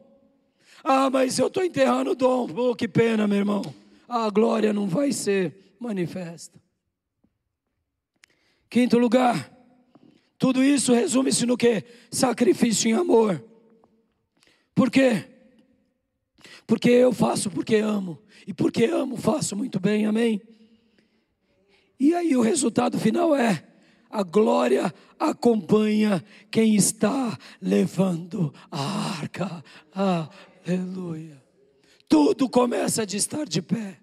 Ah, 0.85 1.09
mas 1.09 1.39
eu 1.39 1.47
estou 1.47 1.65
enterrando 1.65 2.11
o 2.11 2.15
dom. 2.15 2.47
Oh, 2.55 2.77
que 2.77 2.87
pena, 2.87 3.27
meu 3.27 3.39
irmão. 3.39 3.63
A 4.07 4.29
glória 4.29 4.75
não 4.75 4.87
vai 4.87 5.11
ser 5.11 5.75
manifesta. 5.81 6.61
Quinto 8.69 8.99
lugar, 8.99 9.51
tudo 10.37 10.63
isso 10.63 10.93
resume-se 10.93 11.47
no 11.47 11.57
que? 11.57 11.83
Sacrifício 12.11 12.91
em 12.91 12.93
amor. 12.93 13.43
Por 14.75 14.91
quê? 14.91 15.25
Porque 16.67 16.91
eu 16.91 17.15
faço 17.15 17.51
porque 17.51 17.77
amo. 17.77 18.23
E 18.47 18.53
porque 18.53 18.85
amo, 18.85 19.17
faço 19.17 19.57
muito 19.57 19.81
bem, 19.81 20.05
amém? 20.05 20.43
E 21.99 22.13
aí 22.13 22.37
o 22.37 22.43
resultado 22.43 22.99
final 22.99 23.35
é: 23.35 23.67
a 24.17 24.23
glória 24.23 24.95
acompanha 25.19 26.25
quem 26.51 26.75
está 26.75 27.39
levando 27.61 28.51
a 28.71 28.81
arca. 29.19 29.63
Aleluia. 29.93 31.45
Tudo 32.09 32.49
começa 32.49 33.05
de 33.05 33.19
estar 33.19 33.47
de 33.47 33.61
pé, 33.61 34.01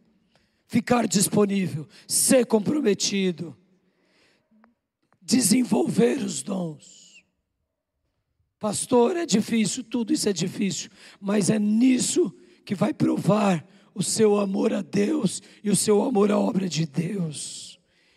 ficar 0.67 1.07
disponível, 1.07 1.87
ser 2.07 2.45
comprometido, 2.45 3.57
desenvolver 5.19 6.19
os 6.19 6.43
dons. 6.43 7.23
Pastor, 8.59 9.17
é 9.17 9.25
difícil, 9.25 9.83
tudo 9.83 10.13
isso 10.13 10.29
é 10.29 10.33
difícil, 10.33 10.91
mas 11.19 11.49
é 11.49 11.57
nisso 11.57 12.31
que 12.63 12.75
vai 12.75 12.93
provar 12.93 13.65
o 13.95 14.03
seu 14.03 14.39
amor 14.39 14.73
a 14.73 14.83
Deus 14.83 15.41
e 15.63 15.71
o 15.71 15.75
seu 15.75 16.03
amor 16.03 16.31
à 16.31 16.37
obra 16.37 16.69
de 16.69 16.85
Deus. 16.85 17.62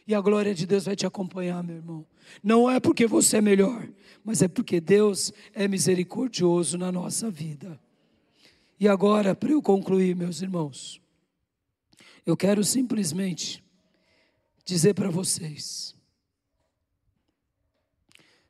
E 0.06 0.14
a 0.14 0.20
glória 0.20 0.54
de 0.54 0.66
Deus 0.66 0.84
vai 0.84 0.94
te 0.94 1.04
acompanhar, 1.04 1.62
meu 1.64 1.76
irmão. 1.76 2.06
Não 2.42 2.70
é 2.70 2.78
porque 2.78 3.06
você 3.06 3.38
é 3.38 3.40
melhor, 3.40 3.88
mas 4.22 4.40
é 4.40 4.46
porque 4.46 4.80
Deus 4.80 5.32
é 5.52 5.66
misericordioso 5.66 6.78
na 6.78 6.92
nossa 6.92 7.30
vida. 7.30 7.80
E 8.78 8.86
agora, 8.86 9.34
para 9.34 9.50
eu 9.50 9.60
concluir, 9.60 10.14
meus 10.14 10.42
irmãos, 10.42 11.00
eu 12.24 12.36
quero 12.36 12.62
simplesmente 12.62 13.64
dizer 14.64 14.94
para 14.94 15.10
vocês: 15.10 15.94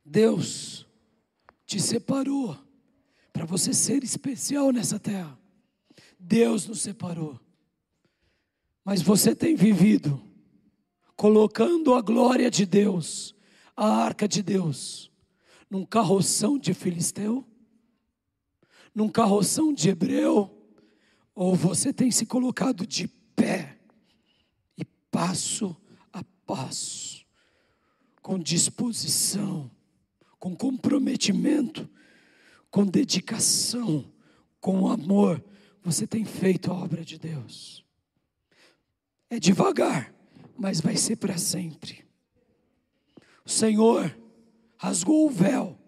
Deus 0.04 0.86
te 1.64 1.80
separou 1.80 2.56
para 3.32 3.46
você 3.46 3.72
ser 3.72 4.04
especial 4.04 4.72
nessa 4.72 4.98
terra. 4.98 5.38
Deus 6.18 6.66
nos 6.66 6.80
separou. 6.80 7.38
Mas 8.84 9.02
você 9.02 9.34
tem 9.34 9.56
vivido 9.56 10.25
colocando 11.16 11.94
a 11.94 12.02
glória 12.02 12.50
de 12.50 12.66
Deus, 12.66 13.34
a 13.76 13.88
arca 13.88 14.28
de 14.28 14.42
Deus, 14.42 15.10
num 15.70 15.84
carroção 15.84 16.58
de 16.58 16.74
filisteu, 16.74 17.44
num 18.94 19.08
carroção 19.08 19.72
de 19.72 19.88
hebreu, 19.88 20.52
ou 21.34 21.54
você 21.54 21.92
tem 21.92 22.10
se 22.10 22.24
colocado 22.26 22.86
de 22.86 23.08
pé 23.08 23.78
e 24.76 24.84
passo 25.10 25.76
a 26.12 26.22
passo, 26.46 27.24
com 28.22 28.38
disposição, 28.38 29.70
com 30.38 30.54
comprometimento, 30.54 31.88
com 32.70 32.86
dedicação, 32.86 34.04
com 34.60 34.88
amor, 34.88 35.42
você 35.82 36.06
tem 36.06 36.24
feito 36.24 36.70
a 36.70 36.74
obra 36.74 37.04
de 37.04 37.18
Deus. 37.18 37.84
É 39.30 39.38
devagar, 39.38 40.15
mas 40.56 40.80
vai 40.80 40.96
ser 40.96 41.16
para 41.16 41.38
sempre. 41.38 42.04
O 43.44 43.50
Senhor 43.50 44.16
rasgou 44.76 45.26
o 45.26 45.30
véu. 45.30 45.78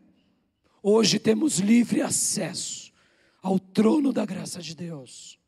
Hoje 0.82 1.18
temos 1.18 1.58
livre 1.58 2.00
acesso 2.00 2.92
ao 3.42 3.58
trono 3.58 4.12
da 4.12 4.24
graça 4.24 4.60
de 4.60 4.74
Deus. 4.74 5.38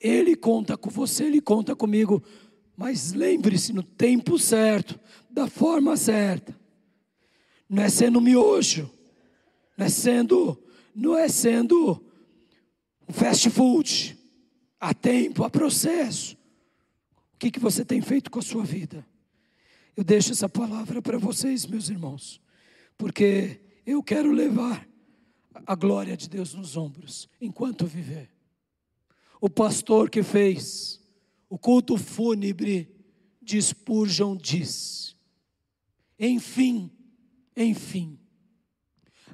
Ele 0.00 0.36
conta 0.36 0.76
com 0.76 0.90
você, 0.90 1.24
ele 1.24 1.40
conta 1.40 1.74
comigo, 1.74 2.22
mas 2.76 3.12
lembre-se 3.12 3.72
no 3.72 3.82
tempo 3.82 4.38
certo, 4.38 4.98
da 5.30 5.48
forma 5.48 5.96
certa. 5.96 6.58
Não 7.68 7.82
é 7.82 7.88
sendo 7.88 8.20
miojo, 8.20 8.90
não 9.76 9.86
é 9.86 9.88
sendo, 9.88 10.62
não 10.94 11.16
é 11.16 11.28
sendo 11.28 12.02
um 13.08 13.12
fast 13.12 13.48
food, 13.50 14.18
há 14.80 14.92
tempo, 14.92 15.44
há 15.44 15.50
processo. 15.50 16.36
O 17.36 17.38
que, 17.38 17.50
que 17.50 17.60
você 17.60 17.84
tem 17.84 18.00
feito 18.00 18.30
com 18.30 18.38
a 18.38 18.42
sua 18.42 18.64
vida? 18.64 19.06
Eu 19.94 20.02
deixo 20.02 20.32
essa 20.32 20.48
palavra 20.48 21.02
para 21.02 21.18
vocês, 21.18 21.66
meus 21.66 21.90
irmãos, 21.90 22.40
porque 22.96 23.60
eu 23.84 24.02
quero 24.02 24.32
levar 24.32 24.88
a 25.66 25.74
glória 25.74 26.16
de 26.16 26.30
Deus 26.30 26.54
nos 26.54 26.78
ombros 26.78 27.28
enquanto 27.38 27.86
viver. 27.86 28.30
O 29.38 29.50
pastor 29.50 30.08
que 30.08 30.22
fez 30.22 30.98
o 31.46 31.58
culto 31.58 31.98
fúnebre 31.98 32.90
de 33.42 33.60
Spurgeon 33.60 34.34
diz: 34.34 35.14
Enfim, 36.18 36.90
enfim, 37.54 38.18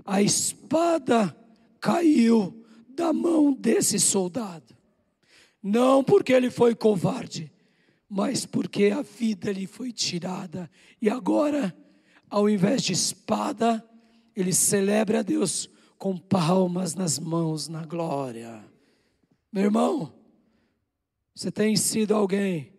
a 0.04 0.20
espada 0.20 1.36
caiu 1.78 2.64
da 2.88 3.12
mão 3.12 3.52
desse 3.52 4.00
soldado, 4.00 4.76
não 5.62 6.02
porque 6.02 6.32
ele 6.32 6.50
foi 6.50 6.74
covarde, 6.74 7.52
mas 8.14 8.44
porque 8.44 8.88
a 8.88 9.00
vida 9.00 9.50
lhe 9.50 9.66
foi 9.66 9.90
tirada. 9.90 10.70
E 11.00 11.08
agora, 11.08 11.74
ao 12.28 12.46
invés 12.46 12.82
de 12.82 12.92
espada, 12.92 13.82
ele 14.36 14.52
celebra 14.52 15.20
a 15.20 15.22
Deus 15.22 15.66
com 15.96 16.18
palmas 16.18 16.94
nas 16.94 17.18
mãos 17.18 17.68
na 17.68 17.86
glória. 17.86 18.62
Meu 19.50 19.64
irmão, 19.64 20.12
você 21.34 21.50
tem 21.50 21.74
sido 21.74 22.14
alguém 22.14 22.74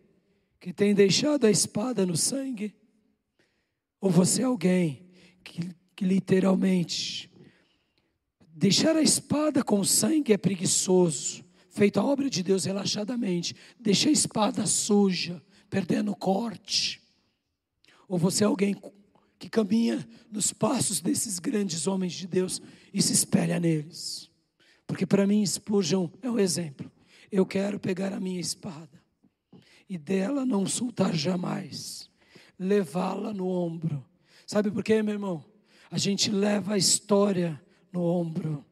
que 0.59 0.71
tem 0.71 0.93
deixado 0.93 1.45
a 1.45 1.49
espada 1.49 2.05
no 2.05 2.15
sangue? 2.15 2.71
Ou 3.99 4.11
você 4.11 4.43
é 4.43 4.45
alguém 4.45 5.09
que, 5.43 5.67
que 5.95 6.05
literalmente 6.05 7.27
deixar 8.53 8.95
a 8.95 9.01
espada 9.01 9.63
com 9.63 9.83
sangue 9.83 10.31
é 10.31 10.37
preguiçoso? 10.37 11.42
Feito 11.73 11.99
a 11.99 12.03
obra 12.05 12.29
de 12.29 12.43
Deus 12.43 12.65
relaxadamente, 12.65 13.55
deixa 13.79 14.07
a 14.07 14.11
espada 14.11 14.65
suja, 14.67 15.41
perdendo 15.71 16.11
o 16.11 16.15
corte. 16.15 17.01
Ou 18.07 18.17
você 18.17 18.43
é 18.43 18.47
alguém 18.47 18.75
que 19.39 19.49
caminha 19.49 20.07
nos 20.31 20.53
passos 20.53 21.01
desses 21.01 21.39
grandes 21.39 21.87
homens 21.87 22.13
de 22.13 22.27
Deus 22.27 22.61
e 22.93 23.01
se 23.01 23.11
espelha 23.11 23.59
neles. 23.59 24.29
Porque 24.85 25.05
para 25.05 25.25
mim, 25.25 25.43
Spurgeon 25.43 26.09
é 26.21 26.29
um 26.29 26.37
exemplo. 26.37 26.91
Eu 27.31 27.43
quero 27.43 27.79
pegar 27.79 28.13
a 28.13 28.19
minha 28.19 28.39
espada 28.39 29.01
e 29.89 29.97
dela 29.97 30.45
não 30.45 30.67
soltar 30.67 31.15
jamais, 31.15 32.07
levá-la 32.59 33.33
no 33.33 33.47
ombro. 33.47 34.05
Sabe 34.45 34.69
por 34.69 34.83
quê, 34.83 35.01
meu 35.01 35.15
irmão? 35.15 35.43
A 35.89 35.97
gente 35.97 36.29
leva 36.29 36.75
a 36.75 36.77
história 36.77 37.59
no 37.91 38.03
ombro. 38.03 38.63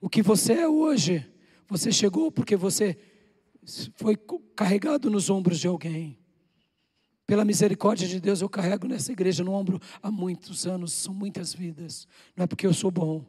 O 0.00 0.08
que 0.08 0.22
você 0.22 0.54
é 0.54 0.68
hoje, 0.68 1.26
você 1.68 1.90
chegou 1.90 2.30
porque 2.30 2.56
você 2.56 2.96
foi 3.96 4.16
carregado 4.54 5.10
nos 5.10 5.28
ombros 5.28 5.58
de 5.58 5.66
alguém. 5.66 6.18
Pela 7.26 7.44
misericórdia 7.44 8.06
de 8.06 8.20
Deus, 8.20 8.40
eu 8.40 8.48
carrego 8.48 8.86
nessa 8.86 9.10
igreja 9.10 9.42
no 9.42 9.52
ombro 9.52 9.80
há 10.00 10.10
muitos 10.10 10.64
anos, 10.66 10.92
são 10.92 11.12
muitas 11.12 11.52
vidas. 11.52 12.06
Não 12.36 12.44
é 12.44 12.46
porque 12.46 12.66
eu 12.66 12.72
sou 12.72 12.90
bom, 12.90 13.24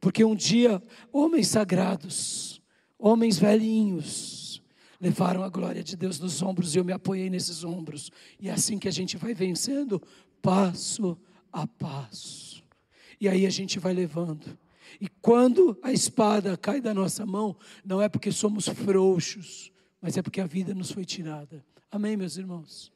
porque 0.00 0.24
um 0.24 0.36
dia 0.36 0.80
homens 1.12 1.48
sagrados, 1.48 2.62
homens 2.96 3.38
velhinhos, 3.38 4.62
levaram 5.00 5.42
a 5.42 5.48
glória 5.48 5.82
de 5.82 5.96
Deus 5.96 6.20
nos 6.20 6.40
ombros 6.42 6.74
e 6.74 6.78
eu 6.78 6.84
me 6.84 6.92
apoiei 6.92 7.28
nesses 7.28 7.64
ombros. 7.64 8.10
E 8.38 8.48
é 8.48 8.52
assim 8.52 8.78
que 8.78 8.86
a 8.86 8.92
gente 8.92 9.16
vai 9.16 9.34
vencendo, 9.34 10.00
passo 10.40 11.18
a 11.52 11.66
passo. 11.66 12.62
E 13.20 13.28
aí 13.28 13.46
a 13.46 13.50
gente 13.50 13.78
vai 13.80 13.92
levando. 13.92 14.56
E 14.98 15.08
quando 15.20 15.78
a 15.82 15.92
espada 15.92 16.56
cai 16.56 16.80
da 16.80 16.94
nossa 16.94 17.26
mão, 17.26 17.56
não 17.84 18.00
é 18.00 18.08
porque 18.08 18.32
somos 18.32 18.68
frouxos, 18.68 19.70
mas 20.00 20.16
é 20.16 20.22
porque 20.22 20.40
a 20.40 20.46
vida 20.46 20.74
nos 20.74 20.90
foi 20.90 21.04
tirada. 21.04 21.64
Amém, 21.90 22.16
meus 22.16 22.36
irmãos? 22.36 22.92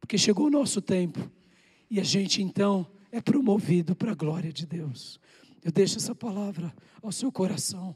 Porque 0.00 0.18
chegou 0.18 0.46
o 0.46 0.50
nosso 0.50 0.80
tempo 0.80 1.30
e 1.90 2.00
a 2.00 2.04
gente 2.04 2.42
então 2.42 2.86
é 3.12 3.20
promovido 3.20 3.94
para 3.94 4.12
a 4.12 4.14
glória 4.14 4.52
de 4.52 4.66
Deus. 4.66 5.20
Eu 5.62 5.72
deixo 5.72 5.96
essa 5.96 6.14
palavra 6.14 6.74
ao 7.02 7.12
seu 7.12 7.30
coração. 7.30 7.94